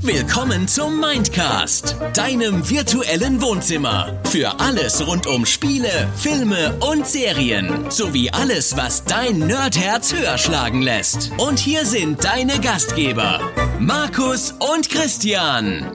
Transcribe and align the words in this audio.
Willkommen 0.00 0.66
zum 0.66 0.98
Mindcast, 0.98 1.94
deinem 2.14 2.68
virtuellen 2.68 3.40
Wohnzimmer. 3.40 4.20
Für 4.24 4.58
alles 4.58 5.06
rund 5.06 5.28
um 5.28 5.46
Spiele, 5.46 6.08
Filme 6.16 6.76
und 6.80 7.06
Serien. 7.06 7.88
Sowie 7.88 8.30
alles, 8.30 8.76
was 8.76 9.04
dein 9.04 9.38
Nerdherz 9.38 10.12
höher 10.12 10.36
schlagen 10.36 10.82
lässt. 10.82 11.30
Und 11.38 11.60
hier 11.60 11.86
sind 11.86 12.24
deine 12.24 12.58
Gastgeber, 12.58 13.38
Markus 13.78 14.52
und 14.74 14.88
Christian. 14.88 15.86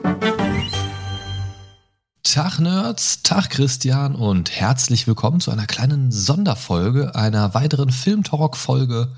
Tag 2.22 2.58
Nerds, 2.58 3.22
Tag 3.22 3.50
Christian 3.50 4.14
und 4.14 4.50
herzlich 4.50 5.06
willkommen 5.06 5.40
zu 5.40 5.50
einer 5.50 5.66
kleinen 5.66 6.10
Sonderfolge, 6.10 7.14
einer 7.14 7.52
weiteren 7.52 7.90
Filmtalk-Folge, 7.90 9.08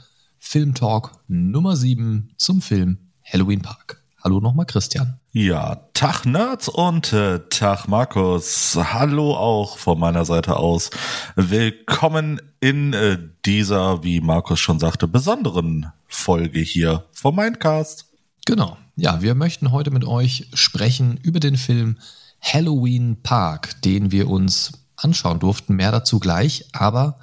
Filmtalk 0.47 1.11
Nummer 1.27 1.75
7 1.75 2.29
zum 2.37 2.61
Film 2.61 2.99
Halloween 3.25 3.63
Park. 3.63 4.05
Hallo 4.23 4.41
nochmal, 4.41 4.67
Christian. 4.67 5.19
Ja, 5.33 5.89
Tag 5.95 6.27
Nerds 6.27 6.69
und 6.69 7.13
äh, 7.13 7.41
Tag 7.49 7.89
Markus. 7.89 8.77
Hallo 8.77 9.35
auch 9.35 9.79
von 9.79 9.99
meiner 9.99 10.25
Seite 10.25 10.57
aus. 10.57 10.91
Willkommen 11.35 12.41
in 12.61 12.93
äh, 12.93 13.19
dieser, 13.45 14.05
wie 14.05 14.21
Markus 14.21 14.61
schon 14.61 14.79
sagte, 14.79 15.09
besonderen 15.09 15.91
Folge 16.07 16.61
hier 16.61 17.05
vom 17.11 17.37
Mindcast. 17.37 18.07
Genau. 18.45 18.77
Ja, 18.97 19.23
wir 19.23 19.35
möchten 19.35 19.73
heute 19.73 19.91
mit 19.91 20.05
euch 20.05 20.51
sprechen 20.53 21.17
über 21.17 21.41
den 21.41 21.57
Film 21.57 21.97
Halloween 22.41 23.23
Park, 23.23 23.81
den 23.83 24.13
wir 24.13 24.29
uns 24.29 24.73
anschauen 24.95 25.41
durften. 25.41 25.75
Mehr 25.75 25.91
dazu 25.91 26.21
gleich, 26.21 26.67
aber 26.73 27.19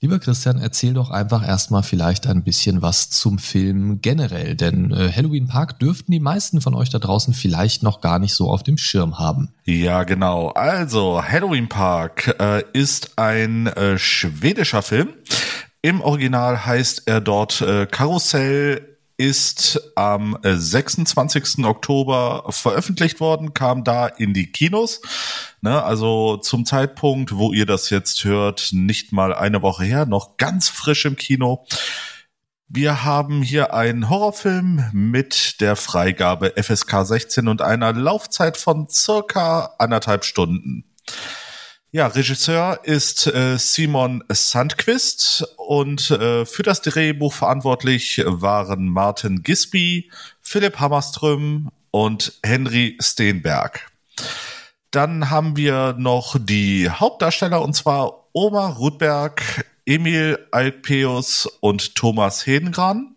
Lieber 0.00 0.18
Christian, 0.18 0.58
erzähl 0.58 0.92
doch 0.92 1.10
einfach 1.10 1.46
erstmal 1.46 1.82
vielleicht 1.82 2.26
ein 2.26 2.44
bisschen 2.44 2.82
was 2.82 3.08
zum 3.08 3.38
Film 3.38 4.00
generell, 4.02 4.54
denn 4.54 4.92
äh, 4.92 5.10
Halloween 5.10 5.48
Park 5.48 5.78
dürften 5.78 6.12
die 6.12 6.20
meisten 6.20 6.60
von 6.60 6.74
euch 6.74 6.90
da 6.90 6.98
draußen 6.98 7.32
vielleicht 7.32 7.82
noch 7.82 8.02
gar 8.02 8.18
nicht 8.18 8.34
so 8.34 8.50
auf 8.50 8.62
dem 8.62 8.76
Schirm 8.76 9.18
haben. 9.18 9.54
Ja, 9.64 10.04
genau. 10.04 10.48
Also, 10.48 11.22
Halloween 11.22 11.68
Park 11.68 12.36
äh, 12.38 12.62
ist 12.74 13.18
ein 13.18 13.68
äh, 13.68 13.98
schwedischer 13.98 14.82
Film. 14.82 15.14
Im 15.80 16.00
Original 16.00 16.66
heißt 16.66 17.04
er 17.06 17.20
dort 17.20 17.62
äh, 17.62 17.86
Karussell 17.86 18.95
ist 19.16 19.92
am 19.94 20.38
26. 20.42 21.58
Äh, 21.58 21.64
Oktober 21.64 22.44
veröffentlicht 22.50 23.20
worden, 23.20 23.54
kam 23.54 23.84
da 23.84 24.06
in 24.06 24.34
die 24.34 24.50
Kinos. 24.52 25.00
Ne, 25.60 25.82
also 25.82 26.36
zum 26.36 26.66
Zeitpunkt, 26.66 27.36
wo 27.36 27.52
ihr 27.52 27.66
das 27.66 27.90
jetzt 27.90 28.24
hört, 28.24 28.70
nicht 28.72 29.12
mal 29.12 29.34
eine 29.34 29.62
Woche 29.62 29.84
her, 29.84 30.06
noch 30.06 30.36
ganz 30.36 30.68
frisch 30.68 31.04
im 31.06 31.16
Kino. 31.16 31.64
Wir 32.68 33.04
haben 33.04 33.42
hier 33.42 33.74
einen 33.74 34.10
Horrorfilm 34.10 34.90
mit 34.92 35.60
der 35.60 35.76
Freigabe 35.76 36.52
FSK 36.56 37.06
16 37.06 37.48
und 37.48 37.62
einer 37.62 37.92
Laufzeit 37.92 38.56
von 38.56 38.88
circa 38.88 39.76
anderthalb 39.78 40.24
Stunden. 40.24 40.84
Ja, 41.96 42.08
Regisseur 42.08 42.80
ist 42.82 43.26
äh, 43.26 43.56
Simon 43.56 44.22
Sandquist 44.28 45.48
und 45.56 46.10
äh, 46.10 46.44
für 46.44 46.62
das 46.62 46.82
Drehbuch 46.82 47.32
verantwortlich 47.32 48.22
waren 48.26 48.90
Martin 48.90 49.42
Gisby, 49.42 50.10
Philipp 50.42 50.78
Hammerström 50.78 51.70
und 51.92 52.34
Henry 52.42 52.98
Steenberg. 53.00 53.90
Dann 54.90 55.30
haben 55.30 55.56
wir 55.56 55.94
noch 55.96 56.36
die 56.38 56.90
Hauptdarsteller 56.90 57.62
und 57.62 57.72
zwar 57.72 58.28
Oma 58.34 58.68
Rudberg, 58.68 59.64
Emil 59.86 60.38
Alpeus 60.50 61.46
und 61.60 61.94
Thomas 61.94 62.46
Hedengran. 62.46 63.16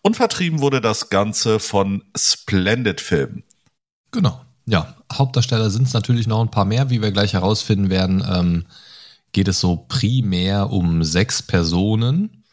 Und 0.00 0.16
vertrieben 0.16 0.60
wurde 0.60 0.80
das 0.80 1.10
Ganze 1.10 1.60
von 1.60 2.02
Splendid 2.16 3.02
Film. 3.02 3.42
Genau. 4.10 4.45
Ja, 4.68 4.96
Hauptdarsteller 5.12 5.70
sind 5.70 5.86
es 5.86 5.94
natürlich 5.94 6.26
noch 6.26 6.40
ein 6.40 6.50
paar 6.50 6.64
mehr, 6.64 6.90
wie 6.90 7.00
wir 7.00 7.12
gleich 7.12 7.34
herausfinden 7.34 7.88
werden. 7.88 8.24
Ähm, 8.28 8.66
geht 9.30 9.46
es 9.48 9.60
so 9.60 9.84
primär 9.88 10.70
um 10.70 11.04
sechs 11.04 11.40
Personen. 11.40 12.44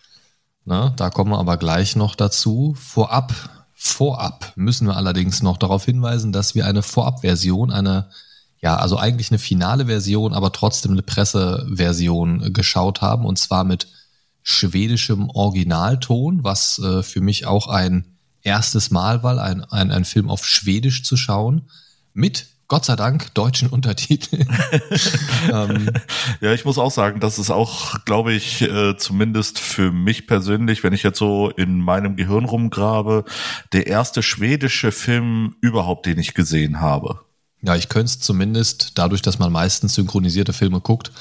Na, 0.64 0.92
da 0.92 1.10
kommen 1.10 1.32
wir 1.32 1.40
aber 1.40 1.58
gleich 1.58 1.96
noch 1.96 2.16
dazu. 2.16 2.76
Vorab, 2.80 3.34
vorab 3.74 4.54
müssen 4.56 4.88
wir 4.88 4.96
allerdings 4.96 5.42
noch 5.42 5.58
darauf 5.58 5.86
hinweisen, 5.86 6.32
dass 6.32 6.54
wir 6.54 6.68
eine 6.68 6.84
Vorabversion, 6.84 7.72
eine, 7.72 8.10
ja, 8.62 8.76
also 8.76 8.98
eigentlich 8.98 9.32
eine 9.32 9.40
finale 9.40 9.88
Version, 9.88 10.34
aber 10.34 10.52
trotzdem 10.52 10.92
eine 10.92 11.02
Presseversion 11.02 12.54
geschaut 12.54 13.02
haben 13.02 13.26
und 13.26 13.40
zwar 13.40 13.64
mit 13.64 13.88
schwedischem 14.44 15.30
Originalton, 15.32 16.44
was 16.44 16.78
äh, 16.78 17.02
für 17.02 17.22
mich 17.22 17.48
auch 17.48 17.68
ein 17.68 18.06
erstes 18.42 18.92
Mal 18.92 19.24
war, 19.24 19.42
ein, 19.42 19.64
ein, 19.64 19.90
ein 19.90 20.06
Film 20.06 20.30
auf 20.30 20.46
Schwedisch 20.46 21.04
zu 21.04 21.18
schauen 21.18 21.64
mit 22.14 22.48
Gott 22.68 22.86
sei 22.86 22.96
Dank 22.96 23.34
deutschen 23.34 23.70
Untertiteln. 23.70 24.48
ähm, 25.52 25.90
ja, 26.42 26.54
ich 26.54 26.66
muss 26.66 26.78
auch 26.78 26.92
sagen, 26.92 27.20
das 27.20 27.38
ist 27.38 27.52
auch, 27.52 28.04
glaube 28.06 28.34
ich, 28.34 28.62
äh, 28.62 28.98
zumindest 28.98 29.60
für 29.60 29.92
mich 29.92 30.26
persönlich, 30.26 30.84
wenn 30.84 30.94
ich 30.94 31.04
jetzt 31.04 31.20
so 31.20 31.50
in 31.50 31.80
meinem 31.80 32.16
Gehirn 32.16 32.46
rumgrabe, 32.46 33.26
der 33.74 33.88
erste 33.88 34.24
schwedische 34.24 34.92
Film 34.92 35.56
überhaupt, 35.62 36.06
den 36.06 36.18
ich 36.18 36.34
gesehen 36.34 36.80
habe. 36.80 37.20
Ja, 37.62 37.76
ich 37.76 37.90
könnte 37.90 38.06
es 38.06 38.20
zumindest, 38.20 38.98
dadurch, 38.98 39.22
dass 39.22 39.40
man 39.40 39.52
meistens 39.52 39.94
synchronisierte 39.96 40.54
Filme 40.54 40.82
guckt, 40.82 41.12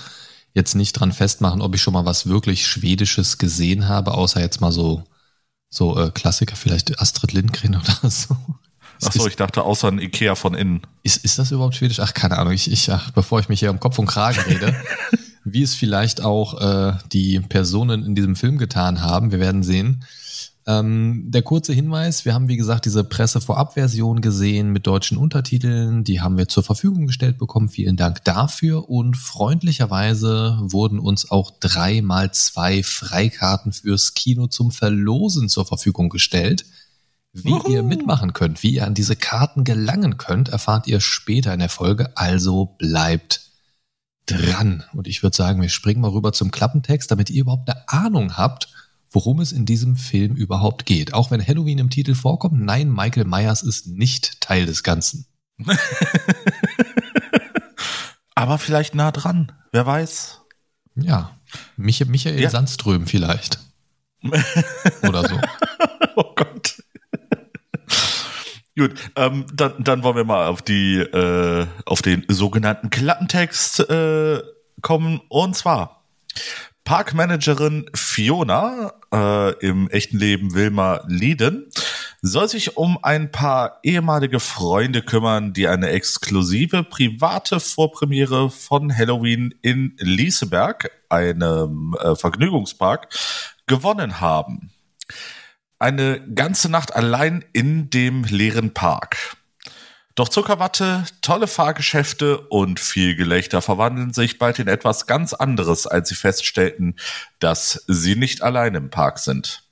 jetzt 0.54 0.74
nicht 0.74 0.92
dran 0.92 1.12
festmachen, 1.12 1.60
ob 1.60 1.74
ich 1.74 1.82
schon 1.82 1.94
mal 1.94 2.04
was 2.04 2.26
wirklich 2.26 2.66
Schwedisches 2.66 3.38
gesehen 3.38 3.88
habe, 3.88 4.12
außer 4.14 4.40
jetzt 4.40 4.60
mal 4.60 4.72
so, 4.72 5.04
so 5.68 5.98
äh, 5.98 6.10
Klassiker, 6.10 6.56
vielleicht 6.56 6.98
Astrid 7.00 7.32
Lindgren 7.32 7.76
oder 7.76 7.98
so. 8.10 8.36
Achso, 9.02 9.26
ich 9.26 9.36
dachte 9.36 9.62
außer 9.62 9.88
ein 9.88 9.98
Ikea 9.98 10.34
von 10.34 10.54
innen. 10.54 10.82
Ist, 11.02 11.24
ist 11.24 11.38
das 11.38 11.50
überhaupt 11.50 11.74
schwedisch? 11.74 12.00
Ach, 12.00 12.14
keine 12.14 12.38
Ahnung. 12.38 12.52
Ich, 12.52 12.70
ich, 12.70 12.90
ach, 12.90 13.10
bevor 13.10 13.40
ich 13.40 13.48
mich 13.48 13.60
hier 13.60 13.70
um 13.70 13.80
Kopf 13.80 13.98
und 13.98 14.06
Kragen 14.06 14.40
rede, 14.40 14.74
wie 15.44 15.62
es 15.62 15.74
vielleicht 15.74 16.22
auch 16.22 16.60
äh, 16.60 16.98
die 17.12 17.40
Personen 17.40 18.04
in 18.04 18.14
diesem 18.14 18.36
Film 18.36 18.58
getan 18.58 19.02
haben, 19.02 19.32
wir 19.32 19.40
werden 19.40 19.62
sehen. 19.62 20.04
Ähm, 20.64 21.24
der 21.26 21.42
kurze 21.42 21.72
Hinweis, 21.72 22.24
wir 22.24 22.34
haben 22.34 22.48
wie 22.48 22.56
gesagt 22.56 22.84
diese 22.84 23.02
Presse-Vorab-Version 23.02 24.20
gesehen 24.20 24.70
mit 24.70 24.86
deutschen 24.86 25.18
Untertiteln, 25.18 26.04
die 26.04 26.20
haben 26.20 26.38
wir 26.38 26.46
zur 26.46 26.62
Verfügung 26.62 27.08
gestellt 27.08 27.38
bekommen. 27.38 27.68
Vielen 27.68 27.96
Dank 27.96 28.22
dafür 28.24 28.88
und 28.88 29.16
freundlicherweise 29.16 30.58
wurden 30.60 31.00
uns 31.00 31.28
auch 31.30 31.50
drei 31.58 32.00
mal 32.00 32.32
zwei 32.32 32.84
Freikarten 32.84 33.72
fürs 33.72 34.14
Kino 34.14 34.46
zum 34.46 34.70
Verlosen 34.70 35.48
zur 35.48 35.66
Verfügung 35.66 36.08
gestellt. 36.10 36.64
Wie 37.32 37.52
Uhu. 37.52 37.70
ihr 37.70 37.82
mitmachen 37.82 38.34
könnt, 38.34 38.62
wie 38.62 38.74
ihr 38.74 38.86
an 38.86 38.94
diese 38.94 39.16
Karten 39.16 39.64
gelangen 39.64 40.18
könnt, 40.18 40.50
erfahrt 40.50 40.86
ihr 40.86 41.00
später 41.00 41.52
in 41.54 41.60
der 41.60 41.70
Folge. 41.70 42.16
Also 42.16 42.66
bleibt 42.78 43.40
dran. 44.26 44.84
Und 44.92 45.06
ich 45.08 45.22
würde 45.22 45.36
sagen, 45.36 45.62
wir 45.62 45.70
springen 45.70 46.02
mal 46.02 46.10
rüber 46.10 46.32
zum 46.32 46.50
Klappentext, 46.50 47.10
damit 47.10 47.30
ihr 47.30 47.42
überhaupt 47.42 47.68
eine 47.68 47.88
Ahnung 47.88 48.36
habt, 48.36 48.68
worum 49.10 49.40
es 49.40 49.52
in 49.52 49.64
diesem 49.64 49.96
Film 49.96 50.34
überhaupt 50.34 50.84
geht. 50.84 51.14
Auch 51.14 51.30
wenn 51.30 51.46
Halloween 51.46 51.78
im 51.78 51.90
Titel 51.90 52.14
vorkommt, 52.14 52.60
nein, 52.60 52.90
Michael 52.90 53.24
Myers 53.24 53.62
ist 53.62 53.86
nicht 53.86 54.40
Teil 54.40 54.66
des 54.66 54.82
Ganzen. 54.82 55.26
Aber 58.34 58.58
vielleicht 58.58 58.94
nah 58.94 59.12
dran, 59.12 59.52
wer 59.70 59.86
weiß. 59.86 60.40
Ja, 60.96 61.30
Mich 61.76 62.04
Michael 62.06 62.40
ja. 62.40 62.50
Sandström 62.50 63.06
vielleicht. 63.06 63.58
Oder 65.02 65.28
so. 65.28 65.40
oh 66.16 66.32
Gott. 66.34 66.51
Gut, 68.76 68.94
ähm, 69.16 69.44
dann, 69.52 69.84
dann 69.84 70.02
wollen 70.02 70.16
wir 70.16 70.24
mal 70.24 70.46
auf 70.46 70.62
die, 70.62 70.96
äh, 70.96 71.66
auf 71.84 72.00
den 72.00 72.24
sogenannten 72.28 72.88
Klappentext 72.88 73.80
äh, 73.80 74.40
kommen. 74.80 75.20
Und 75.28 75.54
zwar 75.56 76.06
Parkmanagerin 76.84 77.90
Fiona, 77.94 78.94
äh, 79.12 79.52
im 79.58 79.90
echten 79.90 80.18
Leben 80.18 80.54
Wilma 80.54 81.04
Lieden, 81.06 81.70
soll 82.22 82.48
sich 82.48 82.76
um 82.78 82.98
ein 83.02 83.30
paar 83.30 83.78
ehemalige 83.82 84.40
Freunde 84.40 85.02
kümmern, 85.02 85.52
die 85.52 85.68
eine 85.68 85.90
exklusive 85.90 86.82
private 86.82 87.60
Vorpremiere 87.60 88.48
von 88.48 88.96
Halloween 88.96 89.54
in 89.60 89.96
Lieseberg, 89.98 90.90
einem 91.10 91.94
äh, 92.00 92.16
Vergnügungspark, 92.16 93.08
gewonnen 93.66 94.20
haben 94.20 94.70
eine 95.82 96.20
ganze 96.34 96.70
Nacht 96.70 96.94
allein 96.94 97.44
in 97.52 97.90
dem 97.90 98.24
leeren 98.24 98.72
Park. 98.72 99.36
Doch 100.14 100.28
Zuckerwatte, 100.28 101.04
tolle 101.22 101.46
Fahrgeschäfte 101.46 102.38
und 102.38 102.80
viel 102.80 103.16
Gelächter 103.16 103.62
verwandeln 103.62 104.12
sich 104.12 104.38
bald 104.38 104.58
in 104.58 104.68
etwas 104.68 105.06
ganz 105.06 105.32
anderes, 105.32 105.86
als 105.86 106.10
sie 106.10 106.14
feststellten, 106.14 106.96
dass 107.38 107.84
sie 107.88 108.14
nicht 108.14 108.42
allein 108.42 108.74
im 108.74 108.90
Park 108.90 109.18
sind. 109.18 109.64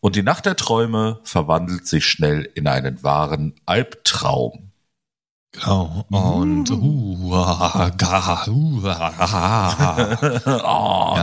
Und 0.00 0.16
die 0.16 0.22
Nacht 0.22 0.46
der 0.46 0.56
Träume 0.56 1.20
verwandelt 1.24 1.86
sich 1.86 2.06
schnell 2.06 2.48
in 2.54 2.66
einen 2.66 3.02
wahren 3.02 3.54
Albtraum. 3.66 4.67
Genau. 5.60 6.04
Und 6.10 6.70
uh, 6.70 7.30
ga, 7.96 8.44
uh, 8.46 8.50
oh, 8.80 8.80
Ja, 8.84 9.10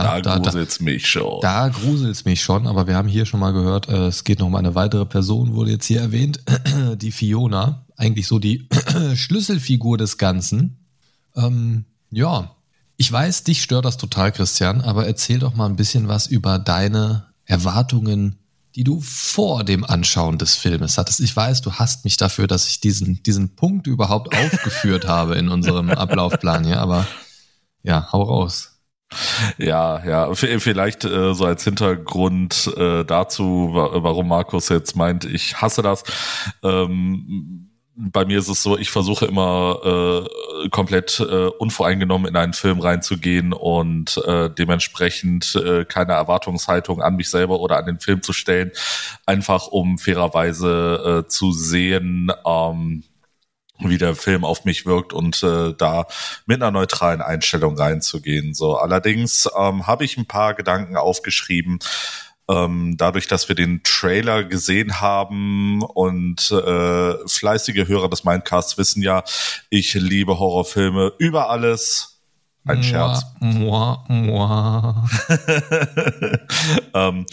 da 0.02 0.20
da- 0.20 0.38
gruselt's 0.38 0.80
mich 0.80 1.06
schon. 1.06 1.40
Da 1.40 1.68
gruselt's 1.68 2.24
mich 2.24 2.42
schon, 2.42 2.66
aber 2.66 2.86
wir 2.86 2.96
haben 2.96 3.08
hier 3.08 3.26
schon 3.26 3.40
mal 3.40 3.52
gehört, 3.52 3.88
äh, 3.88 4.06
es 4.06 4.24
geht 4.24 4.40
noch 4.40 4.46
um 4.46 4.54
eine 4.54 4.74
weitere 4.74 5.06
Person, 5.06 5.54
wurde 5.54 5.72
jetzt 5.72 5.86
hier 5.86 6.00
erwähnt, 6.00 6.40
die 6.96 7.12
Fiona, 7.12 7.84
eigentlich 7.96 8.26
so 8.26 8.38
die 8.38 8.68
Schlüsselfigur 9.14 9.98
des 9.98 10.18
Ganzen. 10.18 10.78
Ähm, 11.34 11.84
ja, 12.10 12.50
ich 12.96 13.10
weiß, 13.12 13.44
dich 13.44 13.62
stört 13.62 13.84
das 13.84 13.96
total, 13.96 14.32
Christian, 14.32 14.80
aber 14.80 15.06
erzähl 15.06 15.38
doch 15.38 15.54
mal 15.54 15.66
ein 15.66 15.76
bisschen 15.76 16.08
was 16.08 16.26
über 16.26 16.58
deine 16.58 17.26
Erwartungen, 17.44 18.36
die 18.76 18.84
du 18.84 19.00
vor 19.00 19.64
dem 19.64 19.84
Anschauen 19.84 20.36
des 20.36 20.54
Filmes 20.54 20.98
hattest. 20.98 21.20
Ich 21.20 21.34
weiß, 21.34 21.62
du 21.62 21.72
hast 21.72 22.04
mich 22.04 22.18
dafür, 22.18 22.46
dass 22.46 22.68
ich 22.68 22.78
diesen, 22.80 23.22
diesen 23.22 23.56
Punkt 23.56 23.86
überhaupt 23.86 24.36
aufgeführt 24.36 25.08
habe 25.08 25.36
in 25.36 25.48
unserem 25.48 25.90
Ablaufplan 25.90 26.64
hier, 26.64 26.78
aber 26.78 27.06
ja, 27.82 28.12
hau 28.12 28.22
raus. 28.22 28.72
Ja, 29.56 30.04
ja, 30.04 30.34
vielleicht 30.34 31.04
äh, 31.04 31.32
so 31.32 31.46
als 31.46 31.64
Hintergrund 31.64 32.72
äh, 32.76 33.04
dazu, 33.04 33.70
wa 33.72 34.02
warum 34.02 34.28
Markus 34.28 34.68
jetzt 34.68 34.96
meint, 34.96 35.24
ich 35.24 35.60
hasse 35.60 35.80
das. 35.80 36.02
Ähm, 36.62 37.65
bei 37.96 38.26
mir 38.26 38.38
ist 38.38 38.48
es 38.48 38.62
so, 38.62 38.76
ich 38.76 38.90
versuche 38.90 39.24
immer 39.24 40.26
äh, 40.64 40.68
komplett 40.68 41.18
äh, 41.18 41.46
unvoreingenommen 41.46 42.28
in 42.28 42.36
einen 42.36 42.52
Film 42.52 42.80
reinzugehen 42.80 43.54
und 43.54 44.18
äh, 44.26 44.50
dementsprechend 44.50 45.54
äh, 45.56 45.86
keine 45.86 46.12
Erwartungshaltung 46.12 47.00
an 47.00 47.16
mich 47.16 47.30
selber 47.30 47.58
oder 47.60 47.78
an 47.78 47.86
den 47.86 47.98
Film 47.98 48.22
zu 48.22 48.34
stellen, 48.34 48.70
einfach 49.24 49.68
um 49.68 49.96
fairerweise 49.98 51.24
äh, 51.24 51.28
zu 51.28 51.52
sehen, 51.52 52.30
ähm, 52.46 53.02
wie 53.78 53.98
der 53.98 54.14
Film 54.14 54.44
auf 54.44 54.64
mich 54.64 54.84
wirkt 54.86 55.12
und 55.12 55.42
äh, 55.42 55.74
da 55.76 56.06
mit 56.46 56.62
einer 56.62 56.70
neutralen 56.70 57.22
Einstellung 57.22 57.78
reinzugehen. 57.78 58.54
So, 58.54 58.76
allerdings 58.76 59.48
ähm, 59.58 59.86
habe 59.86 60.04
ich 60.04 60.16
ein 60.16 60.26
paar 60.26 60.54
Gedanken 60.54 60.96
aufgeschrieben. 60.96 61.78
Ähm, 62.48 62.96
dadurch, 62.96 63.26
dass 63.26 63.48
wir 63.48 63.56
den 63.56 63.82
Trailer 63.82 64.44
gesehen 64.44 65.00
haben 65.00 65.82
und 65.82 66.50
äh, 66.52 67.14
fleißige 67.26 67.88
Hörer 67.88 68.08
des 68.08 68.24
Mindcasts 68.24 68.78
wissen 68.78 69.02
ja, 69.02 69.24
ich 69.68 69.94
liebe 69.94 70.38
Horrorfilme 70.38 71.12
über 71.18 71.50
alles. 71.50 72.20
Ein 72.64 72.82
Scherz. 72.82 73.24
Moi, 73.40 73.96
moi. 74.08 74.94
ähm, 76.94 77.26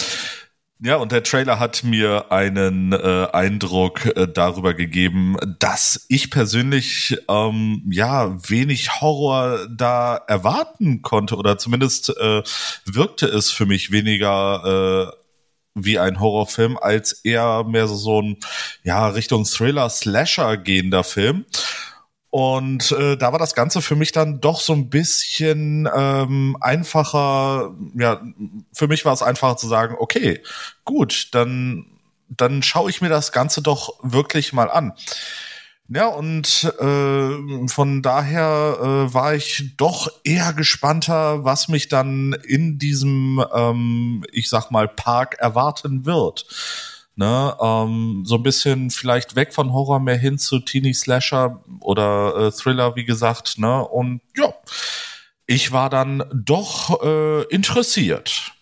ja, 0.86 0.98
und 0.98 1.14
der 1.14 1.24
Trailer 1.24 1.60
hat 1.60 1.86
mir 1.86 2.30
einen 2.30 2.92
äh, 2.92 3.28
Eindruck 3.32 4.06
äh, 4.18 4.28
darüber 4.28 4.74
gegeben, 4.74 5.38
dass 5.60 6.06
ich 6.10 6.30
persönlich 6.30 7.18
ähm, 7.30 7.84
ja 7.90 8.36
wenig 8.50 9.00
Horror 9.00 9.66
da 9.70 10.18
erwarten 10.28 11.02
konnte 11.02 11.38
oder 11.38 11.58
zumindest 11.58 12.10
äh, 12.10 12.44
wirkte 12.86 13.28
es 13.28 13.50
für 13.50 13.66
mich 13.66 13.92
weniger 13.92 15.14
äh, 15.14 15.18
wie 15.76 16.00
ein 16.00 16.20
Horrorfilm 16.20 16.78
als 16.78 17.14
eher 17.14 17.64
mehr 17.64 17.88
so, 17.88 18.22
ein 18.22 18.38
ja 18.84 19.08
Richtung 19.08 19.46
Thriller 19.46 19.90
Slasher 19.90 20.58
gehender 20.58 21.06
Film. 21.06 21.46
Und 22.34 22.92
äh, 22.94 23.16
da 23.16 23.32
war 23.32 23.38
das 23.38 23.54
Ganze 23.54 23.80
für 23.84 23.96
mich 23.96 24.12
dann 24.12 24.42
doch 24.42 24.60
so 24.60 24.74
ein 24.74 24.90
bisschen 24.90 25.88
ähm, 25.96 26.58
einfacher. 26.62 27.76
Ja, 27.94 28.24
für 28.74 28.88
mich 28.88 29.06
war 29.06 29.14
es 29.14 29.22
einfacher 29.22 29.56
zu 29.56 29.68
sagen, 29.68 29.96
okay, 30.00 30.42
gut, 30.84 31.28
dann 31.34 31.86
dann 32.30 32.64
schaue 32.64 32.90
ich 32.90 33.02
mir 33.02 33.10
das 33.10 33.34
Ganze 33.34 33.62
doch 33.62 34.00
wirklich 34.02 34.52
mal 34.52 34.72
an. 34.72 34.94
Ja, 35.90 36.08
und 36.08 36.74
äh, 36.80 37.68
von 37.68 38.02
daher 38.02 38.78
äh, 38.82 39.14
war 39.14 39.36
ich 39.36 39.76
doch 39.78 40.10
eher 40.24 40.54
gespannter, 40.54 41.44
was 41.44 41.68
mich 41.68 41.88
dann 41.88 42.34
in 42.48 42.80
diesem, 42.80 43.46
ähm, 43.54 44.26
ich 44.32 44.50
sag 44.50 44.72
mal, 44.72 44.88
Park 44.88 45.36
erwarten 45.38 46.08
wird. 46.08 46.48
Ne, 47.16 47.56
ähm, 47.62 48.24
so 48.26 48.36
ein 48.36 48.44
bisschen 48.44 48.90
vielleicht 48.90 49.36
weg 49.36 49.54
von 49.54 49.72
Horror 49.72 50.00
mehr 50.00 50.18
hin 50.18 50.40
zu 50.40 50.60
Teenie 50.60 50.96
Slasher 50.96 51.64
oder 51.80 52.36
äh, 52.36 52.52
Thriller, 52.52 52.96
wie 52.96 53.06
gesagt, 53.06 53.60
ne? 53.60 53.88
Und 53.88 54.22
ja, 54.36 54.52
ich 55.46 55.72
war 55.72 55.92
dann 55.92 56.24
doch 56.34 57.04
äh, 57.04 57.44
interessiert. 57.44 58.54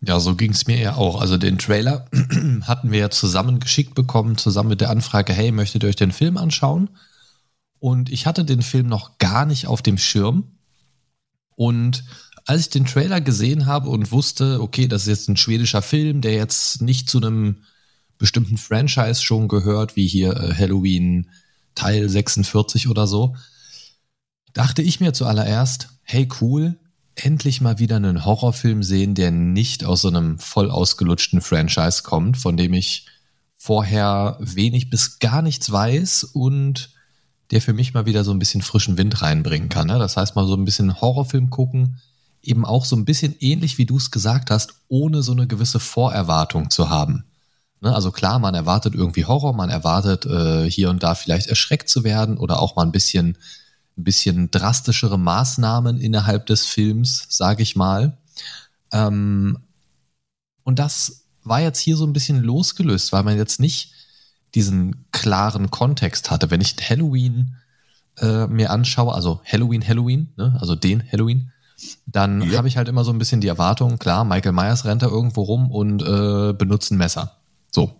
Ja, 0.00 0.18
so 0.18 0.34
ging's 0.34 0.66
mir 0.66 0.78
ja 0.78 0.94
auch. 0.96 1.20
Also 1.20 1.36
den 1.36 1.58
Trailer 1.58 2.06
hatten 2.62 2.90
wir 2.90 2.98
ja 2.98 3.10
zusammen 3.10 3.60
geschickt 3.60 3.94
bekommen, 3.94 4.38
zusammen 4.38 4.70
mit 4.70 4.80
der 4.80 4.90
Anfrage, 4.90 5.32
hey, 5.32 5.52
möchtet 5.52 5.84
ihr 5.84 5.88
euch 5.88 5.96
den 5.96 6.12
Film 6.12 6.36
anschauen? 6.36 6.90
Und 7.78 8.10
ich 8.10 8.26
hatte 8.26 8.44
den 8.44 8.62
Film 8.62 8.88
noch 8.88 9.18
gar 9.18 9.46
nicht 9.46 9.66
auf 9.66 9.82
dem 9.82 9.98
Schirm. 9.98 10.58
Und 11.54 12.04
als 12.46 12.62
ich 12.62 12.70
den 12.70 12.86
Trailer 12.86 13.20
gesehen 13.20 13.66
habe 13.66 13.90
und 13.90 14.10
wusste, 14.10 14.60
okay, 14.62 14.88
das 14.88 15.02
ist 15.02 15.08
jetzt 15.08 15.28
ein 15.28 15.36
schwedischer 15.36 15.82
Film, 15.82 16.22
der 16.22 16.32
jetzt 16.32 16.80
nicht 16.80 17.08
zu 17.10 17.18
einem 17.18 17.64
bestimmten 18.20 18.58
Franchise 18.58 19.22
schon 19.22 19.48
gehört, 19.48 19.96
wie 19.96 20.06
hier 20.06 20.36
äh, 20.36 20.54
Halloween 20.54 21.28
Teil 21.74 22.08
46 22.08 22.88
oder 22.88 23.06
so, 23.06 23.34
dachte 24.52 24.82
ich 24.82 25.00
mir 25.00 25.12
zuallererst, 25.12 25.88
hey 26.02 26.28
cool, 26.40 26.78
endlich 27.14 27.60
mal 27.60 27.78
wieder 27.78 27.96
einen 27.96 28.24
Horrorfilm 28.24 28.82
sehen, 28.82 29.14
der 29.14 29.30
nicht 29.30 29.84
aus 29.84 30.02
so 30.02 30.08
einem 30.08 30.38
voll 30.38 30.70
ausgelutschten 30.70 31.40
Franchise 31.40 32.02
kommt, 32.02 32.36
von 32.36 32.56
dem 32.56 32.74
ich 32.74 33.06
vorher 33.56 34.36
wenig 34.40 34.90
bis 34.90 35.18
gar 35.18 35.42
nichts 35.42 35.70
weiß 35.70 36.24
und 36.24 36.90
der 37.50 37.60
für 37.60 37.72
mich 37.72 37.94
mal 37.94 38.06
wieder 38.06 38.24
so 38.24 38.30
ein 38.30 38.38
bisschen 38.38 38.62
frischen 38.62 38.96
Wind 38.96 39.22
reinbringen 39.22 39.68
kann. 39.68 39.88
Ne? 39.88 39.98
Das 39.98 40.16
heißt 40.16 40.36
mal 40.36 40.46
so 40.46 40.54
ein 40.54 40.64
bisschen 40.64 41.00
Horrorfilm 41.00 41.50
gucken, 41.50 42.00
eben 42.42 42.64
auch 42.64 42.84
so 42.84 42.96
ein 42.96 43.04
bisschen 43.04 43.34
ähnlich 43.40 43.78
wie 43.78 43.86
du 43.86 43.96
es 43.96 44.10
gesagt 44.10 44.50
hast, 44.50 44.74
ohne 44.88 45.22
so 45.22 45.32
eine 45.32 45.46
gewisse 45.46 45.80
Vorerwartung 45.80 46.70
zu 46.70 46.90
haben. 46.90 47.24
Ne? 47.80 47.94
Also 47.94 48.10
klar, 48.10 48.38
man 48.38 48.54
erwartet 48.54 48.94
irgendwie 48.94 49.24
Horror, 49.24 49.54
man 49.54 49.70
erwartet 49.70 50.26
äh, 50.26 50.70
hier 50.70 50.90
und 50.90 51.02
da 51.02 51.14
vielleicht 51.14 51.46
erschreckt 51.48 51.88
zu 51.88 52.04
werden 52.04 52.36
oder 52.36 52.60
auch 52.60 52.76
mal 52.76 52.82
ein 52.82 52.92
bisschen 52.92 53.36
ein 53.98 54.04
bisschen 54.04 54.50
drastischere 54.50 55.18
Maßnahmen 55.18 55.98
innerhalb 56.00 56.46
des 56.46 56.66
Films, 56.66 57.26
sage 57.28 57.62
ich 57.62 57.76
mal. 57.76 58.16
Ähm, 58.92 59.58
und 60.64 60.78
das 60.78 61.24
war 61.44 61.60
jetzt 61.60 61.80
hier 61.80 61.96
so 61.96 62.06
ein 62.06 62.12
bisschen 62.12 62.42
losgelöst, 62.42 63.12
weil 63.12 63.22
man 63.24 63.36
jetzt 63.36 63.60
nicht 63.60 63.92
diesen 64.54 65.06
klaren 65.12 65.70
Kontext 65.70 66.30
hatte. 66.30 66.50
Wenn 66.50 66.60
ich 66.60 66.76
Halloween 66.88 67.56
äh, 68.18 68.46
mir 68.46 68.70
anschaue, 68.70 69.14
also 69.14 69.40
Halloween, 69.44 69.86
Halloween, 69.86 70.32
ne, 70.36 70.56
also 70.60 70.74
den 70.76 71.02
Halloween, 71.10 71.52
dann 72.06 72.42
Ja. 72.42 72.58
habe 72.58 72.68
ich 72.68 72.76
halt 72.76 72.88
immer 72.88 73.04
so 73.04 73.12
ein 73.12 73.18
bisschen 73.18 73.40
die 73.40 73.48
Erwartung, 73.48 73.98
klar, 73.98 74.24
Michael 74.24 74.52
Myers 74.52 74.84
rennt 74.84 75.02
da 75.02 75.06
irgendwo 75.06 75.42
rum 75.42 75.70
und 75.70 76.02
äh, 76.02 76.52
benutzt 76.52 76.90
ein 76.90 76.98
Messer. 76.98 77.36
So. 77.70 77.98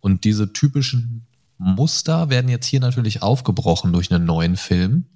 Und 0.00 0.24
diese 0.24 0.52
typischen 0.52 1.26
Muster 1.58 2.28
werden 2.28 2.48
jetzt 2.48 2.66
hier 2.66 2.80
natürlich 2.80 3.22
aufgebrochen 3.22 3.92
durch 3.92 4.10
einen 4.10 4.24
neuen 4.24 4.56
Film. 4.56 5.06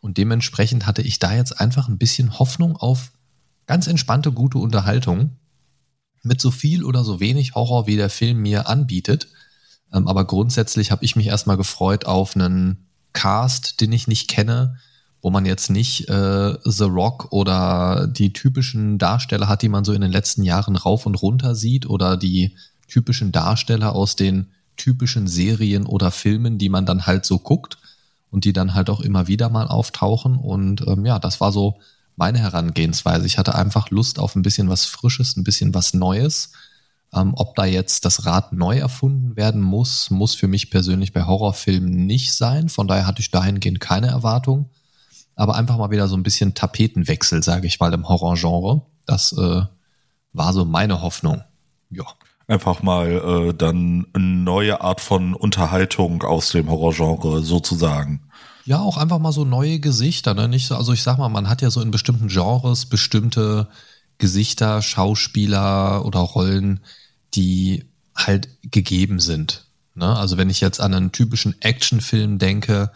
Und 0.00 0.18
dementsprechend 0.18 0.86
hatte 0.86 1.02
ich 1.02 1.20
da 1.20 1.34
jetzt 1.34 1.60
einfach 1.60 1.88
ein 1.88 1.98
bisschen 1.98 2.38
Hoffnung 2.38 2.76
auf 2.76 3.12
ganz 3.66 3.86
entspannte, 3.86 4.32
gute 4.32 4.58
Unterhaltung 4.58 5.36
mit 6.22 6.40
so 6.40 6.50
viel 6.50 6.84
oder 6.84 7.04
so 7.04 7.20
wenig 7.20 7.54
Horror, 7.54 7.86
wie 7.86 7.96
der 7.96 8.10
Film 8.10 8.38
mir 8.38 8.68
anbietet. 8.68 9.28
Ähm, 9.92 10.08
aber 10.08 10.24
grundsätzlich 10.24 10.90
habe 10.90 11.04
ich 11.04 11.16
mich 11.16 11.26
erstmal 11.28 11.56
gefreut 11.56 12.04
auf 12.04 12.34
einen 12.34 12.88
Cast, 13.12 13.80
den 13.80 13.92
ich 13.92 14.08
nicht 14.08 14.28
kenne, 14.28 14.76
wo 15.20 15.30
man 15.30 15.46
jetzt 15.46 15.70
nicht 15.70 16.08
äh, 16.08 16.54
The 16.64 16.84
Rock 16.84 17.28
oder 17.30 18.08
die 18.08 18.32
typischen 18.32 18.98
Darsteller 18.98 19.48
hat, 19.48 19.62
die 19.62 19.68
man 19.68 19.84
so 19.84 19.92
in 19.92 20.00
den 20.00 20.10
letzten 20.10 20.42
Jahren 20.42 20.74
rauf 20.74 21.06
und 21.06 21.14
runter 21.14 21.54
sieht 21.54 21.86
oder 21.88 22.16
die 22.16 22.56
typischen 22.88 23.32
Darsteller 23.32 23.94
aus 23.94 24.16
den 24.16 24.48
typischen 24.76 25.26
Serien 25.26 25.86
oder 25.86 26.10
Filmen, 26.10 26.58
die 26.58 26.68
man 26.68 26.86
dann 26.86 27.06
halt 27.06 27.24
so 27.24 27.38
guckt 27.38 27.78
und 28.30 28.44
die 28.44 28.52
dann 28.52 28.74
halt 28.74 28.90
auch 28.90 29.00
immer 29.00 29.28
wieder 29.28 29.48
mal 29.48 29.68
auftauchen. 29.68 30.36
Und 30.36 30.86
ähm, 30.86 31.04
ja, 31.04 31.18
das 31.18 31.40
war 31.40 31.52
so 31.52 31.78
meine 32.16 32.38
Herangehensweise. 32.38 33.26
Ich 33.26 33.38
hatte 33.38 33.54
einfach 33.54 33.90
Lust 33.90 34.18
auf 34.18 34.34
ein 34.34 34.42
bisschen 34.42 34.68
was 34.68 34.84
Frisches, 34.84 35.36
ein 35.36 35.44
bisschen 35.44 35.74
was 35.74 35.94
Neues. 35.94 36.52
Ähm, 37.14 37.34
ob 37.36 37.54
da 37.56 37.66
jetzt 37.66 38.04
das 38.06 38.24
Rad 38.24 38.52
neu 38.52 38.78
erfunden 38.78 39.36
werden 39.36 39.60
muss, 39.60 40.10
muss 40.10 40.34
für 40.34 40.48
mich 40.48 40.70
persönlich 40.70 41.12
bei 41.12 41.24
Horrorfilmen 41.24 42.06
nicht 42.06 42.32
sein. 42.32 42.68
Von 42.68 42.88
daher 42.88 43.06
hatte 43.06 43.20
ich 43.20 43.30
dahingehend 43.30 43.80
keine 43.80 44.08
Erwartung. 44.08 44.70
Aber 45.34 45.54
einfach 45.56 45.76
mal 45.76 45.90
wieder 45.90 46.08
so 46.08 46.16
ein 46.16 46.22
bisschen 46.22 46.54
Tapetenwechsel, 46.54 47.42
sage 47.42 47.66
ich 47.66 47.80
mal, 47.80 47.92
im 47.92 48.08
Horrorgenre. 48.08 48.82
Das 49.06 49.32
äh, 49.32 49.62
war 50.32 50.52
so 50.52 50.64
meine 50.64 51.02
Hoffnung. 51.02 51.42
Ja. 51.90 52.04
Einfach 52.46 52.82
mal 52.82 53.10
äh, 53.50 53.54
dann 53.54 54.06
eine 54.12 54.24
neue 54.24 54.80
Art 54.80 55.00
von 55.00 55.34
Unterhaltung 55.34 56.22
aus 56.22 56.50
dem 56.50 56.68
Horrorgenre 56.68 57.42
sozusagen. 57.42 58.20
Ja, 58.64 58.80
auch 58.80 58.96
einfach 58.96 59.18
mal 59.18 59.32
so 59.32 59.44
neue 59.44 59.80
Gesichter, 59.80 60.34
ne? 60.34 60.48
Nicht 60.48 60.66
so, 60.66 60.76
also 60.76 60.92
ich 60.92 61.02
sag 61.02 61.18
mal, 61.18 61.28
man 61.28 61.48
hat 61.48 61.62
ja 61.62 61.70
so 61.70 61.80
in 61.80 61.90
bestimmten 61.90 62.28
Genres 62.28 62.86
bestimmte 62.86 63.68
Gesichter, 64.18 64.82
Schauspieler 64.82 66.04
oder 66.04 66.20
Rollen, 66.20 66.80
die 67.34 67.84
halt 68.14 68.48
gegeben 68.62 69.18
sind. 69.18 69.64
Ne? 69.94 70.16
Also 70.16 70.36
wenn 70.36 70.50
ich 70.50 70.60
jetzt 70.60 70.80
an 70.80 70.94
einen 70.94 71.12
typischen 71.12 71.60
Actionfilm 71.60 72.38
denke, 72.38 72.92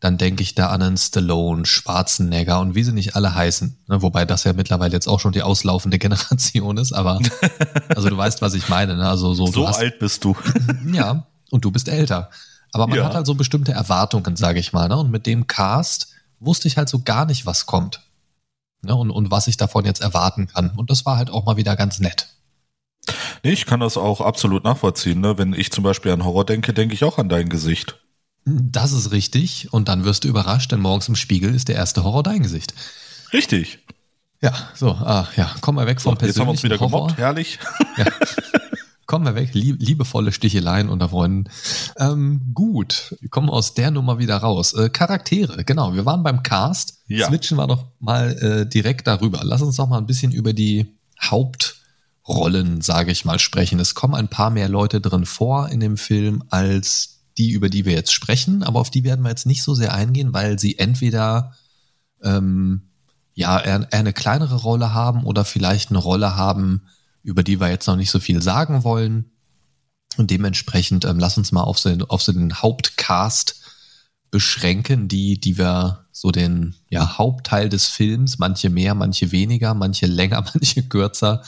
dann 0.00 0.16
denke 0.16 0.42
ich 0.42 0.54
da 0.54 0.68
an 0.70 0.82
einen 0.82 0.96
Stallone, 0.96 1.66
Schwarzenegger 1.66 2.58
und 2.60 2.74
wie 2.74 2.82
sie 2.82 2.92
nicht 2.92 3.16
alle 3.16 3.34
heißen. 3.34 3.76
Ne? 3.86 4.02
Wobei 4.02 4.24
das 4.24 4.44
ja 4.44 4.54
mittlerweile 4.54 4.94
jetzt 4.94 5.06
auch 5.08 5.20
schon 5.20 5.32
die 5.32 5.42
auslaufende 5.42 5.98
Generation 6.00 6.78
ist, 6.78 6.92
aber 6.92 7.20
also 7.94 8.08
du 8.08 8.16
weißt, 8.16 8.40
was 8.42 8.54
ich 8.54 8.68
meine. 8.68 8.96
Ne? 8.96 9.06
Also 9.08 9.34
so, 9.34 9.46
so 9.46 9.66
alt 9.66 9.98
bist 9.98 10.24
du. 10.24 10.34
ja, 10.92 11.26
und 11.50 11.64
du 11.64 11.70
bist 11.70 11.88
älter. 11.88 12.30
Aber 12.72 12.86
man 12.86 12.98
Ja. 12.98 13.04
hat 13.04 13.14
halt 13.14 13.26
so 13.26 13.34
bestimmte 13.34 13.72
Erwartungen, 13.72 14.36
sage 14.36 14.58
ich 14.60 14.72
mal. 14.72 14.88
Ne? 14.88 14.96
Und 14.96 15.10
mit 15.10 15.26
dem 15.26 15.46
Cast 15.46 16.08
wusste 16.38 16.68
ich 16.68 16.76
halt 16.76 16.88
so 16.88 17.00
gar 17.02 17.26
nicht, 17.26 17.44
was 17.44 17.66
kommt. 17.66 18.00
Ne? 18.82 18.94
Und, 18.94 19.10
und 19.10 19.30
was 19.30 19.48
ich 19.48 19.56
davon 19.58 19.84
jetzt 19.84 20.00
erwarten 20.00 20.46
kann. 20.46 20.70
Und 20.76 20.90
das 20.90 21.04
war 21.04 21.18
halt 21.18 21.30
auch 21.30 21.44
mal 21.44 21.56
wieder 21.58 21.76
ganz 21.76 21.98
nett. 22.00 22.28
Nee, 23.42 23.52
ich 23.52 23.66
kann 23.66 23.80
das 23.80 23.96
auch 23.96 24.20
absolut 24.20 24.64
nachvollziehen. 24.64 25.20
Ne? 25.20 25.36
Wenn 25.36 25.52
ich 25.52 25.72
zum 25.72 25.84
Beispiel 25.84 26.12
an 26.12 26.24
Horror 26.24 26.46
denke, 26.46 26.72
denke 26.72 26.94
ich 26.94 27.04
auch 27.04 27.18
an 27.18 27.28
dein 27.28 27.48
Gesicht. 27.48 27.99
Das 28.44 28.92
ist 28.92 29.12
richtig. 29.12 29.72
Und 29.72 29.88
dann 29.88 30.04
wirst 30.04 30.24
du 30.24 30.28
überrascht, 30.28 30.72
denn 30.72 30.80
morgens 30.80 31.08
im 31.08 31.16
Spiegel 31.16 31.54
ist 31.54 31.68
der 31.68 31.76
erste 31.76 32.04
Horror 32.04 32.22
dein 32.22 32.42
Gesicht. 32.42 32.74
Richtig. 33.32 33.78
Ja, 34.42 34.54
so, 34.74 34.92
ah, 34.92 35.28
ja, 35.36 35.54
komm 35.60 35.74
mal 35.74 35.86
weg 35.86 36.00
vom 36.00 36.16
Jetzt 36.20 36.38
haben 36.38 36.46
wir 36.46 36.50
uns 36.52 36.62
wieder 36.62 36.78
persönlichen 36.78 36.92
Horror. 36.92 37.08
gemobbt. 37.08 37.18
Herrlich. 37.18 37.58
Kommen 39.10 39.24
wir 39.24 39.34
weg, 39.34 39.50
lieb, 39.54 39.78
liebevolle 39.80 40.30
Sticheleien 40.30 40.88
unter 40.88 41.08
Freunden. 41.08 41.50
Ähm, 41.98 42.52
gut, 42.54 43.16
wir 43.18 43.28
kommen 43.28 43.50
aus 43.50 43.74
der 43.74 43.90
Nummer 43.90 44.20
wieder 44.20 44.36
raus. 44.36 44.72
Äh, 44.72 44.88
Charaktere, 44.88 45.64
genau, 45.64 45.94
wir 45.94 46.06
waren 46.06 46.22
beim 46.22 46.44
Cast. 46.44 47.00
Ja. 47.08 47.26
Switchen 47.26 47.56
wir 47.56 47.66
doch 47.66 47.86
mal 47.98 48.30
äh, 48.38 48.68
direkt 48.68 49.08
darüber. 49.08 49.40
Lass 49.42 49.62
uns 49.62 49.74
doch 49.74 49.88
mal 49.88 49.98
ein 49.98 50.06
bisschen 50.06 50.30
über 50.30 50.52
die 50.52 50.94
Hauptrollen, 51.20 52.82
sage 52.82 53.10
ich 53.10 53.24
mal, 53.24 53.40
sprechen. 53.40 53.80
Es 53.80 53.96
kommen 53.96 54.14
ein 54.14 54.28
paar 54.28 54.50
mehr 54.50 54.68
Leute 54.68 55.00
drin 55.00 55.26
vor 55.26 55.68
in 55.70 55.80
dem 55.80 55.96
Film 55.96 56.44
als 56.48 57.19
die, 57.40 57.52
über 57.52 57.70
die 57.70 57.86
wir 57.86 57.94
jetzt 57.94 58.12
sprechen, 58.12 58.62
aber 58.62 58.80
auf 58.80 58.90
die 58.90 59.02
werden 59.02 59.22
wir 59.22 59.30
jetzt 59.30 59.46
nicht 59.46 59.62
so 59.62 59.74
sehr 59.74 59.94
eingehen, 59.94 60.34
weil 60.34 60.58
sie 60.58 60.78
entweder 60.78 61.54
ähm, 62.22 62.90
ja 63.32 63.58
eher, 63.58 63.88
eher 63.90 63.98
eine 63.98 64.12
kleinere 64.12 64.56
Rolle 64.56 64.92
haben 64.92 65.24
oder 65.24 65.46
vielleicht 65.46 65.88
eine 65.88 65.98
Rolle 65.98 66.36
haben, 66.36 66.82
über 67.22 67.42
die 67.42 67.58
wir 67.58 67.70
jetzt 67.70 67.86
noch 67.86 67.96
nicht 67.96 68.10
so 68.10 68.20
viel 68.20 68.42
sagen 68.42 68.84
wollen. 68.84 69.32
Und 70.18 70.30
dementsprechend 70.30 71.06
ähm, 71.06 71.18
lass 71.18 71.38
uns 71.38 71.50
mal 71.50 71.62
auf 71.62 71.78
so, 71.78 71.88
den, 71.88 72.02
auf 72.02 72.22
so 72.22 72.32
den 72.32 72.52
Hauptcast 72.52 73.62
beschränken, 74.30 75.08
die, 75.08 75.40
die 75.40 75.56
wir 75.56 76.04
so 76.12 76.30
den 76.30 76.74
ja, 76.90 77.16
Hauptteil 77.16 77.70
des 77.70 77.86
Films, 77.86 78.38
manche 78.38 78.68
mehr, 78.68 78.94
manche 78.94 79.32
weniger, 79.32 79.72
manche 79.72 80.06
länger, 80.06 80.44
manche 80.54 80.82
kürzer, 80.82 81.42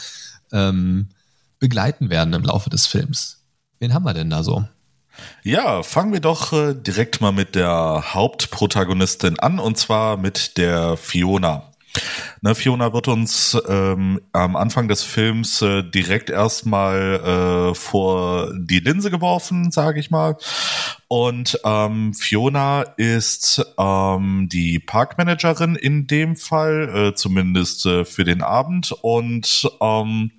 ähm, 0.53 1.11
begleiten 1.59 2.09
werden 2.09 2.33
im 2.33 2.45
Laufe 2.45 2.71
des 2.71 2.87
Films. 2.87 3.45
Wen 3.79 3.93
haben 3.93 4.07
wir 4.07 4.15
denn 4.15 4.31
da 4.31 4.43
so? 4.43 4.65
Ja, 5.43 5.83
fangen 5.83 6.13
wir 6.13 6.21
doch 6.21 6.53
äh, 6.53 6.75
direkt 6.75 7.21
mal 7.21 7.33
mit 7.33 7.55
der 7.55 8.15
Hauptprotagonistin 8.15 9.39
an 9.39 9.59
und 9.59 9.77
zwar 9.79 10.17
mit 10.17 10.57
der 10.59 10.97
Fiona. 10.97 11.73
Ne, 12.41 12.55
Fiona 12.55 12.93
wird 12.95 13.09
uns 13.09 13.57
ähm, 13.69 14.21
am 14.33 14.57
Anfang 14.57 14.89
des 14.89 15.03
Films 15.03 15.61
äh, 15.61 15.83
direkt 15.83 16.31
erstmal 16.31 17.71
äh, 17.73 17.75
vor 17.75 18.51
die 18.57 18.81
Linse 18.81 19.11
geworfen, 19.11 19.71
sage 19.71 20.01
ich 20.01 20.11
mal. 20.11 20.37
Und 21.09 21.61
ähm, 21.65 22.15
Fiona 22.15 22.83
ist 22.97 23.65
ähm, 23.79 24.49
die 24.51 24.79
Parkmanagerin 24.79 25.77
in 25.77 26.07
dem 26.07 26.37
Fall, 26.37 26.89
äh, 26.95 27.15
zumindest 27.15 27.85
äh, 27.85 28.05
für 28.07 28.25
den 28.25 28.43
Abend. 28.43 28.93
Und 29.03 29.71
ähm, 29.81 30.31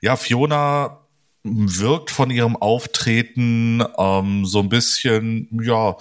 ja, 0.00 0.16
Fiona 0.16 1.01
wirkt 1.44 2.10
von 2.10 2.30
ihrem 2.30 2.56
Auftreten 2.56 3.82
ähm, 3.98 4.44
so 4.46 4.60
ein 4.60 4.68
bisschen, 4.68 5.48
ja, 5.62 5.90
ein 5.90 5.96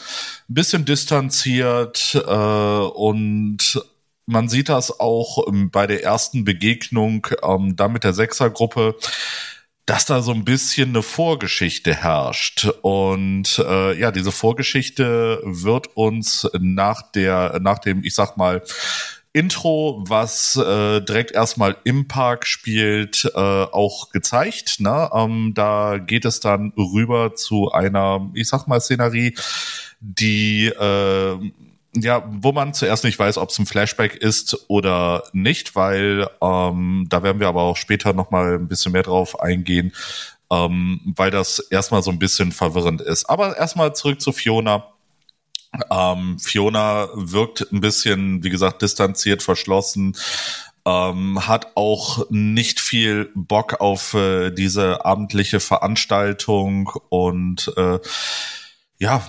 bisschen 0.48 0.86
distanziert 0.86 2.14
äh, 2.16 2.32
und 2.32 3.82
man 4.28 4.50
sieht 4.50 4.70
das 4.70 5.00
auch 5.00 5.46
bei 5.72 5.88
der 5.88 6.04
ersten 6.04 6.46
Begegnung 6.46 7.28
ähm, 7.44 7.76
da 7.76 7.88
mit 7.88 8.04
der 8.04 8.14
Sechsergruppe, 8.14 8.96
dass 9.86 10.06
da 10.06 10.22
so 10.22 10.32
ein 10.32 10.46
bisschen 10.46 10.90
eine 10.90 11.02
Vorgeschichte 11.02 11.94
herrscht. 11.94 12.66
Und 12.82 13.60
äh, 13.60 14.00
ja, 14.00 14.12
diese 14.12 14.32
Vorgeschichte 14.32 15.42
wird 15.44 15.98
uns 15.98 16.48
nach 16.60 17.02
der, 17.12 17.60
nach 17.62 17.80
dem, 17.80 18.04
ich 18.04 18.16
sag 18.16 18.38
mal, 18.38 18.62
Intro, 19.34 20.04
was 20.08 20.58
äh, 20.58 21.02
direkt 21.02 21.32
erstmal 21.32 21.78
im 21.86 22.08
Park 22.08 22.46
spielt, 22.46 23.32
äh, 23.34 23.40
auch 23.40 24.10
gezeigt. 24.10 24.80
Ne? 24.80 25.10
Ähm, 25.14 25.54
da 25.56 26.00
geht 26.00 26.26
es 26.26 26.42
dann 26.42 26.74
rüber 26.78 27.36
zu 27.36 27.72
einer, 27.72 28.30
ich 28.34 28.50
sag 28.50 28.68
mal, 28.68 28.82
Szenerie, 28.82 29.36
die 30.02 30.66
äh, 30.68 31.52
ja, 31.96 32.24
wo 32.30 32.52
man 32.52 32.74
zuerst 32.74 33.04
nicht 33.04 33.20
weiß, 33.20 33.38
ob 33.38 33.50
es 33.50 33.60
ein 33.60 33.66
Flashback 33.66 34.16
ist 34.16 34.66
oder 34.70 35.24
nicht, 35.34 35.76
weil 35.76 36.30
ähm, 36.42 37.06
da 37.10 37.24
werden 37.24 37.40
wir 37.40 37.48
aber 37.48 37.64
auch 37.64 37.78
später 37.78 38.14
noch 38.14 38.32
mal 38.32 38.56
ein 38.56 38.68
bisschen 38.68 38.94
mehr 38.94 39.04
drauf 39.04 39.40
eingehen, 39.42 39.92
ähm, 40.50 41.02
weil 41.16 41.32
das 41.32 41.60
erstmal 41.60 42.02
so 42.02 42.12
ein 42.12 42.20
bisschen 42.20 42.52
verwirrend 42.52 43.02
ist. 43.02 43.30
Aber 43.30 43.58
erstmal 43.58 43.94
zurück 43.94 44.22
zu 44.22 44.32
Fiona. 44.32 44.88
Ähm, 45.90 46.38
Fiona 46.40 47.08
wirkt 47.14 47.72
ein 47.72 47.82
bisschen, 47.82 48.44
wie 48.44 48.50
gesagt, 48.50 48.82
distanziert, 48.82 49.42
verschlossen, 49.42 50.18
ähm, 50.86 51.48
hat 51.48 51.76
auch 51.76 52.30
nicht 52.30 52.80
viel 52.80 53.30
Bock 53.36 53.80
auf 53.80 54.14
äh, 54.14 54.52
diese 54.52 55.06
abendliche 55.06 55.60
Veranstaltung 55.60 56.92
und 57.10 57.72
äh, 57.78 58.00
ja, 58.98 59.26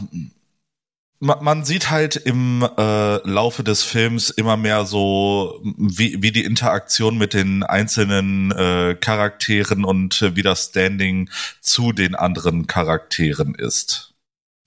man, 1.22 1.64
sieht 1.64 1.88
halt 1.88 2.16
im 2.16 2.68
äh, 2.76 3.28
Laufe 3.28 3.62
des 3.62 3.84
Films 3.84 4.30
immer 4.30 4.56
mehr 4.56 4.84
so, 4.84 5.62
wie, 5.76 6.20
wie 6.20 6.32
die 6.32 6.44
Interaktion 6.44 7.16
mit 7.16 7.32
den 7.32 7.62
einzelnen 7.62 8.50
äh, 8.50 8.96
Charakteren 9.00 9.84
und 9.84 10.20
äh, 10.20 10.34
wie 10.34 10.42
das 10.42 10.66
Standing 10.66 11.30
zu 11.61 11.92
den 11.92 12.16
anderen 12.16 12.66
Charakteren 12.66 13.54
ist. 13.54 14.14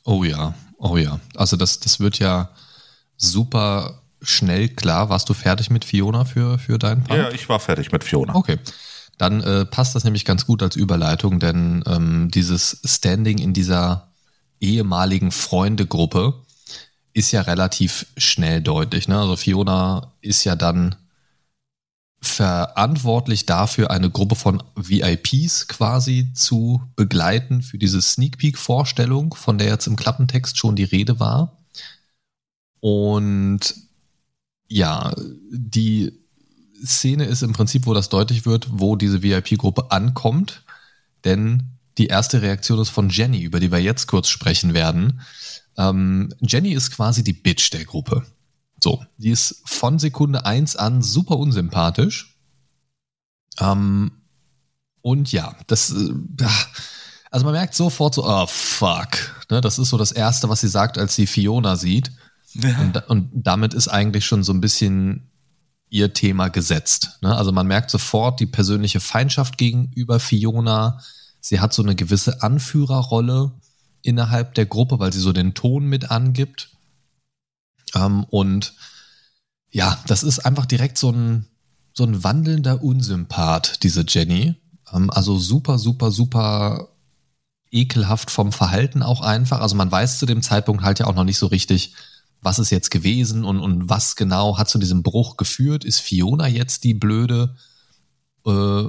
Oh 0.05 0.23
ja, 0.23 0.53
oh 0.85 0.97
ja. 0.97 1.19
Also 1.35 1.57
das, 1.57 1.79
das 1.79 1.99
wird 1.99 2.19
ja 2.19 2.49
super 3.17 4.01
schnell 4.21 4.69
klar. 4.69 5.09
Warst 5.09 5.29
du 5.29 5.33
fertig 5.33 5.69
mit 5.69 5.85
Fiona 5.85 6.25
für, 6.25 6.59
für 6.59 6.77
deinen 6.77 7.03
Part? 7.03 7.19
Ja, 7.19 7.31
ich 7.31 7.49
war 7.49 7.59
fertig 7.59 7.91
mit 7.91 8.03
Fiona. 8.03 8.35
Okay. 8.35 8.57
Dann 9.17 9.41
äh, 9.41 9.65
passt 9.65 9.95
das 9.95 10.03
nämlich 10.03 10.25
ganz 10.25 10.45
gut 10.45 10.61
als 10.61 10.75
Überleitung, 10.75 11.39
denn 11.39 11.83
ähm, 11.87 12.29
dieses 12.31 12.81
Standing 12.83 13.37
in 13.37 13.53
dieser 13.53 14.11
ehemaligen 14.59 15.31
Freundegruppe 15.31 16.33
ist 17.13 17.31
ja 17.31 17.41
relativ 17.41 18.07
schnell 18.17 18.61
deutlich. 18.61 19.07
Ne? 19.07 19.17
Also 19.17 19.37
Fiona 19.37 20.11
ist 20.21 20.43
ja 20.43 20.55
dann 20.55 20.95
verantwortlich 22.27 23.45
dafür, 23.45 23.91
eine 23.91 24.09
Gruppe 24.09 24.35
von 24.35 24.63
VIPs 24.75 25.67
quasi 25.67 26.31
zu 26.33 26.81
begleiten 26.95 27.61
für 27.61 27.77
diese 27.77 28.01
Sneak 28.01 28.37
Peek 28.37 28.57
Vorstellung, 28.57 29.33
von 29.33 29.57
der 29.57 29.67
jetzt 29.67 29.87
im 29.87 29.95
Klappentext 29.95 30.57
schon 30.57 30.75
die 30.75 30.83
Rede 30.83 31.19
war. 31.19 31.57
Und 32.79 33.75
ja, 34.67 35.13
die 35.51 36.13
Szene 36.83 37.25
ist 37.25 37.41
im 37.41 37.53
Prinzip, 37.53 37.85
wo 37.85 37.93
das 37.93 38.09
deutlich 38.09 38.45
wird, 38.45 38.67
wo 38.71 38.95
diese 38.95 39.23
VIP-Gruppe 39.23 39.91
ankommt. 39.91 40.63
Denn 41.23 41.63
die 41.97 42.07
erste 42.07 42.41
Reaktion 42.41 42.79
ist 42.79 42.89
von 42.89 43.09
Jenny, 43.09 43.41
über 43.41 43.59
die 43.59 43.71
wir 43.71 43.79
jetzt 43.79 44.07
kurz 44.07 44.27
sprechen 44.27 44.73
werden. 44.73 45.21
Ähm, 45.77 46.33
Jenny 46.41 46.73
ist 46.73 46.91
quasi 46.91 47.23
die 47.23 47.33
Bitch 47.33 47.71
der 47.71 47.85
Gruppe. 47.85 48.25
So, 48.85 49.03
die 49.17 49.31
ist 49.31 49.63
von 49.65 49.97
Sekunde 49.97 50.45
eins 50.45 50.75
an 50.75 51.01
super 51.01 51.39
unsympathisch. 51.39 52.37
Ähm, 53.59 54.11
und 55.01 55.31
ja, 55.31 55.55
das, 55.65 55.89
äh, 55.89 56.45
also 57.31 57.45
man 57.45 57.55
merkt 57.55 57.73
sofort 57.73 58.13
so, 58.13 58.27
oh 58.27 58.45
fuck. 58.45 59.07
Ne, 59.49 59.59
das 59.59 59.79
ist 59.79 59.89
so 59.89 59.97
das 59.97 60.11
Erste, 60.11 60.49
was 60.49 60.61
sie 60.61 60.67
sagt, 60.67 60.99
als 60.99 61.15
sie 61.15 61.25
Fiona 61.25 61.77
sieht. 61.77 62.11
Ja. 62.53 62.79
Und, 62.79 63.09
und 63.09 63.29
damit 63.33 63.73
ist 63.73 63.87
eigentlich 63.87 64.27
schon 64.27 64.43
so 64.43 64.53
ein 64.53 64.61
bisschen 64.61 65.31
ihr 65.89 66.13
Thema 66.13 66.49
gesetzt. 66.49 67.17
Ne? 67.23 67.35
Also 67.35 67.51
man 67.51 67.65
merkt 67.65 67.89
sofort 67.89 68.39
die 68.39 68.45
persönliche 68.45 68.99
Feindschaft 68.99 69.57
gegenüber 69.57 70.19
Fiona. 70.19 70.99
Sie 71.39 71.59
hat 71.59 71.73
so 71.73 71.81
eine 71.81 71.95
gewisse 71.95 72.43
Anführerrolle 72.43 73.51
innerhalb 74.03 74.53
der 74.53 74.67
Gruppe, 74.67 74.99
weil 74.99 75.11
sie 75.11 75.21
so 75.21 75.33
den 75.33 75.55
Ton 75.55 75.87
mit 75.87 76.11
angibt. 76.11 76.74
Ähm, 77.95 78.23
und 78.25 78.73
ja, 79.71 79.97
das 80.07 80.23
ist 80.23 80.39
einfach 80.39 80.65
direkt 80.65 80.97
so 80.97 81.11
ein, 81.11 81.47
so 81.93 82.03
ein 82.03 82.23
wandelnder 82.23 82.83
Unsympath, 82.83 83.83
diese 83.83 84.05
Jenny. 84.07 84.55
Ähm, 84.93 85.09
also 85.09 85.37
super, 85.37 85.79
super, 85.79 86.11
super 86.11 86.89
ekelhaft 87.71 88.31
vom 88.31 88.51
Verhalten 88.51 89.03
auch 89.03 89.21
einfach. 89.21 89.59
Also 89.59 89.75
man 89.75 89.91
weiß 89.91 90.19
zu 90.19 90.25
dem 90.25 90.41
Zeitpunkt 90.41 90.83
halt 90.83 90.99
ja 90.99 91.07
auch 91.07 91.15
noch 91.15 91.23
nicht 91.23 91.37
so 91.37 91.47
richtig, 91.47 91.93
was 92.41 92.59
ist 92.59 92.69
jetzt 92.69 92.91
gewesen 92.91 93.43
und, 93.43 93.59
und 93.59 93.89
was 93.89 94.15
genau 94.15 94.57
hat 94.57 94.69
zu 94.69 94.77
diesem 94.77 95.03
Bruch 95.03 95.35
geführt? 95.35 95.83
Ist 95.83 95.99
Fiona 95.99 96.47
jetzt 96.47 96.83
die 96.83 96.93
Blöde? 96.93 97.55
Äh, 98.45 98.85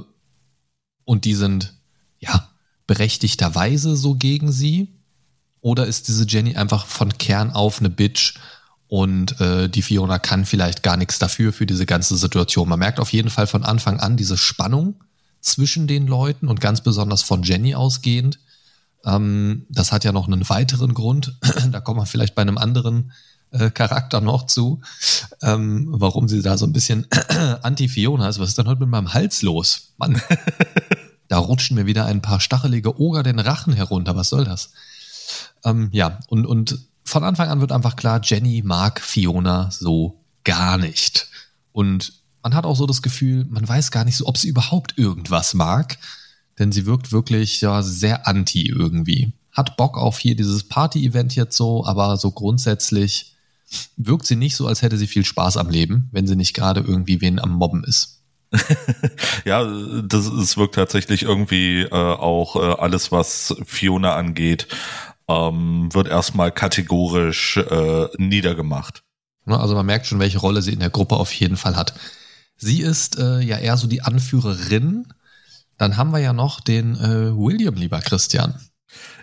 und 1.05 1.25
die 1.25 1.33
sind, 1.33 1.73
ja, 2.19 2.49
berechtigterweise 2.85 3.95
so 3.95 4.15
gegen 4.15 4.51
sie. 4.51 4.93
Oder 5.59 5.85
ist 5.87 6.07
diese 6.07 6.25
Jenny 6.25 6.55
einfach 6.55 6.85
von 6.85 7.17
Kern 7.17 7.51
auf 7.51 7.79
eine 7.79 7.89
Bitch 7.89 8.35
und 8.87 9.39
äh, 9.41 9.69
die 9.69 9.81
Fiona 9.81 10.17
kann 10.17 10.45
vielleicht 10.45 10.81
gar 10.83 10.97
nichts 10.97 11.19
dafür 11.19 11.51
für 11.51 11.65
diese 11.65 11.85
ganze 11.85 12.15
Situation. 12.15 12.69
Man 12.69 12.79
merkt 12.79 12.99
auf 12.99 13.11
jeden 13.11 13.29
Fall 13.29 13.47
von 13.47 13.63
Anfang 13.63 13.99
an 13.99 14.17
diese 14.17 14.37
Spannung 14.37 14.95
zwischen 15.41 15.87
den 15.87 16.07
Leuten 16.07 16.47
und 16.47 16.61
ganz 16.61 16.81
besonders 16.81 17.21
von 17.21 17.43
Jenny 17.43 17.75
ausgehend. 17.75 18.39
Ähm, 19.05 19.65
das 19.69 19.91
hat 19.91 20.03
ja 20.03 20.11
noch 20.11 20.27
einen 20.27 20.47
weiteren 20.49 20.93
Grund. 20.93 21.37
da 21.71 21.81
kommen 21.81 21.99
wir 21.99 22.05
vielleicht 22.05 22.35
bei 22.35 22.41
einem 22.41 22.57
anderen 22.57 23.11
äh, 23.51 23.69
Charakter 23.71 24.21
noch 24.21 24.45
zu, 24.45 24.81
ähm, 25.41 25.87
warum 25.89 26.27
sie 26.27 26.41
da 26.41 26.57
so 26.57 26.65
ein 26.65 26.73
bisschen 26.73 27.07
anti-Fiona 27.61 28.27
ist. 28.29 28.39
Was 28.39 28.49
ist 28.49 28.57
denn 28.57 28.67
heute 28.67 28.81
mit 28.81 28.89
meinem 28.89 29.13
Hals 29.13 29.41
los? 29.41 29.93
Mann, 29.97 30.21
da 31.27 31.37
rutschen 31.37 31.75
mir 31.75 31.85
wieder 31.85 32.05
ein 32.05 32.21
paar 32.21 32.39
stachelige 32.39 32.99
Oger 32.99 33.23
den 33.23 33.39
Rachen 33.39 33.73
herunter. 33.73 34.15
Was 34.15 34.29
soll 34.29 34.45
das? 34.45 34.71
Ähm, 35.65 35.89
ja, 35.91 36.19
und, 36.27 36.45
und 36.45 36.79
von 37.07 37.23
Anfang 37.23 37.47
an 37.47 37.61
wird 37.61 37.71
einfach 37.71 37.95
klar, 37.95 38.19
Jenny 38.21 38.61
mag 38.65 38.99
Fiona 38.99 39.71
so 39.71 40.19
gar 40.43 40.77
nicht. 40.77 41.29
Und 41.71 42.13
man 42.43 42.53
hat 42.53 42.65
auch 42.65 42.75
so 42.75 42.85
das 42.85 43.01
Gefühl, 43.01 43.45
man 43.49 43.67
weiß 43.67 43.91
gar 43.91 44.03
nicht 44.03 44.17
so, 44.17 44.27
ob 44.27 44.37
sie 44.37 44.49
überhaupt 44.49 44.97
irgendwas 44.97 45.53
mag, 45.53 45.97
denn 46.59 46.71
sie 46.71 46.85
wirkt 46.85 47.11
wirklich 47.13 47.61
ja 47.61 47.81
sehr 47.81 48.27
anti 48.27 48.67
irgendwie. 48.67 49.31
Hat 49.51 49.77
Bock 49.77 49.97
auf 49.97 50.19
hier 50.19 50.35
dieses 50.35 50.67
Party-Event 50.67 51.35
jetzt 51.35 51.55
so, 51.55 51.85
aber 51.85 52.17
so 52.17 52.31
grundsätzlich 52.31 53.33
wirkt 53.95 54.25
sie 54.25 54.35
nicht 54.35 54.55
so, 54.55 54.67
als 54.67 54.81
hätte 54.81 54.97
sie 54.97 55.07
viel 55.07 55.25
Spaß 55.25 55.57
am 55.57 55.69
Leben, 55.69 56.09
wenn 56.11 56.27
sie 56.27 56.35
nicht 56.35 56.53
gerade 56.53 56.81
irgendwie 56.81 57.21
wen 57.21 57.39
am 57.39 57.53
Mobben 57.53 57.83
ist. 57.85 58.21
ja, 59.45 59.65
das, 60.03 60.25
es 60.27 60.57
wirkt 60.57 60.75
tatsächlich 60.75 61.23
irgendwie 61.23 61.81
äh, 61.81 61.89
auch 61.91 62.55
äh, 62.55 62.81
alles, 62.81 63.11
was 63.11 63.55
Fiona 63.65 64.15
angeht, 64.15 64.67
ähm, 65.27 65.93
wird 65.93 66.07
erstmal 66.07 66.51
kategorisch 66.51 67.57
äh, 67.57 68.07
niedergemacht. 68.17 69.03
Also 69.45 69.75
man 69.75 69.85
merkt 69.85 70.07
schon, 70.07 70.19
welche 70.19 70.39
Rolle 70.39 70.61
sie 70.61 70.73
in 70.73 70.79
der 70.79 70.89
Gruppe 70.89 71.15
auf 71.15 71.31
jeden 71.31 71.57
Fall 71.57 71.75
hat. 71.75 71.93
Sie 72.57 72.81
ist 72.81 73.17
äh, 73.17 73.39
ja 73.39 73.57
eher 73.57 73.77
so 73.77 73.87
die 73.87 74.01
Anführerin. 74.01 75.07
Dann 75.77 75.95
haben 75.95 76.11
wir 76.11 76.19
ja 76.19 76.33
noch 76.33 76.59
den 76.59 76.95
äh, 76.95 77.35
William, 77.37 77.75
lieber 77.75 77.99
Christian. 77.99 78.59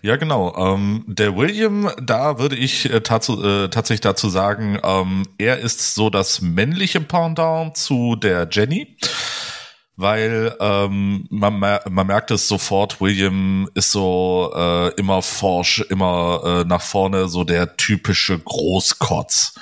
Ja, 0.02 0.16
genau. 0.16 0.54
Ähm, 0.56 1.04
der 1.08 1.36
William, 1.36 1.90
da 2.00 2.38
würde 2.38 2.56
ich 2.56 2.90
äh, 2.90 3.00
tats 3.00 3.28
äh, 3.28 3.68
tatsächlich 3.68 4.02
dazu 4.02 4.28
sagen, 4.28 4.78
ähm, 4.82 5.24
er 5.38 5.58
ist 5.58 5.94
so 5.94 6.10
das 6.10 6.42
männliche 6.42 7.00
Pendant 7.00 7.76
zu 7.76 8.14
der 8.14 8.48
Jenny 8.50 8.96
weil 9.96 10.56
ähm, 10.60 11.26
man, 11.30 11.58
man 11.58 12.06
merkt 12.06 12.30
es 12.30 12.48
sofort, 12.48 13.00
William 13.00 13.68
ist 13.74 13.92
so 13.92 14.52
äh, 14.54 14.88
immer 14.94 15.22
forsch, 15.22 15.80
immer 15.88 16.42
äh, 16.44 16.68
nach 16.68 16.82
vorne, 16.82 17.28
so 17.28 17.44
der 17.44 17.76
typische 17.76 18.38
Großkotz. 18.38 19.54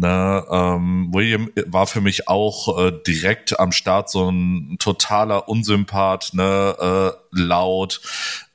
Ne, 0.00 0.46
ähm, 0.48 1.08
William 1.12 1.50
war 1.66 1.88
für 1.88 2.00
mich 2.00 2.28
auch 2.28 2.78
äh, 2.78 2.92
direkt 3.04 3.58
am 3.58 3.72
Start 3.72 4.08
so 4.08 4.30
ein 4.30 4.76
totaler 4.78 5.48
Unsympath, 5.48 6.34
ne, 6.34 6.76
äh, 6.80 7.18
laut. 7.32 8.00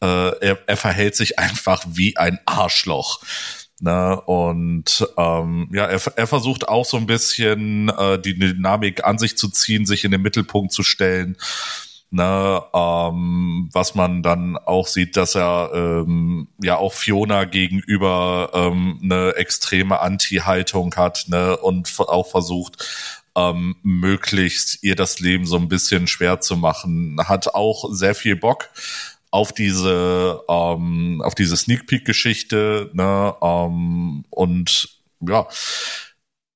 Äh, 0.01 0.37
er, 0.39 0.59
er 0.65 0.77
verhält 0.77 1.17
sich 1.17 1.39
einfach 1.39 1.83
wie 1.85 2.15
ein 2.15 2.39
Arschloch. 2.45 3.19
Ne? 3.83 4.21
Und 4.21 5.05
ähm, 5.17 5.69
ja, 5.73 5.85
er, 5.87 5.99
er 6.15 6.27
versucht 6.27 6.69
auch 6.69 6.85
so 6.85 6.95
ein 6.95 7.05
bisschen 7.05 7.89
äh, 7.89 8.17
die 8.17 8.39
Dynamik 8.39 9.03
an 9.03 9.17
sich 9.17 9.37
zu 9.37 9.49
ziehen, 9.49 9.85
sich 9.85 10.05
in 10.05 10.11
den 10.11 10.21
Mittelpunkt 10.21 10.71
zu 10.71 10.83
stellen. 10.83 11.35
Ne, 12.09 12.61
ähm, 12.75 13.69
was 13.73 13.95
man 13.95 14.21
dann 14.21 14.55
auch 14.55 14.85
sieht, 14.85 15.17
dass 15.17 15.35
er 15.35 15.71
ähm, 15.73 16.47
ja 16.61 16.77
auch 16.77 16.93
Fiona 16.93 17.45
gegenüber 17.45 18.51
ähm, 18.53 18.99
eine 19.01 19.35
extreme 19.35 19.99
Anti-Haltung 19.99 20.93
hat 20.95 21.25
ne, 21.27 21.57
und 21.57 21.91
auch 21.97 22.29
versucht, 22.29 22.87
ähm, 23.35 23.75
möglichst 23.81 24.83
ihr 24.83 24.95
das 24.95 25.19
Leben 25.19 25.47
so 25.47 25.57
ein 25.57 25.69
bisschen 25.69 26.05
schwer 26.05 26.39
zu 26.39 26.55
machen. 26.55 27.17
Hat 27.25 27.55
auch 27.55 27.91
sehr 27.91 28.13
viel 28.13 28.35
Bock 28.35 28.69
auf 29.33 29.51
diese 29.51 30.41
ähm, 30.47 31.19
auf 31.25 31.33
diese 31.33 31.57
Sneak 31.57 31.87
Peek 31.87 32.05
Geschichte 32.05 32.91
ne 32.93 33.33
ähm, 33.41 34.25
und 34.29 34.89
ja. 35.21 35.47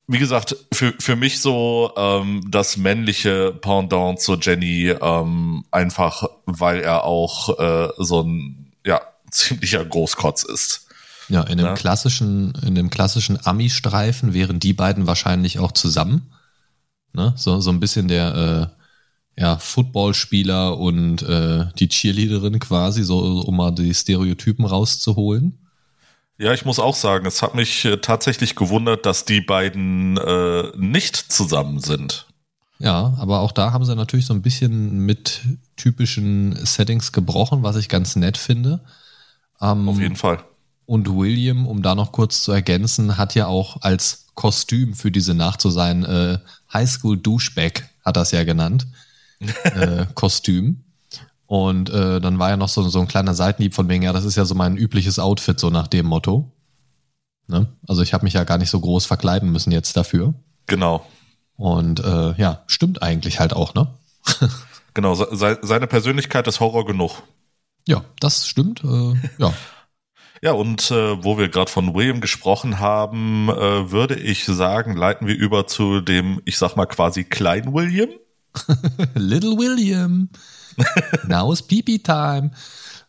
Wie 0.05 0.19
gesagt 0.19 0.55
für 0.71 0.93
für 0.99 1.15
mich 1.15 1.41
so 1.41 1.91
ähm, 1.97 2.45
das 2.49 2.77
männliche 2.77 3.51
Pendant 3.51 4.21
zu 4.21 4.35
Jenny 4.35 4.89
ähm, 4.89 5.65
einfach 5.71 6.29
weil 6.45 6.81
er 6.81 7.03
auch 7.03 7.57
äh, 7.57 7.89
so 7.97 8.21
ein 8.21 8.71
ja 8.85 9.01
ziemlicher 9.31 9.83
Großkotz 9.83 10.43
ist. 10.43 10.87
Ja 11.29 11.41
in 11.41 11.57
dem 11.57 11.65
ja. 11.65 11.73
klassischen 11.73 12.53
in 12.63 12.75
dem 12.75 12.91
klassischen 12.91 13.43
Ami 13.43 13.71
Streifen 13.71 14.35
wären 14.35 14.59
die 14.59 14.73
beiden 14.73 15.07
wahrscheinlich 15.07 15.57
auch 15.57 15.71
zusammen. 15.71 16.31
Ne? 17.13 17.33
So 17.37 17.59
so 17.59 17.71
ein 17.71 17.79
bisschen 17.79 18.07
der 18.07 18.71
äh, 18.71 18.76
ja, 19.37 19.57
Footballspieler 19.57 20.77
und 20.77 21.21
äh, 21.21 21.67
die 21.77 21.87
Cheerleaderin 21.87 22.59
quasi, 22.59 23.03
so 23.03 23.19
um 23.19 23.55
mal 23.55 23.71
die 23.71 23.93
Stereotypen 23.93 24.65
rauszuholen. 24.65 25.59
Ja, 26.39 26.53
ich 26.53 26.65
muss 26.65 26.79
auch 26.79 26.95
sagen, 26.95 27.25
es 27.25 27.41
hat 27.41 27.53
mich 27.55 27.85
äh, 27.85 27.97
tatsächlich 27.97 28.55
gewundert, 28.55 29.05
dass 29.05 29.25
die 29.25 29.41
beiden 29.41 30.17
äh, 30.17 30.71
nicht 30.75 31.15
zusammen 31.15 31.79
sind. 31.79 32.25
Ja, 32.79 33.15
aber 33.17 33.39
auch 33.39 33.51
da 33.51 33.71
haben 33.73 33.85
sie 33.85 33.95
natürlich 33.95 34.25
so 34.25 34.33
ein 34.33 34.41
bisschen 34.41 34.99
mit 34.99 35.41
typischen 35.77 36.55
Settings 36.65 37.11
gebrochen, 37.11 37.63
was 37.63 37.75
ich 37.75 37.89
ganz 37.89 38.15
nett 38.15 38.37
finde. 38.37 38.81
Ähm, 39.61 39.89
Auf 39.89 39.99
jeden 39.99 40.15
Fall. 40.15 40.43
Und 40.85 41.09
William, 41.15 41.67
um 41.67 41.81
da 41.81 41.95
noch 41.95 42.11
kurz 42.11 42.43
zu 42.43 42.51
ergänzen, 42.51 43.17
hat 43.17 43.35
ja 43.35 43.47
auch 43.47 43.81
als 43.81 44.27
Kostüm 44.35 44.93
für 44.93 45.11
diese 45.11 45.33
Nacht 45.33 45.61
so 45.61 45.69
sein 45.69 46.05
äh, 46.05 46.39
Highschool 46.71 47.17
Douchebag, 47.17 47.83
hat 48.03 48.15
das 48.15 48.31
ja 48.31 48.43
genannt 48.43 48.87
äh, 49.39 50.05
Kostüm. 50.13 50.83
Und 51.45 51.89
äh, 51.89 52.19
dann 52.19 52.39
war 52.39 52.49
ja 52.49 52.57
noch 52.57 52.69
so, 52.69 52.83
so 52.89 52.99
ein 52.99 53.07
kleiner 53.07 53.33
Seitenhieb 53.33 53.73
von 53.73 53.87
wegen, 53.87 54.03
ja, 54.03 54.11
das 54.13 54.25
ist 54.25 54.35
ja 54.35 54.45
so 54.45 54.53
mein 54.53 54.75
übliches 54.75 55.17
Outfit, 55.17 55.59
so 55.59 55.69
nach 55.69 55.87
dem 55.87 56.05
Motto. 56.05 56.51
Ne? 57.47 57.67
Also 57.87 58.01
ich 58.01 58.13
habe 58.13 58.25
mich 58.25 58.33
ja 58.33 58.43
gar 58.43 58.57
nicht 58.57 58.69
so 58.69 58.79
groß 58.79 59.05
verkleiden 59.05 59.51
müssen 59.51 59.71
jetzt 59.71 59.95
dafür. 59.95 60.33
Genau. 60.65 61.05
Und 61.55 62.01
äh, 62.01 62.33
ja, 62.33 62.63
stimmt 62.67 63.01
eigentlich 63.01 63.39
halt 63.39 63.53
auch, 63.53 63.73
ne? 63.73 63.87
genau, 64.93 65.15
se 65.15 65.59
seine 65.61 65.87
Persönlichkeit 65.87 66.47
ist 66.47 66.59
Horror 66.59 66.85
genug. 66.85 67.23
Ja, 67.87 68.03
das 68.19 68.47
stimmt. 68.47 68.83
Äh, 68.83 69.13
ja. 69.37 69.53
Ja, 70.39 70.51
und 70.51 70.91
äh, 70.91 71.23
wo 71.23 71.39
wir 71.39 71.49
gerade 71.49 71.71
von 71.71 71.95
William 71.95 72.21
gesprochen 72.21 72.79
haben, 72.79 73.49
äh, 73.49 73.91
würde 73.91 74.13
ich 74.13 74.45
sagen, 74.45 74.95
leiten 74.95 75.25
wir 75.25 75.35
über 75.35 75.65
zu 75.65 75.99
dem, 75.99 76.43
ich 76.45 76.59
sag 76.59 76.75
mal 76.75 76.85
quasi 76.85 77.23
kleinen 77.23 77.73
William. 77.73 78.09
Little 79.15 79.57
William. 79.57 80.29
Now 81.27 81.51
is 81.51 81.61
Pipi 81.61 81.99
Time. 81.99 82.51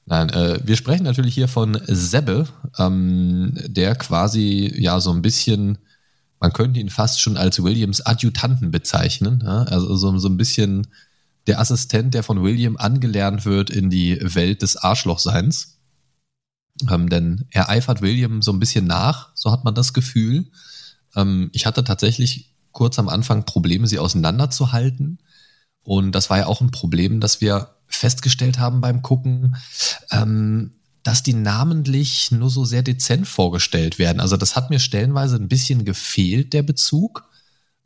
Nein, 0.07 0.31
äh, 0.31 0.59
wir 0.65 0.77
sprechen 0.77 1.05
natürlich 1.05 1.35
hier 1.35 1.49
von 1.49 1.79
Sebbe, 1.87 2.49
ähm, 2.79 3.53
der 3.67 3.95
quasi 3.95 4.73
ja 4.79 5.01
so 5.01 5.13
ein 5.13 5.21
bisschen, 5.21 5.79
man 6.41 6.53
könnte 6.53 6.81
ihn 6.81 6.89
fast 6.89 7.21
schon 7.21 7.37
als 7.37 7.63
Williams 7.63 8.01
Adjutanten 8.01 8.71
bezeichnen. 8.71 9.43
Ja? 9.45 9.65
Also 9.65 9.95
so, 9.97 10.17
so 10.19 10.29
ein 10.29 10.39
bisschen 10.39 10.87
der 11.47 11.61
Assistent, 11.61 12.15
der 12.15 12.23
von 12.23 12.43
William 12.43 12.77
angelernt 12.77 13.45
wird 13.45 13.71
in 13.71 13.91
die 13.91 14.19
Welt 14.23 14.63
des 14.63 14.77
Arschlochseins. 14.77 15.79
Ähm, 16.89 17.09
denn 17.09 17.47
er 17.51 17.69
eifert 17.69 18.03
William 18.03 18.41
so 18.41 18.53
ein 18.53 18.61
bisschen 18.61 18.87
nach, 18.87 19.31
so 19.35 19.51
hat 19.51 19.65
man 19.65 19.75
das 19.75 19.93
Gefühl. 19.93 20.47
Ähm, 21.17 21.51
ich 21.53 21.67
hatte 21.67 21.85
tatsächlich 21.85 22.55
kurz 22.73 22.99
am 22.99 23.09
Anfang 23.09 23.45
Probleme, 23.45 23.87
sie 23.87 23.99
auseinanderzuhalten. 23.99 25.19
Und 25.88 26.12
das 26.12 26.29
war 26.29 26.37
ja 26.37 26.46
auch 26.48 26.61
ein 26.61 26.70
Problem, 26.70 27.18
das 27.18 27.40
wir 27.40 27.70
festgestellt 27.87 28.59
haben 28.59 28.83
beim 28.83 29.01
Gucken, 29.01 29.57
ähm, 30.11 30.72
dass 31.03 31.22
die 31.22 31.33
namentlich 31.33 32.31
nur 32.31 32.51
so 32.51 32.66
sehr 32.66 32.83
dezent 32.83 33.27
vorgestellt 33.27 33.98
werden. 33.98 34.20
Also 34.20 34.37
das 34.37 34.55
hat 34.55 34.68
mir 34.68 34.81
stellenweise 34.81 35.37
ein 35.37 35.48
bisschen 35.48 35.87
gefehlt, 35.87 36.53
der 36.53 36.62
Bezug. 36.62 37.24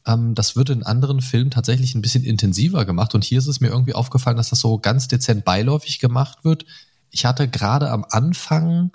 Ähm, 0.05 0.35
das 0.35 0.57
wird 0.57 0.71
in 0.71 0.83
anderen 0.83 1.21
Filmen 1.21 1.53
tatsächlich 1.53 1.95
ein 1.95 2.03
bisschen 2.03 2.25
intensiver 2.25 2.85
gemacht. 2.85 3.15
Und 3.15 3.23
hier 3.23 3.39
ist 3.39 3.47
es 3.47 3.61
mir 3.61 3.69
irgendwie 3.69 3.95
aufgefallen, 3.95 4.37
dass 4.37 4.51
das 4.51 4.59
so 4.59 4.81
ganz 4.81 5.07
dezent 5.07 5.45
beiläufig 5.45 6.01
gemacht 6.01 6.45
wird. 6.45 6.67
Ich 7.13 7.25
hatte 7.25 7.47
gerade 7.47 7.89
am 7.89 8.05
Anfang 8.11 8.91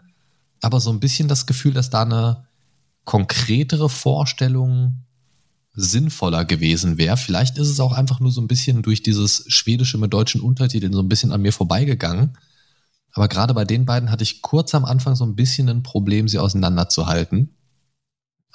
aber 0.61 0.81
so 0.81 0.89
ein 0.89 0.99
bisschen 0.99 1.29
das 1.29 1.45
Gefühl, 1.45 1.71
dass 1.71 1.89
da 1.89 2.01
eine 2.01 2.43
konkretere 3.05 3.87
Vorstellung 3.87 5.06
sinnvoller 5.77 6.43
gewesen 6.43 6.97
wäre. 6.97 7.17
Vielleicht 7.17 7.59
ist 7.59 7.69
es 7.69 7.79
auch 7.79 7.93
einfach 7.93 8.19
nur 8.19 8.31
so 8.31 8.41
ein 8.41 8.47
bisschen 8.47 8.81
durch 8.81 9.03
dieses 9.03 9.45
Schwedische 9.47 9.99
mit 9.99 10.11
deutschen 10.11 10.41
Untertiteln 10.41 10.91
so 10.91 11.01
ein 11.01 11.07
bisschen 11.07 11.31
an 11.31 11.43
mir 11.43 11.53
vorbeigegangen. 11.53 12.35
Aber 13.13 13.27
gerade 13.27 13.53
bei 13.53 13.63
den 13.63 13.85
beiden 13.85 14.09
hatte 14.09 14.23
ich 14.23 14.41
kurz 14.41 14.73
am 14.73 14.85
Anfang 14.85 15.15
so 15.15 15.23
ein 15.23 15.35
bisschen 15.35 15.69
ein 15.69 15.83
Problem, 15.83 16.27
sie 16.27 16.39
auseinanderzuhalten. 16.39 17.55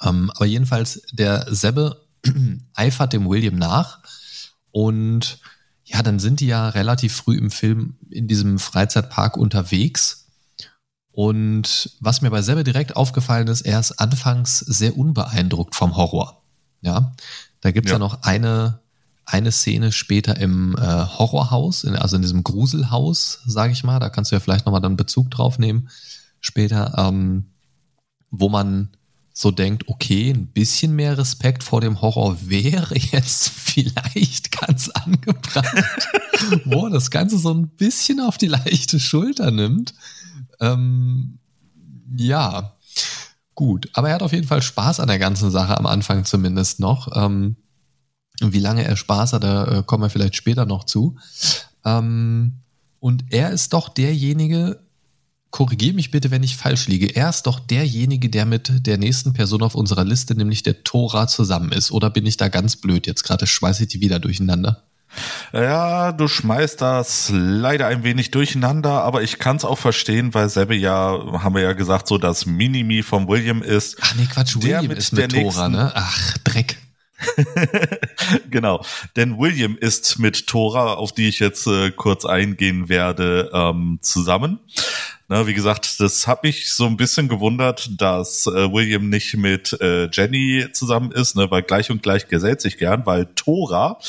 Ähm, 0.01 0.31
aber 0.35 0.45
jedenfalls, 0.45 1.01
der 1.13 1.47
Sebbe 1.49 2.05
eifert 2.73 3.13
dem 3.13 3.29
William 3.29 3.55
nach 3.55 4.01
und 4.71 5.39
ja, 5.85 6.03
dann 6.03 6.19
sind 6.19 6.41
die 6.41 6.47
ja 6.47 6.69
relativ 6.69 7.15
früh 7.15 7.37
im 7.37 7.51
Film 7.51 7.95
in 8.09 8.27
diesem 8.27 8.59
Freizeitpark 8.59 9.37
unterwegs 9.37 10.27
Und 11.11 11.95
was 12.01 12.21
mir 12.21 12.31
bei 12.31 12.41
Sebbe 12.41 12.63
direkt 12.65 12.95
aufgefallen 12.97 13.47
ist, 13.47 13.61
er 13.61 13.79
ist 13.79 13.93
anfangs 13.93 14.59
sehr 14.59 14.97
unbeeindruckt 14.97 15.75
vom 15.75 15.95
Horror. 15.95 16.42
Ja, 16.83 17.13
da 17.61 17.71
gibt's 17.71 17.89
ja. 17.89 17.95
ja 17.95 17.99
noch 17.99 18.21
eine, 18.21 18.79
eine 19.25 19.51
Szene 19.51 19.91
später 19.91 20.37
im 20.37 20.75
äh, 20.77 20.81
Horrorhaus, 20.81 21.85
in, 21.85 21.95
also 21.95 22.17
in 22.17 22.21
diesem 22.21 22.43
Gruselhaus, 22.43 23.39
sage 23.47 23.73
ich 23.73 23.83
mal. 23.83 23.99
Da 23.99 24.09
kannst 24.09 24.31
du 24.31 24.35
ja 24.35 24.39
vielleicht 24.39 24.65
nochmal 24.65 24.81
dann 24.81 24.97
Bezug 24.97 25.31
drauf 25.31 25.57
nehmen 25.57 25.89
später, 26.41 26.93
ähm, 26.97 27.45
wo 28.29 28.49
man 28.49 28.89
so 29.33 29.49
denkt, 29.49 29.87
okay, 29.87 30.29
ein 30.29 30.47
bisschen 30.47 30.95
mehr 30.95 31.17
Respekt 31.17 31.63
vor 31.63 31.81
dem 31.81 32.01
Horror 32.01 32.37
wäre 32.47 32.95
jetzt 33.11 33.49
vielleicht 33.49 34.51
ganz 34.51 34.89
angebracht, 34.89 36.09
wo 36.65 36.87
das 36.89 37.09
Ganze 37.09 37.39
so 37.39 37.51
ein 37.51 37.69
bisschen 37.69 38.19
auf 38.19 38.37
die 38.37 38.47
leichte 38.47 38.99
Schulter 38.99 39.49
nimmt. 39.49 39.95
Ähm, 40.59 41.39
ja, 42.15 42.77
gut. 43.55 43.89
Aber 43.93 44.09
er 44.09 44.15
hat 44.15 44.23
auf 44.23 44.33
jeden 44.33 44.47
Fall 44.47 44.61
Spaß 44.61 44.99
an 44.99 45.07
der 45.07 45.19
ganzen 45.19 45.51
Sache, 45.51 45.77
am 45.77 45.85
Anfang 45.85 46.25
zumindest 46.25 46.79
noch. 46.79 47.15
Ähm, 47.15 47.55
wie 48.41 48.59
lange 48.59 48.83
er 48.83 48.95
Spaß 48.95 49.33
hat, 49.33 49.43
da 49.43 49.79
äh, 49.79 49.83
kommen 49.83 50.03
wir 50.03 50.09
vielleicht 50.09 50.35
später 50.35 50.65
noch 50.65 50.85
zu. 50.85 51.17
Ähm, 51.85 52.59
und 52.99 53.25
er 53.29 53.51
ist 53.51 53.73
doch 53.73 53.89
derjenige, 53.89 54.79
korrigiere 55.51 55.93
mich 55.93 56.09
bitte, 56.09 56.31
wenn 56.31 56.41
ich 56.41 56.57
falsch 56.57 56.87
liege. 56.87 57.15
Er 57.15 57.29
ist 57.29 57.43
doch 57.43 57.59
derjenige, 57.59 58.29
der 58.29 58.45
mit 58.45 58.87
der 58.87 58.97
nächsten 58.97 59.33
Person 59.33 59.61
auf 59.61 59.75
unserer 59.75 60.03
Liste, 60.03 60.35
nämlich 60.35 60.63
der 60.63 60.83
Tora, 60.83 61.27
zusammen 61.27 61.71
ist. 61.71 61.91
Oder 61.91 62.09
bin 62.09 62.25
ich 62.25 62.37
da 62.37 62.47
ganz 62.47 62.75
blöd? 62.75 63.05
Jetzt 63.05 63.23
gerade 63.23 63.45
schmeiße 63.45 63.83
ich 63.83 63.89
die 63.89 64.01
wieder 64.01 64.19
durcheinander. 64.19 64.83
Ja, 65.51 66.11
du 66.11 66.27
schmeißt 66.27 66.81
das 66.81 67.31
leider 67.33 67.87
ein 67.87 68.03
wenig 68.03 68.31
durcheinander, 68.31 69.03
aber 69.03 69.21
ich 69.23 69.39
kann 69.39 69.57
es 69.57 69.65
auch 69.65 69.77
verstehen, 69.77 70.33
weil 70.33 70.49
selbe 70.49 70.75
ja, 70.75 71.41
haben 71.43 71.55
wir 71.55 71.61
ja 71.61 71.73
gesagt, 71.73 72.07
so 72.07 72.17
das 72.17 72.45
Minimi 72.45 73.03
von 73.03 73.27
William 73.27 73.61
ist. 73.61 73.97
Ach 74.01 74.15
nee, 74.15 74.25
Quatsch, 74.25 74.55
William 74.55 74.87
mit 74.87 74.97
ist 74.97 75.13
mit 75.13 75.31
Tora, 75.31 75.43
nächsten, 75.43 75.71
ne? 75.71 75.91
Ach, 75.95 76.37
Dreck. 76.43 76.77
genau, 78.49 78.83
denn 79.15 79.37
William 79.37 79.77
ist 79.79 80.19
mit 80.19 80.47
Tora, 80.47 80.95
auf 80.95 81.13
die 81.13 81.29
ich 81.29 81.39
jetzt 81.39 81.67
äh, 81.67 81.91
kurz 81.91 82.25
eingehen 82.25 82.89
werde, 82.89 83.49
ähm, 83.53 83.99
zusammen. 84.01 84.59
Na, 85.29 85.47
wie 85.47 85.53
gesagt, 85.53 85.99
das 85.99 86.27
hat 86.27 86.43
mich 86.43 86.73
so 86.73 86.85
ein 86.85 86.97
bisschen 86.97 87.29
gewundert, 87.29 87.89
dass 87.99 88.45
äh, 88.45 88.71
William 88.71 89.09
nicht 89.09 89.35
mit 89.37 89.73
äh, 89.79 90.09
Jenny 90.11 90.67
zusammen 90.73 91.11
ist, 91.11 91.35
ne, 91.35 91.49
weil 91.49 91.63
gleich 91.63 91.89
und 91.89 92.03
gleich 92.03 92.27
gesellt 92.27 92.61
sich 92.61 92.77
gern, 92.77 93.05
weil 93.05 93.27
Tora 93.33 93.99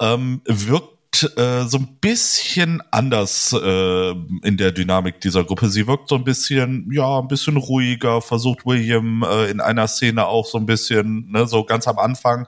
ähm, 0.00 0.40
wirkt 0.44 0.98
äh, 1.36 1.64
so 1.64 1.78
ein 1.78 1.98
bisschen 2.00 2.82
anders 2.90 3.52
äh, 3.52 4.10
in 4.42 4.56
der 4.56 4.72
Dynamik 4.72 5.20
dieser 5.20 5.44
Gruppe. 5.44 5.68
Sie 5.68 5.86
wirkt 5.86 6.08
so 6.08 6.14
ein 6.14 6.24
bisschen, 6.24 6.88
ja, 6.92 7.18
ein 7.18 7.28
bisschen 7.28 7.56
ruhiger, 7.56 8.20
versucht 8.20 8.66
William 8.66 9.24
äh, 9.24 9.50
in 9.50 9.60
einer 9.60 9.88
Szene 9.88 10.26
auch 10.26 10.46
so 10.46 10.58
ein 10.58 10.66
bisschen, 10.66 11.30
ne, 11.30 11.46
so 11.46 11.64
ganz 11.64 11.88
am 11.88 11.98
Anfang, 11.98 12.46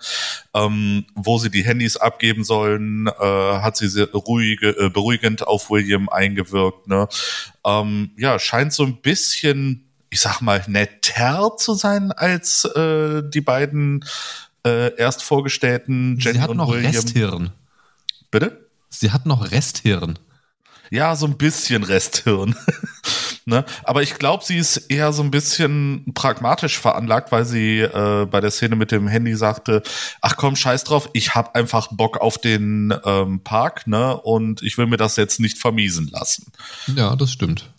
ähm, 0.55 1.05
wo 1.15 1.39
sie 1.39 1.51
die 1.51 1.65
Handys 1.65 1.97
abgeben 1.97 2.45
sollen, 2.45 3.07
äh, 3.07 3.25
hat 3.25 3.77
sie 3.77 3.89
sehr 3.89 4.11
ruhige, 4.13 4.69
äh, 4.71 4.91
beruhigend 4.91 5.47
auf 5.47 5.71
William 5.71 6.09
eingewirkt. 6.09 6.87
Ne? 6.87 7.09
Ähm, 7.65 8.11
ja, 8.17 8.39
scheint 8.39 8.73
so 8.73 8.85
ein 8.85 9.01
bisschen, 9.01 9.89
ich 10.11 10.21
sag 10.21 10.41
mal, 10.43 10.63
netter 10.69 11.57
zu 11.57 11.75
sein 11.75 12.13
als 12.13 12.65
äh, 12.65 13.23
die 13.29 13.41
beiden 13.41 14.05
äh, 14.65 14.95
erst 14.97 15.23
vorgestellten 15.23 16.19
Jenny 16.19 16.39
Sie 16.39 16.43
hat 16.43 16.55
noch 16.55 16.71
William. 16.71 16.93
Resthirn. 16.93 17.51
Bitte? 18.31 18.69
Sie 18.89 19.11
hat 19.11 19.27
noch 19.27 19.51
Resthirn. 19.51 20.19
Ja, 20.91 21.15
so 21.15 21.27
ein 21.27 21.39
bisschen 21.39 21.85
Resthirn. 21.85 22.57
ne? 23.47 23.65
Aber 23.85 24.03
ich 24.03 24.15
glaube, 24.15 24.45
sie 24.45 24.59
ist 24.59 24.77
eher 24.77 25.13
so 25.13 25.23
ein 25.23 25.31
bisschen 25.31 26.13
pragmatisch 26.15 26.79
veranlagt, 26.79 27.31
weil 27.31 27.45
sie 27.45 27.81
äh, 27.81 28.27
bei 28.27 28.41
der 28.41 28.51
Szene 28.51 28.77
mit 28.77 28.91
dem 28.91 29.07
Handy 29.07 29.37
sagte, 29.37 29.83
ach 30.21 30.37
komm, 30.37 30.57
scheiß 30.57 30.85
drauf, 30.85 31.09
ich 31.13 31.35
hab 31.35 31.55
einfach 31.55 31.89
Bock 31.93 32.19
auf 32.19 32.39
den 32.39 32.93
ähm, 33.05 33.41
Park, 33.45 33.87
ne? 33.87 34.17
Und 34.17 34.63
ich 34.63 34.79
will 34.79 34.87
mir 34.87 34.97
das 34.97 35.17
jetzt 35.17 35.39
nicht 35.39 35.59
vermiesen 35.59 36.09
lassen. 36.09 36.53
Ja, 36.95 37.15
das 37.15 37.31
stimmt. 37.31 37.71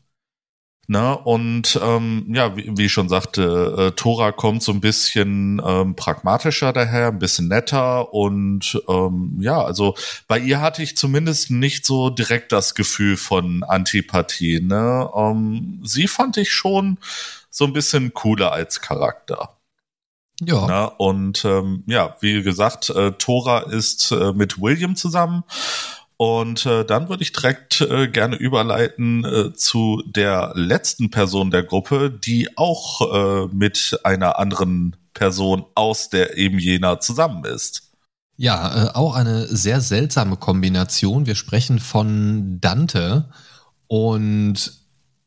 Ne? 0.88 1.18
Und 1.18 1.80
ähm, 1.82 2.26
ja, 2.28 2.56
wie, 2.58 2.70
wie 2.76 2.86
ich 2.86 2.92
schon 2.92 3.08
sagte, 3.08 3.76
äh, 3.78 3.92
Tora 3.92 4.32
kommt 4.32 4.62
so 4.62 4.72
ein 4.72 4.82
bisschen 4.82 5.62
ähm, 5.66 5.96
pragmatischer 5.96 6.74
daher, 6.74 7.08
ein 7.08 7.20
bisschen 7.20 7.48
netter 7.48 8.14
und 8.14 8.82
ähm, 8.90 9.38
ja, 9.40 9.64
also 9.64 9.96
bei 10.28 10.40
ihr 10.40 10.60
hatte 10.60 10.84
ich 10.84 10.98
zumindest 10.98 11.52
nicht 11.52 11.86
so 11.86 12.10
direkt 12.10 12.52
das 12.52 12.76
Gefühl 12.76 13.16
von 13.16 13.64
Antipathie. 13.64 14.60
Ne? 14.60 15.10
Ähm, 15.16 15.80
sie 15.84 16.08
fand 16.08 16.38
ich 16.38 16.52
schon 16.52 16.98
so 17.50 17.66
ein 17.66 17.74
bisschen 17.74 18.14
cooler 18.14 18.52
als 18.52 18.82
Charakter. 18.82 19.58
Ja. 20.44 20.66
Na, 20.68 20.86
und 20.86 21.46
ähm, 21.46 21.84
ja, 21.86 22.16
wie 22.20 22.42
gesagt, 22.42 22.90
äh, 22.90 23.12
Tora 23.12 23.60
ist 23.60 24.12
äh, 24.12 24.34
mit 24.34 24.60
William 24.60 24.96
zusammen 24.96 25.44
und 26.22 26.68
äh, 26.68 26.86
dann 26.86 27.10
würde 27.10 27.24
ich 27.24 27.34
direkt 27.34 27.82
äh, 27.82 28.08
gerne 28.08 28.36
überleiten 28.36 29.26
äh, 29.26 29.56
zu 29.56 30.04
der 30.06 30.52
letzten 30.54 31.10
Person 31.10 31.50
der 31.50 31.64
Gruppe, 31.64 32.12
die 32.12 32.60
auch 32.60 33.02
äh, 33.12 33.48
mit 33.52 34.00
einer 34.04 34.38
anderen 34.38 34.96
Person 35.16 35.66
aus 35.74 36.12
der 36.12 36.38
eben 36.38 36.60
jener 36.60 37.00
zusammen 37.00 37.44
ist. 37.46 37.90
Ja, 38.38 38.90
äh, 38.90 38.90
auch 38.94 39.16
eine 39.16 39.48
sehr 39.48 39.82
seltsame 39.82 40.38
Kombination. 40.38 41.26
Wir 41.26 41.34
sprechen 41.34 41.80
von 41.80 42.62
Dante 42.62 43.32
und 43.88 44.74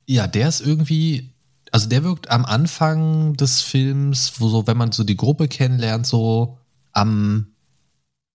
ja, 0.06 0.28
der 0.28 0.48
ist 0.48 0.60
irgendwie, 0.60 1.34
also 1.72 1.88
der 1.88 2.04
wirkt 2.04 2.30
am 2.30 2.44
Anfang 2.44 3.34
des 3.34 3.62
Films, 3.62 4.34
wo 4.38 4.46
so, 4.46 4.68
wenn 4.68 4.76
man 4.76 4.92
so 4.92 5.02
die 5.02 5.16
Gruppe 5.16 5.48
kennenlernt, 5.48 6.06
so 6.06 6.58
am 6.92 7.53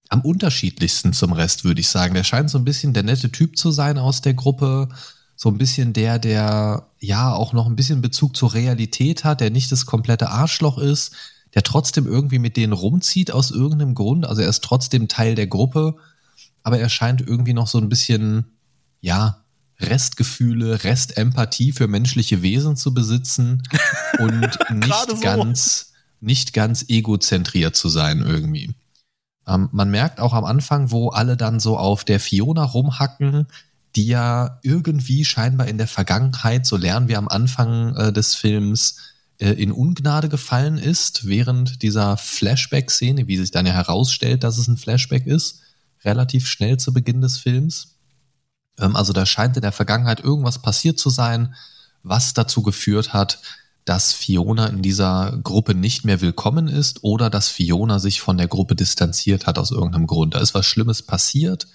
am 0.09 0.21
unterschiedlichsten 0.21 1.13
zum 1.13 1.33
Rest, 1.33 1.63
würde 1.63 1.81
ich 1.81 1.87
sagen. 1.87 2.15
Der 2.15 2.23
scheint 2.23 2.49
so 2.49 2.57
ein 2.57 2.65
bisschen 2.65 2.93
der 2.93 3.03
nette 3.03 3.31
Typ 3.31 3.57
zu 3.57 3.71
sein 3.71 3.97
aus 3.97 4.21
der 4.21 4.33
Gruppe. 4.33 4.89
So 5.35 5.49
ein 5.49 5.57
bisschen 5.57 5.93
der, 5.93 6.19
der 6.19 6.87
ja 6.99 7.33
auch 7.33 7.53
noch 7.53 7.67
ein 7.67 7.75
bisschen 7.75 8.01
Bezug 8.01 8.35
zur 8.35 8.53
Realität 8.53 9.23
hat, 9.23 9.39
der 9.39 9.51
nicht 9.51 9.71
das 9.71 9.85
komplette 9.85 10.29
Arschloch 10.29 10.79
ist, 10.79 11.15
der 11.53 11.63
trotzdem 11.63 12.07
irgendwie 12.07 12.39
mit 12.39 12.57
denen 12.57 12.73
rumzieht 12.73 13.31
aus 13.31 13.51
irgendeinem 13.51 13.95
Grund. 13.95 14.25
Also 14.25 14.41
er 14.41 14.49
ist 14.49 14.63
trotzdem 14.63 15.07
Teil 15.07 15.35
der 15.35 15.47
Gruppe, 15.47 15.95
aber 16.63 16.79
er 16.79 16.89
scheint 16.89 17.21
irgendwie 17.21 17.53
noch 17.53 17.67
so 17.67 17.77
ein 17.77 17.87
bisschen, 17.87 18.45
ja, 19.01 19.43
Restgefühle, 19.79 20.83
Restempathie 20.83 21.71
für 21.71 21.87
menschliche 21.87 22.41
Wesen 22.41 22.75
zu 22.75 22.93
besitzen 22.93 23.63
und 24.19 24.41
nicht 24.71 25.09
so. 25.09 25.19
ganz, 25.21 25.93
nicht 26.19 26.51
ganz 26.51 26.85
egozentriert 26.89 27.77
zu 27.77 27.87
sein 27.87 28.19
irgendwie. 28.19 28.73
Ähm, 29.49 29.69
man 29.71 29.89
merkt 29.89 30.19
auch 30.19 30.33
am 30.33 30.45
Anfang, 30.45 30.91
wo 30.91 31.09
alle 31.09 31.35
dann 31.35 31.59
so 31.59 31.77
auf 31.77 32.03
der 32.03 32.19
Fiona 32.19 32.63
rumhacken, 32.63 33.47
die 33.95 34.07
ja 34.07 34.59
irgendwie 34.61 35.25
scheinbar 35.25 35.67
in 35.67 35.77
der 35.77 35.87
Vergangenheit, 35.87 36.65
so 36.65 36.77
lernen 36.77 37.07
wir 37.07 37.17
am 37.17 37.27
Anfang 37.27 37.95
äh, 37.95 38.13
des 38.13 38.35
Films, 38.35 38.97
äh, 39.39 39.51
in 39.51 39.71
Ungnade 39.71 40.29
gefallen 40.29 40.77
ist, 40.77 41.27
während 41.27 41.81
dieser 41.81 42.17
Flashback-Szene, 42.17 43.27
wie 43.27 43.37
sich 43.37 43.51
dann 43.51 43.65
ja 43.65 43.73
herausstellt, 43.73 44.43
dass 44.43 44.57
es 44.57 44.67
ein 44.67 44.77
Flashback 44.77 45.25
ist, 45.25 45.61
relativ 46.05 46.47
schnell 46.47 46.77
zu 46.77 46.93
Beginn 46.93 47.21
des 47.21 47.37
Films. 47.37 47.95
Ähm, 48.77 48.95
also 48.95 49.13
da 49.13 49.25
scheint 49.25 49.55
in 49.55 49.63
der 49.63 49.71
Vergangenheit 49.71 50.19
irgendwas 50.19 50.61
passiert 50.61 50.99
zu 50.99 51.09
sein, 51.09 51.55
was 52.03 52.33
dazu 52.33 52.61
geführt 52.61 53.13
hat, 53.13 53.41
dass 53.89 54.13
Fiona 54.13 54.67
in 54.67 54.83
dieser 54.83 55.39
Gruppe 55.41 55.73
nicht 55.73 56.05
mehr 56.05 56.21
willkommen 56.21 56.67
ist 56.67 57.03
oder 57.03 57.31
dass 57.31 57.49
Fiona 57.49 57.97
sich 57.97 58.21
von 58.21 58.37
der 58.37 58.47
Gruppe 58.47 58.75
distanziert 58.75 59.47
hat 59.47 59.57
aus 59.57 59.71
irgendeinem 59.71 60.05
Grund. 60.05 60.35
Da 60.35 60.39
ist 60.41 60.53
was 60.53 60.67
Schlimmes 60.67 61.01
passiert. 61.01 61.65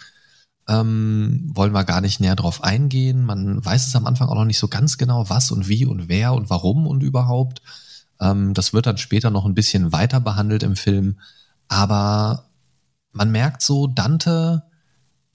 Ähm, 0.68 1.50
wollen 1.52 1.72
wir 1.72 1.82
gar 1.82 2.00
nicht 2.00 2.20
näher 2.20 2.36
drauf 2.36 2.62
eingehen. 2.62 3.24
Man 3.24 3.64
weiß 3.64 3.88
es 3.88 3.96
am 3.96 4.06
Anfang 4.06 4.28
auch 4.28 4.36
noch 4.36 4.44
nicht 4.44 4.60
so 4.60 4.68
ganz 4.68 4.96
genau, 4.96 5.28
was 5.28 5.50
und 5.50 5.66
wie 5.66 5.86
und 5.86 6.08
wer 6.08 6.34
und 6.34 6.50
warum 6.50 6.86
und 6.86 7.02
überhaupt. 7.02 7.62
Ähm, 8.20 8.54
das 8.54 8.72
wird 8.72 8.86
dann 8.86 8.96
später 8.96 9.30
noch 9.30 9.44
ein 9.44 9.54
bisschen 9.54 9.90
weiter 9.90 10.20
behandelt 10.20 10.62
im 10.62 10.76
Film. 10.76 11.18
Aber 11.66 12.48
man 13.10 13.32
merkt 13.32 13.60
so, 13.60 13.88
Dante 13.88 14.62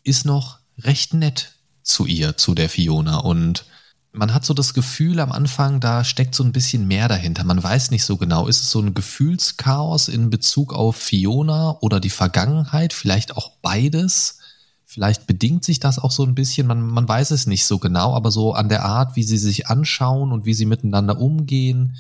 ist 0.04 0.26
noch 0.26 0.60
recht 0.78 1.14
nett 1.14 1.56
zu 1.84 2.06
ihr, 2.06 2.38
zu 2.38 2.56
der 2.56 2.70
Fiona 2.70 3.18
und 3.18 3.66
man 4.12 4.34
hat 4.34 4.44
so 4.46 4.54
das 4.54 4.74
Gefühl 4.74 5.20
am 5.20 5.32
Anfang, 5.32 5.80
da 5.80 6.04
steckt 6.04 6.34
so 6.34 6.44
ein 6.44 6.52
bisschen 6.52 6.88
mehr 6.88 7.08
dahinter. 7.08 7.44
Man 7.44 7.62
weiß 7.62 7.92
nicht 7.92 8.04
so 8.04 8.18
genau. 8.18 8.48
Ist 8.48 8.62
es 8.62 8.72
so 8.72 8.80
ein 8.80 8.94
Gefühlschaos 8.94 10.08
in 10.08 10.30
Bezug 10.30 10.74
auf 10.74 10.96
Fiona 10.96 11.78
oder 11.82 12.00
die 12.00 12.10
Vergangenheit? 12.10 12.94
Vielleicht 12.94 13.38
auch 13.38 13.52
beides. 13.62 14.40
Vielleicht 14.86 15.28
bedingt 15.28 15.64
sich 15.64 15.80
das 15.80 16.00
auch 16.00 16.12
so 16.12 16.24
ein 16.24 16.34
bisschen. 16.34 16.66
Man, 16.66 16.82
man 16.82 17.08
weiß 17.08 17.30
es 17.32 17.46
nicht 17.46 17.68
so 17.68 17.78
genau, 17.78 18.16
aber 18.16 18.32
so 18.32 18.54
an 18.54 18.70
der 18.70 18.84
Art, 18.84 19.16
wie 19.16 19.24
sie 19.24 19.38
sich 19.38 19.68
anschauen 19.68 20.32
und 20.32 20.46
wie 20.46 20.56
sie 20.56 20.66
miteinander 20.66 21.20
umgehen, 21.20 21.96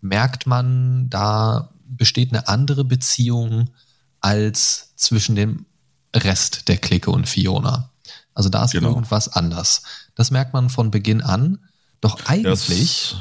merkt 0.00 0.48
man, 0.48 1.08
da 1.10 1.70
besteht 1.86 2.32
eine 2.32 2.48
andere 2.48 2.84
Beziehung 2.84 3.70
als 4.20 4.92
zwischen 4.96 5.36
dem 5.36 5.66
Rest 6.14 6.68
der 6.68 6.78
Clique 6.78 7.10
und 7.10 7.28
Fiona. 7.28 7.90
Also 8.34 8.48
da 8.48 8.64
ist 8.64 8.72
genau. 8.72 8.88
irgendwas 8.88 9.28
anders. 9.28 9.82
Das 10.14 10.30
merkt 10.30 10.52
man 10.52 10.70
von 10.70 10.90
Beginn 10.90 11.22
an. 11.22 11.58
Doch 12.00 12.18
eigentlich. 12.26 13.16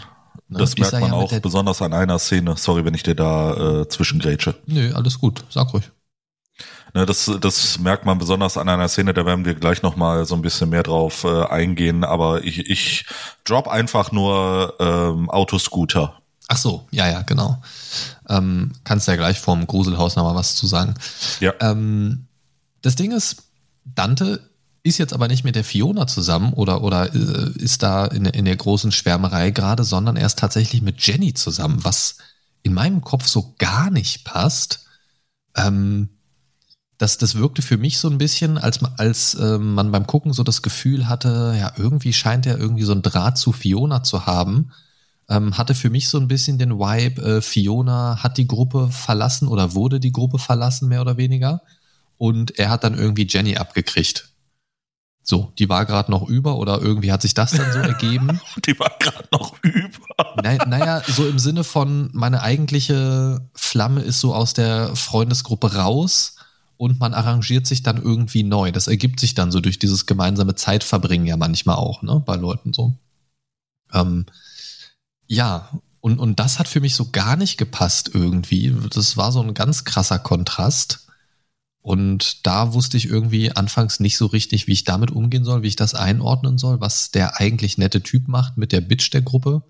Das, 0.50 0.50
ne, 0.50 0.60
das 0.60 0.78
merkt 0.78 0.94
man 0.94 1.12
ja 1.12 1.14
auch 1.14 1.40
besonders 1.40 1.82
an 1.82 1.94
einer 1.94 2.20
Szene. 2.20 2.56
Sorry, 2.58 2.84
wenn 2.86 2.94
ich 2.94 3.04
dir 3.04 3.16
da 3.16 3.82
äh, 3.82 3.88
zwischengrätsche. 3.88 4.56
Nö, 4.66 4.94
alles 4.94 5.20
gut. 5.20 5.44
Sag 5.50 5.74
ruhig. 5.74 5.90
Ne, 6.94 7.06
das, 7.06 7.32
das 7.40 7.80
merkt 7.80 8.06
man 8.06 8.18
besonders 8.18 8.58
an 8.58 8.68
einer 8.68 8.90
Szene, 8.90 9.14
da 9.14 9.26
werden 9.26 9.46
wir 9.46 9.56
gleich 9.56 9.82
nochmal 9.82 10.26
so 10.26 10.36
ein 10.36 10.42
bisschen 10.42 10.70
mehr 10.70 10.84
drauf 10.84 11.24
äh, 11.24 11.46
eingehen, 11.46 12.04
aber 12.04 12.44
ich, 12.44 12.70
ich 12.70 13.06
drop 13.46 13.70
einfach 13.70 14.12
nur 14.12 14.76
ähm, 14.80 15.30
Autoscooter. 15.30 16.22
Ach 16.50 16.58
so, 16.58 16.86
ja, 16.92 17.10
ja, 17.10 17.22
genau. 17.22 17.62
Ähm, 18.28 18.74
kannst 18.84 19.08
ja 19.08 19.16
gleich 19.16 19.40
vom 19.40 19.68
Gruselhaus 19.68 20.18
nochmal 20.18 20.36
was 20.36 20.56
zu 20.56 20.68
sagen. 20.68 20.96
Ja. 21.40 21.54
Ähm, 21.62 22.28
das 22.82 22.96
Ding 22.96 23.14
ist, 23.14 23.44
Dante 23.86 24.51
ist 24.84 24.98
jetzt 24.98 25.14
aber 25.14 25.28
nicht 25.28 25.44
mit 25.44 25.56
der 25.56 25.64
Fiona 25.64 26.08
zusammen 26.08 26.54
oder, 26.54 26.84
oder 26.84 27.14
äh, 27.14 27.52
ist 27.58 27.84
da 27.84 28.06
in, 28.06 28.26
in 28.26 28.46
der 28.46 28.56
großen 28.56 28.92
Schwärmerei 28.92 29.52
gerade, 29.52 29.84
sondern 29.84 30.18
er 30.18 30.26
ist 30.26 30.40
tatsächlich 30.40 30.82
mit 30.82 31.06
Jenny 31.06 31.34
zusammen, 31.34 31.84
was 31.84 32.18
in 32.64 32.74
meinem 32.74 33.02
Kopf 33.02 33.28
so 33.28 33.54
gar 33.58 33.92
nicht 33.92 34.26
passt. 34.26 34.86
Ähm, 35.56 36.10
das, 36.98 37.18
das 37.18 37.36
wirkte 37.36 37.62
für 37.62 37.78
mich 37.78 37.98
so 37.98 38.10
ein 38.10 38.18
bisschen, 38.18 38.58
als, 38.58 38.84
als 38.98 39.34
äh, 39.36 39.58
man 39.58 39.92
beim 39.92 40.06
Gucken 40.06 40.34
so 40.34 40.44
das 40.44 40.62
Gefühl 40.62 41.08
hatte, 41.08 41.56
ja, 41.58 41.74
irgendwie 41.78 42.14
scheint 42.14 42.46
er 42.46 42.58
irgendwie 42.58 42.84
so 42.84 42.94
ein 42.94 43.02
Draht 43.02 43.38
zu 43.38 43.52
Fiona 43.52 44.04
zu 44.04 44.26
haben. 44.26 44.72
Ähm, 45.30 45.58
hatte 45.58 45.76
für 45.76 45.90
mich 45.90 46.10
so 46.10 46.20
ein 46.20 46.28
bisschen 46.28 46.58
den 46.58 46.78
Vibe, 46.78 47.22
äh, 47.22 47.42
Fiona 47.42 48.22
hat 48.22 48.38
die 48.38 48.48
Gruppe 48.48 48.90
verlassen 48.92 49.48
oder 49.48 49.74
wurde 49.74 50.00
die 50.00 50.12
Gruppe 50.12 50.40
verlassen, 50.40 50.90
mehr 50.90 51.02
oder 51.02 51.18
weniger. 51.18 51.62
Und 52.18 52.60
er 52.60 52.70
hat 52.70 52.84
dann 52.84 52.98
irgendwie 52.98 53.26
Jenny 53.28 53.58
abgekriegt. 53.58 54.31
So, 55.24 55.54
die 55.60 55.70
war 55.70 55.86
gerade 55.86 56.10
noch 56.10 56.28
über 56.28 56.58
oder 56.58 56.82
irgendwie 56.82 57.12
hat 57.12 57.22
sich 57.22 57.34
das 57.34 57.52
dann 57.52 57.72
so 57.72 57.80
ergeben. 57.80 58.40
die 58.66 58.78
war 58.80 58.92
gerade 59.00 59.28
noch 59.32 59.56
über. 59.62 60.36
Na, 60.44 60.66
naja, 60.66 61.02
so 61.08 61.28
im 61.28 61.40
Sinne 61.40 61.64
von, 61.64 62.10
meine 62.14 62.42
eigentliche 62.42 63.48
Flamme 63.54 64.02
ist 64.02 64.20
so 64.20 64.34
aus 64.34 64.54
der 64.54 64.96
Freundesgruppe 64.96 65.76
raus 65.76 66.36
und 66.78 67.00
man 67.00 67.14
arrangiert 67.14 67.68
sich 67.68 67.84
dann 67.84 68.02
irgendwie 68.02 68.42
neu. 68.42 68.72
Das 68.72 68.88
ergibt 68.88 69.20
sich 69.20 69.36
dann 69.36 69.52
so 69.52 69.60
durch 69.60 69.78
dieses 69.78 70.08
gemeinsame 70.08 70.56
Zeitverbringen 70.56 71.28
ja 71.28 71.38
manchmal 71.38 71.76
auch, 71.76 72.02
ne, 72.02 72.24
bei 72.26 72.36
Leuten 72.36 72.74
so. 72.74 72.96
Ähm, 73.94 74.26
ja, 75.28 75.70
und, 76.00 76.18
und 76.18 76.40
das 76.40 76.58
hat 76.58 76.68
für 76.68 76.82
mich 76.82 76.96
so 76.96 77.12
gar 77.12 77.36
nicht 77.36 77.58
gepasst 77.58 78.10
irgendwie. 78.14 78.76
Das 78.90 79.16
war 79.16 79.32
so 79.32 79.42
ein 79.42 79.54
ganz 79.54 79.84
krasser 79.84 80.18
Kontrast. 80.18 81.08
Und 81.82 82.46
da 82.46 82.74
wusste 82.74 82.98
ich 82.98 83.08
irgendwie 83.08 83.52
anfangs 83.56 84.00
nicht 84.00 84.18
so 84.18 84.28
richtig, 84.28 84.68
wie 84.68 84.74
ich 84.74 84.84
damit 84.84 85.10
umgehen 85.10 85.44
soll, 85.44 85.64
wie 85.64 85.68
ich 85.68 85.76
das 85.76 85.96
einordnen 85.96 86.58
soll, 86.60 86.80
was 86.80 87.10
der 87.10 87.40
eigentlich 87.40 87.78
nette 87.78 88.02
Typ 88.02 88.28
macht 88.28 88.58
mit 88.58 88.72
der 88.72 88.82
Bitch 88.82 89.12
der 89.12 89.24
Gruppe. 89.24 89.64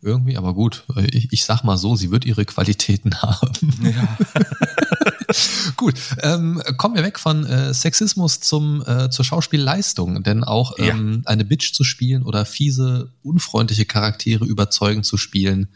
Irgendwie, 0.00 0.36
aber 0.36 0.54
gut, 0.54 0.84
ich, 1.10 1.32
ich 1.32 1.44
sag 1.44 1.64
mal 1.64 1.76
so, 1.76 1.96
sie 1.96 2.12
wird 2.12 2.24
ihre 2.24 2.44
Qualitäten 2.44 3.14
haben. 3.22 3.52
Ja. 3.82 4.16
Gut, 5.76 5.94
ähm, 6.22 6.62
kommen 6.76 6.94
wir 6.94 7.02
weg 7.02 7.18
von 7.18 7.44
äh, 7.44 7.74
Sexismus 7.74 8.38
zum, 8.38 8.84
äh, 8.86 9.10
zur 9.10 9.24
Schauspielleistung, 9.24 10.22
denn 10.22 10.44
auch 10.44 10.78
ähm, 10.78 11.22
ja. 11.24 11.30
eine 11.30 11.44
Bitch 11.44 11.72
zu 11.72 11.82
spielen 11.82 12.22
oder 12.22 12.44
fiese, 12.44 13.10
unfreundliche 13.24 13.86
Charaktere 13.86 14.44
überzeugend 14.44 15.04
zu 15.04 15.16
spielen, 15.16 15.68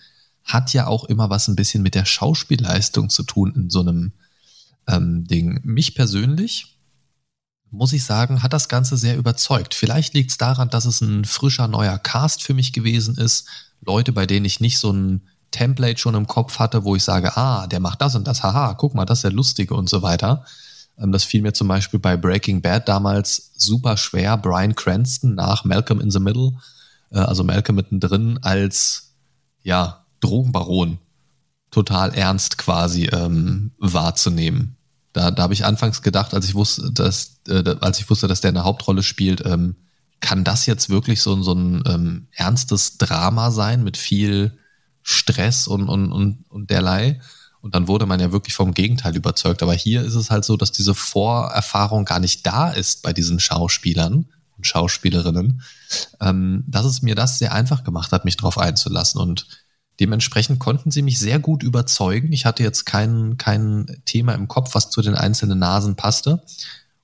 hat 0.45 0.73
ja 0.73 0.87
auch 0.87 1.05
immer 1.05 1.31
was 1.31 1.49
ein 1.49 1.57
bisschen 1.57 1.83
mit 1.83 1.97
der 1.97 2.05
Schauspielleistung 2.05 3.11
zu 3.11 3.25
tun 3.25 3.53
in 3.57 3.71
so 3.71 3.81
einem 3.81 4.13
ähm, 4.87 5.25
Ding. 5.27 5.61
Mich 5.65 5.95
persönlich, 5.95 6.79
muss 7.71 7.93
ich 7.93 8.05
sagen, 8.05 8.43
hat 8.43 8.53
das 8.53 8.69
Ganze 8.69 8.97
sehr 8.97 9.17
überzeugt. 9.17 9.75
Vielleicht 9.75 10.15
liegt 10.15 10.31
es 10.31 10.39
daran, 10.39 10.71
dass 10.71 10.85
es 10.85 11.01
ein 11.01 11.25
frischer 11.25 11.69
neuer 11.69 11.99
Cast 11.99 12.43
für 12.43 12.55
mich 12.55 12.73
gewesen 12.73 13.17
ist. 13.17 13.47
Leute, 13.81 14.13
bei 14.13 14.27
denen 14.27 14.45
ich 14.45 14.61
nicht 14.61 14.79
so 14.79 14.93
ein 14.93 15.23
Template 15.51 15.99
schon 15.99 16.15
im 16.15 16.27
Kopf 16.27 16.59
hatte, 16.59 16.85
wo 16.85 16.97
ich 16.97 17.05
sage, 17.05 17.37
ah, 17.37 17.67
der 17.67 17.81
macht 17.81 18.01
das 18.01 18.15
und 18.15 18.27
das, 18.27 18.43
haha, 18.43 18.75
guck 18.75 18.95
mal, 18.95 19.05
das 19.05 19.19
ist 19.19 19.25
ja 19.25 19.31
lustig 19.31 19.71
und 19.71 19.89
so 19.89 20.03
weiter. 20.03 20.45
Ähm, 20.99 21.13
das 21.13 21.25
fiel 21.25 21.43
mir 21.43 21.53
zum 21.53 21.69
Beispiel 21.69 22.01
bei 22.01 22.17
Breaking 22.17 22.61
Bad 22.61 22.89
damals 22.89 23.53
super 23.57 23.97
schwer, 23.97 24.37
Brian 24.37 24.75
Cranston 24.75 25.35
nach 25.35 25.65
Malcolm 25.65 26.01
in 26.01 26.11
the 26.11 26.21
Middle, 26.21 26.53
äh, 27.11 27.19
also 27.19 27.45
Malcolm 27.45 27.77
mittendrin, 27.77 28.39
als 28.43 29.15
ja, 29.63 30.05
Drogenbaron 30.21 30.99
total 31.71 32.15
ernst 32.15 32.59
quasi 32.59 33.07
ähm, 33.07 33.73
wahrzunehmen. 33.79 34.77
Da, 35.13 35.31
da 35.31 35.43
habe 35.43 35.55
ich 35.55 35.65
anfangs 35.65 36.03
gedacht, 36.03 36.35
als 36.35 36.47
ich 36.47 36.55
wusste, 36.55 36.91
dass, 36.93 37.41
äh, 37.49 37.77
als 37.81 37.99
ich 37.99 38.09
wusste, 38.11 38.29
dass 38.29 38.41
der 38.41 38.51
eine 38.51 38.65
Hauptrolle 38.65 39.03
spielt, 39.03 39.45
ähm, 39.45 39.77
kann 40.21 40.45
das 40.45 40.67
jetzt 40.67 40.91
wirklich 40.91 41.23
so, 41.23 41.41
so 41.43 41.53
ein 41.53 41.83
ähm, 41.87 42.27
ernstes 42.33 42.99
Drama 42.99 43.51
sein 43.51 43.83
mit 43.83 43.97
viel 43.97 44.59
Stress 45.03 45.67
und, 45.67 45.89
und, 45.89 46.13
und, 46.13 46.45
und 46.49 46.71
derlei. 46.71 47.21
Und 47.63 47.75
dann 47.75 47.89
wurde 47.89 48.07
man 48.07 48.21
ja 48.21 48.33
wirklich 48.33 48.55
vom 48.55 48.73
Gegenteil 48.73 49.17
überzeugt. 49.17 49.63
Aber 49.63 49.75
hier 49.75 50.03
ist 50.03 50.15
es 50.15 50.31
halt 50.31 50.45
so, 50.45 50.57
dass 50.57 50.73
diese 50.73 50.95
Vorerfahrung 50.95 52.05
gar 52.05 52.21
nicht 52.21 52.47
da 52.47 52.71
ist 52.71 53.03
bei 53.03 53.13
diesen 53.13 53.41
Schauspielern 53.41 54.27
und 54.57 54.67
Schauspielerinnen, 54.67 55.63
ähm, 56.21 56.65
dass 56.67 56.85
es 56.85 57.03
mir 57.03 57.15
das 57.15 57.39
sehr 57.39 57.53
einfach 57.53 57.83
gemacht 57.85 58.13
hat, 58.13 58.25
mich 58.25 58.37
darauf 58.37 58.59
einzulassen. 58.59 59.21
Und 59.21 59.47
dementsprechend 60.01 60.59
konnten 60.59 60.91
sie 60.91 61.03
mich 61.03 61.19
sehr 61.19 61.39
gut 61.39 61.63
überzeugen. 61.63 62.33
Ich 62.33 62.47
hatte 62.47 62.63
jetzt 62.63 62.87
kein, 62.87 63.37
kein 63.37 64.01
Thema 64.07 64.35
im 64.35 64.49
Kopf, 64.49 64.75
was 64.75 64.91
zu 64.91 65.03
den 65.03 65.15
einzelnen 65.15 65.59
Nasen 65.59 65.95
passte. 65.95 66.43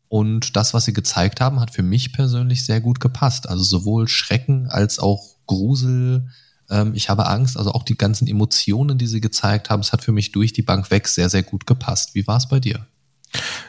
Und 0.09 0.57
das, 0.57 0.73
was 0.73 0.85
sie 0.85 0.93
gezeigt 0.93 1.41
haben, 1.41 1.61
hat 1.61 1.73
für 1.73 1.83
mich 1.83 2.13
persönlich 2.13 2.65
sehr 2.65 2.81
gut 2.81 3.01
gepasst. 3.01 3.49
Also 3.49 3.63
sowohl 3.65 4.09
Schrecken 4.09 4.69
als 4.69 4.99
auch 4.99 5.37
Grusel, 5.47 6.29
ähm, 6.71 6.93
ich 6.95 7.09
habe 7.09 7.27
Angst, 7.27 7.57
also 7.57 7.73
auch 7.73 7.83
die 7.83 7.99
ganzen 7.99 8.27
Emotionen, 8.27 8.99
die 8.99 9.07
sie 9.07 9.21
gezeigt 9.21 9.69
haben, 9.71 9.81
es 9.81 9.93
hat 9.93 10.05
für 10.05 10.13
mich 10.13 10.33
durch 10.33 10.53
die 10.53 10.63
Bank 10.63 10.91
weg 10.91 11.09
sehr, 11.09 11.29
sehr 11.29 11.43
gut 11.43 11.67
gepasst. 11.67 12.15
Wie 12.15 12.27
war 12.27 12.37
es 12.37 12.49
bei 12.49 12.61
dir? 12.61 12.87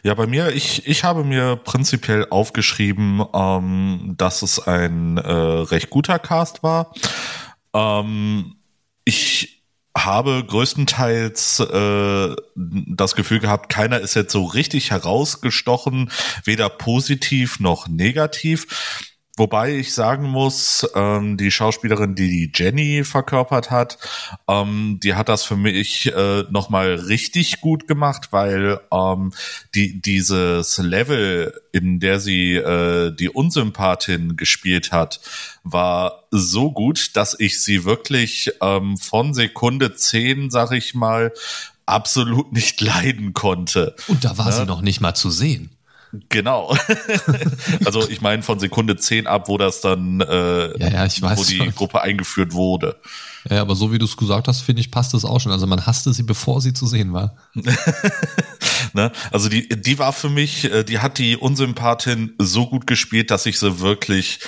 Ja, 0.04 0.14
bei 0.14 0.28
mir, 0.28 0.50
ich, 0.54 0.88
ich 0.88 1.04
habe 1.04 1.24
mir 1.24 1.58
prinzipiell 1.58 2.28
aufgeschrieben, 2.30 3.24
ähm, 3.34 4.14
dass 4.18 4.42
es 4.42 4.60
ein 4.60 5.18
äh, 5.18 5.32
recht 5.32 5.90
guter 5.90 6.20
Cast 6.20 6.64
war. 6.64 6.94
Ähm, 7.74 8.57
ich 9.08 9.64
habe 9.96 10.44
größtenteils 10.46 11.62
äh, 11.62 12.36
das 12.56 13.16
Gefühl 13.16 13.40
gehabt, 13.40 13.70
keiner 13.70 14.00
ist 14.00 14.16
jetzt 14.16 14.34
so 14.34 14.44
richtig 14.44 14.92
herausgestochen, 14.92 16.12
weder 16.44 16.68
positiv 16.70 17.62
noch 17.62 17.88
negativ. 17.88 19.07
Wobei 19.38 19.76
ich 19.76 19.94
sagen 19.94 20.28
muss, 20.28 20.90
ähm, 20.96 21.38
die 21.38 21.52
Schauspielerin, 21.52 22.16
die 22.16 22.28
die 22.30 22.52
Jenny 22.54 23.04
verkörpert 23.04 23.70
hat, 23.70 24.00
ähm, 24.48 25.00
die 25.04 25.14
hat 25.14 25.30
das 25.30 25.44
für 25.44 25.56
mich 25.56 26.12
äh, 26.12 26.44
nochmal 26.50 26.96
richtig 26.96 27.62
gut 27.62 27.88
gemacht, 27.88 28.30
weil 28.32 28.80
ähm, 28.92 29.32
die 29.76 30.02
dieses 30.02 30.80
Level, 30.80 31.54
in 31.72 32.00
der 32.00 32.20
sie 32.20 32.56
äh, 32.56 33.16
die 33.16 33.30
Unsympathin 33.30 34.38
gespielt 34.38 34.92
hat, 34.92 35.20
war 35.64 36.24
so 36.32 36.72
gut, 36.72 37.16
dass 37.16 37.40
ich 37.40 37.62
sie 37.62 37.86
wirklich 37.86 38.52
ähm, 38.62 38.98
von 38.98 39.36
Sekunde 39.36 39.94
zehn, 39.94 40.50
sag 40.50 40.72
ich 40.72 40.96
mal, 40.96 41.32
absolut 41.86 42.54
nicht 42.54 42.82
leiden 42.82 43.34
konnte. 43.34 43.96
Und 44.08 44.26
da 44.26 44.38
war 44.40 44.48
ne? 44.48 44.52
sie 44.54 44.66
noch 44.66 44.82
nicht 44.82 45.00
mal 45.00 45.14
zu 45.14 45.30
sehen. 45.30 45.77
Genau. 46.30 46.76
also 47.86 48.08
ich 48.08 48.22
meine 48.22 48.44
von 48.44 48.60
Sekunde 48.60 48.96
10 48.96 49.28
ab, 49.28 49.50
wo 49.50 49.58
das 49.58 49.82
dann, 49.82 50.22
äh, 50.22 50.80
ja, 50.80 50.90
ja, 50.90 51.06
ich 51.06 51.22
weiß 51.22 51.38
wo 51.38 51.44
die 51.44 51.58
schon. 51.58 51.76
Gruppe 51.76 52.02
eingeführt 52.02 52.54
wurde. 52.54 52.96
Ja, 53.50 53.62
aber 53.62 53.76
so 53.76 53.92
wie 53.92 53.98
du 53.98 54.06
es 54.06 54.18
gesagt 54.18 54.48
hast, 54.48 54.62
finde 54.62 54.82
ich, 54.82 54.92
passt 54.92 55.14
das 55.14 55.26
auch 55.26 55.40
schon. 55.40 55.52
Also 55.52 55.68
man 55.68 55.86
hasste 55.86 56.14
sie, 56.14 56.24
bevor 56.24 56.62
sie 56.62 56.74
zu 56.74 56.88
sehen 56.88 57.14
war. 57.14 57.36
ne? 58.94 59.12
Also 59.32 59.50
die, 59.50 59.68
die 59.70 60.00
war 60.00 60.14
für 60.14 60.30
mich, 60.30 60.72
äh, 60.72 60.84
die 60.84 61.00
hat 61.00 61.18
die 61.18 61.38
Unsympathin 61.38 62.34
so 62.38 62.68
gut 62.68 62.88
gespielt, 62.88 63.32
dass 63.32 63.46
ich 63.46 63.60
sie 63.60 63.80
wirklich 63.80 64.40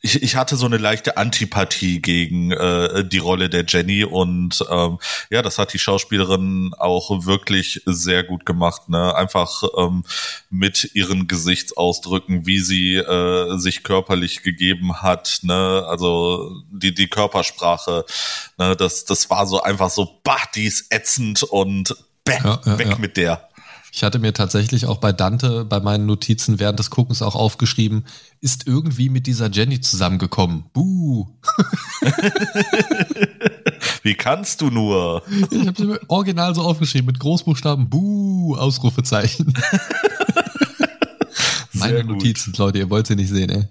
ich, 0.00 0.22
ich 0.22 0.36
hatte 0.36 0.56
so 0.56 0.66
eine 0.66 0.76
leichte 0.76 1.16
Antipathie 1.16 2.00
gegen 2.00 2.52
äh, 2.52 3.04
die 3.04 3.18
Rolle 3.18 3.50
der 3.50 3.64
Jenny 3.66 4.04
und 4.04 4.64
ähm, 4.70 4.98
ja, 5.30 5.42
das 5.42 5.58
hat 5.58 5.72
die 5.72 5.78
Schauspielerin 5.80 6.72
auch 6.78 7.26
wirklich 7.26 7.82
sehr 7.84 8.22
gut 8.22 8.46
gemacht. 8.46 8.88
Ne? 8.88 9.14
Einfach 9.16 9.64
ähm, 9.76 10.04
mit 10.50 10.94
ihren 10.94 11.26
Gesichtsausdrücken, 11.26 12.46
wie 12.46 12.60
sie 12.60 12.94
äh, 12.94 13.58
sich 13.58 13.82
körperlich 13.82 14.42
gegeben 14.42 15.02
hat. 15.02 15.40
Ne? 15.42 15.84
Also 15.88 16.52
die 16.70 16.94
die 16.94 17.08
Körpersprache. 17.08 18.04
Ne? 18.56 18.76
Das 18.76 19.04
das 19.04 19.30
war 19.30 19.46
so 19.46 19.62
einfach 19.62 19.90
so, 19.90 20.20
bah, 20.22 20.38
die 20.54 20.66
ist 20.66 20.92
ätzend 20.94 21.42
und 21.42 21.96
bäh, 22.24 22.38
ja, 22.44 22.60
ja, 22.64 22.78
weg 22.78 22.88
ja. 22.90 22.98
mit 22.98 23.16
der. 23.16 23.47
Ich 23.98 24.04
hatte 24.04 24.20
mir 24.20 24.32
tatsächlich 24.32 24.86
auch 24.86 24.98
bei 24.98 25.10
Dante 25.10 25.64
bei 25.64 25.80
meinen 25.80 26.06
Notizen 26.06 26.60
während 26.60 26.78
des 26.78 26.90
Guckens 26.90 27.20
auch 27.20 27.34
aufgeschrieben, 27.34 28.04
ist 28.40 28.68
irgendwie 28.68 29.08
mit 29.08 29.26
dieser 29.26 29.50
Jenny 29.50 29.80
zusammengekommen. 29.80 30.66
Buh. 30.72 31.26
Wie 34.04 34.14
kannst 34.14 34.60
du 34.60 34.70
nur? 34.70 35.24
Ich 35.50 35.66
habe 35.66 35.84
mir 35.84 36.00
original 36.06 36.54
so 36.54 36.62
aufgeschrieben 36.62 37.06
mit 37.06 37.18
Großbuchstaben 37.18 37.90
Buh, 37.90 38.54
Ausrufezeichen. 38.56 39.52
Meine 41.72 42.04
Notizen, 42.04 42.54
Leute, 42.56 42.78
ihr 42.78 42.90
wollt 42.90 43.08
sie 43.08 43.16
nicht 43.16 43.30
sehen, 43.30 43.50
ey. 43.50 43.68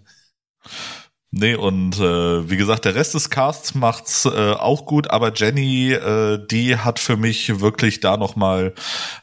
Nee, 1.31 1.55
und 1.55 1.99
äh, 1.99 2.49
wie 2.49 2.55
gesagt, 2.55 2.85
der 2.85 2.95
Rest 2.95 3.13
des 3.13 3.29
Casts 3.29 3.75
macht's 3.75 4.25
äh, 4.25 4.53
auch 4.53 4.85
gut, 4.85 5.09
aber 5.09 5.33
Jenny, 5.33 5.91
äh, 5.91 6.39
die 6.49 6.77
hat 6.77 6.99
für 6.99 7.17
mich 7.17 7.59
wirklich 7.59 7.99
da 7.99 8.15
nochmal 8.15 8.73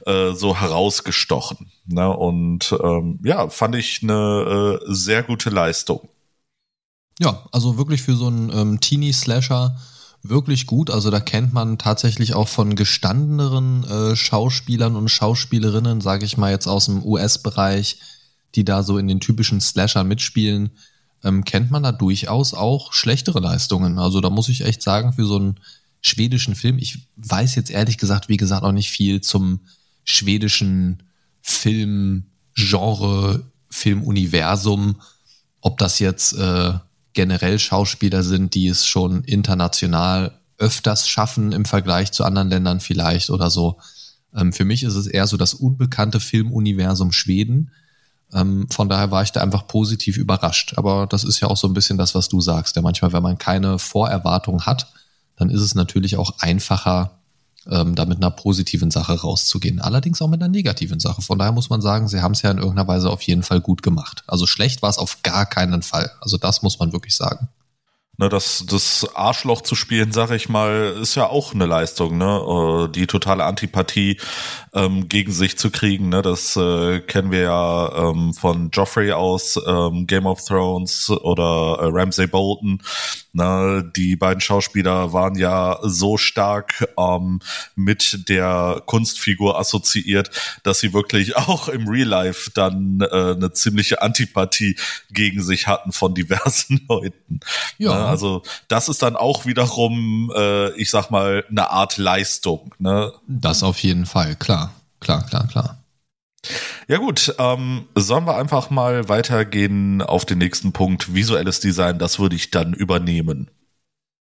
äh, 0.05 0.33
so 0.33 0.55
herausgestochen. 0.55 1.73
Ne? 1.87 2.15
Und 2.15 2.77
ähm, 2.83 3.21
ja, 3.25 3.49
fand 3.49 3.77
ich 3.77 4.03
eine 4.03 4.81
äh, 4.83 4.85
sehr 4.87 5.23
gute 5.23 5.49
Leistung. 5.49 6.09
Ja, 7.21 7.47
also 7.53 7.79
wirklich 7.79 8.03
für 8.03 8.17
so 8.17 8.27
einen 8.27 8.51
ähm, 8.53 8.81
Teenie-Slasher 8.81 9.77
wirklich 10.23 10.67
gut. 10.67 10.91
Also 10.91 11.11
da 11.11 11.21
kennt 11.21 11.53
man 11.53 11.79
tatsächlich 11.79 12.35
auch 12.35 12.49
von 12.49 12.75
gestandeneren 12.75 13.85
äh, 13.85 14.17
Schauspielern 14.17 14.97
und 14.97 15.09
Schauspielerinnen, 15.09 16.01
sage 16.01 16.27
ich 16.27 16.37
mal 16.37 16.51
jetzt 16.51 16.67
aus 16.67 16.87
dem 16.87 17.05
US-Bereich, 17.05 17.99
die 18.57 18.65
da 18.65 18.83
so 18.83 18.99
in 18.99 19.09
den 19.09 19.21
typischen 19.21 19.61
Slasher 19.61 20.05
mitspielen, 20.05 20.71
ähm, 21.25 21.45
kennt 21.45 21.71
man 21.71 21.83
da 21.83 21.93
durchaus 21.93 22.55
auch 22.55 22.93
schlechtere 22.93 23.41
Leistungen. 23.41 23.99
Also 23.99 24.21
da 24.21 24.31
muss 24.31 24.49
ich 24.49 24.65
echt 24.65 24.83
sagen, 24.83 25.13
für 25.15 25.25
so 25.25 25.37
einen 25.37 25.59
schwedischen 26.01 26.55
Film, 26.55 26.79
ich 26.79 27.09
weiß 27.17 27.55
jetzt 27.55 27.71
ehrlich 27.71 27.99
gesagt, 27.99 28.29
wie 28.29 28.37
gesagt, 28.37 28.63
auch 28.63 28.73
nicht 28.73 28.91
viel 28.91 29.21
zum 29.23 29.61
schwedischen 30.05 31.03
Filmgenre, 31.41 32.25
Filmuniversum, 33.71 35.01
ob 35.61 35.79
das 35.79 35.99
jetzt 35.99 36.35
äh, 36.35 36.75
generell 37.15 37.59
Schauspieler 37.59 38.23
sind, 38.23 38.55
die 38.55 38.69
es 38.69 38.87
schon 38.87 39.25
international 39.25 40.39
öfters 40.59 41.09
schaffen 41.09 41.53
im 41.53 41.65
Vergleich 41.65 42.13
zu 42.13 42.25
anderen 42.25 42.51
Ländern 42.51 42.81
vielleicht 42.81 43.31
oder 43.31 43.51
so. 43.51 43.79
Ähm, 44.35 44.53
für 44.53 44.65
mich 44.65 44.83
ist 44.83 44.95
es 44.95 45.07
eher 45.07 45.27
so 45.27 45.37
das 45.37 45.55
unbekannte 45.55 46.21
Filmuniversum 46.21 47.13
Schweden. 47.13 47.71
Ähm, 48.33 48.69
von 48.71 48.89
daher 48.89 49.11
war 49.11 49.23
ich 49.23 49.33
da 49.33 49.41
einfach 49.41 49.67
positiv 49.67 50.17
überrascht. 50.17 50.75
Aber 50.77 51.07
das 51.07 51.25
ist 51.25 51.41
ja 51.41 51.49
auch 51.49 51.57
so 51.57 51.69
ein 51.69 51.75
bisschen 51.75 51.99
das, 51.99 52.15
was 52.15 52.29
du 52.29 52.41
sagst. 52.41 52.77
Ja, 52.77 52.83
manchmal, 52.83 53.13
wenn 53.13 53.23
man 53.23 53.39
keine 53.39 53.79
Vorerwartung 53.79 54.67
hat, 54.67 54.93
dann 55.37 55.51
ist 55.51 55.61
es 55.61 55.75
natürlich 55.75 56.17
auch 56.17 56.39
einfacher, 56.39 57.19
ähm, 57.71 57.95
da 57.95 58.05
mit 58.05 58.19
einer 58.19 58.31
positiven 58.31 58.91
Sache 58.91 59.21
rauszugehen. 59.21 59.81
Allerdings 59.81 60.21
auch 60.21 60.29
mit 60.29 60.43
einer 60.43 60.51
negativen 60.51 61.01
Sache. 61.01 61.23
Von 61.23 61.39
daher 61.39 61.53
muss 61.53 61.71
man 61.71 61.81
sagen, 61.81 62.09
sie 62.09 62.21
haben 62.21 62.33
es 62.33 62.43
ja 62.43 62.51
in 62.51 62.59
irgendeiner 62.59 62.89
Weise 62.89 63.11
auf 63.11 63.23
jeden 63.23 63.43
Fall 63.43 63.61
gut 63.61 63.83
gemacht. 63.83 64.23
Also 64.27 64.47
schlecht 64.47 64.83
war 64.83 64.91
es 64.91 64.99
auf 64.99 65.23
gar 65.23 65.47
keinen 65.47 65.83
Fall. 65.83 66.11
Also 66.21 66.37
das 66.37 66.63
muss 66.63 66.79
man 66.79 66.93
wirklich 66.93 67.17
sagen. 67.17 67.49
Ne, 68.17 68.29
das, 68.29 68.65
das 68.69 69.09
Arschloch 69.15 69.63
zu 69.63 69.75
spielen, 69.75 70.13
sag 70.13 70.31
ich 70.31 70.49
mal, 70.49 70.97
ist 71.03 71.17
ja 71.17 71.27
auch 71.27 71.53
eine 71.53 71.67
Leistung, 71.67 72.17
ne? 72.17 72.87
Äh, 72.87 72.93
die 72.93 73.09
totale 73.09 73.45
Antipathie 73.45 74.21
ähm, 74.73 75.09
gegen 75.09 75.33
sich 75.33 75.59
zu 75.59 75.71
kriegen, 75.71 76.11
ne? 76.11 76.23
Das 76.23 76.55
äh, 76.55 77.01
kennen 77.01 77.33
wir 77.33 77.41
ja 77.41 78.11
ähm, 78.11 78.33
von 78.33 78.71
Joffrey 78.71 79.11
aus 79.11 79.61
ähm, 79.67 80.07
Game 80.07 80.27
of 80.27 80.45
Thrones 80.45 81.11
oder 81.11 81.79
äh, 81.81 81.87
Ramsay 81.91 82.29
Bolton. 82.29 82.81
Ne? 83.35 83.91
Die 83.97 84.15
beiden 84.15 84.41
Schauspieler 84.41 85.13
waren 85.13 85.35
ja 85.35 85.79
so 85.83 86.17
stark 86.17 86.89
ähm, 86.97 87.41
mit 87.75 88.29
der 88.29 88.81
Kunstfigur 88.87 89.59
assoziiert, 89.59 90.31
dass 90.63 90.79
sie 90.79 90.93
wirklich 90.93 91.37
auch 91.37 91.69
im 91.69 91.89
Real 91.89 92.07
Life 92.07 92.53
dann 92.55 93.01
äh, 93.01 93.33
eine 93.33 93.53
ziemliche 93.53 94.03
Antipathie 94.03 94.77
gegen 95.11 95.43
sich 95.43 95.67
hatten 95.67 95.91
von 95.91 96.15
diversen 96.15 96.85
Leuten. 96.89 97.41
Ja. 97.79 97.99
Ne? 97.99 98.04
Also 98.07 98.43
das 98.69 98.89
ist 98.89 99.03
dann 99.03 99.17
auch 99.17 99.47
wiederum, 99.47 100.33
äh, 100.35 100.71
ich 100.73 100.91
sag 100.91 101.11
mal, 101.11 101.45
eine 101.49 101.71
Art 101.71 101.97
Leistung. 101.97 102.75
Ne? 102.79 103.13
Das 103.27 103.63
auf 103.63 103.79
jeden 103.79 104.07
Fall, 104.07 104.37
klar, 104.37 104.73
klar, 105.01 105.25
klar, 105.27 105.47
klar. 105.49 105.79
Ja 106.89 106.99
gut, 106.99 107.35
ähm, 107.39 107.87
sollen 107.95 108.27
wir 108.27 108.37
einfach 108.37 108.71
mal 108.71 109.09
weitergehen 109.09 110.03
auf 110.03 110.25
den 110.25 110.39
nächsten 110.39 110.73
Punkt, 110.73 111.15
visuelles 111.15 111.61
Design, 111.61 111.99
das 111.99 112.19
würde 112.19 112.37
ich 112.37 112.51
dann 112.51 112.75
übernehmen. 112.75 113.51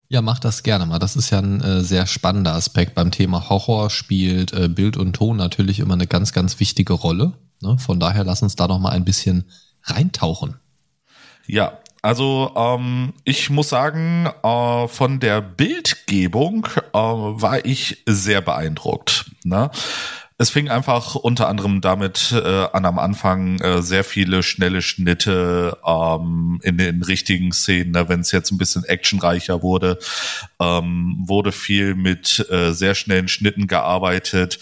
Ja, 0.10 0.22
mach 0.22 0.40
das 0.40 0.64
gerne 0.64 0.86
mal. 0.86 1.00
Das 1.00 1.16
ist 1.16 1.32
ja 1.32 1.40
ein 1.40 1.62
äh, 1.62 1.82
sehr 1.82 2.06
spannender 2.06 2.54
Aspekt. 2.54 2.94
Beim 2.94 3.10
Thema 3.10 3.50
Horror 3.50 3.90
spielt 3.90 4.54
äh, 4.54 4.68
Bild 4.68 4.96
und 4.96 5.14
Ton 5.14 5.38
natürlich 5.38 5.80
immer 5.80 5.96
eine 5.96 6.08
ganz, 6.08 6.34
ganz 6.34 6.60
wichtige 6.60 6.94
Rolle. 6.94 7.34
Ne? 7.62 7.78
Von 7.80 8.00
daher 8.00 8.24
lass 8.24 8.44
uns 8.44 8.56
da 8.56 8.68
noch 8.68 8.80
mal 8.80 8.92
ein 8.92 9.06
bisschen 9.06 9.46
reintauchen. 9.84 10.60
Ja, 11.48 11.80
also 12.04 12.52
ähm, 12.58 13.14
ich 13.24 13.50
muss 13.50 13.70
sagen, 13.70 14.30
äh, 14.44 14.88
von 14.90 15.22
der 15.22 15.42
Bildgebung 15.42 16.68
äh, 16.94 16.98
war 16.98 17.66
ich 17.66 18.04
sehr 18.06 18.42
beeindruckt. 18.42 19.32
Ne? 19.46 19.72
Es 20.38 20.50
fing 20.50 20.68
einfach 20.68 21.16
unter 21.16 21.48
anderem 21.48 21.80
damit 21.80 22.34
äh, 22.34 22.66
an 22.74 22.86
am 22.86 23.00
Anfang 23.00 23.58
äh, 23.62 23.82
sehr 23.82 24.04
viele 24.04 24.44
schnelle 24.44 24.82
Schnitte 24.82 25.78
ähm, 25.88 26.60
in 26.64 26.78
den 26.78 27.04
richtigen 27.04 27.54
Szenen, 27.54 27.92
ne? 27.92 28.10
wenn 28.10 28.20
es 28.20 28.34
jetzt 28.34 28.52
ein 28.52 28.58
bisschen 28.58 28.84
actionreicher 28.84 29.62
wurde, 29.62 29.98
ähm, 30.60 31.24
wurde 31.26 31.54
viel 31.54 31.96
mit 31.96 32.46
äh, 32.50 32.74
sehr 32.74 32.96
schnellen 32.96 33.30
Schnitten 33.30 33.68
gearbeitet. 33.68 34.60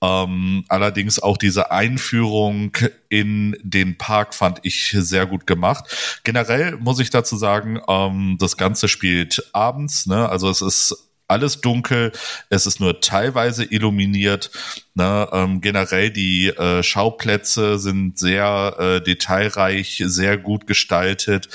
Ähm, 0.00 0.64
allerdings 0.68 1.18
auch 1.18 1.36
diese 1.36 1.70
Einführung 1.72 2.76
in 3.08 3.56
den 3.62 3.98
Park 3.98 4.34
fand 4.34 4.60
ich 4.62 4.94
sehr 4.96 5.26
gut 5.26 5.46
gemacht. 5.46 6.20
Generell 6.24 6.76
muss 6.76 7.00
ich 7.00 7.10
dazu 7.10 7.36
sagen, 7.36 7.80
ähm, 7.88 8.36
das 8.38 8.56
Ganze 8.56 8.88
spielt 8.88 9.50
abends, 9.52 10.06
ne? 10.06 10.28
Also 10.28 10.48
es 10.50 10.62
ist 10.62 11.08
alles 11.28 11.60
dunkel, 11.60 12.12
es 12.48 12.66
ist 12.66 12.80
nur 12.80 13.00
teilweise 13.00 13.64
illuminiert. 13.64 14.50
Ne? 14.94 15.28
Ähm, 15.30 15.60
generell 15.60 16.10
die 16.10 16.48
äh, 16.48 16.82
Schauplätze 16.82 17.78
sind 17.78 18.18
sehr 18.18 18.76
äh, 18.78 19.02
detailreich, 19.02 20.02
sehr 20.06 20.38
gut 20.38 20.66
gestaltet. 20.66 21.48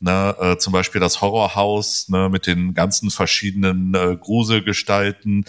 Ne? 0.00 0.34
Äh, 0.40 0.56
zum 0.56 0.72
Beispiel 0.72 1.00
das 1.00 1.20
Horrorhaus 1.20 2.08
ne? 2.08 2.30
mit 2.30 2.46
den 2.46 2.72
ganzen 2.72 3.10
verschiedenen 3.10 3.94
äh, 3.94 4.16
Gruselgestalten. 4.16 5.44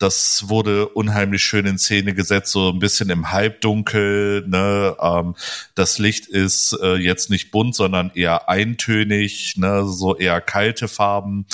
Das 0.00 0.48
wurde 0.48 0.88
unheimlich 0.88 1.42
schön 1.42 1.66
in 1.66 1.78
Szene 1.78 2.14
gesetzt, 2.14 2.52
so 2.52 2.70
ein 2.70 2.78
bisschen 2.78 3.10
im 3.10 3.32
Halbdunkel. 3.32 4.46
Ne? 4.48 4.96
Ähm, 4.98 5.36
das 5.74 5.98
Licht 5.98 6.26
ist 6.26 6.72
äh, 6.82 6.94
jetzt 6.94 7.28
nicht 7.28 7.50
bunt, 7.50 7.74
sondern 7.74 8.10
eher 8.14 8.48
eintönig, 8.48 9.58
ne? 9.58 9.84
so 9.86 10.16
eher 10.16 10.40
kalte 10.40 10.88
Farben. 10.88 11.44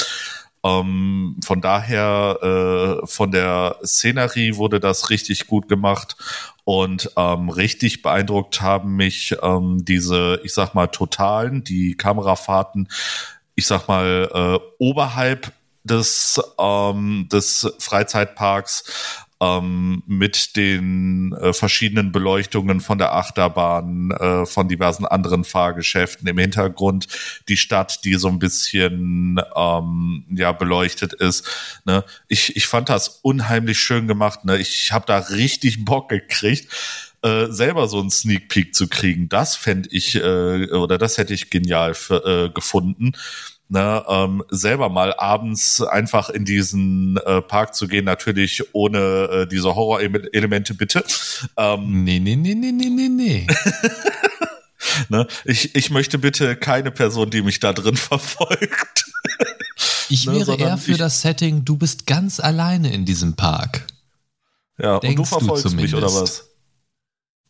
Ähm, 0.62 1.40
von 1.44 1.61
daher, 1.61 3.00
äh, 3.02 3.06
von 3.09 3.32
der 3.32 3.80
Szenerie 3.85 4.54
wurde 4.54 4.78
das 4.78 5.11
richtig 5.11 5.48
gut 5.48 5.68
gemacht 5.68 6.16
und 6.62 7.11
ähm, 7.16 7.48
richtig 7.48 8.02
beeindruckt 8.02 8.61
haben 8.61 8.94
mich 8.94 9.35
ähm, 9.42 9.85
diese, 9.85 10.40
ich 10.44 10.54
sag 10.54 10.72
mal, 10.72 10.87
totalen, 10.87 11.64
die 11.64 11.96
Kamerafahrten, 11.96 12.88
ich 13.56 13.66
sag 13.66 13.88
mal, 13.88 14.30
äh, 14.32 14.64
oberhalb 14.78 15.52
des, 15.87 16.40
ähm, 16.59 17.29
des 17.31 17.72
Freizeitparks 17.79 18.85
ähm, 19.40 20.03
mit 20.07 20.57
den 20.57 21.33
äh, 21.33 21.53
verschiedenen 21.53 22.11
Beleuchtungen 22.11 22.81
von 22.81 22.99
der 22.99 23.14
Achterbahn, 23.14 24.11
äh, 24.12 24.46
von 24.46 24.68
diversen 24.68 25.05
anderen 25.05 25.44
Fahrgeschäften 25.44 26.27
im 26.27 26.38
Hintergrund, 26.38 27.07
die 27.49 27.57
Stadt, 27.57 28.05
die 28.05 28.14
so 28.14 28.29
ein 28.29 28.38
bisschen 28.38 29.40
ähm, 29.55 30.25
ja 30.31 30.53
beleuchtet 30.53 31.12
ist. 31.12 31.46
Ne? 31.85 32.05
Ich, 32.29 32.57
ich 32.57 32.66
fand 32.66 32.88
das 32.88 33.20
unheimlich 33.22 33.79
schön 33.79 34.09
gemacht. 34.09 34.44
Ne? 34.44 34.57
Ich 34.59 34.92
habe 34.92 35.05
da 35.07 35.18
richtig 35.18 35.85
Bock 35.85 36.09
gekriegt. 36.09 36.72
Äh, 37.22 37.46
selber 37.51 37.88
so 37.88 38.01
einen 38.01 38.11
Sneak 38.11 38.49
Peek 38.49 38.75
zu 38.75 38.88
kriegen, 38.88 39.29
das 39.29 39.57
fände 39.57 39.88
ich 39.90 40.14
äh, 40.16 40.70
oder 40.70 40.99
das 40.99 41.16
hätte 41.16 41.33
ich 41.33 41.51
genial 41.51 41.94
für, 41.94 42.25
äh, 42.25 42.51
gefunden 42.51 43.12
ne, 43.68 44.05
ähm, 44.09 44.42
selber 44.50 44.88
mal 44.88 45.14
abends 45.14 45.83
einfach 45.83 46.31
in 46.31 46.44
diesen 46.44 47.16
äh, 47.18 47.42
Park 47.42 47.74
zu 47.74 47.88
gehen, 47.88 48.05
natürlich 48.05 48.62
ohne 48.74 48.98
äh, 48.98 49.46
diese 49.46 49.74
Horror-Elemente 49.74 50.74
bitte. 50.74 51.05
Ähm, 51.57 52.05
nee, 52.05 52.18
nee, 52.18 52.37
nee, 52.37 52.55
nee, 52.55 52.72
nee, 52.72 52.88
nee, 52.90 53.09
nee. 53.09 53.46
ne, 55.09 55.26
ich, 55.44 55.74
ich 55.74 55.90
möchte 55.90 56.18
bitte 56.18 56.57
keine 56.57 56.90
Person, 56.90 57.31
die 57.31 57.42
mich 57.42 57.61
da 57.61 57.72
drin 57.72 57.96
verfolgt. 57.96 59.07
ich 60.09 60.26
ne, 60.26 60.35
wäre 60.35 60.57
eher 60.57 60.79
für 60.79 60.92
ich, 60.92 60.98
das 60.98 61.20
Setting, 61.22 61.64
du 61.64 61.76
bist 61.76 62.07
ganz 62.07 62.40
alleine 62.40 62.92
in 62.92 63.05
diesem 63.05 63.35
Park. 63.35 63.87
Ja, 64.79 65.00
Denkst 65.00 65.18
und 65.18 65.24
du 65.24 65.24
verfolgst 65.24 65.64
du 65.64 65.70
mich 65.70 65.94
oder 65.94 66.12
was? 66.12 66.50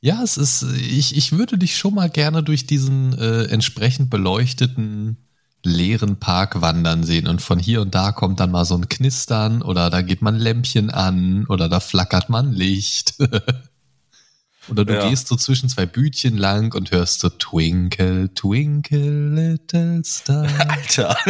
Ja, 0.01 0.23
es 0.23 0.37
ist, 0.37 0.63
ich, 0.63 1.17
ich 1.17 1.33
würde 1.33 1.59
dich 1.59 1.77
schon 1.77 1.95
mal 1.95 2.09
gerne 2.09 2.43
durch 2.43 2.67
diesen 2.67 3.19
äh, 3.19 3.45
entsprechend 3.45 4.09
beleuchteten 4.09 5.26
leeren 5.67 6.19
Park 6.19 6.61
wandern 6.61 7.05
sehen 7.05 7.27
und 7.27 7.43
von 7.43 7.59
hier 7.59 7.83
und 7.83 7.95
da 7.95 8.13
kommt 8.13 8.41
dann 8.41 8.51
mal 8.51 8.65
so 8.65 8.77
ein 8.77 8.89
Knistern 8.89 9.63
oder 9.63 9.91
da 9.91 10.03
geht 10.03 10.23
man 10.23 10.37
Lämpchen 10.37 10.91
an 10.91 11.47
oder 11.49 11.69
da 11.69 11.81
flackert 11.81 12.29
man 12.29 12.53
Licht. 12.53 13.15
oder 14.69 14.85
du 14.85 14.95
ja. 14.95 15.09
gehst 15.09 15.29
so 15.29 15.37
zwischen 15.37 15.69
zwei 15.69 15.87
Bütchen 15.87 16.37
lang 16.37 16.75
und 16.75 16.91
hörst 16.91 17.21
so 17.21 17.29
Twinkle, 17.29 18.33
Twinkle, 18.35 19.35
Little 19.35 20.03
Star. 20.05 20.49
Alter. 20.69 21.17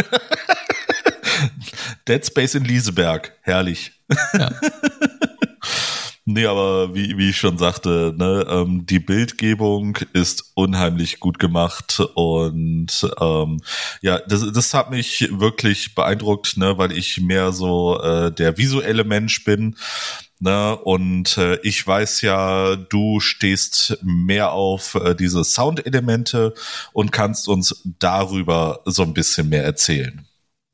Dead 2.09 2.25
Space 2.25 2.55
in 2.55 2.65
Lieseberg. 2.65 3.33
Herrlich. 3.43 3.93
Ja. 4.33 4.51
Nee, 6.29 6.47
aber 6.47 6.93
wie, 6.93 7.17
wie 7.17 7.31
ich 7.31 7.37
schon 7.37 7.57
sagte, 7.57 8.13
ne, 8.17 8.45
ähm, 8.49 8.85
die 8.85 8.99
Bildgebung 8.99 9.97
ist 10.13 10.51
unheimlich 10.55 11.21
gut 11.21 11.39
gemacht 11.39 12.01
und 12.15 13.09
ähm, 13.21 13.61
ja, 14.01 14.19
das, 14.19 14.45
das 14.53 14.75
hat 14.75 14.91
mich 14.91 15.29
wirklich 15.31 15.95
beeindruckt, 15.95 16.57
ne, 16.57 16.79
weil 16.79 16.91
ich 16.91 17.21
mehr 17.21 17.53
so 17.53 18.01
äh, 18.03 18.33
der 18.33 18.59
visuelle 18.59 19.05
Mensch 19.05 19.45
bin. 19.45 19.77
Ne, 20.41 20.77
und 20.77 21.39
äh, 21.39 21.61
ich 21.63 21.87
weiß 21.87 22.23
ja, 22.23 22.75
du 22.75 23.21
stehst 23.21 23.97
mehr 24.03 24.51
auf 24.51 24.97
äh, 24.97 25.15
diese 25.15 25.45
Soundelemente 25.45 26.55
und 26.93 27.13
kannst 27.13 27.47
uns 27.47 27.85
darüber 28.01 28.81
so 28.85 29.03
ein 29.03 29.15
bisschen 29.15 29.49
mehr 29.49 29.63
erzählen. 29.63 30.27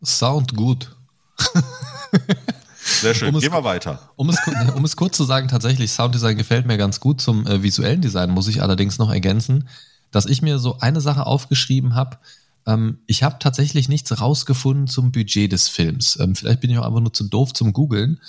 Sound 0.03 0.57
gut. 0.57 0.96
Sehr 2.85 3.14
schön. 3.14 3.35
Um 3.35 3.41
Gehen 3.41 3.53
wir 3.53 3.64
weiter. 3.64 4.11
Um 4.16 4.28
es, 4.28 4.39
um 4.74 4.85
es 4.85 4.97
kurz 4.97 5.16
zu 5.16 5.24
sagen, 5.24 5.49
tatsächlich, 5.49 5.93
Sounddesign 5.93 6.37
gefällt 6.37 6.66
mir 6.66 6.78
ganz 6.78 7.01
gut. 7.01 7.20
Zum 7.20 7.47
äh, 7.47 7.62
visuellen 7.62 8.01
Design 8.01 8.30
muss 8.30 8.49
ich 8.49 8.62
allerdings 8.62 8.99
noch 8.99 9.11
ergänzen, 9.11 9.68
dass 10.11 10.26
ich 10.26 10.43
mir 10.43 10.59
so 10.59 10.78
eine 10.78 11.01
Sache 11.01 11.26
aufgeschrieben 11.26 11.95
habe. 11.95 12.18
Ähm, 12.66 12.99
ich 13.07 13.22
habe 13.22 13.37
tatsächlich 13.39 13.89
nichts 13.89 14.20
rausgefunden 14.20 14.89
zum 14.89 15.12
Budget 15.12 15.53
des 15.53 15.68
Films. 15.68 16.18
Ähm, 16.20 16.35
vielleicht 16.35 16.61
bin 16.61 16.70
ich 16.70 16.78
auch 16.78 16.87
einfach 16.87 17.01
nur 17.01 17.12
zu 17.12 17.24
doof 17.24 17.53
zum 17.53 17.72
Googeln. 17.72 18.20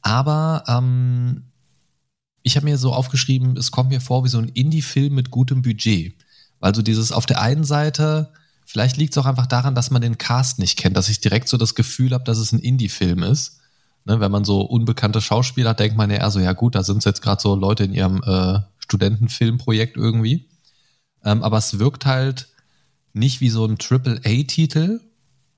Aber 0.00 0.64
ähm, 0.66 1.44
ich 2.42 2.56
habe 2.56 2.64
mir 2.64 2.78
so 2.78 2.92
aufgeschrieben, 2.92 3.56
es 3.56 3.70
kommt 3.70 3.90
mir 3.90 4.00
vor 4.00 4.24
wie 4.24 4.28
so 4.28 4.38
ein 4.38 4.48
Indie-Film 4.48 5.14
mit 5.14 5.30
gutem 5.30 5.62
Budget. 5.62 6.14
Weil 6.60 6.74
so 6.74 6.82
dieses 6.82 7.12
auf 7.12 7.26
der 7.26 7.40
einen 7.40 7.64
Seite, 7.64 8.32
vielleicht 8.64 8.96
liegt 8.96 9.14
es 9.14 9.18
auch 9.18 9.26
einfach 9.26 9.46
daran, 9.46 9.74
dass 9.74 9.90
man 9.90 10.02
den 10.02 10.18
Cast 10.18 10.58
nicht 10.58 10.78
kennt, 10.78 10.96
dass 10.96 11.08
ich 11.08 11.20
direkt 11.20 11.48
so 11.48 11.56
das 11.56 11.74
Gefühl 11.74 12.12
habe, 12.12 12.24
dass 12.24 12.38
es 12.38 12.52
ein 12.52 12.58
Indie-Film 12.58 13.22
ist. 13.22 13.57
Ne, 14.08 14.20
wenn 14.20 14.32
man 14.32 14.44
so 14.44 14.62
unbekannte 14.62 15.20
Schauspieler 15.20 15.70
hat, 15.70 15.80
denkt 15.80 15.98
man 15.98 16.10
ja 16.10 16.16
eher 16.16 16.30
so, 16.30 16.40
ja 16.40 16.54
gut, 16.54 16.74
da 16.74 16.82
sind 16.82 17.04
jetzt 17.04 17.20
gerade 17.20 17.42
so 17.42 17.54
Leute 17.54 17.84
in 17.84 17.92
ihrem 17.92 18.22
äh, 18.24 18.60
Studentenfilmprojekt 18.78 19.98
irgendwie. 19.98 20.48
Ähm, 21.22 21.42
aber 21.42 21.58
es 21.58 21.78
wirkt 21.78 22.06
halt 22.06 22.48
nicht 23.12 23.42
wie 23.42 23.50
so 23.50 23.66
ein 23.66 23.76
Triple-A-Titel 23.76 25.00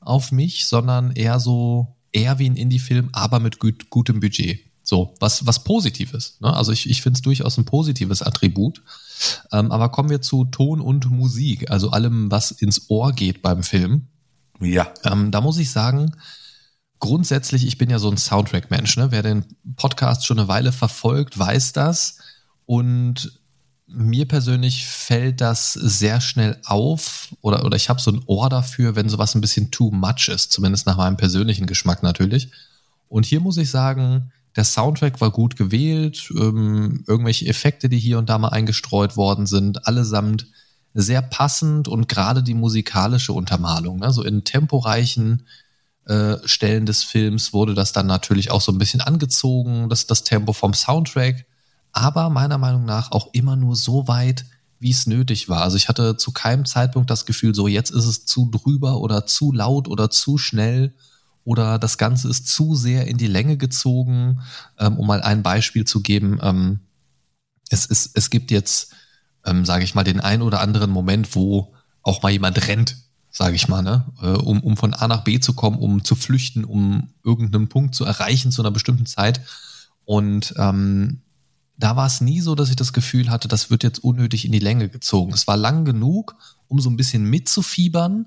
auf 0.01 0.33
mich, 0.33 0.67
sondern 0.67 1.13
eher 1.13 1.39
so, 1.39 1.95
eher 2.11 2.41
wie 2.41 2.51
ein 2.51 2.57
Indie-Film, 2.57 3.11
aber 3.13 3.39
mit 3.39 3.61
gut, 3.61 3.89
gutem 3.89 4.19
Budget. 4.19 4.59
So, 4.83 5.15
was, 5.21 5.47
was 5.47 5.63
Positives. 5.63 6.39
Ne? 6.41 6.53
Also 6.53 6.73
ich, 6.73 6.91
ich 6.91 7.03
finde 7.03 7.19
es 7.19 7.23
durchaus 7.23 7.57
ein 7.57 7.67
positives 7.67 8.21
Attribut. 8.21 8.83
Ähm, 9.53 9.71
aber 9.71 9.91
kommen 9.91 10.11
wir 10.11 10.23
zu 10.23 10.47
Ton 10.47 10.81
und 10.81 11.09
Musik, 11.09 11.71
also 11.71 11.91
allem, 11.91 12.33
was 12.33 12.51
ins 12.51 12.91
Ohr 12.91 13.13
geht 13.13 13.43
beim 13.43 13.63
Film. 13.63 14.09
Ja. 14.61 14.93
Ähm, 15.05 15.31
da 15.31 15.41
muss 15.41 15.59
ich 15.59 15.71
sagen, 15.71 16.17
grundsätzlich, 17.01 17.67
ich 17.67 17.79
bin 17.79 17.91
ja 17.91 17.99
so 17.99 18.11
ein 18.11 18.17
Soundtrack-Mensch. 18.17 18.97
Ne? 18.97 19.11
Wer 19.11 19.23
den 19.23 19.45
Podcast 19.77 20.27
schon 20.27 20.39
eine 20.39 20.49
Weile 20.49 20.73
verfolgt, 20.73 21.39
weiß 21.39 21.73
das. 21.73 22.19
Und 22.67 23.41
mir 23.87 24.29
persönlich 24.29 24.87
fällt 24.87 25.41
das 25.41 25.73
sehr 25.73 26.21
schnell 26.21 26.59
auf 26.65 27.35
oder, 27.41 27.65
oder 27.65 27.77
ich 27.77 27.89
habe 27.89 28.01
so 28.01 28.13
ein 28.13 28.23
Ohr 28.27 28.49
dafür, 28.49 28.95
wenn 28.95 29.09
sowas 29.09 29.35
ein 29.35 29.41
bisschen 29.41 29.73
too 29.73 29.91
much 29.91 30.29
ist, 30.29 30.53
zumindest 30.53 30.87
nach 30.87 30.97
meinem 30.97 31.17
persönlichen 31.17 31.67
Geschmack 31.67 32.03
natürlich. 32.03 32.51
Und 33.09 33.27
hier 33.27 33.41
muss 33.41 33.57
ich 33.57 33.71
sagen, 33.71 34.31
der 34.55 34.65
Soundtrack 34.65 35.21
war 35.21 35.31
gut 35.31 35.57
gewählt, 35.57 36.31
ähm, 36.37 37.05
irgendwelche 37.07 37.47
Effekte, 37.47 37.89
die 37.89 37.99
hier 37.99 38.19
und 38.19 38.29
da 38.29 38.39
mal 38.39 38.49
eingestreut 38.49 39.17
worden 39.17 39.47
sind, 39.47 39.87
allesamt 39.89 40.47
sehr 40.95 41.23
passend 41.23 41.89
und 41.89 42.09
gerade 42.09 42.43
die 42.43 42.55
musikalische 42.55 43.33
Untermalung, 43.33 43.99
ne? 43.99 44.13
so 44.13 44.23
in 44.23 44.45
temporeichen 44.45 45.47
äh, 46.11 46.39
Stellen 46.45 46.87
des 46.87 47.05
Films 47.05 47.53
wurde 47.53 47.75
das 47.75 47.93
dann 47.93 48.07
natürlich 48.07 48.51
auch 48.51 48.61
so 48.61 48.73
ein 48.73 48.79
bisschen 48.79 49.01
angezogen, 49.01 49.89
das, 49.89 50.09
das 50.09 50.25
Tempo 50.25 50.53
vom 50.53 50.75
Soundtrack, 50.75 51.47
aber 51.93 52.31
meiner 52.31 52.59
Meinung 52.59 52.85
nach 52.85 53.13
auch 53.13 53.29
immer 53.33 53.55
nur 53.55 53.77
so 53.77 54.09
weit, 54.09 54.45
wie 54.81 54.91
es 54.91 55.07
nötig 55.07 55.49
war. 55.49 55.63
Also 55.63 55.77
ich 55.77 55.89
hatte 55.89 56.17
zu 56.17 56.33
keinem 56.33 56.65
Zeitpunkt 56.65 57.11
das 57.11 57.27
Gefühl, 57.27 57.55
so 57.55 57.69
jetzt 57.69 57.91
ist 57.91 58.07
es 58.07 58.27
zu 58.27 58.51
drüber 58.51 59.01
oder 59.01 59.25
zu 59.25 59.53
laut 59.53 59.87
oder 59.87 60.11
zu 60.11 60.37
schnell 60.37 60.95
oder 61.45 61.79
das 61.79 61.97
Ganze 61.97 62.29
ist 62.29 62.49
zu 62.49 62.75
sehr 62.75 63.07
in 63.07 63.17
die 63.17 63.29
Länge 63.29 63.57
gezogen. 63.57 64.41
Ähm, 64.81 64.99
um 64.99 65.07
mal 65.07 65.23
ein 65.23 65.45
Beispiel 65.45 65.85
zu 65.85 66.01
geben, 66.01 66.41
ähm, 66.43 66.81
es, 67.69 67.87
es, 67.87 68.11
es 68.15 68.31
gibt 68.31 68.51
jetzt, 68.51 68.95
ähm, 69.45 69.65
sage 69.65 69.85
ich 69.85 69.95
mal, 69.95 70.03
den 70.03 70.19
ein 70.19 70.43
oder 70.43 70.61
anderen 70.61 70.91
Moment, 70.91 71.37
wo 71.37 71.73
auch 72.03 72.23
mal 72.23 72.33
jemand 72.33 72.67
rennt 72.67 72.97
sage 73.31 73.55
ich 73.55 73.69
mal, 73.69 73.83
ne? 73.83 74.05
Äh, 74.21 74.27
um, 74.27 74.61
um 74.61 74.77
von 74.77 74.95
A 74.95 75.09
nach 75.09 75.25
B 75.25 75.39
zu 75.41 75.55
kommen, 75.55 75.79
um 75.79 76.05
zu 76.05 76.15
flüchten, 76.15 76.65
um 76.65 77.11
irgendeinen 77.25 77.69
Punkt 77.69 77.95
zu 77.95 78.05
erreichen 78.05 78.53
zu 78.53 78.63
einer 78.63 78.71
bestimmten 78.71 79.07
Zeit. 79.07 79.41
Und 80.05 80.55
ähm, 80.57 81.23
da 81.77 81.97
war 81.97 82.07
es 82.07 82.21
nie 82.21 82.41
so, 82.41 82.55
dass 82.55 82.69
ich 82.69 82.77
das 82.77 82.93
Gefühl 82.93 83.31
hatte, 83.31 83.49
das 83.49 83.71
wird 83.71 83.83
jetzt 83.83 84.03
unnötig 84.03 84.45
in 84.45 84.53
die 84.53 84.59
Länge 84.59 84.89
gezogen. 84.89 85.33
Es 85.33 85.47
war 85.47 85.57
lang 85.57 85.85
genug, 85.85 86.37
um 86.69 86.81
so 86.81 86.91
ein 86.91 86.97
bisschen 86.97 87.25
mitzufiebern, 87.25 88.27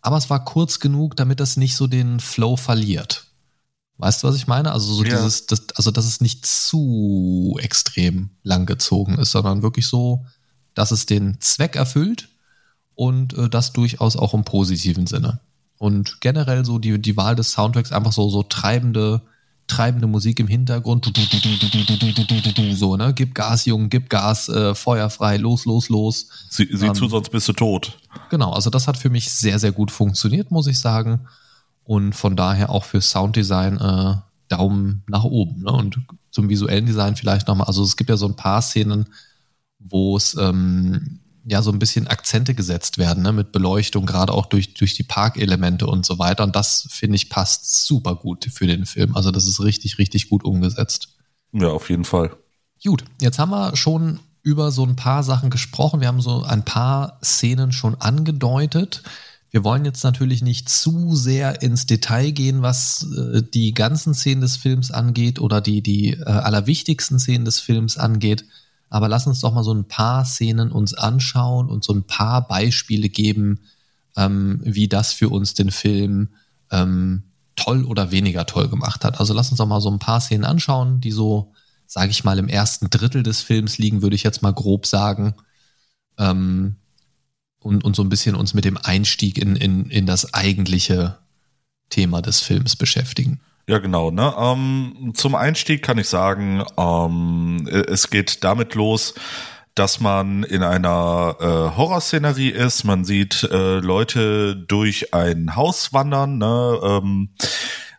aber 0.00 0.16
es 0.16 0.28
war 0.30 0.44
kurz 0.44 0.80
genug, 0.80 1.16
damit 1.16 1.40
das 1.40 1.56
nicht 1.56 1.76
so 1.76 1.86
den 1.86 2.20
Flow 2.20 2.56
verliert. 2.56 3.26
Weißt 3.98 4.22
du, 4.22 4.28
was 4.28 4.36
ich 4.36 4.46
meine? 4.46 4.72
Also 4.72 4.92
so 4.94 5.04
ja. 5.04 5.10
dieses, 5.10 5.46
das, 5.46 5.68
also 5.74 5.90
dass 5.90 6.06
es 6.06 6.20
nicht 6.20 6.46
zu 6.46 7.58
extrem 7.60 8.30
lang 8.42 8.64
gezogen 8.66 9.18
ist, 9.18 9.30
sondern 9.30 9.62
wirklich 9.62 9.86
so, 9.86 10.24
dass 10.74 10.90
es 10.90 11.04
den 11.04 11.38
Zweck 11.40 11.76
erfüllt 11.76 12.29
und 12.94 13.36
äh, 13.36 13.48
das 13.48 13.72
durchaus 13.72 14.16
auch 14.16 14.34
im 14.34 14.44
positiven 14.44 15.06
Sinne. 15.06 15.40
Und 15.78 16.20
generell 16.20 16.64
so 16.64 16.78
die, 16.78 17.00
die 17.00 17.16
Wahl 17.16 17.36
des 17.36 17.52
Soundtracks 17.52 17.92
einfach 17.92 18.12
so, 18.12 18.28
so 18.28 18.42
treibende, 18.42 19.22
treibende 19.66 20.06
Musik 20.06 20.38
im 20.38 20.46
Hintergrund. 20.46 21.10
So, 22.74 22.96
ne? 22.96 23.14
Gib 23.14 23.34
Gas, 23.34 23.64
Jungen, 23.64 23.88
gib 23.88 24.10
Gas, 24.10 24.50
äh, 24.50 24.74
Feuer 24.74 25.08
frei, 25.08 25.38
los, 25.38 25.64
los, 25.64 25.88
los. 25.88 26.28
Sieh, 26.50 26.68
sieh 26.70 26.86
ähm, 26.86 26.94
zu, 26.94 27.08
sonst 27.08 27.30
bist 27.30 27.48
du 27.48 27.54
tot. 27.54 27.98
Genau, 28.28 28.52
also 28.52 28.68
das 28.68 28.86
hat 28.86 28.98
für 28.98 29.08
mich 29.08 29.30
sehr, 29.30 29.58
sehr 29.58 29.72
gut 29.72 29.90
funktioniert, 29.90 30.50
muss 30.50 30.66
ich 30.66 30.78
sagen. 30.78 31.20
Und 31.84 32.14
von 32.14 32.36
daher 32.36 32.70
auch 32.70 32.84
für 32.84 33.00
Sounddesign 33.00 33.78
äh, 33.78 34.16
Daumen 34.48 35.02
nach 35.06 35.24
oben. 35.24 35.62
Ne? 35.62 35.72
Und 35.72 35.98
zum 36.30 36.48
visuellen 36.48 36.86
Design 36.86 37.16
vielleicht 37.16 37.48
nochmal. 37.48 37.66
Also 37.66 37.82
es 37.82 37.96
gibt 37.96 38.10
ja 38.10 38.16
so 38.16 38.26
ein 38.26 38.36
paar 38.36 38.60
Szenen, 38.60 39.06
wo 39.78 40.16
es 40.16 40.36
ähm, 40.38 41.20
ja 41.50 41.62
so 41.62 41.70
ein 41.72 41.78
bisschen 41.78 42.06
Akzente 42.06 42.54
gesetzt 42.54 42.98
werden, 42.98 43.22
ne, 43.22 43.32
mit 43.32 43.52
Beleuchtung, 43.52 44.06
gerade 44.06 44.32
auch 44.32 44.46
durch, 44.46 44.74
durch 44.74 44.94
die 44.94 45.02
Parkelemente 45.02 45.86
und 45.86 46.06
so 46.06 46.18
weiter. 46.18 46.44
Und 46.44 46.56
das, 46.56 46.86
finde 46.90 47.16
ich, 47.16 47.28
passt 47.28 47.84
super 47.84 48.14
gut 48.14 48.48
für 48.52 48.66
den 48.66 48.86
Film. 48.86 49.16
Also 49.16 49.30
das 49.30 49.46
ist 49.46 49.60
richtig, 49.60 49.98
richtig 49.98 50.28
gut 50.28 50.44
umgesetzt. 50.44 51.08
Ja, 51.52 51.68
auf 51.68 51.90
jeden 51.90 52.04
Fall. 52.04 52.36
Gut, 52.82 53.04
jetzt 53.20 53.38
haben 53.38 53.50
wir 53.50 53.76
schon 53.76 54.20
über 54.42 54.70
so 54.70 54.84
ein 54.84 54.96
paar 54.96 55.22
Sachen 55.22 55.50
gesprochen. 55.50 56.00
Wir 56.00 56.08
haben 56.08 56.20
so 56.20 56.42
ein 56.42 56.64
paar 56.64 57.18
Szenen 57.22 57.72
schon 57.72 57.96
angedeutet. 57.96 59.02
Wir 59.50 59.64
wollen 59.64 59.84
jetzt 59.84 60.04
natürlich 60.04 60.42
nicht 60.42 60.68
zu 60.68 61.16
sehr 61.16 61.60
ins 61.62 61.86
Detail 61.86 62.30
gehen, 62.30 62.62
was 62.62 63.06
äh, 63.16 63.42
die 63.42 63.74
ganzen 63.74 64.14
Szenen 64.14 64.40
des 64.40 64.56
Films 64.56 64.92
angeht 64.92 65.40
oder 65.40 65.60
die, 65.60 65.82
die 65.82 66.12
äh, 66.12 66.24
allerwichtigsten 66.24 67.18
Szenen 67.18 67.44
des 67.44 67.58
Films 67.58 67.98
angeht. 67.98 68.44
Aber 68.90 69.08
lass 69.08 69.26
uns 69.26 69.40
doch 69.40 69.54
mal 69.54 69.64
so 69.64 69.72
ein 69.72 69.86
paar 69.86 70.24
Szenen 70.24 70.72
uns 70.72 70.94
anschauen 70.94 71.70
und 71.70 71.84
so 71.84 71.94
ein 71.94 72.02
paar 72.02 72.46
Beispiele 72.46 73.08
geben, 73.08 73.60
ähm, 74.16 74.60
wie 74.64 74.88
das 74.88 75.12
für 75.12 75.28
uns 75.28 75.54
den 75.54 75.70
Film 75.70 76.30
ähm, 76.70 77.22
toll 77.56 77.84
oder 77.84 78.10
weniger 78.10 78.46
toll 78.46 78.68
gemacht 78.68 79.04
hat. 79.04 79.20
Also 79.20 79.32
lass 79.32 79.50
uns 79.50 79.58
doch 79.58 79.66
mal 79.66 79.80
so 79.80 79.90
ein 79.90 80.00
paar 80.00 80.20
Szenen 80.20 80.44
anschauen, 80.44 81.00
die 81.00 81.12
so, 81.12 81.52
sage 81.86 82.10
ich 82.10 82.24
mal, 82.24 82.38
im 82.38 82.48
ersten 82.48 82.90
Drittel 82.90 83.22
des 83.22 83.42
Films 83.42 83.78
liegen, 83.78 84.02
würde 84.02 84.16
ich 84.16 84.24
jetzt 84.24 84.42
mal 84.42 84.52
grob 84.52 84.86
sagen. 84.86 85.34
Ähm, 86.18 86.76
und, 87.60 87.84
und 87.84 87.94
so 87.94 88.02
ein 88.02 88.08
bisschen 88.08 88.34
uns 88.34 88.54
mit 88.54 88.64
dem 88.64 88.76
Einstieg 88.76 89.38
in, 89.38 89.54
in, 89.54 89.86
in 89.90 90.06
das 90.06 90.34
eigentliche 90.34 91.18
Thema 91.90 92.22
des 92.22 92.40
Films 92.40 92.74
beschäftigen. 92.74 93.40
Ja, 93.66 93.78
genau. 93.78 94.10
Ne? 94.10 94.34
Ähm, 94.36 95.12
zum 95.14 95.34
Einstieg 95.34 95.82
kann 95.82 95.98
ich 95.98 96.08
sagen, 96.08 96.64
ähm, 96.76 97.68
es 97.68 98.10
geht 98.10 98.42
damit 98.42 98.74
los, 98.74 99.14
dass 99.74 100.00
man 100.00 100.42
in 100.42 100.62
einer 100.62 101.36
äh, 101.38 101.76
Horrorszenerie 101.76 102.50
ist. 102.50 102.84
Man 102.84 103.04
sieht 103.04 103.44
äh, 103.44 103.78
Leute 103.78 104.56
durch 104.56 105.14
ein 105.14 105.54
Haus 105.56 105.92
wandern, 105.92 106.38
ne? 106.38 106.80
ähm, 106.82 107.30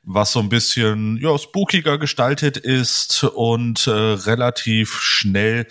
was 0.03 0.32
so 0.32 0.39
ein 0.39 0.49
bisschen 0.49 1.18
ja, 1.22 1.38
spookiger 1.38 1.97
gestaltet 1.97 2.57
ist 2.57 3.24
und 3.24 3.88
äh, 3.88 3.91
relativ 3.91 4.99
schnell 4.99 5.68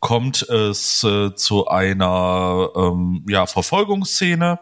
kommt 0.00 0.42
es 0.42 1.04
äh, 1.04 1.34
zu 1.34 1.68
einer 1.68 2.70
ähm, 2.76 3.24
ja, 3.28 3.46
Verfolgungsszene 3.46 4.58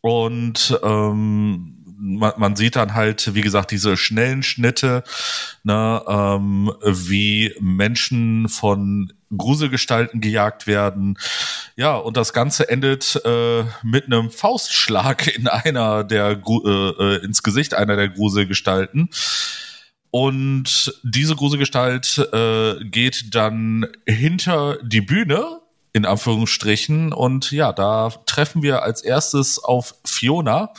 und 0.00 0.78
ähm, 0.82 1.79
man, 2.00 2.32
man 2.38 2.56
sieht 2.56 2.76
dann 2.76 2.94
halt, 2.94 3.34
wie 3.34 3.42
gesagt, 3.42 3.70
diese 3.70 3.96
schnellen 3.96 4.42
Schnitte, 4.42 5.04
ne, 5.62 6.02
ähm, 6.08 6.72
wie 6.82 7.54
Menschen 7.60 8.48
von 8.48 9.12
Gruselgestalten 9.36 10.20
gejagt 10.20 10.66
werden. 10.66 11.18
Ja, 11.76 11.96
und 11.96 12.16
das 12.16 12.32
Ganze 12.32 12.68
endet 12.68 13.20
äh, 13.24 13.64
mit 13.82 14.06
einem 14.06 14.30
Faustschlag 14.30 15.28
in 15.28 15.46
einer 15.46 16.02
der 16.02 16.30
äh, 16.30 16.70
äh, 16.70 17.24
ins 17.24 17.42
Gesicht 17.42 17.74
einer 17.74 17.96
der 17.96 18.08
Gruselgestalten. 18.08 19.10
und 20.10 20.92
diese 21.04 21.36
Gruselgestalt 21.36 22.18
äh, 22.32 22.84
geht 22.84 23.34
dann 23.34 23.86
hinter 24.06 24.78
die 24.82 25.02
Bühne, 25.02 25.60
in 25.92 26.04
Anführungsstrichen. 26.06 27.12
Und 27.12 27.50
ja, 27.52 27.72
da 27.72 28.10
treffen 28.26 28.62
wir 28.62 28.82
als 28.82 29.02
erstes 29.02 29.62
auf 29.62 29.94
Fiona, 30.04 30.72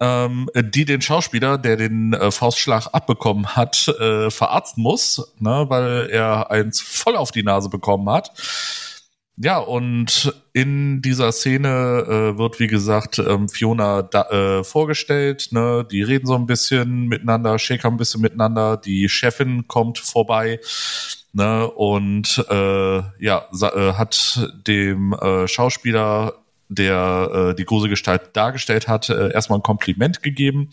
ähm, 0.00 0.48
die 0.54 0.84
den 0.84 1.00
Schauspieler, 1.00 1.58
der 1.58 1.76
den 1.76 2.12
äh, 2.12 2.30
Faustschlag 2.30 2.88
abbekommen 2.92 3.56
hat, 3.56 3.88
äh, 3.88 4.30
verarzten 4.30 4.82
muss, 4.82 5.34
ne, 5.38 5.66
weil 5.68 6.08
er 6.10 6.50
eins 6.50 6.80
voll 6.80 7.16
auf 7.16 7.32
die 7.32 7.42
Nase 7.42 7.68
bekommen 7.68 8.08
hat. 8.10 8.32
Ja, 9.40 9.58
und 9.58 10.34
in 10.52 11.00
dieser 11.00 11.30
Szene 11.30 11.68
äh, 11.68 12.38
wird, 12.38 12.58
wie 12.58 12.66
gesagt, 12.66 13.20
ähm, 13.20 13.48
Fiona 13.48 14.02
da, 14.02 14.22
äh, 14.30 14.64
vorgestellt. 14.64 15.50
Ne? 15.52 15.86
Die 15.88 16.02
reden 16.02 16.26
so 16.26 16.34
ein 16.34 16.46
bisschen 16.46 17.06
miteinander, 17.06 17.56
shaker 17.60 17.86
ein 17.86 17.96
bisschen 17.96 18.20
miteinander. 18.20 18.76
Die 18.76 19.08
Chefin 19.08 19.68
kommt 19.68 19.98
vorbei 20.00 20.58
ne? 21.32 21.70
und 21.70 22.44
äh, 22.50 23.02
ja, 23.20 23.46
äh, 23.62 23.92
hat 23.92 24.50
dem 24.66 25.12
äh, 25.12 25.46
Schauspieler, 25.46 26.34
der 26.68 27.50
äh, 27.50 27.54
die 27.54 27.64
große 27.64 27.88
Gestalt 27.88 28.30
dargestellt 28.34 28.88
hat, 28.88 29.08
äh, 29.08 29.32
erstmal 29.32 29.58
ein 29.58 29.62
Kompliment 29.62 30.22
gegeben. 30.22 30.70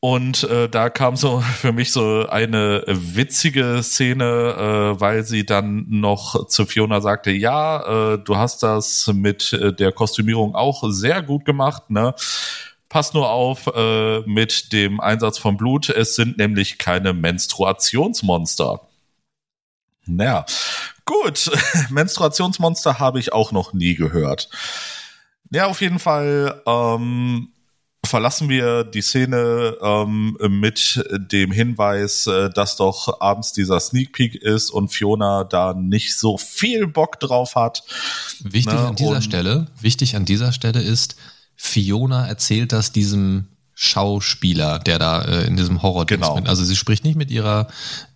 Und 0.00 0.44
äh, 0.44 0.68
da 0.68 0.90
kam 0.90 1.16
so 1.16 1.40
für 1.60 1.72
mich 1.72 1.92
so 1.92 2.28
eine 2.28 2.84
witzige 2.86 3.82
Szene, 3.82 4.94
äh, 4.94 5.00
weil 5.00 5.24
sie 5.24 5.44
dann 5.44 5.86
noch 5.88 6.46
zu 6.46 6.66
Fiona 6.66 7.00
sagte, 7.00 7.30
ja, 7.30 8.14
äh, 8.14 8.18
du 8.18 8.36
hast 8.36 8.62
das 8.62 9.10
mit 9.12 9.52
äh, 9.52 9.72
der 9.72 9.92
Kostümierung 9.92 10.54
auch 10.54 10.84
sehr 10.90 11.22
gut 11.22 11.44
gemacht, 11.44 11.90
ne? 11.90 12.14
Pass 12.88 13.14
nur 13.14 13.30
auf 13.30 13.66
äh, 13.74 14.20
mit 14.20 14.72
dem 14.72 15.00
Einsatz 15.00 15.38
von 15.38 15.56
Blut, 15.56 15.88
es 15.88 16.14
sind 16.14 16.38
nämlich 16.38 16.78
keine 16.78 17.12
Menstruationsmonster. 17.12 18.80
Naja, 20.06 20.46
gut, 21.06 21.50
Menstruationsmonster 21.90 22.98
habe 22.98 23.18
ich 23.18 23.32
auch 23.32 23.52
noch 23.52 23.72
nie 23.72 23.94
gehört. 23.94 24.50
Ja, 25.50 25.66
auf 25.66 25.80
jeden 25.80 25.98
Fall 25.98 26.60
ähm, 26.66 27.48
verlassen 28.04 28.48
wir 28.48 28.84
die 28.84 29.02
Szene 29.02 29.76
ähm, 29.80 30.36
mit 30.40 31.04
dem 31.12 31.52
Hinweis, 31.52 32.26
äh, 32.26 32.50
dass 32.50 32.76
doch 32.76 33.20
abends 33.20 33.52
dieser 33.52 33.80
Sneak 33.80 34.12
Peek 34.12 34.34
ist 34.34 34.70
und 34.70 34.88
Fiona 34.88 35.44
da 35.44 35.74
nicht 35.74 36.16
so 36.16 36.36
viel 36.36 36.86
Bock 36.86 37.20
drauf 37.20 37.54
hat. 37.54 37.84
Wichtig 38.40 38.74
ne? 38.74 38.88
an 38.88 38.96
dieser 38.96 39.16
und 39.16 39.22
Stelle, 39.22 39.66
wichtig 39.80 40.16
an 40.16 40.24
dieser 40.24 40.52
Stelle 40.52 40.82
ist, 40.82 41.16
Fiona 41.56 42.26
erzählt 42.26 42.72
das 42.72 42.92
diesem 42.92 43.48
Schauspieler, 43.78 44.78
der 44.78 44.98
da 44.98 45.20
äh, 45.20 45.46
in 45.46 45.54
diesem 45.54 45.82
Horror 45.82 46.06
genau. 46.06 46.36
Also 46.46 46.64
sie 46.64 46.76
spricht 46.76 47.04
nicht 47.04 47.16
mit 47.16 47.30
ihrer 47.30 47.68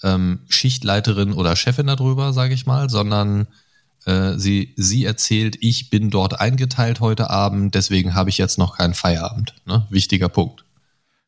ähm, 0.03 0.41
Schichtleiterin 0.49 1.35
oder 1.35 1.55
Chefin 1.55 1.87
darüber, 1.87 2.33
sage 2.33 2.55
ich 2.55 2.65
mal, 2.65 2.89
sondern 2.89 3.47
äh, 4.07 4.39
sie, 4.39 4.73
sie 4.79 5.05
erzählt, 5.05 5.59
ich 5.61 5.91
bin 5.91 6.09
dort 6.09 6.41
eingeteilt 6.41 7.01
heute 7.01 7.29
Abend, 7.29 7.75
deswegen 7.75 8.15
habe 8.15 8.31
ich 8.31 8.39
jetzt 8.39 8.57
noch 8.57 8.79
keinen 8.79 8.95
Feierabend. 8.95 9.55
Ne? 9.67 9.87
Wichtiger 9.91 10.31
Punkt. 10.31 10.65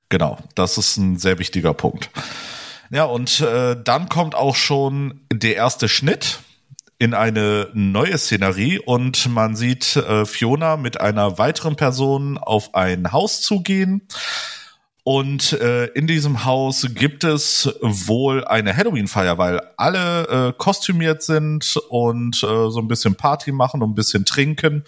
Genau, 0.08 0.38
das 0.54 0.78
ist 0.78 0.96
ein 0.96 1.18
sehr 1.18 1.38
wichtiger 1.38 1.74
Punkt. 1.74 2.08
Ja, 2.90 3.04
und 3.04 3.40
äh, 3.40 3.76
dann 3.84 4.08
kommt 4.08 4.34
auch 4.34 4.56
schon 4.56 5.20
der 5.30 5.56
erste 5.56 5.90
Schnitt 5.90 6.38
in 6.98 7.14
eine 7.14 7.68
neue 7.74 8.16
Szenerie 8.16 8.78
und 8.78 9.28
man 9.28 9.56
sieht 9.56 9.96
äh, 9.96 10.24
Fiona 10.24 10.76
mit 10.76 11.00
einer 11.00 11.38
weiteren 11.38 11.76
Person 11.76 12.38
auf 12.38 12.74
ein 12.74 13.12
Haus 13.12 13.40
zugehen. 13.40 14.06
Und 15.04 15.54
äh, 15.54 15.86
in 15.86 16.06
diesem 16.06 16.44
Haus 16.44 16.86
gibt 16.94 17.24
es 17.24 17.68
wohl 17.80 18.44
eine 18.44 18.76
Halloween-Feier, 18.76 19.36
weil 19.36 19.60
alle 19.76 20.28
äh, 20.28 20.52
kostümiert 20.56 21.22
sind 21.22 21.76
und 21.88 22.36
äh, 22.36 22.70
so 22.70 22.78
ein 22.78 22.86
bisschen 22.86 23.16
Party 23.16 23.50
machen 23.50 23.82
und 23.82 23.90
ein 23.90 23.94
bisschen 23.96 24.24
trinken. 24.24 24.84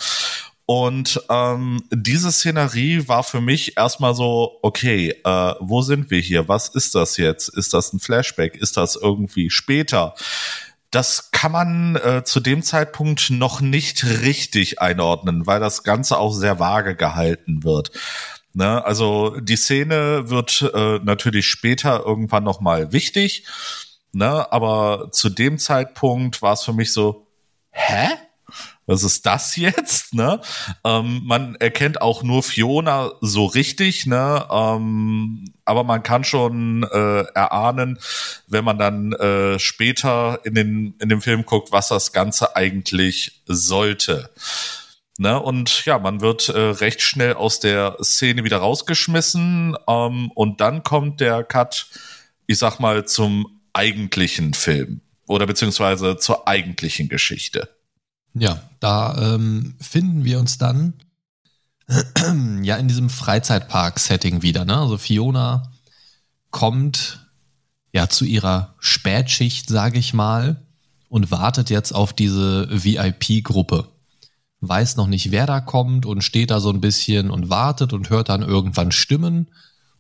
Und 0.67 1.21
ähm, 1.29 1.83
diese 1.91 2.33
Szenerie 2.33 3.07
war 3.07 3.23
für 3.23 3.41
mich 3.41 3.77
erstmal 3.77 4.15
so, 4.15 4.59
okay, 4.63 5.11
äh, 5.25 5.55
wo 5.61 5.83
sind 5.83 6.11
wir 6.11 6.21
hier? 6.21 6.49
Was 6.49 6.69
ist 6.69 6.95
das 6.95 7.17
jetzt? 7.17 7.49
Ist 7.49 7.75
das 7.75 7.93
ein 7.93 8.01
Flashback? 8.01 8.57
Ist 8.57 8.77
das 8.77 8.97
irgendwie 8.97 9.51
später? 9.51 10.15
Das 10.95 11.33
kann 11.33 11.51
man 11.51 11.97
äh, 11.97 12.23
zu 12.25 12.39
dem 12.39 12.63
Zeitpunkt 12.63 13.31
noch 13.31 13.61
nicht 13.61 14.05
richtig 14.23 14.81
einordnen, 14.81 15.45
weil 15.45 15.59
das 15.59 15.83
Ganze 15.83 16.19
auch 16.19 16.33
sehr 16.33 16.61
vage 16.61 16.95
gehalten 16.95 17.65
wird. 17.65 17.91
Ne? 18.53 18.85
Also 18.85 19.41
die 19.41 19.57
Szene 19.57 20.31
wird 20.31 20.63
äh, 20.73 21.01
natürlich 21.03 21.47
später 21.47 22.05
irgendwann 22.07 22.45
nochmal 22.45 22.93
wichtig, 22.93 23.45
ne? 24.13 24.53
aber 24.53 25.09
zu 25.11 25.31
dem 25.31 25.59
Zeitpunkt 25.59 26.43
war 26.43 26.53
es 26.53 26.63
für 26.63 26.73
mich 26.73 26.93
so, 26.93 27.27
hä? 27.71 28.11
Was 28.87 29.03
ist 29.03 29.25
das 29.27 29.57
jetzt? 29.57 30.15
Ne? 30.15 30.41
Ähm, 30.85 31.23
man 31.25 31.55
erkennt 31.57 32.03
auch 32.03 32.23
nur 32.23 32.43
Fiona 32.43 33.13
so 33.21 33.47
richtig, 33.47 34.07
ne? 34.07 34.47
Ähm, 34.51 35.45
aber 35.65 35.85
man 35.85 36.03
kann 36.03 36.25
schon 36.25 36.83
äh, 36.83 37.23
erahnen, 37.35 37.99
wenn 38.47 38.65
man 38.65 38.79
dann 38.79 39.13
äh, 39.13 39.59
später 39.59 40.41
in 40.45 40.55
den 40.55 40.95
in 41.01 41.09
dem 41.09 41.23
Film 41.23 41.47
guckt, 41.47 41.73
was 41.73 41.89
das 41.89 42.13
Ganze 42.13 42.57
eigentlich 42.57 43.43
sollte. 43.47 44.31
Ne, 45.17 45.41
und 45.41 45.85
ja, 45.85 46.01
man 46.01 46.21
wird 46.21 46.49
äh, 46.49 46.59
recht 46.59 47.01
schnell 47.01 47.35
aus 47.35 47.61
der 47.61 47.97
Szene 48.03 48.43
wieder 48.43 48.57
rausgeschmissen 48.57 49.77
ähm, 49.87 50.33
und 50.35 50.61
dann 50.61 50.83
kommt 50.83 51.21
der 51.21 51.45
Cut, 51.45 51.87
ich 52.49 52.59
sag 52.59 52.81
mal, 52.81 53.05
zum 53.07 53.61
eigentlichen 53.73 54.55
Film 54.55 55.03
oder 55.29 55.47
beziehungsweise 55.47 56.17
zur 56.17 56.49
eigentlichen 56.49 57.09
Geschichte. 57.09 57.69
Ja, 58.35 58.61
da 58.81 59.35
ähm, 59.35 59.77
finden 59.81 60.25
wir 60.25 60.41
uns 60.41 60.59
dann 60.59 60.95
ja 62.63 62.77
in 62.77 62.89
diesem 62.89 63.11
Freizeitpark-Setting 63.11 64.43
wieder. 64.43 64.65
Ne? 64.65 64.77
Also 64.77 64.99
Fiona 64.99 65.71
kommt 66.51 67.27
ja 67.93 68.09
zu 68.09 68.25
ihrer 68.25 68.75
Spätschicht, 68.79 69.69
sage 69.69 69.99
ich 69.99 70.15
mal, 70.15 70.63
und 71.09 71.31
wartet 71.31 71.71
jetzt 71.71 71.95
auf 71.95 72.13
diese 72.13 72.69
VIP-Gruppe 72.71 73.89
weiß 74.69 74.97
noch 74.97 75.07
nicht, 75.07 75.31
wer 75.31 75.47
da 75.47 75.61
kommt 75.61 76.07
und 76.07 76.23
steht 76.23 76.51
da 76.51 76.61
so 76.61 76.71
ein 76.71 76.81
bisschen 76.81 77.31
und 77.31 77.51
wartet 77.51 77.93
und 77.93 78.11
hört 78.11 78.29
dann 78.29 78.43
irgendwann 78.43 78.93
Stimmen. 78.93 79.51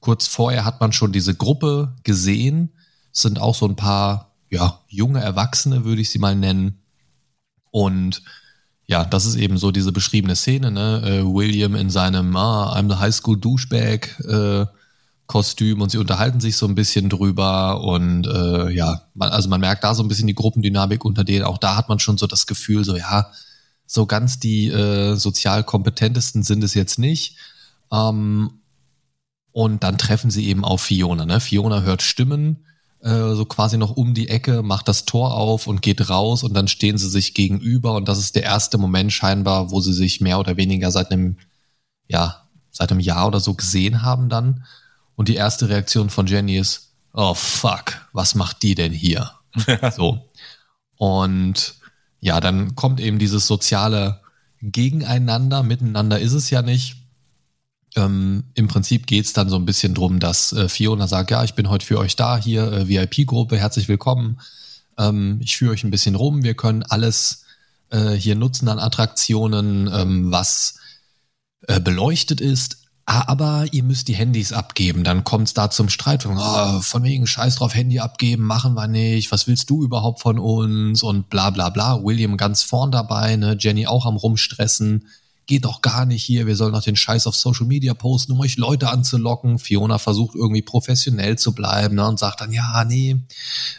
Kurz 0.00 0.26
vorher 0.26 0.64
hat 0.64 0.80
man 0.80 0.92
schon 0.92 1.12
diese 1.12 1.34
Gruppe 1.34 1.94
gesehen. 2.04 2.72
Es 3.12 3.22
sind 3.22 3.40
auch 3.40 3.54
so 3.54 3.66
ein 3.66 3.76
paar, 3.76 4.32
ja, 4.50 4.80
junge 4.88 5.20
Erwachsene, 5.20 5.84
würde 5.84 6.02
ich 6.02 6.10
sie 6.10 6.18
mal 6.18 6.36
nennen. 6.36 6.82
Und 7.74 8.22
ja, 8.86 9.04
das 9.04 9.26
ist 9.26 9.34
eben 9.34 9.58
so 9.58 9.72
diese 9.72 9.90
beschriebene 9.90 10.36
Szene, 10.36 10.70
ne? 10.70 11.02
Äh, 11.04 11.24
William 11.24 11.74
in 11.74 11.90
seinem 11.90 12.36
ah, 12.36 12.72
I'm 12.72 12.88
the 12.88 13.00
High 13.00 13.12
School 13.12 13.36
Douchebag 13.36 14.16
äh, 14.20 14.66
Kostüm 15.26 15.80
und 15.80 15.90
sie 15.90 15.98
unterhalten 15.98 16.38
sich 16.38 16.56
so 16.56 16.66
ein 16.66 16.76
bisschen 16.76 17.08
drüber 17.08 17.82
und 17.82 18.28
äh, 18.28 18.70
ja, 18.70 19.08
man, 19.14 19.30
also 19.30 19.48
man 19.48 19.60
merkt 19.60 19.82
da 19.82 19.96
so 19.96 20.04
ein 20.04 20.08
bisschen 20.08 20.28
die 20.28 20.36
Gruppendynamik 20.36 21.04
unter 21.04 21.24
denen. 21.24 21.44
Auch 21.44 21.58
da 21.58 21.74
hat 21.74 21.88
man 21.88 21.98
schon 21.98 22.16
so 22.16 22.28
das 22.28 22.46
Gefühl, 22.46 22.84
so 22.84 22.96
ja, 22.96 23.32
so 23.86 24.06
ganz 24.06 24.38
die 24.38 24.68
äh, 24.68 25.16
sozial 25.16 25.64
kompetentesten 25.64 26.44
sind 26.44 26.62
es 26.62 26.74
jetzt 26.74 27.00
nicht. 27.00 27.36
Ähm, 27.90 28.60
und 29.50 29.82
dann 29.82 29.98
treffen 29.98 30.30
sie 30.30 30.46
eben 30.46 30.64
auf 30.64 30.82
Fiona. 30.82 31.26
Ne? 31.26 31.40
Fiona 31.40 31.82
hört 31.82 32.02
Stimmen, 32.02 32.66
äh, 33.04 33.34
so 33.34 33.44
quasi 33.44 33.76
noch 33.76 33.96
um 33.96 34.14
die 34.14 34.30
Ecke, 34.30 34.62
macht 34.62 34.88
das 34.88 35.04
Tor 35.04 35.34
auf 35.34 35.66
und 35.66 35.82
geht 35.82 36.08
raus 36.08 36.42
und 36.42 36.54
dann 36.54 36.68
stehen 36.68 36.96
sie 36.96 37.10
sich 37.10 37.34
gegenüber 37.34 37.94
und 37.94 38.08
das 38.08 38.18
ist 38.18 38.34
der 38.34 38.44
erste 38.44 38.78
Moment 38.78 39.12
scheinbar, 39.12 39.70
wo 39.70 39.80
sie 39.80 39.92
sich 39.92 40.22
mehr 40.22 40.38
oder 40.38 40.56
weniger 40.56 40.90
seit 40.90 41.12
einem, 41.12 41.36
ja, 42.08 42.48
seit 42.70 42.90
einem 42.90 43.00
Jahr 43.00 43.26
oder 43.26 43.40
so 43.40 43.52
gesehen 43.52 44.02
haben 44.02 44.30
dann. 44.30 44.64
Und 45.16 45.28
die 45.28 45.34
erste 45.34 45.68
Reaktion 45.68 46.08
von 46.08 46.26
Jenny 46.26 46.56
ist, 46.56 46.94
oh 47.12 47.34
fuck, 47.34 48.08
was 48.14 48.34
macht 48.34 48.62
die 48.62 48.74
denn 48.74 48.92
hier? 48.92 49.32
so. 49.94 50.26
Und 50.96 51.74
ja, 52.20 52.40
dann 52.40 52.74
kommt 52.74 53.00
eben 53.00 53.18
dieses 53.18 53.46
soziale 53.46 54.22
Gegeneinander, 54.62 55.62
miteinander 55.62 56.18
ist 56.18 56.32
es 56.32 56.48
ja 56.48 56.62
nicht. 56.62 56.96
Ähm, 57.96 58.44
Im 58.54 58.68
Prinzip 58.68 59.06
geht's 59.06 59.32
dann 59.32 59.48
so 59.48 59.56
ein 59.56 59.66
bisschen 59.66 59.94
drum, 59.94 60.20
dass 60.20 60.52
äh, 60.52 60.68
Fiona 60.68 61.06
sagt, 61.06 61.30
ja, 61.30 61.44
ich 61.44 61.54
bin 61.54 61.68
heute 61.68 61.86
für 61.86 61.98
euch 61.98 62.16
da, 62.16 62.36
hier 62.36 62.72
äh, 62.72 62.88
VIP-Gruppe, 62.88 63.56
herzlich 63.56 63.88
willkommen. 63.88 64.40
Ähm, 64.98 65.38
ich 65.40 65.56
führe 65.56 65.72
euch 65.72 65.84
ein 65.84 65.90
bisschen 65.90 66.14
rum, 66.14 66.42
wir 66.42 66.54
können 66.54 66.82
alles 66.82 67.44
äh, 67.90 68.10
hier 68.10 68.34
nutzen 68.34 68.68
an 68.68 68.78
Attraktionen, 68.78 69.88
ähm, 69.92 70.32
was 70.32 70.76
äh, 71.68 71.80
beleuchtet 71.80 72.40
ist. 72.40 72.78
Ah, 73.06 73.24
aber 73.26 73.66
ihr 73.72 73.82
müsst 73.82 74.08
die 74.08 74.14
Handys 74.14 74.52
abgeben. 74.52 75.04
Dann 75.04 75.24
kommt 75.24 75.48
es 75.48 75.54
da 75.54 75.70
zum 75.70 75.90
Streit. 75.90 76.24
Oh, 76.24 76.80
von 76.80 77.02
wegen 77.02 77.26
Scheiß 77.26 77.56
drauf, 77.56 77.74
Handy 77.74 77.98
abgeben, 78.00 78.44
machen 78.44 78.74
wir 78.74 78.88
nicht. 78.88 79.30
Was 79.30 79.46
willst 79.46 79.68
du 79.68 79.84
überhaupt 79.84 80.22
von 80.22 80.38
uns? 80.38 81.02
Und 81.02 81.28
bla 81.28 81.50
bla 81.50 81.68
bla. 81.68 82.02
William 82.02 82.38
ganz 82.38 82.62
vorn 82.62 82.90
dabei, 82.90 83.36
ne? 83.36 83.58
Jenny 83.60 83.86
auch 83.86 84.06
am 84.06 84.16
rumstressen. 84.16 85.06
Geht 85.46 85.64
doch 85.64 85.82
gar 85.82 86.06
nicht 86.06 86.22
hier, 86.22 86.46
wir 86.46 86.56
sollen 86.56 86.72
doch 86.72 86.82
den 86.82 86.96
Scheiß 86.96 87.26
auf 87.26 87.36
Social 87.36 87.66
Media 87.66 87.94
posten, 87.94 88.32
um 88.32 88.40
euch 88.40 88.56
Leute 88.56 88.88
anzulocken. 88.88 89.58
Fiona 89.58 89.98
versucht 89.98 90.34
irgendwie 90.34 90.62
professionell 90.62 91.36
zu 91.36 91.54
bleiben 91.54 91.96
ne, 91.96 92.08
und 92.08 92.18
sagt 92.18 92.40
dann, 92.40 92.52
ja, 92.52 92.84
nee, 92.84 93.16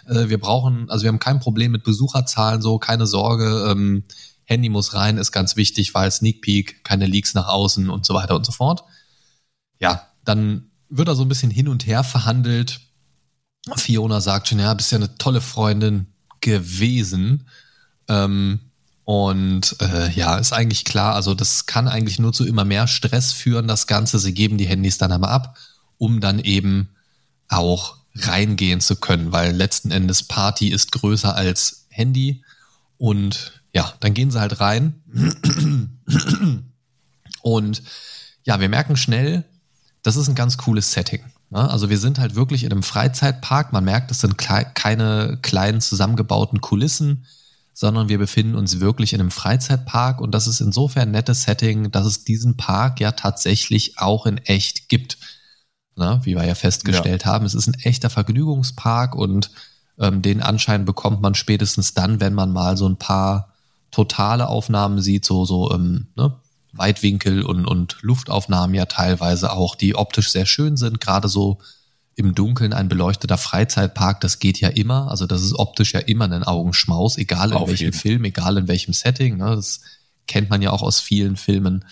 äh, 0.07 0.30
wir 0.30 0.39
brauchen, 0.39 0.89
also 0.89 1.03
wir 1.03 1.09
haben 1.09 1.20
kein 1.20 1.39
Problem 1.39 1.72
mit 1.72 1.84
Besucherzahlen, 1.84 2.61
so, 2.61 2.78
keine 2.78 3.07
Sorge, 3.07 3.68
ähm, 3.70 4.03
Handy 4.45 4.70
muss 4.70 4.93
rein, 4.93 5.18
ist 5.18 5.32
ganz 5.32 5.55
wichtig, 5.55 5.95
weil 5.95 6.11
Sneak 6.11 6.41
Peek, 6.41 6.84
keine 6.84 7.07
Leaks 7.07 7.34
nach 7.34 7.47
außen 7.47 7.89
und 7.89 8.05
so 8.05 8.13
weiter 8.13 8.36
und 8.36 8.45
so 8.45 8.51
fort. 8.51 8.84
Ja, 9.80 10.07
dann 10.24 10.70
wird 10.89 11.07
da 11.07 11.16
so 11.16 11.24
ein 11.24 11.30
bisschen 11.30 11.51
hin 11.51 11.68
und 11.68 11.88
her 11.88 12.03
verhandelt. 12.03 12.80
Fiona 13.76 14.22
sagt 14.22 14.47
schon, 14.47 14.59
ja, 14.59 14.74
bist 14.76 14.91
ja 14.91 14.99
eine 14.99 15.18
tolle 15.18 15.41
Freundin 15.41 16.07
gewesen. 16.41 17.47
Ähm, 18.07 18.59
und 19.05 19.75
äh, 19.81 20.09
ja, 20.11 20.37
ist 20.37 20.51
eigentlich 20.51 20.83
klar, 20.83 21.13
also 21.13 21.35
das 21.35 21.67
kann 21.67 21.87
eigentlich 21.87 22.17
nur 22.17 22.33
zu 22.33 22.43
immer 22.45 22.65
mehr 22.65 22.87
Stress 22.87 23.31
führen, 23.31 23.67
das 23.67 23.85
Ganze. 23.85 24.17
Sie 24.17 24.33
geben 24.33 24.57
die 24.57 24.65
Handys 24.65 24.97
dann 24.97 25.11
aber 25.11 25.29
ab, 25.29 25.57
um 25.99 26.19
dann 26.19 26.39
eben 26.39 26.89
auch 27.47 27.97
reingehen 28.15 28.81
zu 28.81 28.95
können, 28.95 29.31
weil 29.31 29.55
letzten 29.55 29.91
Endes 29.91 30.23
Party 30.23 30.69
ist 30.69 30.91
größer 30.91 31.35
als 31.35 31.85
Handy. 31.89 32.43
Und 32.97 33.61
ja, 33.73 33.93
dann 33.99 34.15
gehen 34.15 34.31
sie 34.31 34.39
halt 34.39 34.59
rein. 34.59 34.95
Und 37.43 37.83
ja, 38.43 38.59
wir 38.59 38.69
merken 38.69 38.97
schnell, 38.97 39.43
das 40.01 40.15
ist 40.15 40.29
ein 40.29 40.35
ganz 40.35 40.57
cooles 40.57 40.91
Setting. 40.93 41.21
Ne? 41.51 41.69
Also 41.69 41.91
wir 41.91 41.99
sind 41.99 42.17
halt 42.17 42.33
wirklich 42.33 42.63
in 42.63 42.71
einem 42.71 42.81
Freizeitpark. 42.81 43.71
Man 43.71 43.85
merkt, 43.85 44.09
es 44.09 44.21
sind 44.21 44.37
keine 44.39 45.37
kleinen 45.43 45.79
zusammengebauten 45.79 46.59
Kulissen 46.59 47.25
sondern 47.78 48.07
wir 48.07 48.17
befinden 48.17 48.55
uns 48.55 48.80
wirklich 48.80 49.11
in 49.11 49.19
einem 49.19 49.32
Freizeitpark 49.32 50.21
und 50.21 50.32
das 50.32 50.47
ist 50.47 50.61
insofern 50.61 51.09
ein 51.09 51.11
nettes 51.11 51.43
Setting, 51.43 51.91
dass 51.91 52.05
es 52.05 52.23
diesen 52.23 52.55
Park 52.55 53.01
ja 53.01 53.11
tatsächlich 53.11 53.99
auch 53.99 54.26
in 54.26 54.38
echt 54.38 54.88
gibt. 54.88 55.17
Na, 55.97 56.26
wie 56.26 56.36
wir 56.36 56.45
ja 56.45 56.55
festgestellt 56.55 57.23
ja. 57.23 57.32
haben, 57.32 57.45
es 57.45 57.53
ist 57.53 57.67
ein 57.67 57.73
echter 57.84 58.09
Vergnügungspark 58.09 59.13
und 59.13 59.51
ähm, 59.99 60.21
den 60.21 60.41
Anschein 60.41 60.86
bekommt 60.86 61.21
man 61.21 61.36
spätestens 61.36 61.93
dann, 61.93 62.21
wenn 62.21 62.34
man 62.34 62.53
mal 62.53 62.78
so 62.78 62.88
ein 62.88 62.97
paar 62.97 63.53
totale 63.91 64.47
Aufnahmen 64.47 65.01
sieht, 65.01 65.26
so, 65.26 65.45
so 65.45 65.71
ähm, 65.71 66.07
ne? 66.15 66.34
Weitwinkel 66.71 67.43
und, 67.43 67.65
und 67.65 67.97
Luftaufnahmen 68.01 68.73
ja 68.73 68.86
teilweise 68.86 69.51
auch, 69.51 69.76
die 69.76 69.95
optisch 69.95 70.32
sehr 70.32 70.45
schön 70.45 70.76
sind, 70.76 70.99
gerade 70.99 71.28
so 71.28 71.59
im 72.16 72.34
Dunkeln 72.34 72.74
ein 72.74 72.88
beleuchteter 72.88 73.38
Freizeitpark, 73.38 74.22
das 74.22 74.39
geht 74.39 74.59
ja 74.61 74.70
immer. 74.70 75.11
Also 75.11 75.28
das 75.28 75.43
ist 75.43 75.53
optisch 75.53 75.93
ja 75.93 75.99
immer 75.99 76.26
ein 76.26 76.43
Augenschmaus, 76.43 77.18
egal 77.18 77.51
in 77.51 77.57
Auf 77.57 77.68
welchem 77.68 77.86
jeden. 77.86 77.97
Film, 77.99 78.24
egal 78.24 78.57
in 78.57 78.68
welchem 78.68 78.93
Setting. 78.93 79.38
Ne? 79.38 79.55
Das 79.55 79.82
kennt 80.28 80.49
man 80.49 80.61
ja 80.61 80.72
auch 80.72 80.82
aus 80.82 81.01
vielen 81.01 81.36
Filmen. 81.36 81.86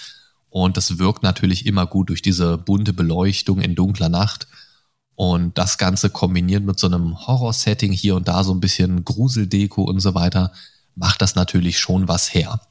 Und 0.50 0.78
das 0.78 0.98
wirkt 0.98 1.24
natürlich 1.24 1.66
immer 1.66 1.86
gut 1.88 2.10
durch 2.10 2.22
diese 2.22 2.58
bunte 2.58 2.94
Beleuchtung 2.94 3.60
in 3.60 3.76
dunkler 3.76 4.10
Nacht. 4.10 4.48
Und 5.16 5.58
das 5.58 5.78
Ganze 5.78 6.10
kombiniert 6.10 6.64
mit 6.64 6.80
so 6.80 6.88
einem 6.88 7.28
Horror-Setting 7.28 7.92
hier 7.92 8.16
und 8.16 8.28
da 8.28 8.44
so 8.44 8.54
ein 8.54 8.62
bisschen 8.62 9.04
Gruseldeko 9.04 9.84
und 9.84 10.00
so 10.00 10.16
weiter, 10.16 10.54
macht 10.96 11.22
das 11.22 11.36
natürlich 11.36 11.80
schon 11.80 12.08
was 12.08 12.34
her. 12.34 12.62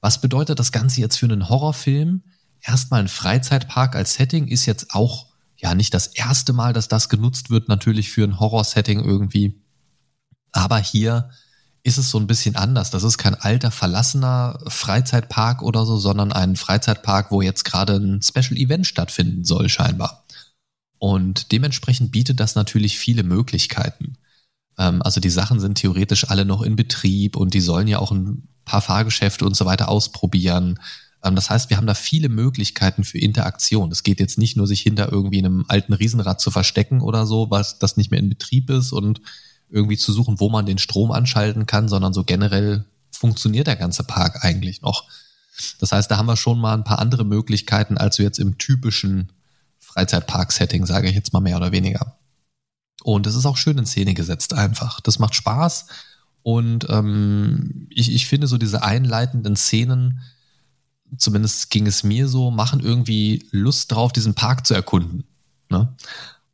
Was 0.00 0.20
bedeutet 0.20 0.58
das 0.58 0.72
Ganze 0.72 1.00
jetzt 1.00 1.16
für 1.16 1.26
einen 1.26 1.48
Horrorfilm? 1.48 2.22
Erstmal 2.62 3.00
ein 3.00 3.08
Freizeitpark 3.08 3.94
als 3.94 4.14
Setting 4.14 4.48
ist 4.48 4.66
jetzt 4.66 4.94
auch 4.94 5.29
ja 5.60 5.74
nicht 5.74 5.94
das 5.94 6.08
erste 6.08 6.52
Mal, 6.52 6.72
dass 6.72 6.88
das 6.88 7.08
genutzt 7.08 7.50
wird, 7.50 7.68
natürlich 7.68 8.10
für 8.10 8.24
ein 8.24 8.40
Horror-Setting 8.40 9.04
irgendwie. 9.04 9.60
Aber 10.52 10.78
hier 10.78 11.30
ist 11.82 11.98
es 11.98 12.10
so 12.10 12.18
ein 12.18 12.26
bisschen 12.26 12.56
anders. 12.56 12.90
Das 12.90 13.04
ist 13.04 13.18
kein 13.18 13.34
alter, 13.34 13.70
verlassener 13.70 14.58
Freizeitpark 14.68 15.62
oder 15.62 15.86
so, 15.86 15.96
sondern 15.96 16.32
ein 16.32 16.56
Freizeitpark, 16.56 17.30
wo 17.30 17.40
jetzt 17.42 17.64
gerade 17.64 17.94
ein 17.96 18.20
Special 18.22 18.56
Event 18.56 18.86
stattfinden 18.86 19.44
soll, 19.44 19.68
scheinbar. 19.68 20.24
Und 20.98 21.52
dementsprechend 21.52 22.12
bietet 22.12 22.40
das 22.40 22.54
natürlich 22.54 22.98
viele 22.98 23.22
Möglichkeiten. 23.22 24.18
Ähm, 24.76 25.00
also 25.02 25.20
die 25.20 25.30
Sachen 25.30 25.58
sind 25.58 25.76
theoretisch 25.76 26.28
alle 26.28 26.44
noch 26.44 26.62
in 26.62 26.76
Betrieb 26.76 27.36
und 27.36 27.54
die 27.54 27.60
sollen 27.60 27.88
ja 27.88 27.98
auch 27.98 28.12
ein 28.12 28.48
paar 28.66 28.82
Fahrgeschäfte 28.82 29.46
und 29.46 29.56
so 29.56 29.64
weiter 29.64 29.88
ausprobieren. 29.88 30.78
Ähm, 31.22 31.34
das 31.34 31.50
heißt, 31.50 31.70
wir 31.70 31.76
haben 31.76 31.86
da 31.86 31.94
viele 31.94 32.28
Möglichkeiten 32.28 33.04
für 33.04 33.18
Interaktion. 33.18 33.90
Es 33.90 34.02
geht 34.02 34.20
jetzt 34.20 34.38
nicht 34.38 34.56
nur, 34.56 34.66
sich 34.66 34.80
hinter 34.80 35.10
irgendwie 35.12 35.38
einem 35.38 35.64
alten 35.68 35.92
Riesenrad 35.92 36.40
zu 36.40 36.50
verstecken 36.50 37.00
oder 37.00 37.26
so, 37.26 37.50
was 37.50 37.78
das 37.78 37.96
nicht 37.96 38.10
mehr 38.10 38.20
in 38.20 38.28
Betrieb 38.28 38.70
ist 38.70 38.92
und 38.92 39.20
irgendwie 39.68 39.96
zu 39.96 40.12
suchen, 40.12 40.40
wo 40.40 40.48
man 40.48 40.66
den 40.66 40.78
Strom 40.78 41.12
anschalten 41.12 41.66
kann, 41.66 41.88
sondern 41.88 42.12
so 42.12 42.24
generell 42.24 42.84
funktioniert 43.12 43.66
der 43.66 43.76
ganze 43.76 44.02
Park 44.02 44.44
eigentlich 44.44 44.82
noch. 44.82 45.08
Das 45.78 45.92
heißt, 45.92 46.10
da 46.10 46.16
haben 46.16 46.26
wir 46.26 46.36
schon 46.36 46.58
mal 46.58 46.74
ein 46.74 46.84
paar 46.84 46.98
andere 46.98 47.24
Möglichkeiten, 47.24 47.98
als 47.98 48.18
wir 48.18 48.24
jetzt 48.24 48.38
im 48.38 48.58
typischen 48.58 49.30
Freizeitpark-Setting, 49.78 50.86
sage 50.86 51.08
ich 51.08 51.14
jetzt 51.14 51.32
mal 51.32 51.40
mehr 51.40 51.56
oder 51.56 51.72
weniger. 51.72 52.16
Und 53.02 53.26
es 53.26 53.34
ist 53.34 53.46
auch 53.46 53.56
schön 53.56 53.78
in 53.78 53.86
Szene 53.86 54.14
gesetzt 54.14 54.54
einfach. 54.54 55.00
Das 55.00 55.18
macht 55.18 55.34
Spaß. 55.34 55.86
Und 56.42 56.86
ähm, 56.88 57.86
ich, 57.90 58.12
ich 58.12 58.26
finde 58.26 58.46
so 58.46 58.56
diese 58.56 58.82
einleitenden 58.82 59.56
Szenen, 59.56 60.20
zumindest 61.16 61.70
ging 61.70 61.86
es 61.86 62.02
mir 62.02 62.28
so, 62.28 62.50
machen 62.50 62.80
irgendwie 62.80 63.46
Lust 63.50 63.92
drauf, 63.92 64.12
diesen 64.12 64.34
Park 64.34 64.66
zu 64.66 64.74
erkunden. 64.74 65.24
Ne? 65.68 65.94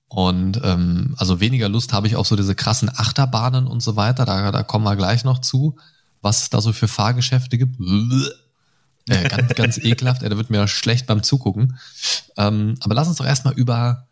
Und 0.08 0.60
ähm, 0.62 1.14
also 1.18 1.40
weniger 1.40 1.68
Lust 1.68 1.92
habe 1.92 2.06
ich 2.06 2.16
auf 2.16 2.26
so 2.26 2.36
diese 2.36 2.54
krassen 2.54 2.88
Achterbahnen 2.88 3.66
und 3.66 3.80
so 3.82 3.96
weiter. 3.96 4.24
Da, 4.24 4.52
da 4.52 4.62
kommen 4.62 4.84
wir 4.84 4.96
gleich 4.96 5.24
noch 5.24 5.40
zu, 5.40 5.76
was 6.22 6.42
es 6.42 6.50
da 6.50 6.60
so 6.60 6.72
für 6.72 6.88
Fahrgeschäfte 6.88 7.58
gibt. 7.58 7.78
Äh, 9.08 9.28
ganz, 9.28 9.54
ganz 9.56 9.78
ekelhaft, 9.78 10.22
da 10.22 10.36
wird 10.36 10.50
mir 10.50 10.68
schlecht 10.68 11.06
beim 11.06 11.22
Zugucken. 11.22 11.78
Ähm, 12.36 12.76
aber 12.80 12.94
lass 12.94 13.08
uns 13.08 13.18
doch 13.18 13.26
erstmal 13.26 13.54
über 13.54 14.06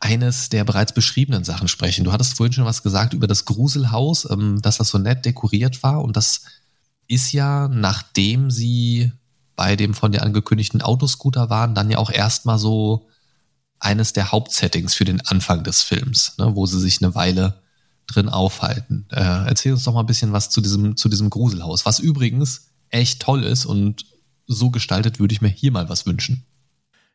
eines 0.00 0.48
der 0.48 0.64
bereits 0.64 0.92
beschriebenen 0.92 1.44
Sachen 1.44 1.68
sprechen. 1.68 2.04
Du 2.04 2.12
hattest 2.12 2.36
vorhin 2.36 2.52
schon 2.52 2.64
was 2.64 2.82
gesagt 2.82 3.14
über 3.14 3.28
das 3.28 3.44
Gruselhaus, 3.44 4.28
ähm, 4.30 4.60
dass 4.60 4.78
das 4.78 4.88
so 4.88 4.98
nett 4.98 5.24
dekoriert 5.24 5.82
war. 5.82 6.02
Und 6.02 6.16
das 6.16 6.42
ist 7.06 7.32
ja, 7.32 7.68
nachdem 7.68 8.50
sie 8.50 9.12
bei 9.56 9.76
dem 9.76 9.94
von 9.94 10.12
dir 10.12 10.22
angekündigten 10.22 10.82
Autoscooter 10.82 11.50
waren, 11.50 11.74
dann 11.74 11.90
ja 11.90 11.98
auch 11.98 12.10
erstmal 12.10 12.58
so 12.58 13.08
eines 13.78 14.12
der 14.12 14.30
Hauptsettings 14.30 14.94
für 14.94 15.04
den 15.04 15.20
Anfang 15.22 15.64
des 15.64 15.82
Films, 15.82 16.34
ne, 16.38 16.54
wo 16.54 16.66
sie 16.66 16.80
sich 16.80 17.02
eine 17.02 17.14
Weile 17.14 17.60
drin 18.06 18.28
aufhalten. 18.28 19.06
Äh, 19.10 19.46
erzähl 19.46 19.72
uns 19.72 19.84
doch 19.84 19.94
mal 19.94 20.00
ein 20.00 20.06
bisschen 20.06 20.32
was 20.32 20.50
zu 20.50 20.60
diesem, 20.60 20.96
zu 20.96 21.08
diesem 21.08 21.30
Gruselhaus, 21.30 21.84
was 21.84 21.98
übrigens 21.98 22.68
echt 22.90 23.20
toll 23.20 23.42
ist 23.42 23.66
und 23.66 24.06
so 24.46 24.70
gestaltet 24.70 25.18
würde 25.18 25.34
ich 25.34 25.40
mir 25.40 25.48
hier 25.48 25.72
mal 25.72 25.88
was 25.88 26.06
wünschen. 26.06 26.44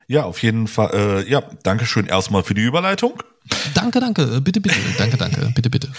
Ja, 0.07 0.23
auf 0.23 0.41
jeden 0.41 0.67
Fall. 0.67 0.91
Äh, 0.93 1.29
ja, 1.29 1.43
danke 1.63 1.85
schön 1.85 2.05
erstmal 2.05 2.43
für 2.43 2.53
die 2.53 2.61
Überleitung. 2.61 3.21
Danke, 3.73 3.99
danke, 3.99 4.41
bitte, 4.41 4.61
bitte, 4.61 4.75
danke, 4.97 5.17
danke, 5.17 5.51
bitte, 5.53 5.69
bitte. 5.69 5.89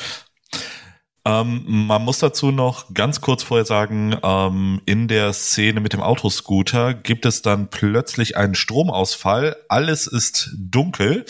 Ähm, 1.24 1.64
man 1.66 2.02
muss 2.02 2.18
dazu 2.20 2.50
noch 2.50 2.92
ganz 2.94 3.20
kurz 3.20 3.42
vorher 3.42 3.66
sagen, 3.66 4.16
ähm, 4.22 4.80
in 4.86 5.08
der 5.08 5.32
Szene 5.32 5.80
mit 5.80 5.92
dem 5.92 6.00
Autoscooter 6.00 6.94
gibt 6.94 7.26
es 7.26 7.42
dann 7.42 7.68
plötzlich 7.68 8.36
einen 8.36 8.54
Stromausfall. 8.54 9.56
Alles 9.68 10.06
ist 10.06 10.50
dunkel. 10.56 11.24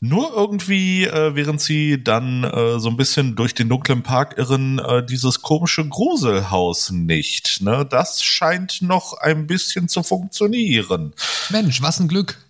Nur 0.00 0.34
irgendwie, 0.34 1.04
äh, 1.04 1.34
während 1.34 1.62
sie 1.62 2.02
dann 2.02 2.44
äh, 2.44 2.78
so 2.78 2.90
ein 2.90 2.96
bisschen 2.98 3.36
durch 3.36 3.54
den 3.54 3.70
dunklen 3.70 4.02
Park 4.02 4.36
irren, 4.36 4.78
äh, 4.78 5.04
dieses 5.04 5.40
komische 5.40 5.88
Gruselhaus 5.88 6.90
nicht. 6.90 7.62
Ne? 7.62 7.86
Das 7.88 8.22
scheint 8.22 8.82
noch 8.82 9.14
ein 9.14 9.46
bisschen 9.46 9.88
zu 9.88 10.02
funktionieren. 10.02 11.14
Mensch, 11.48 11.80
was 11.80 12.00
ein 12.00 12.08
Glück. 12.08 12.43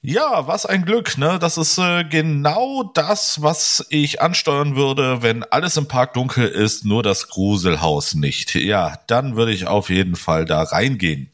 Ja, 0.00 0.46
was 0.46 0.64
ein 0.64 0.84
Glück, 0.84 1.18
ne? 1.18 1.38
Das 1.40 1.58
ist 1.58 1.76
äh, 1.78 2.04
genau 2.04 2.84
das, 2.94 3.42
was 3.42 3.84
ich 3.90 4.22
ansteuern 4.22 4.76
würde, 4.76 5.22
wenn 5.22 5.42
alles 5.42 5.76
im 5.76 5.88
Park 5.88 6.14
dunkel 6.14 6.46
ist, 6.46 6.84
nur 6.84 7.02
das 7.02 7.28
Gruselhaus 7.28 8.14
nicht. 8.14 8.54
Ja, 8.54 9.00
dann 9.08 9.34
würde 9.36 9.52
ich 9.52 9.66
auf 9.66 9.90
jeden 9.90 10.14
Fall 10.14 10.44
da 10.44 10.62
reingehen. 10.62 11.32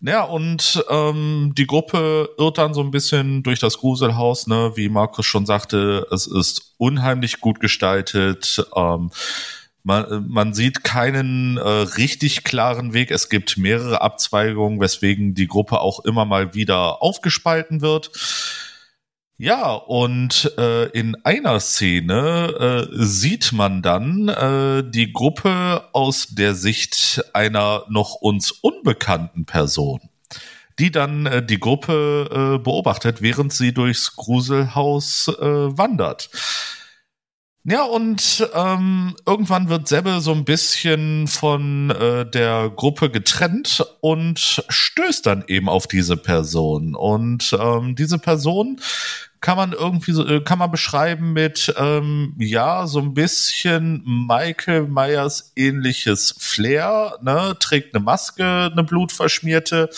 Ja, 0.00 0.22
und 0.22 0.84
ähm, 0.88 1.52
die 1.58 1.66
Gruppe 1.66 2.30
irrt 2.38 2.58
dann 2.58 2.72
so 2.74 2.80
ein 2.80 2.92
bisschen 2.92 3.42
durch 3.42 3.58
das 3.58 3.78
Gruselhaus, 3.78 4.46
ne? 4.46 4.72
Wie 4.76 4.88
Markus 4.88 5.26
schon 5.26 5.44
sagte, 5.44 6.06
es 6.12 6.28
ist 6.28 6.74
unheimlich 6.78 7.40
gut 7.40 7.58
gestaltet. 7.58 8.64
Ähm, 8.76 9.10
man, 9.88 10.26
man 10.28 10.52
sieht 10.52 10.84
keinen 10.84 11.56
äh, 11.56 11.62
richtig 11.62 12.44
klaren 12.44 12.92
Weg. 12.92 13.10
Es 13.10 13.30
gibt 13.30 13.56
mehrere 13.56 14.02
Abzweigungen, 14.02 14.80
weswegen 14.80 15.34
die 15.34 15.48
Gruppe 15.48 15.80
auch 15.80 16.04
immer 16.04 16.26
mal 16.26 16.54
wieder 16.54 17.02
aufgespalten 17.02 17.80
wird. 17.80 18.10
Ja, 19.38 19.72
und 19.72 20.52
äh, 20.58 20.90
in 20.90 21.16
einer 21.24 21.58
Szene 21.60 22.88
äh, 22.92 22.96
sieht 23.02 23.52
man 23.52 23.80
dann 23.80 24.28
äh, 24.28 24.84
die 24.84 25.10
Gruppe 25.10 25.88
aus 25.94 26.26
der 26.32 26.54
Sicht 26.54 27.24
einer 27.32 27.84
noch 27.88 28.14
uns 28.16 28.50
unbekannten 28.50 29.46
Person, 29.46 30.00
die 30.78 30.90
dann 30.90 31.24
äh, 31.24 31.42
die 31.42 31.60
Gruppe 31.60 32.56
äh, 32.56 32.62
beobachtet, 32.62 33.22
während 33.22 33.54
sie 33.54 33.72
durchs 33.72 34.16
Gruselhaus 34.16 35.28
äh, 35.28 35.78
wandert. 35.78 36.28
Ja, 37.70 37.82
und 37.82 38.48
ähm, 38.54 39.14
irgendwann 39.26 39.68
wird 39.68 39.88
Sebbe 39.88 40.22
so 40.22 40.32
ein 40.32 40.46
bisschen 40.46 41.26
von 41.26 41.90
äh, 41.90 42.24
der 42.24 42.70
Gruppe 42.74 43.10
getrennt 43.10 43.84
und 44.00 44.64
stößt 44.70 45.26
dann 45.26 45.44
eben 45.48 45.68
auf 45.68 45.86
diese 45.86 46.16
Person. 46.16 46.94
Und 46.94 47.54
ähm, 47.60 47.94
diese 47.94 48.18
Person 48.18 48.80
kann 49.42 49.58
man 49.58 49.72
irgendwie 49.72 50.12
so, 50.12 50.26
äh, 50.26 50.40
kann 50.40 50.58
man 50.58 50.70
beschreiben 50.70 51.34
mit, 51.34 51.70
ähm, 51.76 52.34
ja, 52.38 52.86
so 52.86 53.00
ein 53.00 53.12
bisschen 53.12 54.02
Michael 54.26 54.84
Myers 54.88 55.52
ähnliches 55.54 56.36
Flair, 56.38 57.18
ne, 57.20 57.54
trägt 57.60 57.94
eine 57.94 58.02
Maske, 58.02 58.70
eine 58.72 58.82
blutverschmierte, 58.82 59.90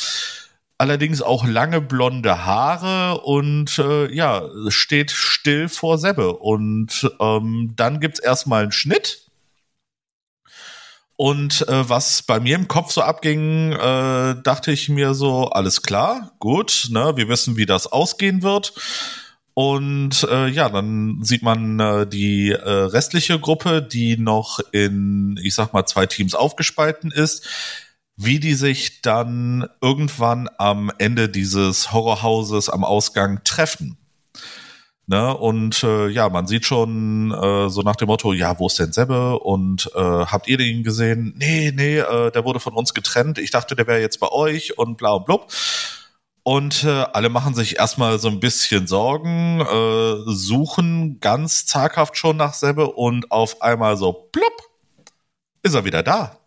allerdings 0.81 1.21
auch 1.21 1.47
lange 1.47 1.83
blonde 1.83 2.47
Haare 2.47 3.21
und 3.21 3.79
äh, 3.79 4.11
ja, 4.15 4.49
steht 4.69 5.11
still 5.11 5.69
vor 5.69 5.99
Sebbe. 5.99 6.33
Und 6.33 7.11
ähm, 7.21 7.75
dann 7.77 8.01
gibt's 8.01 8.19
erstmal 8.19 8.63
einen 8.63 8.73
Schnitt. 8.73 9.27
Und 11.17 11.69
äh, 11.69 11.87
was 11.87 12.23
bei 12.23 12.41
mir 12.41 12.57
im 12.57 12.67
Kopf 12.67 12.93
so 12.93 13.03
abging, 13.03 13.73
äh, 13.73 14.37
dachte 14.43 14.73
ich 14.73 14.89
mir 14.89 15.13
so, 15.13 15.51
alles 15.51 15.83
klar, 15.83 16.33
gut, 16.39 16.89
ne, 16.91 17.13
wir 17.15 17.29
wissen, 17.29 17.59
wie 17.59 17.67
das 17.67 17.87
ausgehen 17.87 18.43
wird. 18.43 18.73
Und 19.53 20.27
äh, 20.31 20.47
ja, 20.49 20.71
dann 20.71 21.19
sieht 21.23 21.43
man 21.43 21.79
äh, 21.79 22.07
die 22.07 22.53
äh, 22.53 22.57
restliche 22.57 23.39
Gruppe, 23.39 23.83
die 23.83 24.17
noch 24.17 24.61
in, 24.73 25.39
ich 25.43 25.55
sag 25.55 25.75
mal, 25.75 25.85
zwei 25.85 26.07
Teams 26.07 26.35
aufgespalten 26.35 27.11
ist 27.11 27.47
wie 28.23 28.39
die 28.39 28.53
sich 28.53 29.01
dann 29.01 29.67
irgendwann 29.81 30.51
am 30.59 30.93
Ende 30.99 31.31
dieses 31.31 31.91
Horrorhauses 31.91 32.69
am 32.69 32.85
Ausgang 32.85 33.41
treffen. 33.45 33.97
Ne? 35.07 35.35
Und 35.35 35.83
äh, 35.85 36.09
ja, 36.09 36.29
man 36.29 36.47
sieht 36.47 36.67
schon 36.67 37.33
äh, 37.33 37.71
so 37.71 37.81
nach 37.81 37.97
dem 37.97 38.09
Motto, 38.09 38.35
ja, 38.35 38.59
wo 38.59 38.67
ist 38.67 38.79
denn 38.79 38.93
Sebbe? 38.93 39.39
Und 39.39 39.91
äh, 39.95 39.99
habt 39.99 40.49
ihr 40.49 40.59
den 40.59 40.83
gesehen? 40.83 41.33
Nee, 41.39 41.73
nee, 41.75 41.99
äh, 41.99 42.31
der 42.31 42.45
wurde 42.45 42.61
von 42.61 42.75
uns 42.75 42.93
getrennt. 42.93 43.39
Ich 43.39 43.51
dachte, 43.51 43.75
der 43.75 43.87
wäre 43.87 44.01
jetzt 44.01 44.21
bei 44.21 44.29
euch 44.29 44.77
und 44.77 44.99
bla 44.99 45.13
und 45.13 45.25
blub. 45.25 45.51
Und 46.43 46.85
äh, 46.85 47.07
alle 47.13 47.31
machen 47.31 47.55
sich 47.55 47.79
erstmal 47.79 48.19
so 48.19 48.29
ein 48.29 48.39
bisschen 48.39 48.87
Sorgen, 48.87 49.63
äh, 49.63 50.31
suchen 50.31 51.21
ganz 51.21 51.65
zaghaft 51.65 52.19
schon 52.19 52.37
nach 52.37 52.53
Sebbe 52.53 52.87
und 52.93 53.33
auf 53.33 53.63
einmal 53.63 53.97
so 53.97 54.13
plupp, 54.13 54.63
ist 55.63 55.75
er 55.75 55.87
wieder 55.87 56.03
da 56.03 56.40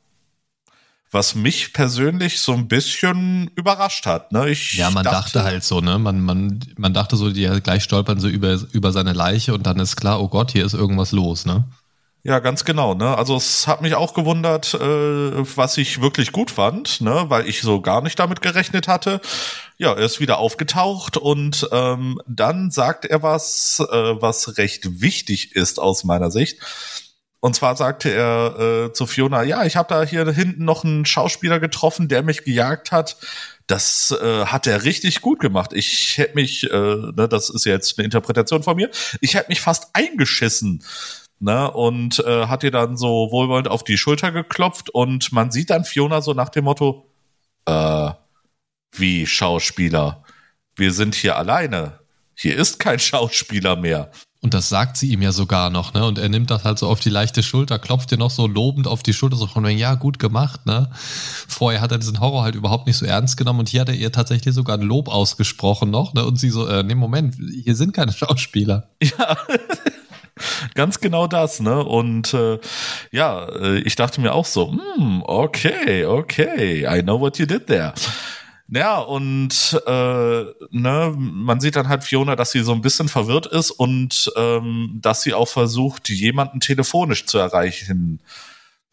was 1.13 1.35
mich 1.35 1.73
persönlich 1.73 2.39
so 2.39 2.53
ein 2.53 2.67
bisschen 2.67 3.51
überrascht 3.55 4.05
hat. 4.05 4.31
Ne? 4.31 4.49
Ich 4.49 4.73
ja, 4.73 4.89
man 4.89 5.03
dachte, 5.03 5.33
dachte, 5.33 5.43
halt 5.43 5.63
so, 5.63 5.79
ne? 5.79 5.99
Man, 5.99 6.21
man, 6.21 6.59
man 6.77 6.93
dachte 6.93 7.15
so, 7.15 7.29
die 7.29 7.47
gleich 7.61 7.83
stolpern 7.83 8.19
so 8.19 8.27
über, 8.27 8.59
über 8.71 8.91
seine 8.91 9.13
Leiche 9.13 9.53
und 9.53 9.65
dann 9.65 9.79
ist 9.79 9.95
klar, 9.95 10.21
oh 10.21 10.27
Gott, 10.27 10.51
hier 10.51 10.65
ist 10.65 10.73
irgendwas 10.73 11.11
los, 11.11 11.45
ne? 11.45 11.65
Ja, 12.25 12.39
ganz 12.39 12.63
genau. 12.63 12.93
Ne? 12.93 13.17
Also 13.17 13.35
es 13.35 13.67
hat 13.67 13.81
mich 13.81 13.95
auch 13.95 14.13
gewundert, 14.13 14.73
äh, 14.75 15.57
was 15.57 15.77
ich 15.77 16.01
wirklich 16.01 16.31
gut 16.31 16.51
fand, 16.51 17.01
ne? 17.01 17.25
weil 17.27 17.49
ich 17.49 17.61
so 17.61 17.81
gar 17.81 18.01
nicht 18.01 18.17
damit 18.17 18.41
gerechnet 18.41 18.87
hatte. 18.87 19.19
Ja, 19.77 19.91
er 19.91 20.05
ist 20.05 20.21
wieder 20.21 20.37
aufgetaucht 20.37 21.17
und 21.17 21.67
ähm, 21.73 22.21
dann 22.25 22.71
sagt 22.71 23.03
er 23.03 23.23
was, 23.23 23.81
äh, 23.91 24.21
was 24.21 24.57
recht 24.57 25.01
wichtig 25.01 25.53
ist 25.57 25.79
aus 25.79 26.05
meiner 26.05 26.31
Sicht. 26.31 26.59
Und 27.43 27.57
zwar 27.57 27.75
sagte 27.75 28.09
er 28.09 28.85
äh, 28.87 28.93
zu 28.93 29.05
Fiona, 29.05 29.43
ja, 29.43 29.65
ich 29.65 29.75
habe 29.75 29.89
da 29.89 30.03
hier 30.03 30.31
hinten 30.31 30.63
noch 30.63 30.85
einen 30.85 31.05
Schauspieler 31.05 31.59
getroffen, 31.59 32.07
der 32.07 32.23
mich 32.23 32.45
gejagt 32.45 32.93
hat. 32.93 33.17
Das 33.67 34.11
äh, 34.11 34.45
hat 34.45 34.65
er 34.65 34.85
richtig 34.85 35.19
gut 35.19 35.41
gemacht. 35.41 35.73
Ich 35.73 36.17
hätte 36.17 36.35
mich, 36.35 36.71
äh, 36.71 36.73
ne, 36.73 37.27
das 37.29 37.49
ist 37.49 37.65
jetzt 37.65 37.99
eine 37.99 38.05
Interpretation 38.05 38.63
von 38.63 38.77
mir, 38.77 38.89
ich 39.19 39.33
hätte 39.33 39.49
mich 39.49 39.59
fast 39.59 39.89
eingeschissen. 39.91 40.85
Ne, 41.41 41.69
und 41.69 42.19
äh, 42.19 42.47
hat 42.47 42.63
ihr 42.63 42.71
dann 42.71 42.95
so 42.95 43.27
wohlwollend 43.29 43.67
auf 43.67 43.83
die 43.83 43.97
Schulter 43.97 44.31
geklopft 44.31 44.89
und 44.89 45.33
man 45.33 45.51
sieht 45.51 45.69
dann 45.69 45.83
Fiona 45.83 46.21
so 46.21 46.33
nach 46.33 46.47
dem 46.47 46.63
Motto, 46.63 47.11
äh, 47.65 48.11
wie 48.93 49.27
Schauspieler? 49.27 50.23
Wir 50.77 50.93
sind 50.93 51.13
hier 51.13 51.35
alleine. 51.35 51.99
Hier 52.35 52.55
ist 52.55 52.79
kein 52.79 52.99
Schauspieler 52.99 53.75
mehr. 53.75 54.11
Und 54.43 54.53
das 54.53 54.67
sagt 54.67 54.97
sie 54.97 55.09
ihm 55.09 55.21
ja 55.21 55.31
sogar 55.31 55.69
noch, 55.69 55.93
ne? 55.93 56.05
Und 56.05 56.19
er 56.19 56.27
nimmt 56.27 56.51
das 56.51 56.65
halt 56.65 56.77
so 56.77 56.89
auf 56.89 56.99
die 56.99 57.09
leichte 57.09 57.41
Schulter, 57.41 57.79
klopft 57.79 58.11
ihr 58.11 58.17
noch 58.17 58.29
so 58.29 58.45
lobend 58.45 58.87
auf 58.87 59.01
die 59.01 59.13
Schulter, 59.13 59.37
so 59.37 59.47
von, 59.47 59.65
ja, 59.69 59.95
gut 59.95 60.19
gemacht, 60.19 60.65
ne? 60.65 60.89
Vorher 61.47 61.79
hat 61.79 61.93
er 61.93 61.97
diesen 61.97 62.19
Horror 62.19 62.43
halt 62.43 62.55
überhaupt 62.55 62.85
nicht 62.85 62.97
so 62.97 63.05
ernst 63.05 63.37
genommen 63.37 63.59
und 63.59 63.69
hier 63.69 63.79
hat 63.79 63.87
er 63.87 63.95
ihr 63.95 64.11
tatsächlich 64.11 64.53
sogar 64.53 64.77
ein 64.77 64.83
Lob 64.83 65.07
ausgesprochen 65.07 65.91
noch, 65.91 66.13
ne? 66.13 66.25
Und 66.25 66.37
sie 66.37 66.49
so, 66.49 66.67
äh, 66.67 66.83
nee, 66.83 66.93
Moment, 66.93 67.37
hier 67.63 67.73
sind 67.73 67.93
keine 67.93 68.11
Schauspieler. 68.13 68.89
Ja. 69.01 69.37
Ganz 70.75 70.99
genau 70.99 71.27
das, 71.27 71.61
ne? 71.61 71.81
Und 71.81 72.33
äh, 72.33 72.59
ja, 73.13 73.45
äh, 73.45 73.79
ich 73.79 73.95
dachte 73.95 74.19
mir 74.19 74.33
auch 74.33 74.45
so, 74.45 74.73
hm, 74.73 75.23
okay, 75.25 76.03
okay, 76.03 76.85
I 76.85 77.01
know 77.01 77.17
what 77.17 77.39
you 77.39 77.45
did 77.45 77.67
there. 77.67 77.93
Ja, 78.75 78.99
und 78.99 79.79
äh, 79.85 80.43
ne, 80.71 81.13
man 81.15 81.59
sieht 81.59 81.75
dann 81.75 81.89
halt 81.89 82.03
Fiona, 82.03 82.35
dass 82.35 82.51
sie 82.51 82.61
so 82.63 82.71
ein 82.73 82.81
bisschen 82.81 83.07
verwirrt 83.07 83.45
ist 83.45 83.69
und 83.69 84.31
ähm, 84.35 84.97
dass 84.99 85.21
sie 85.21 85.35
auch 85.35 85.47
versucht, 85.47 86.09
jemanden 86.09 86.59
telefonisch 86.59 87.27
zu 87.27 87.37
erreichen. 87.37 88.19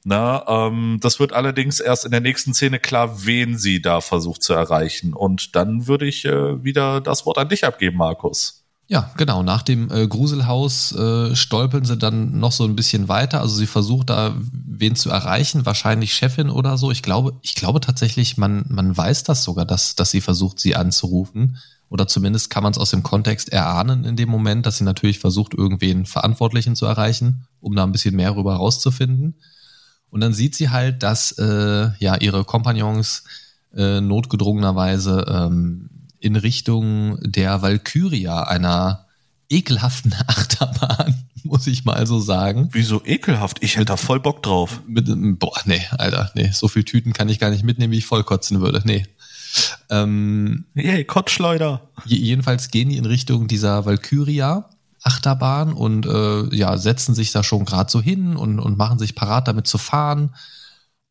Na, 0.04 0.44
ähm, 0.48 0.98
das 1.00 1.18
wird 1.18 1.32
allerdings 1.32 1.80
erst 1.80 2.04
in 2.04 2.10
der 2.10 2.20
nächsten 2.20 2.52
Szene 2.52 2.78
klar, 2.78 3.24
wen 3.24 3.56
sie 3.56 3.80
da 3.80 4.02
versucht 4.02 4.42
zu 4.42 4.52
erreichen. 4.52 5.14
Und 5.14 5.56
dann 5.56 5.86
würde 5.86 6.06
ich 6.06 6.26
äh, 6.26 6.62
wieder 6.62 7.00
das 7.00 7.24
Wort 7.24 7.38
an 7.38 7.48
dich 7.48 7.64
abgeben, 7.64 7.96
Markus. 7.96 8.59
Ja, 8.90 9.08
genau. 9.16 9.44
Nach 9.44 9.62
dem 9.62 9.88
äh, 9.92 10.08
Gruselhaus 10.08 10.90
äh, 10.90 11.36
stolpern 11.36 11.84
sie 11.84 11.96
dann 11.96 12.40
noch 12.40 12.50
so 12.50 12.64
ein 12.64 12.74
bisschen 12.74 13.08
weiter. 13.08 13.40
Also 13.40 13.54
sie 13.54 13.68
versucht 13.68 14.10
da 14.10 14.34
wen 14.50 14.96
zu 14.96 15.10
erreichen, 15.10 15.64
wahrscheinlich 15.64 16.12
Chefin 16.12 16.50
oder 16.50 16.76
so. 16.76 16.90
Ich 16.90 17.00
glaube, 17.00 17.34
ich 17.40 17.54
glaube 17.54 17.78
tatsächlich, 17.78 18.36
man, 18.36 18.64
man 18.68 18.96
weiß 18.96 19.22
das 19.22 19.44
sogar, 19.44 19.64
dass, 19.64 19.94
dass 19.94 20.10
sie 20.10 20.20
versucht, 20.20 20.58
sie 20.58 20.74
anzurufen. 20.74 21.58
Oder 21.88 22.08
zumindest 22.08 22.50
kann 22.50 22.64
man 22.64 22.72
es 22.72 22.78
aus 22.78 22.90
dem 22.90 23.04
Kontext 23.04 23.52
erahnen 23.52 24.04
in 24.04 24.16
dem 24.16 24.28
Moment, 24.28 24.66
dass 24.66 24.78
sie 24.78 24.84
natürlich 24.84 25.20
versucht, 25.20 25.54
irgendwen 25.54 26.04
Verantwortlichen 26.04 26.74
zu 26.74 26.86
erreichen, 26.86 27.46
um 27.60 27.76
da 27.76 27.84
ein 27.84 27.92
bisschen 27.92 28.16
mehr 28.16 28.34
rüber 28.34 28.56
rauszufinden. 28.56 29.36
Und 30.10 30.20
dann 30.20 30.32
sieht 30.32 30.56
sie 30.56 30.70
halt, 30.70 31.04
dass 31.04 31.30
äh, 31.38 31.90
ja 32.00 32.16
ihre 32.16 32.44
Kompagnons 32.44 33.22
äh, 33.72 34.00
notgedrungenerweise 34.00 35.26
ähm, 35.28 35.89
in 36.20 36.36
Richtung 36.36 37.18
der 37.22 37.62
Valkyria, 37.62 38.44
einer 38.44 39.06
ekelhaften 39.48 40.14
Achterbahn, 40.26 41.14
muss 41.42 41.66
ich 41.66 41.84
mal 41.84 42.06
so 42.06 42.20
sagen. 42.20 42.68
Wieso 42.72 43.04
ekelhaft? 43.04 43.58
Ich 43.62 43.76
hätte 43.76 43.86
da 43.86 43.96
voll 43.96 44.20
Bock 44.20 44.42
drauf. 44.42 44.80
Mit, 44.86 45.08
boah, 45.38 45.58
nee, 45.64 45.82
Alter, 45.90 46.30
nee, 46.34 46.50
so 46.52 46.68
viel 46.68 46.84
Tüten 46.84 47.12
kann 47.12 47.28
ich 47.28 47.38
gar 47.38 47.50
nicht 47.50 47.64
mitnehmen, 47.64 47.92
wie 47.92 47.98
ich 47.98 48.06
voll 48.06 48.22
kotzen 48.22 48.60
würde. 48.60 48.82
Nee. 48.84 49.04
Ähm, 49.88 50.66
Yay, 50.74 51.04
Kotzschleuder. 51.04 51.80
Jedenfalls 52.04 52.70
gehen 52.70 52.88
die 52.88 52.96
in 52.96 53.06
Richtung 53.06 53.48
dieser 53.48 53.84
Valkyria. 53.84 54.68
Achterbahn 55.02 55.72
und 55.72 56.06
äh, 56.06 56.54
ja, 56.54 56.76
setzen 56.76 57.14
sich 57.14 57.32
da 57.32 57.42
schon 57.42 57.64
gerade 57.64 57.90
so 57.90 58.02
hin 58.02 58.36
und, 58.36 58.58
und 58.58 58.76
machen 58.76 58.98
sich 58.98 59.14
parat 59.14 59.48
damit 59.48 59.66
zu 59.66 59.78
fahren. 59.78 60.34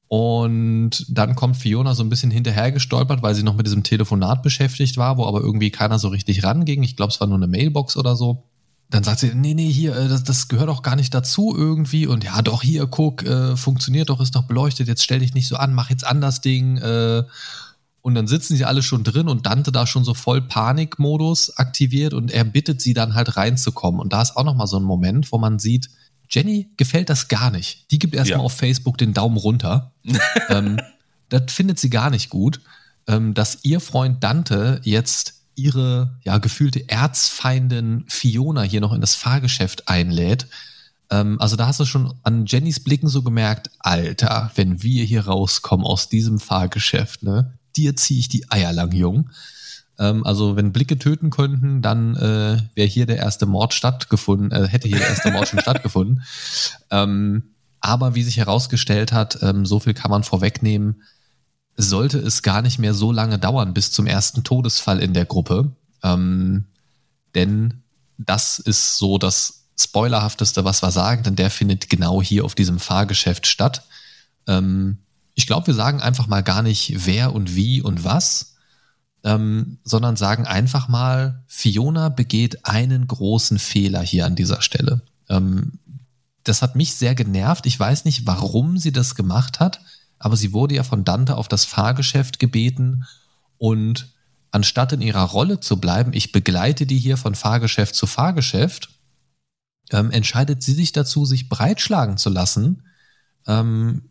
Und 0.10 1.06
dann 1.08 1.36
kommt 1.36 1.56
Fiona 1.56 1.94
so 1.94 2.02
ein 2.02 2.10
bisschen 2.10 2.32
hinterher 2.32 2.72
gestolpert, 2.72 3.22
weil 3.22 3.36
sie 3.36 3.44
noch 3.44 3.56
mit 3.56 3.68
diesem 3.68 3.84
Telefonat 3.84 4.42
beschäftigt 4.42 4.98
war, 4.98 5.18
wo 5.18 5.26
aber 5.28 5.42
irgendwie 5.42 5.70
keiner 5.70 6.00
so 6.00 6.08
richtig 6.08 6.44
ranging. 6.44 6.82
Ich 6.82 6.96
glaube, 6.96 7.14
es 7.14 7.20
war 7.20 7.28
nur 7.28 7.38
eine 7.38 7.48
Mailbox 7.48 7.96
oder 7.96 8.16
so. 8.16 8.44
Dann 8.90 9.04
sagt 9.04 9.20
sie, 9.20 9.36
nee, 9.36 9.54
nee, 9.54 9.72
hier, 9.72 9.96
äh, 9.96 10.08
das, 10.08 10.24
das 10.24 10.48
gehört 10.48 10.70
auch 10.70 10.82
gar 10.82 10.96
nicht 10.96 11.14
dazu 11.14 11.54
irgendwie. 11.56 12.08
Und 12.08 12.24
ja, 12.24 12.42
doch, 12.42 12.64
hier, 12.64 12.88
guck, 12.88 13.24
äh, 13.24 13.56
funktioniert 13.56 14.10
doch, 14.10 14.20
ist 14.20 14.36
doch 14.36 14.46
beleuchtet, 14.48 14.88
jetzt 14.88 15.04
stell 15.04 15.20
dich 15.20 15.36
nicht 15.36 15.48
so 15.48 15.58
an, 15.58 15.76
mach 15.76 15.92
jetzt 15.92 16.06
an 16.08 16.22
das 16.22 16.42
Ding. 16.42 16.78
Äh. 16.78 17.24
Und 18.02 18.16
dann 18.16 18.26
sitzen 18.26 18.56
sie 18.56 18.66
alle 18.66 18.82
schon 18.82 19.04
drin 19.04 19.28
und 19.28 19.46
Dante 19.46 19.72
da 19.72 19.86
schon 19.86 20.06
so 20.06 20.16
voll 20.16 20.42
Panikmodus 20.42 21.58
aktiviert 21.58 22.16
und 22.16 22.32
er 22.32 22.46
bittet 22.46 22.82
sie 22.82 22.96
dann 22.96 23.14
halt 23.14 23.38
reinzukommen. 23.38 24.00
Und 24.00 24.14
da 24.14 24.24
ist 24.24 24.38
auch 24.38 24.46
nochmal 24.46 24.68
so 24.68 24.78
ein 24.78 24.84
Moment, 24.84 25.32
wo 25.32 25.38
man 25.38 25.60
sieht, 25.60 25.90
Jenny 26.30 26.70
gefällt 26.78 27.10
das 27.10 27.28
gar 27.28 27.52
nicht. 27.52 27.92
Die 27.92 28.00
gibt 28.00 28.14
erstmal 28.14 28.40
ja. 28.40 28.46
auf 28.46 28.56
Facebook 28.56 28.98
den 28.98 29.14
Daumen 29.14 29.38
runter. 29.38 29.92
ähm, 30.50 30.80
das 31.30 31.52
findet 31.52 31.80
sie 31.80 31.90
gar 31.90 32.10
nicht 32.10 32.30
gut, 32.30 32.62
ähm, 33.08 33.34
dass 33.34 33.60
ihr 33.64 33.80
Freund 33.80 34.24
Dante 34.24 34.82
jetzt 34.84 35.36
ihre 35.56 36.18
ja 36.24 36.38
gefühlte 36.38 36.88
Erzfeindin 36.88 38.06
Fiona 38.08 38.62
hier 38.62 38.82
noch 38.82 38.94
in 38.94 39.02
das 39.02 39.16
Fahrgeschäft 39.16 39.88
einlädt. 39.88 40.48
Ähm, 41.10 41.40
also 41.42 41.56
da 41.56 41.68
hast 41.68 41.80
du 41.80 41.86
schon 41.86 42.14
an 42.24 42.46
Jennys 42.46 42.80
Blicken 42.80 43.10
so 43.10 43.22
gemerkt, 43.22 43.72
Alter, 43.80 44.52
wenn 44.56 44.82
wir 44.84 45.04
hier 45.04 45.26
rauskommen 45.26 45.86
aus 45.86 46.10
diesem 46.10 46.40
Fahrgeschäft, 46.40 47.24
ne, 47.24 47.54
dir 47.76 47.96
ziehe 47.96 48.20
ich 48.20 48.30
die 48.30 48.50
Eier 48.50 48.74
lang, 48.74 48.92
Jung. 48.94 49.30
Ähm, 50.00 50.26
also 50.26 50.56
wenn 50.56 50.72
Blicke 50.72 50.98
töten 50.98 51.30
könnten, 51.30 51.82
dann 51.82 52.16
äh, 52.16 52.58
wäre 52.74 52.88
hier 52.88 53.06
der 53.06 53.18
erste 53.18 53.46
Mord 53.46 53.74
stattgefunden, 53.74 54.52
äh, 54.52 54.68
hätte 54.68 54.88
hier 54.88 54.98
der 54.98 55.10
erste 55.10 55.32
Mord 55.32 55.48
schon 55.48 55.60
stattgefunden. 55.62 56.24
Ähm, 56.90 57.44
aber 57.82 58.16
wie 58.16 58.24
sich 58.24 58.38
herausgestellt 58.38 59.12
hat, 59.12 59.40
ähm, 59.42 59.66
so 59.66 59.80
viel 59.80 59.94
kann 59.94 60.12
man 60.12 60.24
vorwegnehmen, 60.24 61.04
sollte 61.78 62.18
es 62.18 62.42
gar 62.42 62.62
nicht 62.62 62.80
mehr 62.80 62.94
so 62.94 63.12
lange 63.12 63.40
dauern 63.40 63.74
bis 63.74 63.92
zum 63.92 64.06
ersten 64.06 64.44
Todesfall 64.44 65.00
in 65.00 65.14
der 65.14 65.26
Gruppe. 65.26 65.72
Ähm, 66.04 66.66
denn 67.36 67.84
das 68.18 68.60
ist 68.60 68.98
so 68.98 69.18
das 69.18 69.66
Spoilerhafteste, 69.80 70.66
was 70.66 70.82
wir 70.82 70.92
sagen, 70.92 71.24
denn 71.24 71.38
der 71.38 71.50
findet 71.50 71.90
genau 71.90 72.22
hier 72.22 72.44
auf 72.44 72.54
diesem 72.54 72.80
Fahrgeschäft 72.80 73.48
statt. 73.48 73.84
Ähm, 74.46 74.98
ich 75.36 75.48
glaube, 75.48 75.68
wir 75.68 75.74
sagen 75.74 76.02
einfach 76.02 76.28
mal 76.28 76.44
gar 76.44 76.62
nicht 76.62 77.06
wer 77.06 77.34
und 77.34 77.56
wie 77.56 77.82
und 77.82 78.04
was, 78.04 78.56
ähm, 79.24 79.80
sondern 79.84 80.16
sagen 80.16 80.46
einfach 80.46 80.88
mal, 80.88 81.44
Fiona 81.48 82.10
begeht 82.10 82.66
einen 82.66 83.08
großen 83.08 83.60
Fehler 83.60 84.02
hier 84.02 84.26
an 84.26 84.36
dieser 84.36 84.62
Stelle. 84.62 85.02
Ähm, 85.30 85.80
das 86.44 86.62
hat 86.62 86.76
mich 86.76 86.96
sehr 86.96 87.16
genervt. 87.16 87.66
Ich 87.66 87.80
weiß 87.80 88.06
nicht, 88.06 88.26
warum 88.26 88.78
sie 88.78 88.92
das 88.92 89.16
gemacht 89.16 89.60
hat, 89.60 89.82
aber 90.18 90.36
sie 90.36 90.54
wurde 90.54 90.76
ja 90.76 90.84
von 90.84 91.04
Dante 91.04 91.36
auf 91.36 91.48
das 91.48 91.66
Fahrgeschäft 91.66 92.40
gebeten 92.40 93.06
und 93.58 94.14
anstatt 94.52 94.94
in 94.94 95.02
ihrer 95.02 95.24
Rolle 95.24 95.60
zu 95.60 95.78
bleiben, 95.80 96.12
ich 96.14 96.32
begleite 96.32 96.86
die 96.86 96.98
hier 96.98 97.18
von 97.18 97.36
Fahrgeschäft 97.36 97.96
zu 97.96 98.08
Fahrgeschäft, 98.08 98.90
ähm, 99.92 100.12
entscheidet 100.12 100.64
sie 100.64 100.74
sich 100.74 100.92
dazu, 100.92 101.26
sich 101.26 101.50
breitschlagen 101.50 102.18
zu 102.18 102.30
lassen, 102.30 102.84
ähm, 103.48 104.10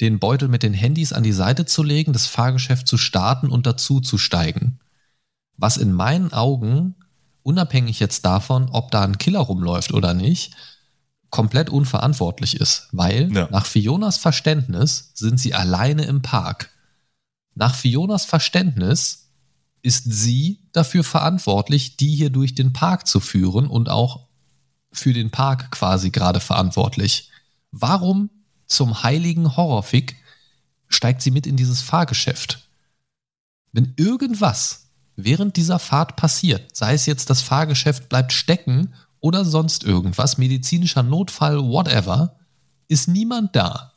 den 0.00 0.18
Beutel 0.18 0.48
mit 0.48 0.62
den 0.62 0.74
Handys 0.74 1.12
an 1.12 1.22
die 1.22 1.32
Seite 1.32 1.66
zu 1.66 1.82
legen, 1.82 2.12
das 2.12 2.26
Fahrgeschäft 2.26 2.86
zu 2.86 2.98
starten 2.98 3.50
und 3.50 3.66
dazu 3.66 4.00
zu 4.00 4.18
steigen. 4.18 4.80
Was 5.56 5.76
in 5.76 5.92
meinen 5.92 6.32
Augen, 6.32 6.96
unabhängig 7.42 8.00
jetzt 8.00 8.24
davon, 8.24 8.68
ob 8.70 8.90
da 8.90 9.02
ein 9.02 9.18
Killer 9.18 9.40
rumläuft 9.40 9.92
oder 9.92 10.14
nicht, 10.14 10.54
komplett 11.30 11.70
unverantwortlich 11.70 12.60
ist, 12.60 12.88
weil 12.92 13.32
ja. 13.32 13.48
nach 13.50 13.66
Fionas 13.66 14.16
Verständnis 14.16 15.12
sind 15.14 15.40
sie 15.40 15.54
alleine 15.54 16.04
im 16.04 16.22
Park. 16.22 16.70
Nach 17.54 17.74
Fionas 17.74 18.24
Verständnis 18.24 19.30
ist 19.82 20.04
sie 20.04 20.60
dafür 20.72 21.04
verantwortlich, 21.04 21.96
die 21.96 22.14
hier 22.14 22.30
durch 22.30 22.54
den 22.54 22.72
Park 22.72 23.06
zu 23.06 23.20
führen 23.20 23.66
und 23.66 23.88
auch 23.88 24.26
für 24.92 25.12
den 25.12 25.30
Park 25.30 25.70
quasi 25.70 26.10
gerade 26.10 26.40
verantwortlich. 26.40 27.30
Warum 27.70 28.30
zum 28.66 29.02
heiligen 29.02 29.56
Horrorfick 29.56 30.16
steigt 30.88 31.22
sie 31.22 31.30
mit 31.30 31.46
in 31.46 31.56
dieses 31.56 31.82
Fahrgeschäft? 31.82 32.68
Wenn 33.72 33.94
irgendwas 33.96 34.88
während 35.16 35.56
dieser 35.56 35.78
Fahrt 35.78 36.16
passiert, 36.16 36.76
sei 36.76 36.94
es 36.94 37.06
jetzt 37.06 37.30
das 37.30 37.42
Fahrgeschäft 37.42 38.08
bleibt 38.08 38.32
stecken 38.32 38.94
oder 39.20 39.44
sonst 39.44 39.84
irgendwas, 39.84 40.38
medizinischer 40.38 41.02
Notfall, 41.02 41.58
whatever, 41.58 42.36
ist 42.88 43.08
niemand 43.08 43.56
da. 43.56 43.92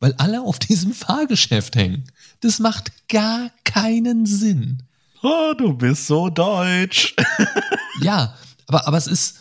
Weil 0.00 0.14
alle 0.14 0.42
auf 0.42 0.58
diesem 0.60 0.92
Fahrgeschäft 0.92 1.76
hängen. 1.76 2.04
Das 2.40 2.58
macht 2.58 3.08
gar 3.08 3.50
keinen 3.64 4.26
Sinn. 4.26 4.82
Oh, 5.22 5.52
du 5.56 5.74
bist 5.74 6.06
so 6.06 6.30
deutsch. 6.30 7.14
ja, 8.00 8.34
aber, 8.66 8.86
aber 8.86 8.96
es 8.96 9.06
ist, 9.06 9.39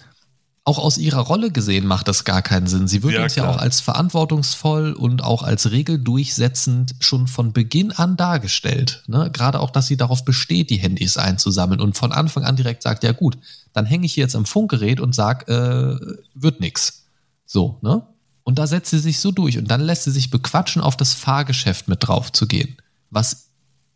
auch 0.69 0.77
aus 0.77 0.99
ihrer 0.99 1.21
Rolle 1.21 1.49
gesehen 1.49 1.87
macht 1.87 2.07
das 2.07 2.25
gar 2.25 2.43
keinen 2.43 2.67
Sinn. 2.67 2.87
Sie 2.87 3.01
wird 3.01 3.15
ja, 3.15 3.23
uns 3.23 3.33
klar. 3.33 3.47
ja 3.47 3.51
auch 3.51 3.57
als 3.57 3.81
verantwortungsvoll 3.81 4.93
und 4.93 5.23
auch 5.23 5.41
als 5.41 5.71
regeldurchsetzend 5.71 6.93
schon 6.99 7.27
von 7.27 7.53
Beginn 7.53 7.91
an 7.91 8.17
dargestellt. 8.17 9.03
Ne? 9.07 9.31
Gerade 9.33 9.61
auch, 9.61 9.71
dass 9.71 9.87
sie 9.87 9.97
darauf 9.97 10.23
besteht, 10.25 10.69
die 10.69 10.77
Handys 10.77 11.17
einzusammeln 11.17 11.81
und 11.81 11.97
von 11.97 12.11
Anfang 12.11 12.43
an 12.43 12.55
direkt 12.55 12.83
sagt, 12.83 13.03
ja 13.03 13.13
gut, 13.13 13.39
dann 13.73 13.87
hänge 13.87 14.05
ich 14.05 14.13
hier 14.13 14.25
jetzt 14.25 14.35
am 14.35 14.45
Funkgerät 14.45 14.99
und 14.99 15.15
sag, 15.15 15.49
äh, 15.49 15.95
wird 16.35 16.59
nix. 16.59 17.05
So, 17.47 17.79
ne? 17.81 18.03
Und 18.43 18.59
da 18.59 18.67
setzt 18.67 18.91
sie 18.91 18.99
sich 18.99 19.19
so 19.19 19.31
durch 19.31 19.57
und 19.57 19.71
dann 19.71 19.81
lässt 19.81 20.03
sie 20.03 20.11
sich 20.11 20.29
bequatschen, 20.29 20.83
auf 20.83 20.95
das 20.95 21.15
Fahrgeschäft 21.15 21.87
mit 21.87 22.07
drauf 22.07 22.31
zu 22.31 22.45
gehen. 22.45 22.77
Was 23.09 23.47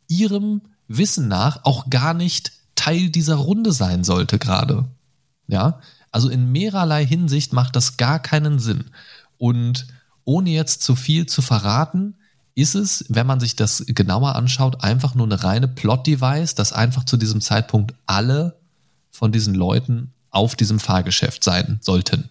ihrem 0.08 0.62
Wissen 0.88 1.28
nach 1.28 1.66
auch 1.66 1.92
gar 1.92 2.16
nicht 2.16 2.52
Teil 2.74 3.10
dieser 3.10 3.36
Runde 3.36 3.72
sein 3.72 4.04
sollte 4.04 4.40
gerade. 4.40 4.86
Ja, 5.48 5.80
also 6.14 6.30
in 6.30 6.52
mehrerlei 6.52 7.06
Hinsicht 7.06 7.54
macht 7.54 7.76
das 7.76 7.98
gar 7.98 8.20
keinen 8.20 8.60
Sinn. 8.60 8.86
Und 9.38 9.88
ohne 10.24 10.52
jetzt 10.52 10.84
zu 10.84 10.96
viel 10.96 11.26
zu 11.26 11.42
verraten, 11.42 12.16
ist 12.56 12.76
es, 12.76 13.06
wenn 13.10 13.28
man 13.28 13.40
sich 13.40 13.56
das 13.56 13.84
genauer 13.88 14.36
anschaut, 14.36 14.84
einfach 14.84 15.16
nur 15.16 15.26
eine 15.26 15.44
reine 15.44 15.68
Plot-Device, 15.68 16.56
dass 16.56 16.72
einfach 16.72 17.04
zu 17.04 17.18
diesem 17.18 17.42
Zeitpunkt 17.42 17.96
alle 18.06 18.56
von 19.10 19.32
diesen 19.32 19.56
Leuten 19.56 20.14
auf 20.30 20.56
diesem 20.56 20.80
Fahrgeschäft 20.80 21.44
sein 21.44 21.80
sollten. 21.82 22.30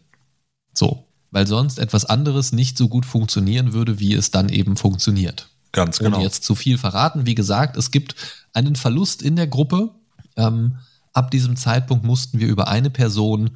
So, 0.72 1.06
weil 1.32 1.46
sonst 1.46 1.78
etwas 1.78 2.04
anderes 2.04 2.52
nicht 2.52 2.78
so 2.78 2.88
gut 2.88 3.04
funktionieren 3.04 3.72
würde, 3.72 3.98
wie 3.98 4.14
es 4.14 4.30
dann 4.30 4.48
eben 4.48 4.76
funktioniert. 4.76 5.48
Ganz 5.72 5.98
genau. 5.98 6.18
Ohne 6.18 6.24
jetzt 6.24 6.44
zu 6.44 6.54
viel 6.54 6.78
verraten. 6.78 7.26
Wie 7.26 7.34
gesagt, 7.34 7.76
es 7.76 7.90
gibt 7.90 8.14
einen 8.52 8.76
Verlust 8.76 9.22
in 9.22 9.36
der 9.36 9.48
Gruppe. 9.48 9.90
Ähm, 10.36 10.76
ab 11.12 11.30
diesem 11.30 11.56
Zeitpunkt 11.56 12.04
mussten 12.04 12.38
wir 12.38 12.46
über 12.46 12.68
eine 12.68 12.90
Person 12.90 13.50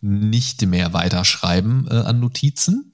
nicht 0.00 0.64
mehr 0.66 0.92
weiterschreiben 0.92 1.88
äh, 1.90 1.94
an 1.94 2.20
Notizen. 2.20 2.92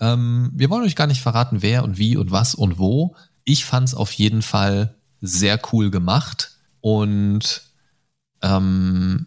Ähm, 0.00 0.50
wir 0.54 0.70
wollen 0.70 0.84
euch 0.84 0.96
gar 0.96 1.06
nicht 1.06 1.22
verraten, 1.22 1.62
wer 1.62 1.84
und 1.84 1.98
wie 1.98 2.16
und 2.16 2.30
was 2.30 2.54
und 2.54 2.78
wo. 2.78 3.16
Ich 3.44 3.64
fand 3.64 3.88
es 3.88 3.94
auf 3.94 4.12
jeden 4.12 4.42
Fall 4.42 4.94
sehr 5.20 5.60
cool 5.72 5.90
gemacht 5.90 6.58
und 6.80 7.62
ähm, 8.42 9.26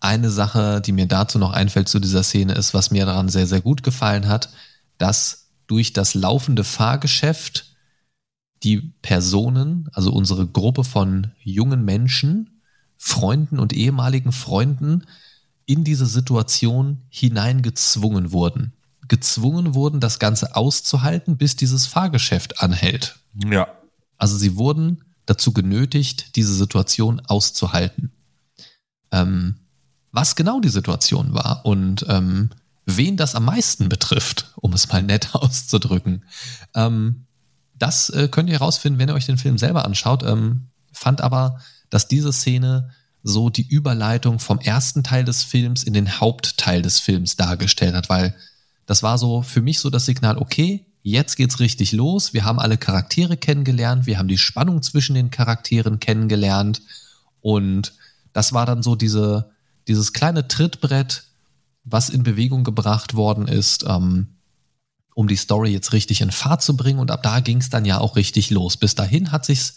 eine 0.00 0.30
Sache, 0.30 0.80
die 0.80 0.92
mir 0.92 1.06
dazu 1.06 1.38
noch 1.38 1.52
einfällt 1.52 1.88
zu 1.88 2.00
dieser 2.00 2.22
Szene, 2.22 2.54
ist, 2.54 2.74
was 2.74 2.90
mir 2.90 3.06
daran 3.06 3.28
sehr, 3.28 3.46
sehr 3.46 3.60
gut 3.60 3.82
gefallen 3.82 4.28
hat, 4.28 4.50
dass 4.98 5.48
durch 5.66 5.92
das 5.92 6.14
laufende 6.14 6.64
Fahrgeschäft 6.64 7.74
die 8.62 8.92
Personen, 9.02 9.88
also 9.92 10.12
unsere 10.12 10.46
Gruppe 10.46 10.84
von 10.84 11.32
jungen 11.42 11.84
Menschen, 11.84 12.60
Freunden 12.96 13.58
und 13.58 13.72
ehemaligen 13.72 14.32
Freunden, 14.32 15.04
in 15.66 15.84
diese 15.84 16.06
Situation 16.06 17.02
hineingezwungen 17.08 18.32
wurden. 18.32 18.72
Gezwungen 19.08 19.74
wurden, 19.74 20.00
das 20.00 20.18
Ganze 20.18 20.56
auszuhalten, 20.56 21.36
bis 21.36 21.56
dieses 21.56 21.86
Fahrgeschäft 21.86 22.60
anhält. 22.60 23.18
Ja. 23.34 23.68
Also 24.16 24.36
sie 24.36 24.56
wurden 24.56 25.04
dazu 25.26 25.52
genötigt, 25.52 26.36
diese 26.36 26.54
Situation 26.54 27.20
auszuhalten. 27.26 28.12
Ähm, 29.12 29.56
was 30.12 30.34
genau 30.36 30.60
die 30.60 30.70
Situation 30.70 31.34
war 31.34 31.66
und 31.66 32.06
ähm, 32.08 32.50
wen 32.86 33.16
das 33.16 33.34
am 33.34 33.44
meisten 33.44 33.88
betrifft, 33.88 34.52
um 34.56 34.72
es 34.72 34.88
mal 34.88 35.02
nett 35.02 35.30
auszudrücken, 35.34 36.24
ähm, 36.74 37.26
das 37.74 38.08
äh, 38.10 38.28
könnt 38.28 38.48
ihr 38.48 38.58
herausfinden, 38.58 38.98
wenn 38.98 39.10
ihr 39.10 39.14
euch 39.14 39.26
den 39.26 39.36
Film 39.36 39.58
selber 39.58 39.84
anschaut. 39.84 40.22
Ähm, 40.22 40.68
fand 40.92 41.20
aber, 41.20 41.60
dass 41.90 42.08
diese 42.08 42.32
Szene 42.32 42.90
so 43.28 43.50
die 43.50 43.66
Überleitung 43.66 44.38
vom 44.38 44.60
ersten 44.60 45.02
Teil 45.02 45.24
des 45.24 45.42
Films 45.42 45.82
in 45.82 45.92
den 45.92 46.20
Hauptteil 46.20 46.80
des 46.80 47.00
Films 47.00 47.34
dargestellt 47.34 47.96
hat, 47.96 48.08
weil 48.08 48.36
das 48.86 49.02
war 49.02 49.18
so 49.18 49.42
für 49.42 49.60
mich 49.60 49.80
so 49.80 49.90
das 49.90 50.06
Signal, 50.06 50.38
okay, 50.38 50.86
jetzt 51.02 51.34
geht's 51.34 51.58
richtig 51.58 51.90
los, 51.90 52.34
wir 52.34 52.44
haben 52.44 52.60
alle 52.60 52.78
Charaktere 52.78 53.36
kennengelernt, 53.36 54.06
wir 54.06 54.18
haben 54.18 54.28
die 54.28 54.38
Spannung 54.38 54.80
zwischen 54.80 55.16
den 55.16 55.32
Charakteren 55.32 55.98
kennengelernt. 55.98 56.82
Und 57.40 57.94
das 58.32 58.52
war 58.52 58.64
dann 58.64 58.84
so 58.84 58.94
diese, 58.94 59.50
dieses 59.88 60.12
kleine 60.12 60.46
Trittbrett, 60.46 61.24
was 61.82 62.10
in 62.10 62.22
Bewegung 62.22 62.62
gebracht 62.62 63.14
worden 63.14 63.48
ist, 63.48 63.84
ähm, 63.88 64.36
um 65.16 65.26
die 65.26 65.34
Story 65.34 65.72
jetzt 65.72 65.92
richtig 65.92 66.20
in 66.20 66.30
Fahrt 66.30 66.62
zu 66.62 66.76
bringen. 66.76 67.00
Und 67.00 67.10
ab 67.10 67.24
da 67.24 67.40
ging's 67.40 67.70
dann 67.70 67.84
ja 67.84 67.98
auch 67.98 68.14
richtig 68.14 68.50
los. 68.50 68.76
Bis 68.76 68.94
dahin 68.94 69.32
hat 69.32 69.44
sich's 69.44 69.74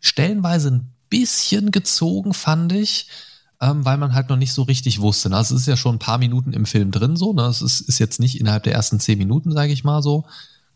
stellenweise 0.00 0.70
ein 0.72 0.94
bisschen 1.08 1.70
gezogen, 1.70 2.34
fand 2.34 2.72
ich, 2.72 3.08
ähm, 3.60 3.84
weil 3.84 3.98
man 3.98 4.14
halt 4.14 4.28
noch 4.28 4.36
nicht 4.36 4.52
so 4.52 4.62
richtig 4.62 5.00
wusste. 5.00 5.30
Ne? 5.30 5.36
Also 5.36 5.54
es 5.54 5.62
ist 5.62 5.66
ja 5.66 5.76
schon 5.76 5.96
ein 5.96 6.00
paar 6.00 6.18
Minuten 6.18 6.52
im 6.52 6.66
Film 6.66 6.90
drin, 6.90 7.16
so. 7.16 7.32
Ne? 7.32 7.42
Es 7.42 7.62
ist, 7.62 7.80
ist 7.80 7.98
jetzt 7.98 8.20
nicht 8.20 8.40
innerhalb 8.40 8.62
der 8.62 8.74
ersten 8.74 9.00
zehn 9.00 9.18
Minuten, 9.18 9.52
sage 9.52 9.72
ich 9.72 9.84
mal 9.84 10.02
so, 10.02 10.24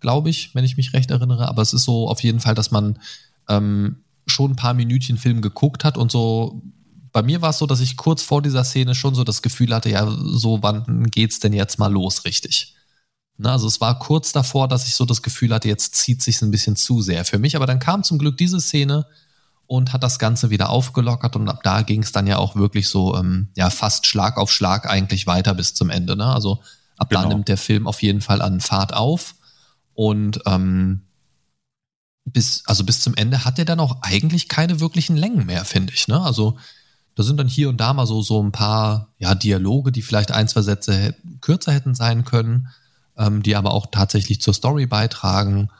glaube 0.00 0.30
ich, 0.30 0.54
wenn 0.54 0.64
ich 0.64 0.76
mich 0.76 0.92
recht 0.92 1.10
erinnere. 1.10 1.48
Aber 1.48 1.62
es 1.62 1.72
ist 1.72 1.84
so 1.84 2.08
auf 2.08 2.22
jeden 2.22 2.40
Fall, 2.40 2.54
dass 2.54 2.70
man 2.70 2.98
ähm, 3.48 3.96
schon 4.26 4.52
ein 4.52 4.56
paar 4.56 4.74
Minütchen 4.74 5.18
Film 5.18 5.42
geguckt 5.42 5.84
hat 5.84 5.96
und 5.96 6.10
so. 6.10 6.62
Bei 7.12 7.22
mir 7.22 7.42
war 7.42 7.50
es 7.50 7.58
so, 7.58 7.66
dass 7.66 7.80
ich 7.80 7.96
kurz 7.96 8.22
vor 8.22 8.40
dieser 8.40 8.64
Szene 8.64 8.94
schon 8.94 9.14
so 9.14 9.22
das 9.22 9.42
Gefühl 9.42 9.74
hatte, 9.74 9.90
ja, 9.90 10.06
so 10.06 10.62
wann 10.62 11.10
geht's 11.10 11.40
denn 11.40 11.52
jetzt 11.52 11.78
mal 11.78 11.92
los, 11.92 12.24
richtig? 12.24 12.74
Na, 13.36 13.50
ne? 13.50 13.52
also 13.54 13.66
es 13.66 13.80
war 13.80 13.98
kurz 13.98 14.32
davor, 14.32 14.66
dass 14.66 14.86
ich 14.86 14.94
so 14.94 15.04
das 15.04 15.22
Gefühl 15.22 15.52
hatte, 15.52 15.68
jetzt 15.68 15.94
zieht 15.94 16.22
sich 16.22 16.40
ein 16.42 16.50
bisschen 16.50 16.76
zu 16.76 17.02
sehr 17.02 17.24
für 17.24 17.38
mich. 17.38 17.54
Aber 17.56 17.66
dann 17.66 17.78
kam 17.78 18.02
zum 18.02 18.18
Glück 18.18 18.38
diese 18.38 18.60
Szene, 18.60 19.06
und 19.66 19.92
hat 19.92 20.02
das 20.02 20.18
Ganze 20.18 20.50
wieder 20.50 20.70
aufgelockert 20.70 21.36
und 21.36 21.48
ab 21.48 21.60
da 21.62 21.82
ging 21.82 22.02
es 22.02 22.12
dann 22.12 22.26
ja 22.26 22.38
auch 22.38 22.56
wirklich 22.56 22.88
so 22.88 23.16
ähm, 23.16 23.48
ja 23.56 23.70
fast 23.70 24.06
Schlag 24.06 24.36
auf 24.36 24.52
Schlag 24.52 24.88
eigentlich 24.88 25.26
weiter 25.26 25.54
bis 25.54 25.74
zum 25.74 25.90
Ende. 25.90 26.16
Ne? 26.16 26.26
Also 26.26 26.60
ab 26.98 27.08
genau. 27.08 27.22
da 27.22 27.28
nimmt 27.28 27.48
der 27.48 27.56
Film 27.56 27.86
auf 27.86 28.02
jeden 28.02 28.20
Fall 28.20 28.42
an 28.42 28.60
Fahrt 28.60 28.92
auf 28.92 29.34
und 29.94 30.40
ähm, 30.46 31.02
bis 32.24 32.64
also 32.66 32.84
bis 32.84 33.00
zum 33.00 33.14
Ende 33.14 33.44
hat 33.44 33.58
er 33.58 33.64
dann 33.64 33.80
auch 33.80 34.02
eigentlich 34.02 34.48
keine 34.48 34.80
wirklichen 34.80 35.16
Längen 35.16 35.46
mehr, 35.46 35.64
finde 35.64 35.92
ich. 35.92 36.06
Ne? 36.08 36.20
Also 36.20 36.58
da 37.14 37.22
sind 37.22 37.38
dann 37.38 37.48
hier 37.48 37.68
und 37.68 37.78
da 37.78 37.92
mal 37.92 38.06
so 38.06 38.22
so 38.22 38.42
ein 38.42 38.52
paar 38.52 39.08
ja 39.18 39.34
Dialoge, 39.34 39.92
die 39.92 40.02
vielleicht 40.02 40.32
ein 40.32 40.48
zwei 40.48 40.62
Sätze 40.62 41.14
kürzer 41.40 41.72
hätten 41.72 41.94
sein 41.94 42.24
können, 42.24 42.68
ähm, 43.16 43.42
die 43.42 43.56
aber 43.56 43.72
auch 43.72 43.86
tatsächlich 43.90 44.40
zur 44.40 44.54
Story 44.54 44.86
beitragen 44.86 45.70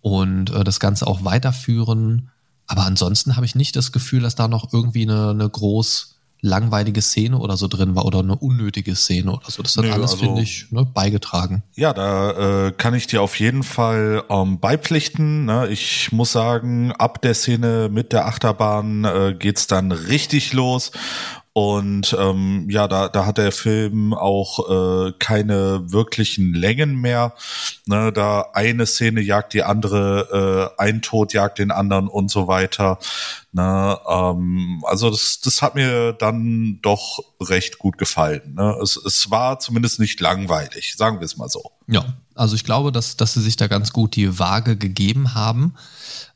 und 0.00 0.50
äh, 0.50 0.64
das 0.64 0.80
Ganze 0.80 1.06
auch 1.06 1.24
weiterführen. 1.24 2.30
Aber 2.68 2.82
ansonsten 2.82 3.36
habe 3.36 3.46
ich 3.46 3.54
nicht 3.54 3.74
das 3.76 3.92
Gefühl, 3.92 4.20
dass 4.20 4.34
da 4.34 4.46
noch 4.46 4.72
irgendwie 4.72 5.02
eine, 5.02 5.30
eine 5.30 5.48
groß 5.48 6.18
langweilige 6.40 7.02
Szene 7.02 7.38
oder 7.38 7.56
so 7.56 7.66
drin 7.66 7.96
war 7.96 8.04
oder 8.04 8.20
eine 8.20 8.36
unnötige 8.36 8.94
Szene 8.94 9.32
oder 9.32 9.50
so. 9.50 9.62
Das 9.62 9.76
hat 9.76 9.84
Nö, 9.84 9.92
alles, 9.92 10.12
also, 10.12 10.24
finde 10.24 10.42
ich, 10.42 10.70
ne, 10.70 10.84
beigetragen. 10.84 11.64
Ja, 11.74 11.92
da 11.92 12.66
äh, 12.66 12.72
kann 12.72 12.94
ich 12.94 13.08
dir 13.08 13.22
auf 13.22 13.38
jeden 13.40 13.64
Fall 13.64 14.22
ähm, 14.28 14.60
beipflichten. 14.60 15.46
Ne? 15.46 15.68
Ich 15.68 16.12
muss 16.12 16.32
sagen, 16.32 16.92
ab 16.92 17.22
der 17.22 17.34
Szene 17.34 17.88
mit 17.90 18.12
der 18.12 18.26
Achterbahn 18.26 19.04
äh, 19.04 19.34
geht's 19.36 19.66
dann 19.66 19.90
richtig 19.90 20.52
los. 20.52 20.92
Und 21.58 22.16
ähm, 22.16 22.70
ja, 22.70 22.86
da, 22.86 23.08
da 23.08 23.26
hat 23.26 23.36
der 23.36 23.50
Film 23.50 24.14
auch 24.14 25.08
äh, 25.08 25.12
keine 25.18 25.90
wirklichen 25.90 26.54
Längen 26.54 27.00
mehr. 27.00 27.34
Ne, 27.84 28.12
da 28.12 28.50
eine 28.52 28.86
Szene 28.86 29.20
jagt 29.20 29.54
die 29.54 29.64
andere, 29.64 30.70
äh, 30.78 30.80
ein 30.80 31.02
Tod 31.02 31.32
jagt 31.32 31.58
den 31.58 31.72
anderen 31.72 32.06
und 32.06 32.30
so 32.30 32.46
weiter. 32.46 33.00
Ne, 33.50 33.98
ähm, 34.08 34.84
also 34.86 35.10
das, 35.10 35.40
das 35.40 35.60
hat 35.60 35.74
mir 35.74 36.12
dann 36.12 36.78
doch 36.80 37.24
recht 37.40 37.80
gut 37.80 37.98
gefallen. 37.98 38.54
Ne? 38.54 38.78
Es, 38.80 38.96
es 38.96 39.32
war 39.32 39.58
zumindest 39.58 39.98
nicht 39.98 40.20
langweilig, 40.20 40.94
sagen 40.96 41.18
wir 41.18 41.24
es 41.24 41.38
mal 41.38 41.48
so. 41.48 41.72
Ja, 41.88 42.04
also 42.36 42.54
ich 42.54 42.62
glaube, 42.62 42.92
dass, 42.92 43.16
dass 43.16 43.34
sie 43.34 43.42
sich 43.42 43.56
da 43.56 43.66
ganz 43.66 43.92
gut 43.92 44.14
die 44.14 44.38
Waage 44.38 44.76
gegeben 44.76 45.34
haben. 45.34 45.74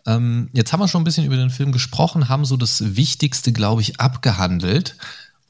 Ähm, 0.07 0.48
jetzt 0.53 0.72
haben 0.72 0.80
wir 0.80 0.88
schon 0.88 1.03
ein 1.03 1.05
bisschen 1.05 1.26
über 1.26 1.36
den 1.36 1.50
Film 1.50 1.72
gesprochen, 1.72 2.28
haben 2.28 2.44
so 2.44 2.57
das 2.57 2.96
Wichtigste, 2.96 3.53
glaube 3.53 3.82
ich, 3.82 4.00
abgehandelt, 4.00 4.96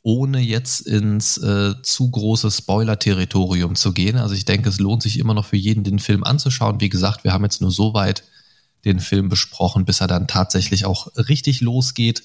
ohne 0.02 0.40
jetzt 0.40 0.80
ins 0.80 1.38
äh, 1.38 1.74
zu 1.82 2.10
große 2.10 2.50
Spoiler-Territorium 2.50 3.76
zu 3.76 3.92
gehen. 3.92 4.18
Also 4.18 4.34
ich 4.34 4.44
denke, 4.44 4.68
es 4.68 4.80
lohnt 4.80 5.02
sich 5.02 5.18
immer 5.18 5.34
noch 5.34 5.46
für 5.46 5.56
jeden, 5.56 5.84
den 5.84 5.98
Film 5.98 6.24
anzuschauen. 6.24 6.80
Wie 6.80 6.88
gesagt, 6.88 7.24
wir 7.24 7.32
haben 7.32 7.44
jetzt 7.44 7.60
nur 7.60 7.70
so 7.70 7.94
weit 7.94 8.24
den 8.84 9.00
Film 9.00 9.28
besprochen, 9.28 9.84
bis 9.84 10.00
er 10.00 10.08
dann 10.08 10.26
tatsächlich 10.26 10.84
auch 10.84 11.08
richtig 11.16 11.60
losgeht. 11.60 12.24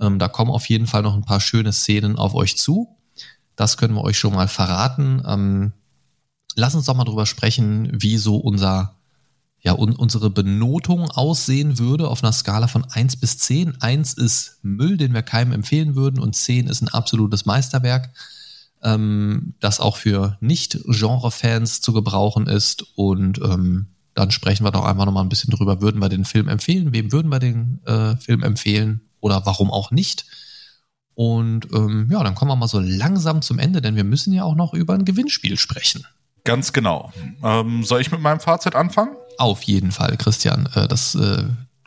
Ähm, 0.00 0.18
da 0.18 0.28
kommen 0.28 0.50
auf 0.50 0.68
jeden 0.68 0.86
Fall 0.86 1.02
noch 1.02 1.14
ein 1.14 1.24
paar 1.24 1.40
schöne 1.40 1.72
Szenen 1.72 2.16
auf 2.16 2.34
euch 2.34 2.56
zu. 2.56 2.96
Das 3.56 3.76
können 3.76 3.94
wir 3.94 4.04
euch 4.04 4.18
schon 4.18 4.34
mal 4.34 4.48
verraten. 4.48 5.22
Ähm, 5.26 5.72
lass 6.54 6.74
uns 6.74 6.86
doch 6.86 6.94
mal 6.94 7.04
drüber 7.04 7.26
sprechen, 7.26 7.90
wie 7.92 8.18
so 8.18 8.36
unser 8.36 8.95
ja, 9.66 9.72
un 9.76 9.96
unsere 9.96 10.30
Benotung 10.30 11.10
aussehen 11.10 11.80
würde 11.80 12.06
auf 12.06 12.22
einer 12.22 12.32
Skala 12.32 12.68
von 12.68 12.84
1 12.84 13.16
bis 13.16 13.38
10. 13.38 13.82
1 13.82 14.14
ist 14.14 14.60
Müll, 14.62 14.96
den 14.96 15.12
wir 15.12 15.22
keinem 15.22 15.50
empfehlen 15.50 15.96
würden 15.96 16.20
und 16.20 16.36
10 16.36 16.68
ist 16.68 16.82
ein 16.82 16.88
absolutes 16.88 17.46
Meisterwerk, 17.46 18.10
ähm, 18.84 19.54
das 19.58 19.80
auch 19.80 19.96
für 19.96 20.38
Nicht-Genre-Fans 20.40 21.80
zu 21.80 21.92
gebrauchen 21.92 22.46
ist. 22.46 22.84
Und 22.94 23.40
ähm, 23.42 23.88
dann 24.14 24.30
sprechen 24.30 24.64
wir 24.64 24.70
doch 24.70 24.84
einfach 24.84 25.04
nochmal 25.04 25.24
ein 25.24 25.28
bisschen 25.28 25.50
drüber, 25.50 25.80
würden 25.80 26.00
wir 26.00 26.08
den 26.08 26.24
Film 26.24 26.46
empfehlen, 26.46 26.92
wem 26.92 27.10
würden 27.10 27.32
wir 27.32 27.40
den 27.40 27.80
äh, 27.86 28.16
Film 28.18 28.44
empfehlen 28.44 29.00
oder 29.18 29.46
warum 29.46 29.72
auch 29.72 29.90
nicht. 29.90 30.26
Und 31.14 31.66
ähm, 31.74 32.06
ja, 32.12 32.22
dann 32.22 32.36
kommen 32.36 32.52
wir 32.52 32.56
mal 32.56 32.68
so 32.68 32.78
langsam 32.78 33.42
zum 33.42 33.58
Ende, 33.58 33.80
denn 33.80 33.96
wir 33.96 34.04
müssen 34.04 34.32
ja 34.32 34.44
auch 34.44 34.54
noch 34.54 34.74
über 34.74 34.94
ein 34.94 35.04
Gewinnspiel 35.04 35.58
sprechen. 35.58 36.06
Ganz 36.44 36.72
genau. 36.72 37.12
Ähm, 37.42 37.82
soll 37.82 38.00
ich 38.00 38.12
mit 38.12 38.20
meinem 38.20 38.38
Fazit 38.38 38.76
anfangen? 38.76 39.16
Auf 39.38 39.62
jeden 39.62 39.92
Fall, 39.92 40.16
Christian. 40.16 40.68
Äh, 40.74 40.88
das, 40.88 41.14
äh, 41.14 41.44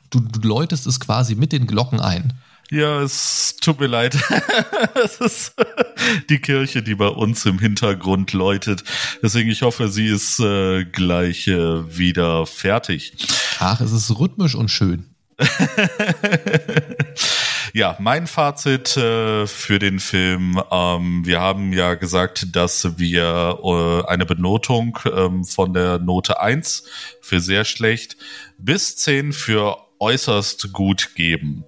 du, 0.10 0.20
du 0.20 0.48
läutest 0.48 0.88
es 0.88 1.00
quasi 1.00 1.36
mit 1.36 1.52
den 1.52 1.68
Glocken 1.68 2.00
ein. 2.00 2.34
Ja, 2.72 3.02
es 3.02 3.56
tut 3.60 3.80
mir 3.80 3.88
leid. 3.88 4.16
es 5.04 5.16
ist 5.20 5.54
die 6.30 6.38
Kirche, 6.38 6.84
die 6.84 6.94
bei 6.94 7.08
uns 7.08 7.46
im 7.46 7.58
Hintergrund 7.58 8.34
läutet. 8.34 8.84
Deswegen, 9.24 9.50
ich 9.50 9.64
hoffe, 9.64 9.90
sie 9.90 10.06
ist 10.06 10.40
äh, 10.40 10.86
gleich 10.86 11.48
äh, 11.48 11.98
wieder 11.98 12.46
fertig. 12.46 13.14
Ach, 13.60 13.82
es 13.82 13.92
ist 13.92 14.20
rhythmisch 14.20 14.54
und 14.54 14.70
schön. 14.70 15.06
ja, 17.74 17.96
mein 18.00 18.28
Fazit 18.28 18.98
äh, 18.98 19.48
für 19.48 19.80
den 19.80 20.00
Film. 20.00 20.62
Ähm, 20.72 21.26
wir 21.26 21.40
haben 21.40 21.74
ja 21.74 21.96
gesagt, 21.96 22.56
dass 22.56 22.98
wir 22.98 23.60
äh, 23.64 24.10
eine 24.10 24.26
Benotung 24.26 24.98
ähm, 25.06 25.44
von 25.44 25.74
der 25.74 26.00
Note 26.00 26.40
1 26.42 26.84
für 27.22 27.40
sehr 27.40 27.66
schlecht 27.66 28.18
bis 28.58 28.96
10 28.98 29.34
für 29.34 29.78
äußerst 30.00 30.72
gut 30.74 31.16
geben. 31.16 31.66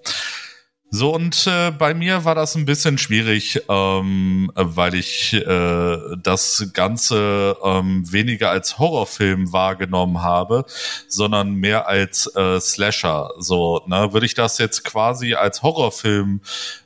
So, 0.94 1.16
und 1.16 1.48
äh, 1.48 1.72
bei 1.72 1.94
mir 1.94 2.26
war 2.26 2.36
das 2.36 2.56
ein 2.56 2.66
bisschen 2.66 2.98
schwierig, 2.98 3.62
ähm, 3.70 4.52
weil 4.56 4.94
ich 4.96 5.32
äh, 5.32 5.98
das 6.22 6.70
Ganze 6.74 7.56
ähm, 7.64 8.04
weniger 8.12 8.50
als 8.50 8.78
Horrorfilm 8.78 9.54
wahrgenommen 9.54 10.22
habe, 10.22 10.66
sondern 11.08 11.54
mehr 11.54 11.88
als 11.88 12.28
äh, 12.36 12.60
Slasher. 12.60 13.30
So, 13.40 13.82
ne, 13.88 14.12
würde 14.12 14.26
ich 14.26 14.34
das 14.34 14.58
jetzt 14.58 14.84
quasi 14.84 15.34
als 15.34 15.64
Horrorfilm 15.64 16.42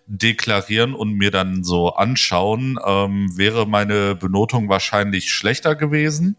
deklarieren 0.06 0.94
und 0.94 1.14
mir 1.14 1.32
dann 1.32 1.64
so 1.64 1.96
anschauen, 1.96 2.78
ähm, 2.86 3.36
wäre 3.36 3.66
meine 3.66 4.14
Benotung 4.14 4.70
wahrscheinlich 4.70 5.32
schlechter 5.32 5.74
gewesen. 5.74 6.38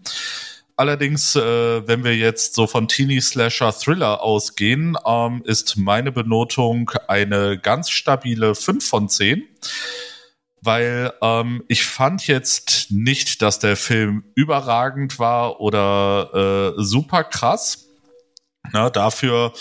Allerdings, 0.79 1.35
äh, 1.35 1.89
wenn 1.89 2.05
wir 2.05 2.15
jetzt 2.15 2.55
so 2.55 2.67
von 2.67 2.87
Teenie 2.87 3.23
Slasher 3.23 3.73
Thriller 3.73 4.23
ausgehen, 4.23 4.97
ähm, 5.07 5.43
ist 5.47 5.77
meine 5.79 6.13
Benotung 6.13 6.91
eine 7.09 7.59
ganz 7.59 7.89
stabile 7.89 8.55
5 8.55 8.87
von 8.87 9.09
10. 9.09 9.43
Weil 10.61 11.15
ähm, 11.23 11.65
ich 11.69 11.87
fand 11.87 12.27
jetzt 12.27 12.89
nicht, 12.91 13.41
dass 13.41 13.59
der 13.59 13.77
Film 13.77 14.25
überragend 14.35 15.19
war 15.19 15.61
oder 15.61 16.75
äh, 16.77 16.83
super 16.83 17.25
krass 17.25 17.86
na, 18.73 18.91
dafür 18.91 19.53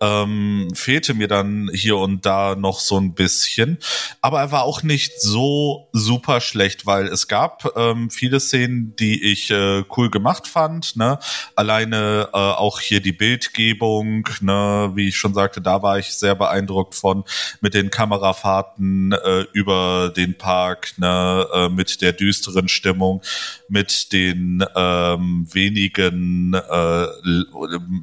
ähm, 0.00 0.68
fehlte 0.74 1.14
mir 1.14 1.28
dann 1.28 1.70
hier 1.72 1.96
und 1.96 2.26
da 2.26 2.54
noch 2.54 2.80
so 2.80 2.98
ein 2.98 3.14
bisschen. 3.14 3.78
Aber 4.20 4.40
er 4.40 4.52
war 4.52 4.62
auch 4.62 4.82
nicht 4.82 5.20
so 5.20 5.88
super 5.92 6.40
schlecht, 6.40 6.86
weil 6.86 7.06
es 7.06 7.28
gab 7.28 7.72
ähm, 7.76 8.10
viele 8.10 8.40
Szenen, 8.40 8.94
die 8.96 9.22
ich 9.32 9.50
äh, 9.50 9.84
cool 9.96 10.10
gemacht 10.10 10.46
fand. 10.46 10.96
Ne? 10.96 11.18
Alleine 11.54 12.28
äh, 12.32 12.36
auch 12.36 12.80
hier 12.80 13.00
die 13.00 13.12
Bildgebung, 13.12 14.28
ne? 14.40 14.90
wie 14.94 15.08
ich 15.08 15.16
schon 15.16 15.34
sagte, 15.34 15.60
da 15.60 15.82
war 15.82 15.98
ich 15.98 16.14
sehr 16.14 16.34
beeindruckt 16.34 16.94
von 16.94 17.24
mit 17.60 17.74
den 17.74 17.90
Kamerafahrten 17.90 19.12
äh, 19.12 19.46
über 19.52 20.12
den 20.14 20.36
Park, 20.36 20.94
ne? 20.98 21.46
äh, 21.52 21.68
mit 21.68 22.00
der 22.00 22.12
düsteren 22.12 22.68
Stimmung, 22.68 23.22
mit 23.68 24.12
den 24.12 24.64
ähm, 24.74 25.46
wenigen 25.52 26.54
äh, 26.54 27.06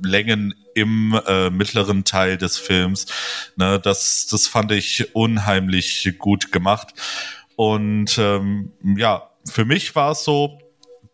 Längen 0.04 0.45
im 0.76 1.20
äh, 1.26 1.50
mittleren 1.50 2.04
Teil 2.04 2.38
des 2.38 2.58
Films. 2.58 3.08
Ne, 3.56 3.80
das, 3.80 4.28
das 4.30 4.48
fand 4.48 4.72
ich 4.72 5.16
unheimlich 5.16 6.16
gut 6.20 6.52
gemacht. 6.52 6.94
Und 7.56 8.18
ähm, 8.18 8.72
ja, 8.98 9.30
für 9.50 9.66
mich 9.66 9.96
war 9.96 10.12
es 10.12 10.24
so, 10.24 10.60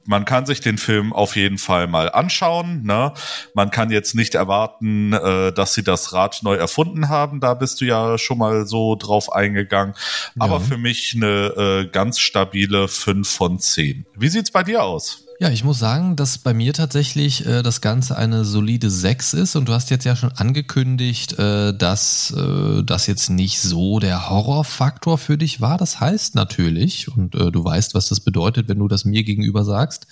man 0.05 0.26
kann 0.26 0.45
sich 0.45 0.62
den 0.62 0.78
Film 0.78 1.14
auf 1.14 1.36
jeden 1.36 1.57
Fall 1.57 1.88
mal 1.88 2.12
anschauen. 2.12 2.84
Ne? 2.84 3.14
Man 3.53 3.72
kann 3.72 3.91
jetzt 3.91 4.16
nicht 4.16 4.36
erwarten, 4.36 5.14
äh, 5.14 5.53
dass 5.53 5.74
sie 5.74 5.84
das 5.84 6.14
Rad 6.14 6.39
neu 6.43 6.55
erfunden 6.55 7.09
haben. 7.09 7.39
Da 7.39 7.53
bist 7.53 7.82
du 7.82 7.86
ja 7.86 8.18
schon 8.18 8.38
mal 8.38 8.66
so 8.66 8.95
drauf 8.95 9.32
eingegangen. 9.32 9.95
Aber 10.39 10.59
für 10.59 10.78
mich 10.78 11.14
eine 11.16 11.28
äh, 11.28 11.86
ganz 11.88 12.20
stabile 12.20 12.88
5 12.88 13.30
von 13.30 13.59
10. 13.59 14.05
Wie 14.16 14.30
sieht's 14.30 14.51
bei 14.51 14.64
dir 14.64 14.84
aus? 14.84 15.26
Ja, 15.42 15.50
ich 15.50 15.64
muss 15.64 15.80
sagen, 15.80 16.16
dass 16.16 16.38
bei 16.38 16.54
mir 16.54 16.72
tatsächlich 16.72 17.48
äh, 17.48 17.64
das 17.64 17.82
Ganze 17.82 18.16
eine 18.16 18.46
solide 18.46 18.92
6 18.92 19.34
ist 19.34 19.56
und 19.56 19.68
du 19.68 19.74
hast 19.74 19.89
jetzt 19.89 20.06
ja 20.06 20.16
schon 20.16 20.32
angekündigt, 20.34 21.34
äh, 21.39 21.76
dass 21.76 22.30
äh, 22.30 22.84
das 22.84 23.08
jetzt 23.08 23.32
nicht 23.32 23.60
so 23.60 23.98
der 23.98 24.30
Horrorfaktor 24.30 25.18
für 25.18 25.39
dich 25.39 25.60
war. 25.60 25.80
Das 25.80 26.00
heißt 26.00 26.36
natürlich, 26.36 27.08
und 27.08 27.34
äh, 27.34 27.52
du 27.52 27.64
weißt, 27.64 27.96
was 27.96 28.08
das 28.08 28.20
bedeutet, 28.20 28.68
wenn 28.68 28.78
du 28.78 28.88
das 28.88 29.04
mir 29.04 29.24
gegenüber 29.24 29.66
sagst, 29.66 30.06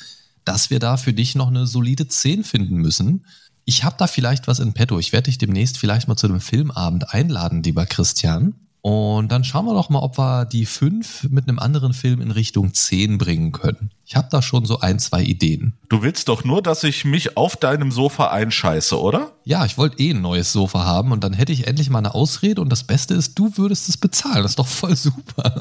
dass 0.46 0.72
wir 0.72 0.80
da 0.80 0.98
für 0.98 1.14
dich 1.14 1.36
noch 1.36 1.50
eine 1.50 1.68
solide 1.68 2.08
10 2.08 2.44
finden 2.44 2.78
müssen. 2.78 3.24
Ich 3.66 3.84
habe 3.84 3.98
da 4.00 4.08
vielleicht 4.08 4.48
was 4.48 4.58
in 4.58 4.74
petto. 4.74 4.98
Ich 4.98 5.14
werde 5.14 5.26
dich 5.26 5.38
demnächst 5.38 5.78
vielleicht 5.78 6.08
mal 6.08 6.16
zu 6.16 6.26
einem 6.26 6.42
Filmabend 6.42 7.14
einladen, 7.14 7.62
lieber 7.62 7.86
Christian. 7.86 8.56
Und 8.82 9.30
dann 9.30 9.44
schauen 9.44 9.66
wir 9.66 9.74
doch 9.74 9.90
mal, 9.90 10.00
ob 10.00 10.18
wir 10.18 10.46
die 10.46 10.66
fünf 10.66 11.24
mit 11.30 11.50
einem 11.50 11.60
anderen 11.60 11.94
Film 11.94 12.22
in 12.22 12.32
Richtung 12.32 12.74
zehn 12.74 13.18
bringen 13.18 13.52
können. 13.52 13.92
Ich 14.06 14.16
habe 14.16 14.30
da 14.32 14.42
schon 14.42 14.66
so 14.66 14.80
ein, 14.80 15.00
zwei 15.00 15.22
Ideen. 15.22 15.74
Du 15.90 16.02
willst 16.02 16.30
doch 16.30 16.46
nur, 16.46 16.62
dass 16.62 16.86
ich 16.86 17.04
mich 17.04 17.36
auf 17.36 17.58
deinem 17.58 17.92
Sofa 17.92 18.30
einscheiße, 18.30 19.00
oder? 19.00 19.34
Ja, 19.44 19.66
ich 19.66 19.78
wollte 19.78 20.00
eh 20.00 20.12
ein 20.12 20.22
neues 20.22 20.54
Sofa 20.54 20.86
haben 20.86 21.12
und 21.12 21.26
dann 21.26 21.34
hätte 21.34 21.52
ich 21.52 21.68
endlich 21.68 21.90
mal 21.90 22.00
eine 22.00 22.16
Ausrede 22.16 22.62
und 22.62 22.70
das 22.70 22.86
Beste 22.86 23.16
ist, 23.16 23.38
du 23.38 23.58
würdest 23.58 23.90
es 23.90 23.98
bezahlen. 23.98 24.44
Das 24.44 24.54
ist 24.54 24.60
doch 24.60 24.68
voll 24.68 24.96
super. 24.96 25.54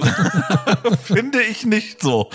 Finde 1.02 1.42
ich 1.42 1.66
nicht 1.66 2.00
so. 2.00 2.30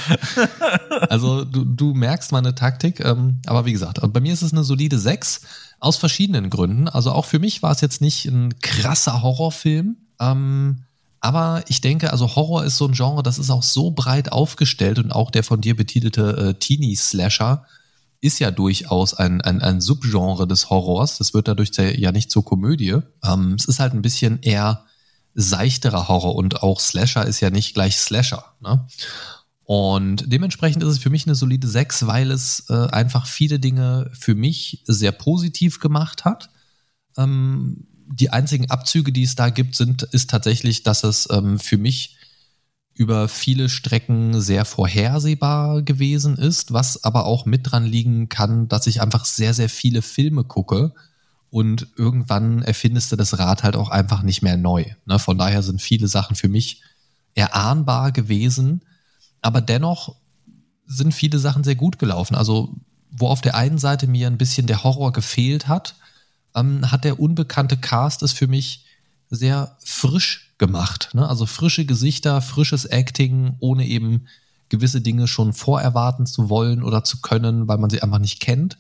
also 1.10 1.46
du, 1.46 1.64
du 1.64 1.94
merkst 1.94 2.34
meine 2.34 2.56
Taktik, 2.56 3.00
ähm, 3.00 3.40
aber 3.46 3.66
wie 3.66 3.74
gesagt, 3.74 4.02
bei 4.12 4.20
mir 4.20 4.34
ist 4.34 4.42
es 4.42 4.52
eine 4.52 4.66
solide 4.66 5.00
sechs 5.00 5.42
aus 5.80 5.96
verschiedenen 5.96 6.50
Gründen. 6.50 6.90
Also 6.90 7.12
auch 7.12 7.26
für 7.26 7.40
mich 7.40 7.64
war 7.64 7.72
es 7.72 7.80
jetzt 7.80 8.02
nicht 8.02 8.26
ein 8.26 8.60
krasser 8.60 9.22
Horrorfilm 9.22 9.98
ähm, 10.32 10.84
aber 11.20 11.64
ich 11.68 11.80
denke, 11.80 12.12
also 12.12 12.36
Horror 12.36 12.66
ist 12.66 12.78
so 12.78 12.86
ein 12.86 12.94
Genre, 12.94 13.24
das 13.24 13.40
ist 13.40 13.50
auch 13.50 13.64
so 13.64 13.92
breit 13.92 14.32
aufgestellt 14.32 15.00
und 15.00 15.12
auch 15.12 15.32
der 15.32 15.44
von 15.44 15.62
dir 15.62 15.76
betitelte 15.76 16.50
äh, 16.50 16.54
Teenie-Slasher 16.60 17.66
ist 18.20 18.40
ja 18.40 18.52
durchaus 18.52 19.14
ein, 19.14 19.42
ein, 19.42 19.62
ein 19.62 19.82
Subgenre 19.82 20.48
des 20.48 20.70
Horrors. 20.70 21.18
Das 21.18 21.34
wird 21.34 21.48
dadurch 21.48 21.72
ja 21.76 22.12
nicht 22.12 22.32
zur 22.32 22.46
Komödie. 22.46 22.98
Ähm, 23.24 23.54
es 23.54 23.66
ist 23.66 23.80
halt 23.80 23.94
ein 23.94 24.02
bisschen 24.02 24.40
eher 24.42 24.86
seichterer 25.34 26.08
Horror 26.08 26.36
und 26.36 26.64
auch 26.64 26.80
Slasher 26.80 27.26
ist 27.26 27.42
ja 27.42 27.50
nicht 27.50 27.74
gleich 27.74 27.98
Slasher. 27.98 28.46
Ne? 28.62 28.86
Und 29.66 30.32
dementsprechend 30.32 30.84
ist 30.84 30.90
es 30.90 31.00
für 31.00 31.10
mich 31.10 31.26
eine 31.26 31.36
solide 31.36 31.68
6, 31.68 32.08
weil 32.08 32.32
es 32.32 32.66
äh, 32.70 32.88
einfach 32.88 33.28
viele 33.28 33.60
Dinge 33.60 34.12
für 34.14 34.36
mich 34.36 34.84
sehr 34.86 35.12
positiv 35.12 35.80
gemacht 35.80 36.26
hat. 36.26 36.50
Ähm, 37.18 37.88
die 38.16 38.30
einzigen 38.30 38.70
Abzüge, 38.70 39.12
die 39.12 39.24
es 39.24 39.36
da 39.36 39.50
gibt, 39.50 39.76
sind, 39.76 40.04
ist 40.04 40.30
tatsächlich, 40.30 40.84
dass 40.84 41.04
es 41.04 41.28
ähm, 41.32 41.60
für 41.60 41.78
mich 41.78 42.18
über 42.94 43.28
viele 43.28 43.70
Strecken 43.70 44.40
sehr 44.40 44.66
vorhersehbar 44.66 45.82
gewesen 45.82 46.38
ist, 46.38 46.74
was 46.74 47.04
aber 47.04 47.26
auch 47.26 47.46
mit 47.46 47.72
dran 47.72 47.86
liegen 47.86 48.30
kann, 48.30 48.68
dass 48.68 48.86
ich 48.86 49.02
einfach 49.02 49.26
sehr, 49.26 49.56
sehr 49.56 49.70
viele 49.70 50.04
Filme 50.04 50.44
gucke 50.44 50.94
und 51.50 51.88
irgendwann 51.98 52.62
erfindest 52.62 53.12
du 53.12 53.16
das 53.16 53.40
Rad 53.40 53.64
halt 53.64 53.76
auch 53.76 53.90
einfach 53.90 54.22
nicht 54.22 54.44
mehr 54.44 54.58
neu. 54.58 54.86
Ne? 55.06 55.18
Von 55.18 55.40
daher 55.40 55.64
sind 55.64 55.82
viele 55.82 56.08
Sachen 56.08 56.36
für 56.36 56.50
mich 56.50 56.82
erahnbar 57.34 58.12
gewesen, 58.12 58.84
aber 59.42 59.62
dennoch 59.62 60.16
sind 60.86 61.14
viele 61.14 61.40
Sachen 61.40 61.64
sehr 61.64 61.76
gut 61.76 61.98
gelaufen. 61.98 62.36
Also 62.36 62.76
wo 63.10 63.28
auf 63.28 63.42
der 63.42 63.56
einen 63.56 63.80
Seite 63.80 64.06
mir 64.06 64.28
ein 64.28 64.38
bisschen 64.38 64.68
der 64.68 64.84
Horror 64.84 65.14
gefehlt 65.14 65.68
hat, 65.68 65.96
ähm, 66.56 66.92
hat 66.92 67.04
der 67.04 67.20
unbekannte 67.20 67.78
Cast 67.78 68.24
es 68.24 68.32
für 68.32 68.48
mich 68.48 68.86
sehr 69.30 69.78
frisch 69.84 70.54
gemacht. 70.58 71.10
Ne? 71.14 71.28
Also 71.28 71.46
frische 71.46 71.86
Gesichter, 71.86 72.42
frisches 72.42 72.86
Acting, 72.86 73.56
ohne 73.60 73.86
eben 73.88 74.28
gewisse 74.70 75.02
Dinge 75.02 75.28
schon 75.28 75.54
vorerwarten 75.54 76.26
zu 76.26 76.50
wollen 76.50 76.84
oder 76.84 77.04
zu 77.04 77.22
können, 77.22 77.68
weil 77.68 77.78
man 77.78 77.90
sie 77.90 78.02
einfach 78.02 78.20
nicht 78.20 78.40
kennt. 78.40 78.78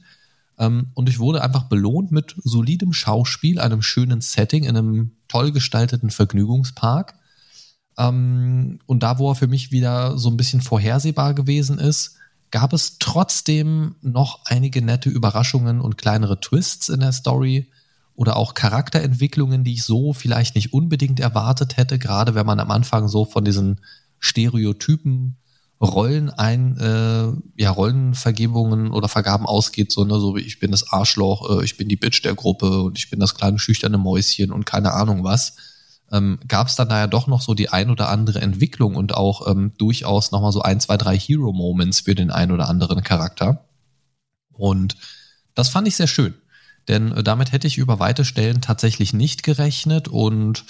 Ähm, 0.57 0.87
und 0.93 1.09
ich 1.09 1.19
wurde 1.19 1.43
einfach 1.43 1.63
belohnt 1.63 2.11
mit 2.11 2.35
solidem 2.43 2.93
Schauspiel, 2.93 3.59
einem 3.59 3.81
schönen 3.81 4.21
Setting 4.21 4.63
in 4.63 4.77
einem 4.77 5.11
toll 5.27 5.51
gestalteten 5.51 6.09
Vergnügungspark. 6.09 7.15
Ähm, 7.97 8.79
und 8.85 9.03
da, 9.03 9.19
wo 9.19 9.31
er 9.31 9.35
für 9.35 9.47
mich 9.47 9.71
wieder 9.71 10.17
so 10.17 10.29
ein 10.29 10.37
bisschen 10.37 10.61
vorhersehbar 10.61 11.33
gewesen 11.33 11.79
ist, 11.79 12.17
gab 12.53 12.71
es 12.71 12.99
trotzdem 12.99 13.95
noch 14.03 14.41
einige 14.45 14.83
nette 14.83 15.09
Überraschungen 15.09 15.81
und 15.81 15.97
kleinere 15.97 16.39
Twists 16.39 16.87
in 16.87 16.99
der 16.99 17.11
Story 17.11 17.71
oder 18.13 18.37
auch 18.37 18.53
Charakterentwicklungen, 18.53 19.63
die 19.63 19.73
ich 19.73 19.83
so 19.83 20.13
vielleicht 20.13 20.53
nicht 20.53 20.71
unbedingt 20.71 21.19
erwartet 21.19 21.77
hätte, 21.77 21.97
gerade 21.97 22.35
wenn 22.35 22.45
man 22.45 22.59
am 22.59 22.69
Anfang 22.69 23.07
so 23.07 23.25
von 23.25 23.43
diesen 23.43 23.81
Stereotypen 24.19 25.37
Rollen 25.81 26.29
ein, 26.29 26.77
äh, 26.77 27.33
ja, 27.59 27.71
Rollenvergebungen 27.71 28.91
oder 28.91 29.09
Vergaben 29.09 29.47
ausgeht, 29.47 29.91
so, 29.91 30.03
ne, 30.05 30.19
so 30.19 30.35
wie 30.35 30.41
ich 30.41 30.59
bin 30.59 30.69
das 30.69 30.93
Arschloch, 30.93 31.59
äh, 31.59 31.65
ich 31.65 31.75
bin 31.75 31.89
die 31.89 31.95
Bitch 31.97 32.23
der 32.23 32.35
Gruppe 32.35 32.83
und 32.83 32.99
ich 32.99 33.09
bin 33.09 33.19
das 33.19 33.33
kleine 33.33 33.57
schüchterne 33.57 33.97
Mäuschen 33.97 34.51
und 34.51 34.67
keine 34.67 34.93
Ahnung 34.93 35.23
was, 35.23 35.55
ähm, 36.13 36.39
gab 36.47 36.67
es 36.67 36.75
dann 36.75 36.89
da 36.89 36.99
ja 36.99 37.07
doch 37.07 37.25
noch 37.25 37.41
so 37.41 37.55
die 37.55 37.69
ein 37.69 37.89
oder 37.89 38.09
andere 38.09 38.39
Entwicklung 38.39 38.95
und 38.95 39.15
auch 39.15 39.47
ähm, 39.47 39.73
durchaus 39.77 40.31
nochmal 40.31 40.51
so 40.51 40.61
ein, 40.61 40.79
zwei, 40.79 40.95
drei 40.95 41.17
Hero-Moments 41.17 42.01
für 42.01 42.13
den 42.13 42.29
ein 42.29 42.51
oder 42.51 42.69
anderen 42.69 43.03
Charakter. 43.03 43.65
Und 44.53 44.95
das 45.55 45.69
fand 45.69 45.87
ich 45.87 45.95
sehr 45.95 46.07
schön. 46.07 46.35
Denn 46.87 47.11
äh, 47.11 47.23
damit 47.23 47.51
hätte 47.51 47.65
ich 47.65 47.79
über 47.79 47.99
weite 47.99 48.25
Stellen 48.25 48.61
tatsächlich 48.61 49.13
nicht 49.13 49.41
gerechnet 49.41 50.07
und 50.07 50.65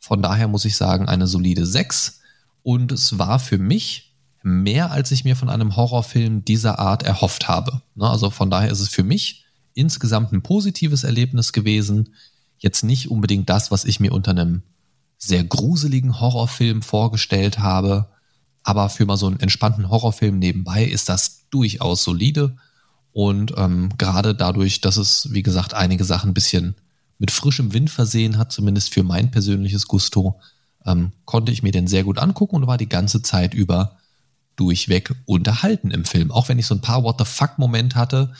von 0.00 0.20
daher 0.20 0.48
muss 0.48 0.64
ich 0.64 0.76
sagen, 0.76 1.08
eine 1.08 1.28
solide 1.28 1.64
6. 1.64 2.20
Und 2.62 2.90
es 2.90 3.18
war 3.18 3.38
für 3.38 3.58
mich 3.58 4.16
mehr, 4.42 4.90
als 4.90 5.12
ich 5.12 5.24
mir 5.24 5.36
von 5.36 5.48
einem 5.48 5.76
Horrorfilm 5.76 6.44
dieser 6.44 6.80
Art 6.80 7.04
erhofft 7.04 7.48
habe. 7.48 7.82
Ne, 7.94 8.08
also 8.08 8.30
von 8.30 8.50
daher 8.50 8.70
ist 8.70 8.80
es 8.80 8.88
für 8.88 9.04
mich 9.04 9.44
insgesamt 9.74 10.32
ein 10.32 10.42
positives 10.42 11.04
Erlebnis 11.04 11.52
gewesen. 11.52 12.14
Jetzt 12.58 12.82
nicht 12.82 13.10
unbedingt 13.10 13.48
das, 13.48 13.70
was 13.70 13.84
ich 13.84 14.00
mir 14.00 14.12
unter 14.12 14.32
einem 14.32 14.62
sehr 15.18 15.44
gruseligen 15.44 16.20
Horrorfilm 16.20 16.82
vorgestellt 16.82 17.58
habe, 17.58 18.08
aber 18.62 18.88
für 18.88 19.04
mal 19.04 19.16
so 19.16 19.26
einen 19.26 19.40
entspannten 19.40 19.90
Horrorfilm 19.90 20.38
nebenbei 20.38 20.84
ist 20.84 21.08
das 21.08 21.48
durchaus 21.50 22.04
solide 22.04 22.56
und 23.12 23.54
ähm, 23.56 23.90
gerade 23.98 24.34
dadurch, 24.34 24.80
dass 24.80 24.96
es, 24.96 25.32
wie 25.32 25.42
gesagt, 25.42 25.74
einige 25.74 26.04
Sachen 26.04 26.30
ein 26.30 26.34
bisschen 26.34 26.76
mit 27.18 27.30
frischem 27.30 27.72
Wind 27.72 27.90
versehen 27.90 28.38
hat, 28.38 28.52
zumindest 28.52 28.94
für 28.94 29.02
mein 29.02 29.30
persönliches 29.30 29.88
Gusto, 29.88 30.40
ähm, 30.86 31.12
konnte 31.24 31.50
ich 31.50 31.62
mir 31.62 31.72
den 31.72 31.88
sehr 31.88 32.04
gut 32.04 32.18
angucken 32.18 32.56
und 32.56 32.66
war 32.66 32.78
die 32.78 32.88
ganze 32.88 33.20
Zeit 33.22 33.54
über 33.54 33.96
durchweg 34.54 35.14
unterhalten 35.24 35.90
im 35.90 36.04
Film. 36.04 36.30
Auch 36.30 36.48
wenn 36.48 36.58
ich 36.58 36.66
so 36.66 36.74
ein 36.74 36.80
paar 36.80 37.02
What 37.02 37.16
the 37.18 37.24
fuck-Moment 37.24 37.96
hatte. 37.96 38.32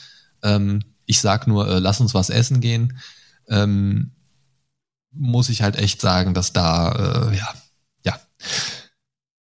Ähm, 0.43 0.81
ich 1.05 1.19
sag 1.19 1.47
nur, 1.47 1.67
äh, 1.67 1.79
lass 1.79 1.99
uns 1.99 2.13
was 2.13 2.29
essen 2.29 2.61
gehen. 2.61 2.97
Ähm, 3.49 4.11
muss 5.11 5.49
ich 5.49 5.61
halt 5.61 5.75
echt 5.75 6.01
sagen, 6.01 6.33
dass 6.33 6.53
da, 6.53 7.29
äh, 7.31 7.37
ja, 7.37 7.47
ja, 8.05 8.19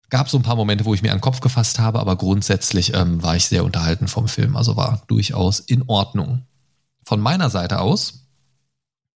Gab 0.10 0.28
so 0.28 0.38
ein 0.38 0.44
paar 0.44 0.56
Momente, 0.56 0.86
wo 0.86 0.94
ich 0.96 1.04
mir 1.04 1.12
an 1.12 1.18
den 1.18 1.22
Kopf 1.22 1.40
gefasst 1.40 1.78
habe, 1.78 2.00
aber 2.00 2.16
grundsätzlich 2.16 2.96
ähm, 2.96 3.22
war 3.22 3.36
ich 3.36 3.46
sehr 3.46 3.64
unterhalten 3.64 4.08
vom 4.08 4.28
Film, 4.28 4.56
also 4.56 4.76
war 4.76 5.04
durchaus 5.08 5.60
in 5.60 5.84
Ordnung. 5.88 6.48
Von 7.06 7.20
meiner 7.20 7.50
Seite 7.52 7.80
aus 7.80 8.26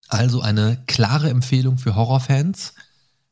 also 0.07 0.41
eine 0.41 0.83
klare 0.85 1.29
Empfehlung 1.29 1.79
für 1.79 1.95
Horrorfans, 1.95 2.73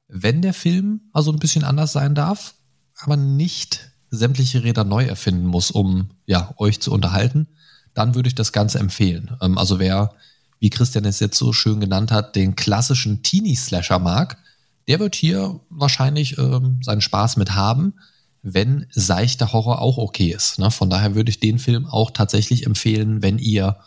wenn 0.08 0.42
der 0.42 0.54
Film 0.54 1.02
also 1.14 1.32
ein 1.32 1.38
bisschen 1.38 1.64
anders 1.64 1.94
sein 1.94 2.16
darf, 2.16 2.56
aber 3.00 3.18
nicht 3.18 3.92
sämtliche 4.10 4.64
Räder 4.64 4.84
neu 4.84 5.06
erfinden 5.06 5.46
muss, 5.46 5.70
um 5.70 6.10
ja 6.26 6.54
euch 6.58 6.82
zu 6.82 6.92
unterhalten, 6.92 7.48
dann 7.94 8.16
würde 8.16 8.28
ich 8.28 8.36
das 8.36 8.52
Ganze 8.52 8.80
empfehlen. 8.80 9.38
Ähm, 9.42 9.58
also 9.60 9.80
wer, 9.80 10.16
wie 10.62 10.70
Christian 10.70 11.06
es 11.06 11.20
jetzt 11.20 11.38
so 11.38 11.52
schön 11.52 11.80
genannt 11.80 12.12
hat, 12.12 12.36
den 12.36 12.56
klassischen 12.56 13.24
Teenie-Slasher 13.24 14.00
mag, 14.00 14.38
der 14.88 15.00
wird 15.00 15.16
hier 15.16 15.60
wahrscheinlich 15.70 16.38
ähm, 16.38 16.80
seinen 16.84 17.02
Spaß 17.02 17.36
mit 17.38 17.56
haben, 17.56 17.96
wenn 18.44 18.86
seichter 18.92 19.54
Horror 19.54 19.82
auch 19.82 19.98
okay 19.98 20.32
ist. 20.32 20.60
Ne? 20.60 20.70
Von 20.70 20.90
daher 20.90 21.16
würde 21.16 21.32
ich 21.32 21.40
den 21.40 21.58
Film 21.58 21.88
auch 21.88 22.12
tatsächlich 22.12 22.66
empfehlen, 22.66 23.24
wenn 23.24 23.40
ihr 23.40 23.78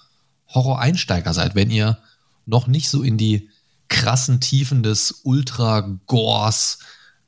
Horror-Einsteiger 0.49 1.33
seid, 1.33 1.55
wenn 1.55 1.71
ihr 1.71 1.99
noch 2.45 2.67
nicht 2.67 2.91
so 2.91 3.03
in 3.03 3.19
die 3.19 3.51
krassen 3.89 4.41
Tiefen 4.41 4.83
des 4.83 5.21
Ultra-Gores, 5.23 6.81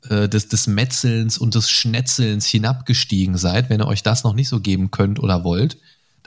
äh, 0.09 0.27
des, 0.27 0.49
des 0.49 0.67
Metzelns 0.67 1.37
und 1.37 1.55
des 1.55 1.69
Schnetzelns 1.69 2.45
hinabgestiegen 2.45 3.37
seid, 3.37 3.69
wenn 3.69 3.81
ihr 3.81 3.87
euch 3.87 4.03
das 4.03 4.25
noch 4.25 4.33
nicht 4.33 4.49
so 4.49 4.59
geben 4.59 4.91
könnt 4.91 5.19
oder 5.19 5.45
wollt, 5.45 5.77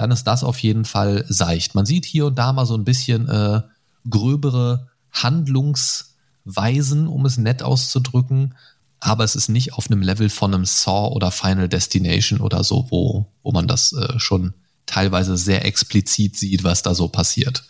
dann 0.00 0.10
ist 0.10 0.24
das 0.24 0.44
auf 0.44 0.58
jeden 0.58 0.84
Fall 0.84 1.24
seicht. 1.28 1.74
Man 1.74 1.86
sieht 1.86 2.04
hier 2.04 2.26
und 2.26 2.38
da 2.38 2.52
mal 2.52 2.66
so 2.66 2.74
ein 2.74 2.84
bisschen 2.84 3.28
äh, 3.28 3.62
gröbere 4.08 4.88
Handlungs- 5.12 6.10
Weisen, 6.44 7.06
um 7.06 7.26
es 7.26 7.36
nett 7.36 7.62
auszudrücken, 7.62 8.54
aber 8.98 9.24
es 9.24 9.36
ist 9.36 9.48
nicht 9.48 9.74
auf 9.74 9.90
einem 9.90 10.02
Level 10.02 10.28
von 10.28 10.54
einem 10.54 10.64
Saw 10.64 11.14
oder 11.14 11.30
Final 11.30 11.68
Destination 11.68 12.40
oder 12.40 12.64
so, 12.64 12.86
wo, 12.90 13.26
wo 13.42 13.52
man 13.52 13.66
das 13.66 13.92
äh, 13.92 14.18
schon 14.18 14.54
teilweise 14.86 15.36
sehr 15.36 15.64
explizit 15.64 16.36
sieht, 16.36 16.64
was 16.64 16.82
da 16.82 16.94
so 16.94 17.08
passiert. 17.08 17.64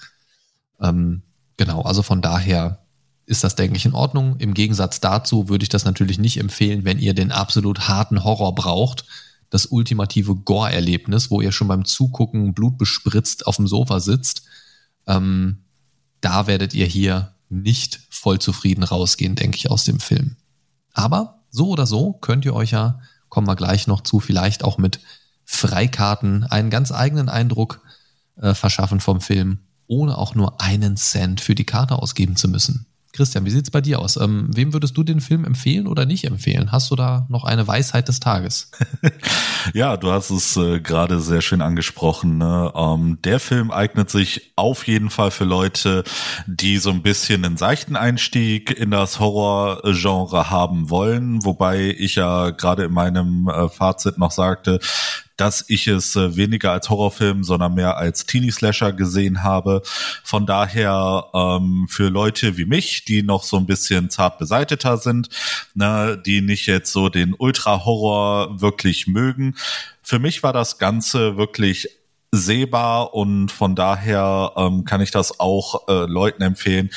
Ähm, 0.80 1.22
genau, 1.56 1.82
also 1.82 2.02
von 2.02 2.22
daher 2.22 2.78
ist 3.26 3.44
das, 3.44 3.54
denke 3.54 3.76
ich, 3.76 3.84
in 3.84 3.94
Ordnung. 3.94 4.36
Im 4.38 4.54
Gegensatz 4.54 5.00
dazu 5.00 5.48
würde 5.48 5.62
ich 5.62 5.68
das 5.68 5.84
natürlich 5.84 6.18
nicht 6.18 6.38
empfehlen, 6.38 6.84
wenn 6.84 6.98
ihr 6.98 7.14
den 7.14 7.30
absolut 7.30 7.88
harten 7.88 8.24
Horror 8.24 8.54
braucht. 8.54 9.04
Das 9.51 9.66
ultimative 9.66 10.34
Gore-Erlebnis, 10.36 11.30
wo 11.30 11.40
ihr 11.40 11.53
schon 11.53 11.68
beim 11.68 11.84
Zugucken 11.84 12.55
blutbespritzt 12.55 13.46
auf 13.46 13.57
dem 13.57 13.66
Sofa 13.66 14.01
sitzt. 14.01 14.42
Ähm, 15.07 15.64
da 16.20 16.46
werdet 16.46 16.72
ihr 16.72 16.86
hier 16.86 17.34
nicht 17.48 18.01
voll 18.11 18.38
zufrieden 18.38 18.84
rausgehen, 18.84 19.34
denke 19.34 19.57
ich, 19.57 19.70
aus 19.70 19.84
dem 19.84 20.01
Film. 20.01 20.36
Aber 20.92 21.40
so 21.51 21.68
oder 21.68 21.86
so 21.86 22.12
könnt 22.12 22.44
ihr 22.44 22.55
euch 22.55 22.70
ja, 22.70 23.01
kommen 23.28 23.48
wir 23.48 23.57
gleich 23.57 23.86
noch 23.86 24.03
zu, 24.03 24.20
vielleicht 24.20 24.64
auch 24.64 24.78
mit 24.78 25.01
Freikarten 25.44 26.45
einen 26.45 26.70
ganz 26.70 26.92
eigenen 26.92 27.29
Eindruck 27.29 27.83
äh, 28.37 28.54
verschaffen 28.54 29.00
vom 29.00 29.20
Film, 29.20 29.58
ohne 29.88 30.16
auch 30.16 30.34
nur 30.34 30.61
einen 30.61 30.96
Cent 30.96 31.41
für 31.41 31.57
die 31.57 31.64
Karte 31.64 31.96
ausgeben 31.96 32.37
zu 32.37 32.49
müssen. 32.49 32.87
Christian, 33.12 33.45
wie 33.45 33.50
sieht's 33.50 33.70
bei 33.70 33.80
dir 33.80 33.99
aus? 33.99 34.16
Ähm, 34.16 34.49
wem 34.54 34.72
würdest 34.72 34.96
du 34.96 35.03
den 35.03 35.20
Film 35.20 35.45
empfehlen 35.45 35.88
oder 35.88 36.07
nicht 36.07 36.24
empfehlen? 36.24 36.70
Hast 36.70 36.91
du 36.91 36.96
da 36.96 37.26
noch 37.28 37.45
eine 37.45 37.66
Weisheit 37.66 38.07
des 38.07 38.20
Tages? 38.20 38.70
ja, 39.74 39.96
du 39.96 40.12
hast 40.12 40.30
es 40.30 40.57
äh, 40.57 40.80
gerade 40.80 41.20
sehr 41.20 41.41
schön 41.41 41.61
angesprochen. 41.61 42.38
Ne? 42.38 42.72
Ähm, 42.74 43.18
der 43.24 43.41
Film 43.41 43.72
eignet 43.72 44.11
sich 44.11 44.53
auf 44.54 44.87
jeden 44.87 45.11
Fall 45.11 45.32
für 45.32 45.45
Leute, 45.45 46.04
die 46.46 46.78
so 46.78 46.91
ein 46.91 47.03
bisschen 47.03 47.45
einen 47.45 47.57
seichten 47.57 47.96
Einstieg 47.96 48.70
in 48.70 48.92
das 48.92 49.18
Horrorgenre 49.18 50.50
haben 50.50 50.88
wollen, 50.88 51.45
wobei 51.45 51.95
ich 51.99 52.14
ja 52.14 52.50
gerade 52.50 52.84
in 52.84 52.92
meinem 52.92 53.49
äh, 53.49 53.68
Fazit 53.68 54.18
noch 54.18 54.30
sagte, 54.30 54.78
dass 55.41 55.64
ich 55.68 55.87
es 55.87 56.17
äh, 56.17 56.37
weniger 56.37 56.72
als 56.72 56.91
Horrorfilm, 56.91 57.45
sondern 57.45 57.75
mehr 57.75 57.96
als 57.96 58.26
Teenie-Slasher 58.26 58.92
gesehen 58.92 59.42
habe. 59.42 59.80
Von 60.22 60.45
daher 60.45 61.25
ähm, 61.33 61.87
für 61.88 62.11
Leute 62.11 62.58
wie 62.58 62.67
mich, 62.67 63.07
die 63.07 63.22
noch 63.22 63.42
so 63.42 63.57
ein 63.57 63.64
bisschen 63.64 64.11
zart 64.11 64.38
beseiteter 64.38 64.99
sind, 64.99 65.30
ne, 65.75 66.21
die 66.25 66.42
nicht 66.42 66.67
jetzt 66.67 66.92
so 66.92 67.08
den 67.08 67.34
Ultra-Horror 67.34 68.61
wirklich 68.61 69.07
mögen. 69.07 69.57
Für 70.03 70.18
mich 70.18 70.42
war 70.42 70.53
das 70.53 70.79
Ganze 70.79 71.38
wirklich 71.38 71.88
sehbar 72.33 73.14
und 73.14 73.50
von 73.50 73.75
daher 73.75 74.53
ähm, 74.57 74.84
kann 74.84 75.00
ich 75.00 75.11
das 75.11 75.41
auch 75.41 75.88
äh, 75.88 76.04
Leuten 76.04 76.42
empfehlen, 76.42 76.91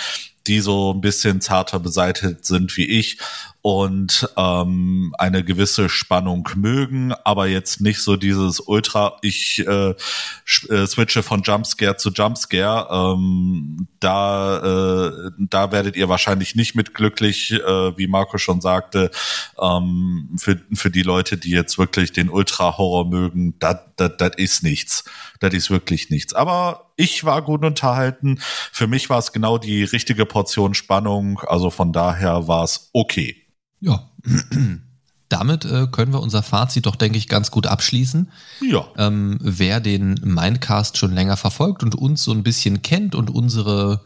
die 0.48 0.60
so 0.60 0.94
ein 0.94 1.02
bisschen 1.02 1.40
zarter 1.40 1.80
beseitigt 1.80 2.46
sind 2.46 2.76
wie 2.76 2.86
ich 2.86 3.18
und 3.64 4.30
ähm, 4.36 5.16
eine 5.18 5.42
gewisse 5.42 5.88
Spannung 5.88 6.50
mögen, 6.58 7.14
aber 7.24 7.48
jetzt 7.48 7.80
nicht 7.80 8.02
so 8.02 8.18
dieses 8.18 8.60
Ultra, 8.60 9.16
ich 9.22 9.66
äh, 9.66 9.92
äh, 9.92 10.86
switche 10.86 11.24
von 11.24 11.44
Jumpscare 11.44 11.96
zu 11.96 12.10
Jumpscare. 12.10 12.90
Ähm, 12.92 13.88
da, 14.02 15.08
äh, 15.08 15.32
da 15.38 15.72
werdet 15.72 15.96
ihr 15.96 16.10
wahrscheinlich 16.10 16.56
nicht 16.56 16.76
mit 16.76 16.94
glücklich, 16.94 17.52
äh, 17.54 17.98
wie 17.98 18.08
Marco 18.08 18.38
schon 18.38 18.60
sagte. 18.60 19.12
Ähm, 19.58 20.36
für, 20.38 20.62
für 20.74 20.92
die 20.92 21.04
Leute, 21.04 21.38
die 21.38 21.52
jetzt 21.52 21.78
wirklich 21.78 22.12
den 22.12 22.30
Ultra-Horror 22.30 23.10
mögen, 23.10 23.58
das 23.60 23.78
ist 24.36 24.64
nichts. 24.64 25.06
Das 25.40 25.54
ist 25.54 25.72
wirklich 25.72 26.10
nichts. 26.10 26.34
Aber 26.34 26.92
ich 26.98 27.24
war 27.24 27.42
gut 27.42 27.64
unterhalten. 27.64 28.40
Für 28.74 28.88
mich 28.88 29.10
war 29.10 29.20
es 29.20 29.32
genau 29.32 29.58
die 29.58 29.86
richtige 29.86 30.26
Portion 30.26 30.74
Spannung. 30.74 31.40
Also 31.48 31.70
von 31.70 31.94
daher 31.94 32.50
war 32.50 32.66
es 32.66 32.90
okay. 32.92 33.40
Ja. 33.84 34.10
Damit 35.30 35.66
äh, 35.66 35.88
können 35.92 36.14
wir 36.14 36.22
unser 36.22 36.42
Fazit 36.42 36.86
doch, 36.86 36.96
denke 36.96 37.18
ich, 37.18 37.28
ganz 37.28 37.52
gut 37.52 37.68
abschließen. 37.68 38.32
Ja. 38.62 38.86
Ähm, 38.98 39.38
wer 39.42 39.80
den 39.80 40.14
Mindcast 40.24 40.98
schon 40.98 41.12
länger 41.12 41.38
verfolgt 41.38 41.84
und 41.84 41.96
uns 41.96 42.24
so 42.24 42.32
ein 42.32 42.44
bisschen 42.44 42.82
kennt 42.82 43.14
und 43.14 43.30
unsere 43.30 44.02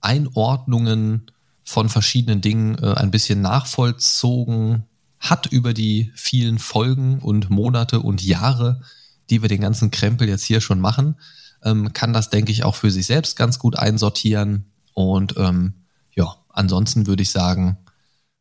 Einordnungen 0.00 1.30
von 1.64 1.88
verschiedenen 1.88 2.40
Dingen 2.40 2.76
äh, 2.78 2.94
ein 2.94 3.10
bisschen 3.10 3.40
nachvollzogen 3.40 4.84
hat 5.20 5.46
über 5.46 5.74
die 5.74 6.10
vielen 6.14 6.58
Folgen 6.58 7.18
und 7.20 7.50
Monate 7.50 8.00
und 8.00 8.22
Jahre, 8.22 8.80
die 9.28 9.42
wir 9.42 9.48
den 9.48 9.60
ganzen 9.60 9.90
Krempel 9.90 10.28
jetzt 10.28 10.44
hier 10.44 10.60
schon 10.60 10.80
machen, 10.80 11.16
ähm, 11.62 11.92
kann 11.92 12.12
das, 12.12 12.30
denke 12.30 12.50
ich, 12.50 12.64
auch 12.64 12.74
für 12.74 12.90
sich 12.90 13.06
selbst 13.06 13.36
ganz 13.36 13.58
gut 13.58 13.78
einsortieren. 13.78 14.64
Und 14.94 15.34
ähm, 15.36 15.74
ja, 16.16 16.36
ansonsten 16.48 17.06
würde 17.06 17.22
ich 17.22 17.30
sagen, 17.30 17.76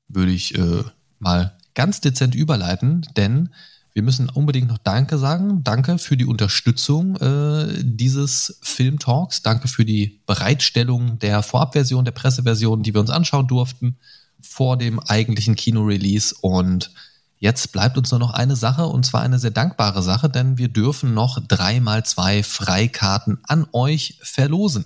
würde 0.10 0.32
ich 0.32 0.58
äh, 0.58 0.84
mal 1.20 1.54
ganz 1.74 2.02
dezent 2.02 2.36
überleiten, 2.36 3.08
denn 3.16 3.50
wir 3.94 4.04
müssen 4.04 4.30
unbedingt 4.30 4.68
noch 4.68 4.78
Danke 4.78 5.18
sagen. 5.18 5.64
Danke 5.64 5.98
für 5.98 6.16
die 6.16 6.26
Unterstützung 6.26 7.16
äh, 7.18 7.68
dieses 7.84 8.60
Filmtalks. 8.62 9.42
Danke 9.42 9.68
für 9.68 9.84
die 9.84 10.22
Bereitstellung 10.26 11.20
der 11.20 11.42
Vorabversion, 11.42 12.06
der 12.06 12.12
Presseversion, 12.12 12.84
die 12.84 12.94
wir 12.94 13.02
uns 13.02 13.10
anschauen 13.10 13.48
durften 13.48 13.98
vor 14.42 14.78
dem 14.78 15.00
eigentlichen 15.00 15.56
Kino-Release. 15.56 16.36
Und 16.40 16.92
jetzt 17.40 17.72
bleibt 17.72 17.98
uns 17.98 18.12
nur 18.12 18.20
noch 18.20 18.32
eine 18.32 18.56
Sache, 18.56 18.86
und 18.86 19.06
zwar 19.06 19.22
eine 19.22 19.40
sehr 19.40 19.52
dankbare 19.52 20.04
Sache, 20.04 20.30
denn 20.30 20.58
wir 20.58 20.70
dürfen 20.70 21.14
noch 21.14 21.40
dreimal 21.46 22.06
zwei 22.06 22.44
Freikarten 22.44 23.40
an 23.44 23.68
euch 23.74 24.20
verlosen. 24.22 24.86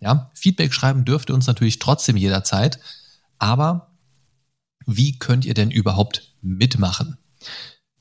Ja, 0.00 0.32
Feedback 0.34 0.74
schreiben 0.74 1.04
dürft 1.04 1.30
ihr 1.30 1.36
uns 1.36 1.46
natürlich 1.46 1.78
trotzdem 1.78 2.16
jederzeit, 2.16 2.80
aber 3.38 3.92
wie 4.86 5.18
könnt 5.18 5.44
ihr 5.44 5.54
denn 5.54 5.70
überhaupt 5.70 6.34
mitmachen? 6.40 7.16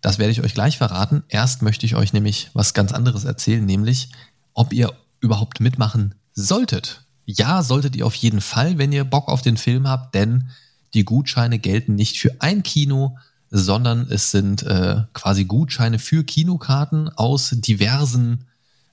Das 0.01 0.17
werde 0.17 0.31
ich 0.31 0.41
euch 0.41 0.55
gleich 0.55 0.79
verraten. 0.79 1.21
Erst 1.27 1.61
möchte 1.61 1.85
ich 1.85 1.95
euch 1.95 2.11
nämlich 2.11 2.49
was 2.53 2.73
ganz 2.73 2.91
anderes 2.91 3.23
erzählen, 3.23 3.63
nämlich 3.63 4.09
ob 4.53 4.73
ihr 4.73 4.91
überhaupt 5.21 5.59
mitmachen 5.59 6.15
solltet. 6.33 7.03
Ja, 7.25 7.63
solltet 7.63 7.95
ihr 7.95 8.05
auf 8.05 8.15
jeden 8.15 8.41
Fall, 8.41 8.77
wenn 8.77 8.91
ihr 8.91 9.03
Bock 9.03 9.29
auf 9.29 9.41
den 9.41 9.57
Film 9.57 9.87
habt, 9.87 10.15
denn 10.15 10.49
die 10.93 11.05
Gutscheine 11.05 11.59
gelten 11.59 11.95
nicht 11.95 12.17
für 12.17 12.35
ein 12.39 12.63
Kino, 12.63 13.17
sondern 13.49 14.07
es 14.09 14.31
sind 14.31 14.63
äh, 14.63 15.03
quasi 15.13 15.45
Gutscheine 15.45 15.99
für 15.99 16.23
Kinokarten 16.23 17.09
aus 17.09 17.51
diversen 17.51 18.45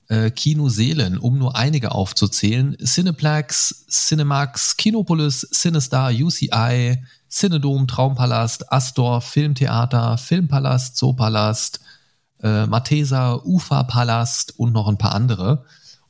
äh, 0.09 0.31
Kinoseelen, 0.31 1.17
um 1.17 1.37
nur 1.37 1.55
einige 1.55 1.91
aufzuzählen. 1.91 2.77
Cineplex, 2.77 3.85
Cinemax, 3.89 4.75
Kinopolis, 4.77 5.47
Cinestar, 5.51 6.11
UCI, 6.11 7.03
Cinedom, 7.29 7.87
Traumpalast, 7.87 8.71
Astor, 8.71 9.21
Filmtheater, 9.21 10.17
Filmpalast, 10.17 10.97
Zoopalast, 10.97 11.79
äh, 12.41 12.65
Matesa, 12.65 13.35
Ufa 13.35 13.83
Palast 13.83 14.57
und 14.57 14.73
noch 14.73 14.87
ein 14.87 14.97
paar 14.97 15.13
andere. 15.13 15.65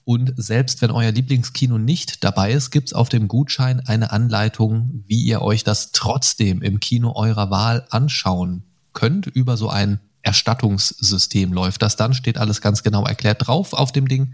Und 0.09 0.33
selbst 0.37 0.81
wenn 0.81 0.89
euer 0.89 1.11
Lieblingskino 1.11 1.77
nicht 1.77 2.23
dabei 2.23 2.51
ist, 2.51 2.71
gibt 2.71 2.87
es 2.87 2.93
auf 2.93 3.09
dem 3.09 3.27
Gutschein 3.27 3.79
eine 3.81 4.11
Anleitung, 4.11 5.03
wie 5.05 5.21
ihr 5.21 5.43
euch 5.43 5.63
das 5.63 5.91
trotzdem 5.91 6.63
im 6.63 6.79
Kino 6.79 7.13
eurer 7.15 7.51
Wahl 7.51 7.85
anschauen 7.91 8.63
könnt. 8.93 9.27
Über 9.27 9.55
so 9.55 9.69
ein 9.69 9.99
Erstattungssystem 10.23 11.53
läuft 11.53 11.83
das 11.83 11.95
dann, 11.95 12.15
steht 12.15 12.39
alles 12.39 12.59
ganz 12.59 12.81
genau 12.81 13.05
erklärt 13.05 13.45
drauf 13.45 13.73
auf 13.73 13.91
dem 13.91 14.07
Ding. 14.07 14.33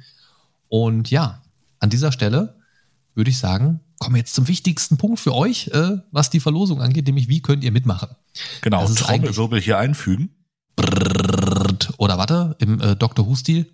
Und 0.69 1.11
ja, 1.11 1.41
an 1.81 1.89
dieser 1.89 2.13
Stelle 2.13 2.55
würde 3.13 3.31
ich 3.31 3.37
sagen, 3.37 3.81
kommen 3.99 4.15
wir 4.15 4.19
jetzt 4.19 4.33
zum 4.33 4.47
wichtigsten 4.47 4.95
Punkt 4.95 5.19
für 5.19 5.35
euch, 5.35 5.67
äh, 5.73 5.97
was 6.09 6.29
die 6.29 6.39
Verlosung 6.39 6.81
angeht, 6.81 7.05
nämlich 7.05 7.27
wie 7.27 7.41
könnt 7.41 7.65
ihr 7.65 7.73
mitmachen. 7.73 8.15
Genau, 8.61 8.87
Trommelwirbel 8.87 9.59
hier 9.59 9.77
einfügen. 9.77 10.29
Oder 11.97 12.17
warte, 12.17 12.55
im 12.59 12.79
äh, 12.79 12.95
Dr. 12.95 13.27
Who-Stil. 13.27 13.69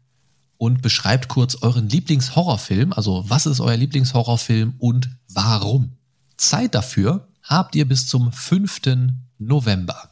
und 0.57 0.83
beschreibt 0.83 1.29
kurz 1.29 1.55
euren 1.55 1.89
Lieblingshorrorfilm. 1.89 2.93
Also 2.93 3.27
was 3.27 3.47
ist 3.47 3.59
euer 3.59 3.75
Lieblingshorrorfilm 3.75 4.75
und 4.77 5.09
warum? 5.29 5.97
Zeit 6.37 6.75
dafür 6.75 7.27
habt 7.41 7.75
ihr 7.75 7.87
bis 7.87 8.05
zum 8.05 8.31
5. 8.31 8.81
November. 9.39 10.11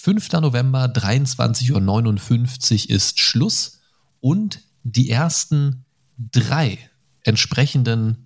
5. 0.00 0.32
November, 0.32 0.86
23.59 0.86 2.88
Uhr 2.88 2.96
ist 2.96 3.20
Schluss 3.20 3.78
und 4.18 4.58
die 4.82 5.08
ersten 5.08 5.84
drei 6.18 6.80
entsprechenden 7.22 8.23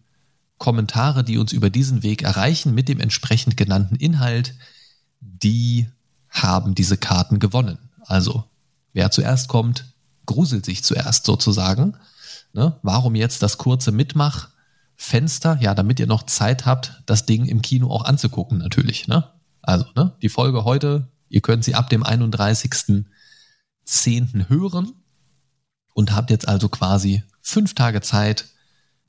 Kommentare, 0.59 1.25
die 1.25 1.39
uns 1.39 1.53
über 1.53 1.71
diesen 1.71 2.03
Weg 2.03 2.23
erreichen 2.23 2.75
mit 2.75 2.89
dem 2.89 3.01
entsprechend 3.01 3.57
genannten 3.57 3.97
Inhalt, 3.97 4.55
die 5.21 5.89
haben 6.29 6.75
diese 6.75 6.97
Karten 6.97 7.39
gewonnen. 7.39 7.79
Also, 8.01 8.45
wer 8.93 9.11
zuerst 9.11 9.49
kommt, 9.49 9.93
gruselt 10.27 10.65
sich 10.65 10.85
zuerst 10.85 11.25
sozusagen. 11.25 11.97
Ne? 12.53 12.79
Warum 12.83 13.15
jetzt 13.15 13.43
das 13.43 13.59
kurze 13.59 13.93
Mitmachfenster? 13.93 15.59
Ja, 15.61 15.75
damit 15.75 16.01
ihr 16.01 16.07
noch 16.07 16.25
Zeit 16.25 16.67
habt, 16.67 17.03
das 17.07 17.27
Ding 17.27 17.47
im 17.47 17.63
Kino 17.63 17.91
auch 17.91 18.05
anzugucken, 18.05 18.59
natürlich. 18.59 19.09
Ne? 19.09 19.25
Also, 19.63 19.87
ne? 19.95 20.13
die 20.23 20.29
Folge 20.29 20.65
heute, 20.65 21.09
ihr 21.29 21.41
könnt 21.41 21.65
sie 21.65 21.75
ab 21.75 21.89
dem 21.89 22.05
31.10. 22.05 24.49
hören 24.49 24.93
und 25.95 26.15
habt 26.15 26.31
jetzt 26.31 26.49
also 26.49 26.69
quasi 26.69 27.23
fünf 27.41 27.75
Tage 27.75 28.01
Zeit, 28.01 28.47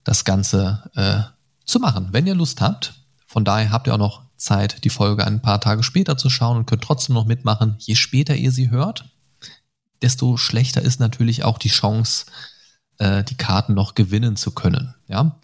das 0.03 0.25
Ganze 0.25 0.89
äh, 0.95 1.21
zu 1.69 1.79
machen, 1.79 2.09
wenn 2.11 2.27
ihr 2.27 2.35
Lust 2.35 2.61
habt. 2.61 2.93
Von 3.25 3.45
daher 3.45 3.71
habt 3.71 3.87
ihr 3.87 3.93
auch 3.93 3.99
noch 3.99 4.23
Zeit, 4.37 4.83
die 4.83 4.89
Folge 4.89 5.25
ein 5.25 5.41
paar 5.41 5.61
Tage 5.61 5.83
später 5.83 6.17
zu 6.17 6.29
schauen 6.29 6.57
und 6.57 6.65
könnt 6.65 6.83
trotzdem 6.83 7.13
noch 7.13 7.25
mitmachen. 7.25 7.75
Je 7.79 7.95
später 7.95 8.35
ihr 8.35 8.51
sie 8.51 8.69
hört, 8.69 9.05
desto 10.01 10.37
schlechter 10.37 10.81
ist 10.81 10.99
natürlich 10.99 11.43
auch 11.43 11.57
die 11.57 11.69
Chance, 11.69 12.25
äh, 12.97 13.23
die 13.23 13.35
Karten 13.35 13.73
noch 13.73 13.95
gewinnen 13.95 14.35
zu 14.35 14.51
können. 14.51 14.95
Ja, 15.07 15.39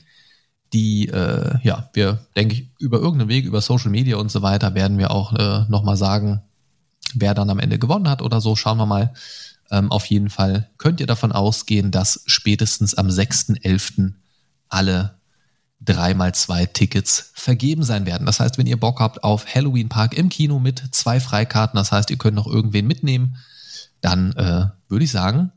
die, 0.74 1.08
äh, 1.10 1.60
ja, 1.64 1.90
wir 1.94 2.26
denke 2.36 2.56
ich 2.56 2.70
über 2.80 2.98
irgendeinen 2.98 3.30
Weg, 3.30 3.46
über 3.46 3.62
Social 3.62 3.92
Media 3.92 4.18
und 4.18 4.32
so 4.32 4.42
weiter, 4.42 4.74
werden 4.74 4.98
wir 4.98 5.12
auch 5.12 5.34
äh, 5.34 5.66
noch 5.70 5.84
mal 5.84 5.98
sagen, 5.98 6.42
wer 7.14 7.34
dann 7.34 7.50
am 7.50 7.60
Ende 7.60 7.80
gewonnen 7.80 8.10
hat 8.10 8.22
oder 8.22 8.42
so. 8.42 8.56
Schauen 8.56 8.78
wir 8.78 8.86
mal. 8.86 9.14
Ähm, 9.72 9.92
auf 9.92 10.06
jeden 10.06 10.30
Fall 10.30 10.70
könnt 10.78 11.00
ihr 11.00 11.08
davon 11.08 11.32
ausgehen, 11.32 11.92
dass 11.92 12.24
spätestens 12.26 12.94
am 12.94 13.08
6.11. 13.08 14.14
alle 14.70 15.16
drei 15.86 16.14
mal 16.14 16.34
zwei 16.34 16.66
Tickets 16.66 17.32
vergeben 17.34 17.84
sein 17.84 18.06
werden. 18.06 18.26
Das 18.26 18.40
heißt, 18.40 18.58
wenn 18.58 18.68
ihr 18.68 18.80
Bock 18.80 19.00
habt 19.00 19.24
auf 19.24 19.46
Halloween 19.54 19.90
Park 19.90 20.18
im 20.18 20.30
Kino 20.30 20.60
mit 20.60 20.84
zwei 20.92 21.20
Freikarten, 21.20 21.78
das 21.78 21.92
heißt, 21.92 22.10
ihr 22.10 22.18
könnt 22.18 22.36
noch 22.36 22.48
irgendwen 22.48 22.88
mitnehmen, 22.88 23.38
dann 24.02 24.34
äh, 24.34 24.68
würde 24.90 25.06
ich 25.06 25.12
sagen, 25.12 25.52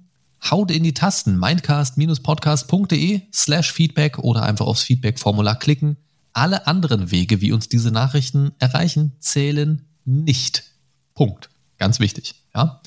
haut 0.50 0.70
in 0.70 0.84
die 0.84 0.94
Tasten 0.94 1.38
mindcast-podcast.de 1.38 3.22
slash 3.32 3.72
Feedback 3.72 4.18
oder 4.18 4.42
einfach 4.42 4.66
aufs 4.66 4.82
Feedback-Formular 4.82 5.58
klicken. 5.58 5.96
Alle 6.32 6.66
anderen 6.66 7.10
Wege, 7.10 7.40
wie 7.40 7.52
uns 7.52 7.68
diese 7.68 7.90
Nachrichten 7.90 8.52
erreichen, 8.58 9.16
zählen 9.18 9.86
nicht. 10.04 10.64
Punkt. 11.14 11.50
Ganz 11.78 12.00
wichtig. 12.00 12.34
Ja. 12.54 12.80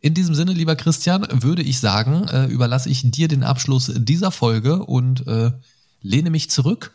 In 0.00 0.14
diesem 0.14 0.34
Sinne, 0.34 0.52
lieber 0.52 0.76
Christian, 0.76 1.26
würde 1.30 1.62
ich 1.62 1.80
sagen, 1.80 2.28
äh, 2.28 2.46
überlasse 2.46 2.88
ich 2.88 3.10
dir 3.10 3.26
den 3.26 3.42
Abschluss 3.42 3.92
dieser 3.94 4.30
Folge 4.30 4.84
und 4.84 5.26
äh, 5.26 5.50
lehne 6.00 6.30
mich 6.30 6.50
zurück, 6.50 6.92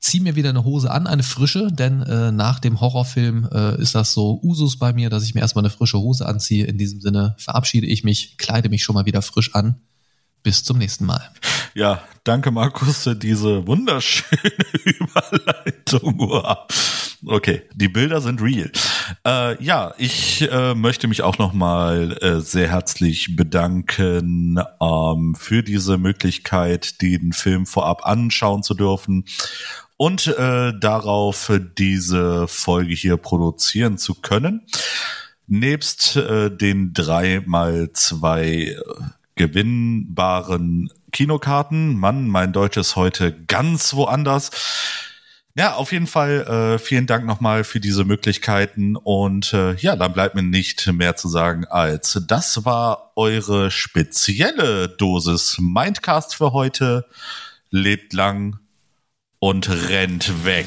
ziehe 0.00 0.22
mir 0.22 0.34
wieder 0.34 0.48
eine 0.48 0.64
Hose 0.64 0.90
an, 0.90 1.06
eine 1.06 1.22
frische, 1.22 1.70
denn 1.70 2.02
äh, 2.02 2.32
nach 2.32 2.58
dem 2.58 2.80
Horrorfilm 2.80 3.48
äh, 3.52 3.80
ist 3.80 3.94
das 3.94 4.12
so 4.12 4.40
Usus 4.42 4.78
bei 4.78 4.92
mir, 4.92 5.10
dass 5.10 5.24
ich 5.24 5.34
mir 5.34 5.42
erstmal 5.42 5.64
eine 5.64 5.70
frische 5.70 5.98
Hose 5.98 6.26
anziehe. 6.26 6.64
In 6.64 6.78
diesem 6.78 7.00
Sinne 7.00 7.34
verabschiede 7.38 7.86
ich 7.86 8.02
mich, 8.02 8.38
kleide 8.38 8.70
mich 8.70 8.82
schon 8.82 8.94
mal 8.94 9.06
wieder 9.06 9.22
frisch 9.22 9.54
an. 9.54 9.76
Bis 10.42 10.64
zum 10.64 10.78
nächsten 10.78 11.04
Mal. 11.04 11.30
Ja, 11.74 12.02
danke 12.24 12.50
Markus 12.50 13.02
für 13.02 13.14
diese 13.14 13.66
wunderschöne 13.66 14.40
Überleitung. 14.84 16.30
Okay, 17.26 17.62
die 17.74 17.88
Bilder 17.88 18.20
sind 18.20 18.40
real. 18.40 18.70
Äh, 19.26 19.62
ja, 19.62 19.92
ich 19.98 20.50
äh, 20.50 20.74
möchte 20.74 21.06
mich 21.06 21.22
auch 21.22 21.38
nochmal 21.38 22.16
äh, 22.22 22.40
sehr 22.40 22.68
herzlich 22.68 23.36
bedanken 23.36 24.58
ähm, 24.80 25.34
für 25.38 25.62
diese 25.62 25.98
Möglichkeit, 25.98 27.02
den 27.02 27.32
Film 27.32 27.66
vorab 27.66 28.06
anschauen 28.06 28.62
zu 28.62 28.74
dürfen 28.74 29.24
und 29.96 30.28
äh, 30.28 30.72
darauf 30.78 31.52
diese 31.76 32.48
Folge 32.48 32.94
hier 32.94 33.18
produzieren 33.18 33.98
zu 33.98 34.14
können. 34.14 34.62
Nebst 35.46 36.16
äh, 36.16 36.50
den 36.50 36.94
drei 36.94 37.42
mal 37.44 37.92
zwei 37.92 38.46
äh, 38.46 38.76
gewinnbaren 39.34 40.90
Kinokarten. 41.12 41.98
Mann, 41.98 42.28
mein 42.28 42.54
Deutsch 42.54 42.78
ist 42.78 42.96
heute 42.96 43.32
ganz 43.46 43.92
woanders 43.92 45.09
ja, 45.56 45.74
auf 45.74 45.92
jeden 45.92 46.06
Fall 46.06 46.42
äh, 46.46 46.78
vielen 46.78 47.06
Dank 47.06 47.26
nochmal 47.26 47.64
für 47.64 47.80
diese 47.80 48.04
Möglichkeiten 48.04 48.96
und 48.96 49.52
äh, 49.52 49.74
ja, 49.74 49.96
dann 49.96 50.12
bleibt 50.12 50.34
mir 50.34 50.42
nicht 50.42 50.86
mehr 50.92 51.16
zu 51.16 51.28
sagen 51.28 51.64
als 51.66 52.22
das 52.28 52.64
war 52.64 53.12
eure 53.16 53.70
spezielle 53.70 54.88
Dosis 54.88 55.58
Mindcast 55.58 56.36
für 56.36 56.52
heute. 56.52 57.06
Lebt 57.70 58.12
lang 58.12 58.58
und 59.38 59.68
rennt 59.68 60.44
weg. 60.44 60.66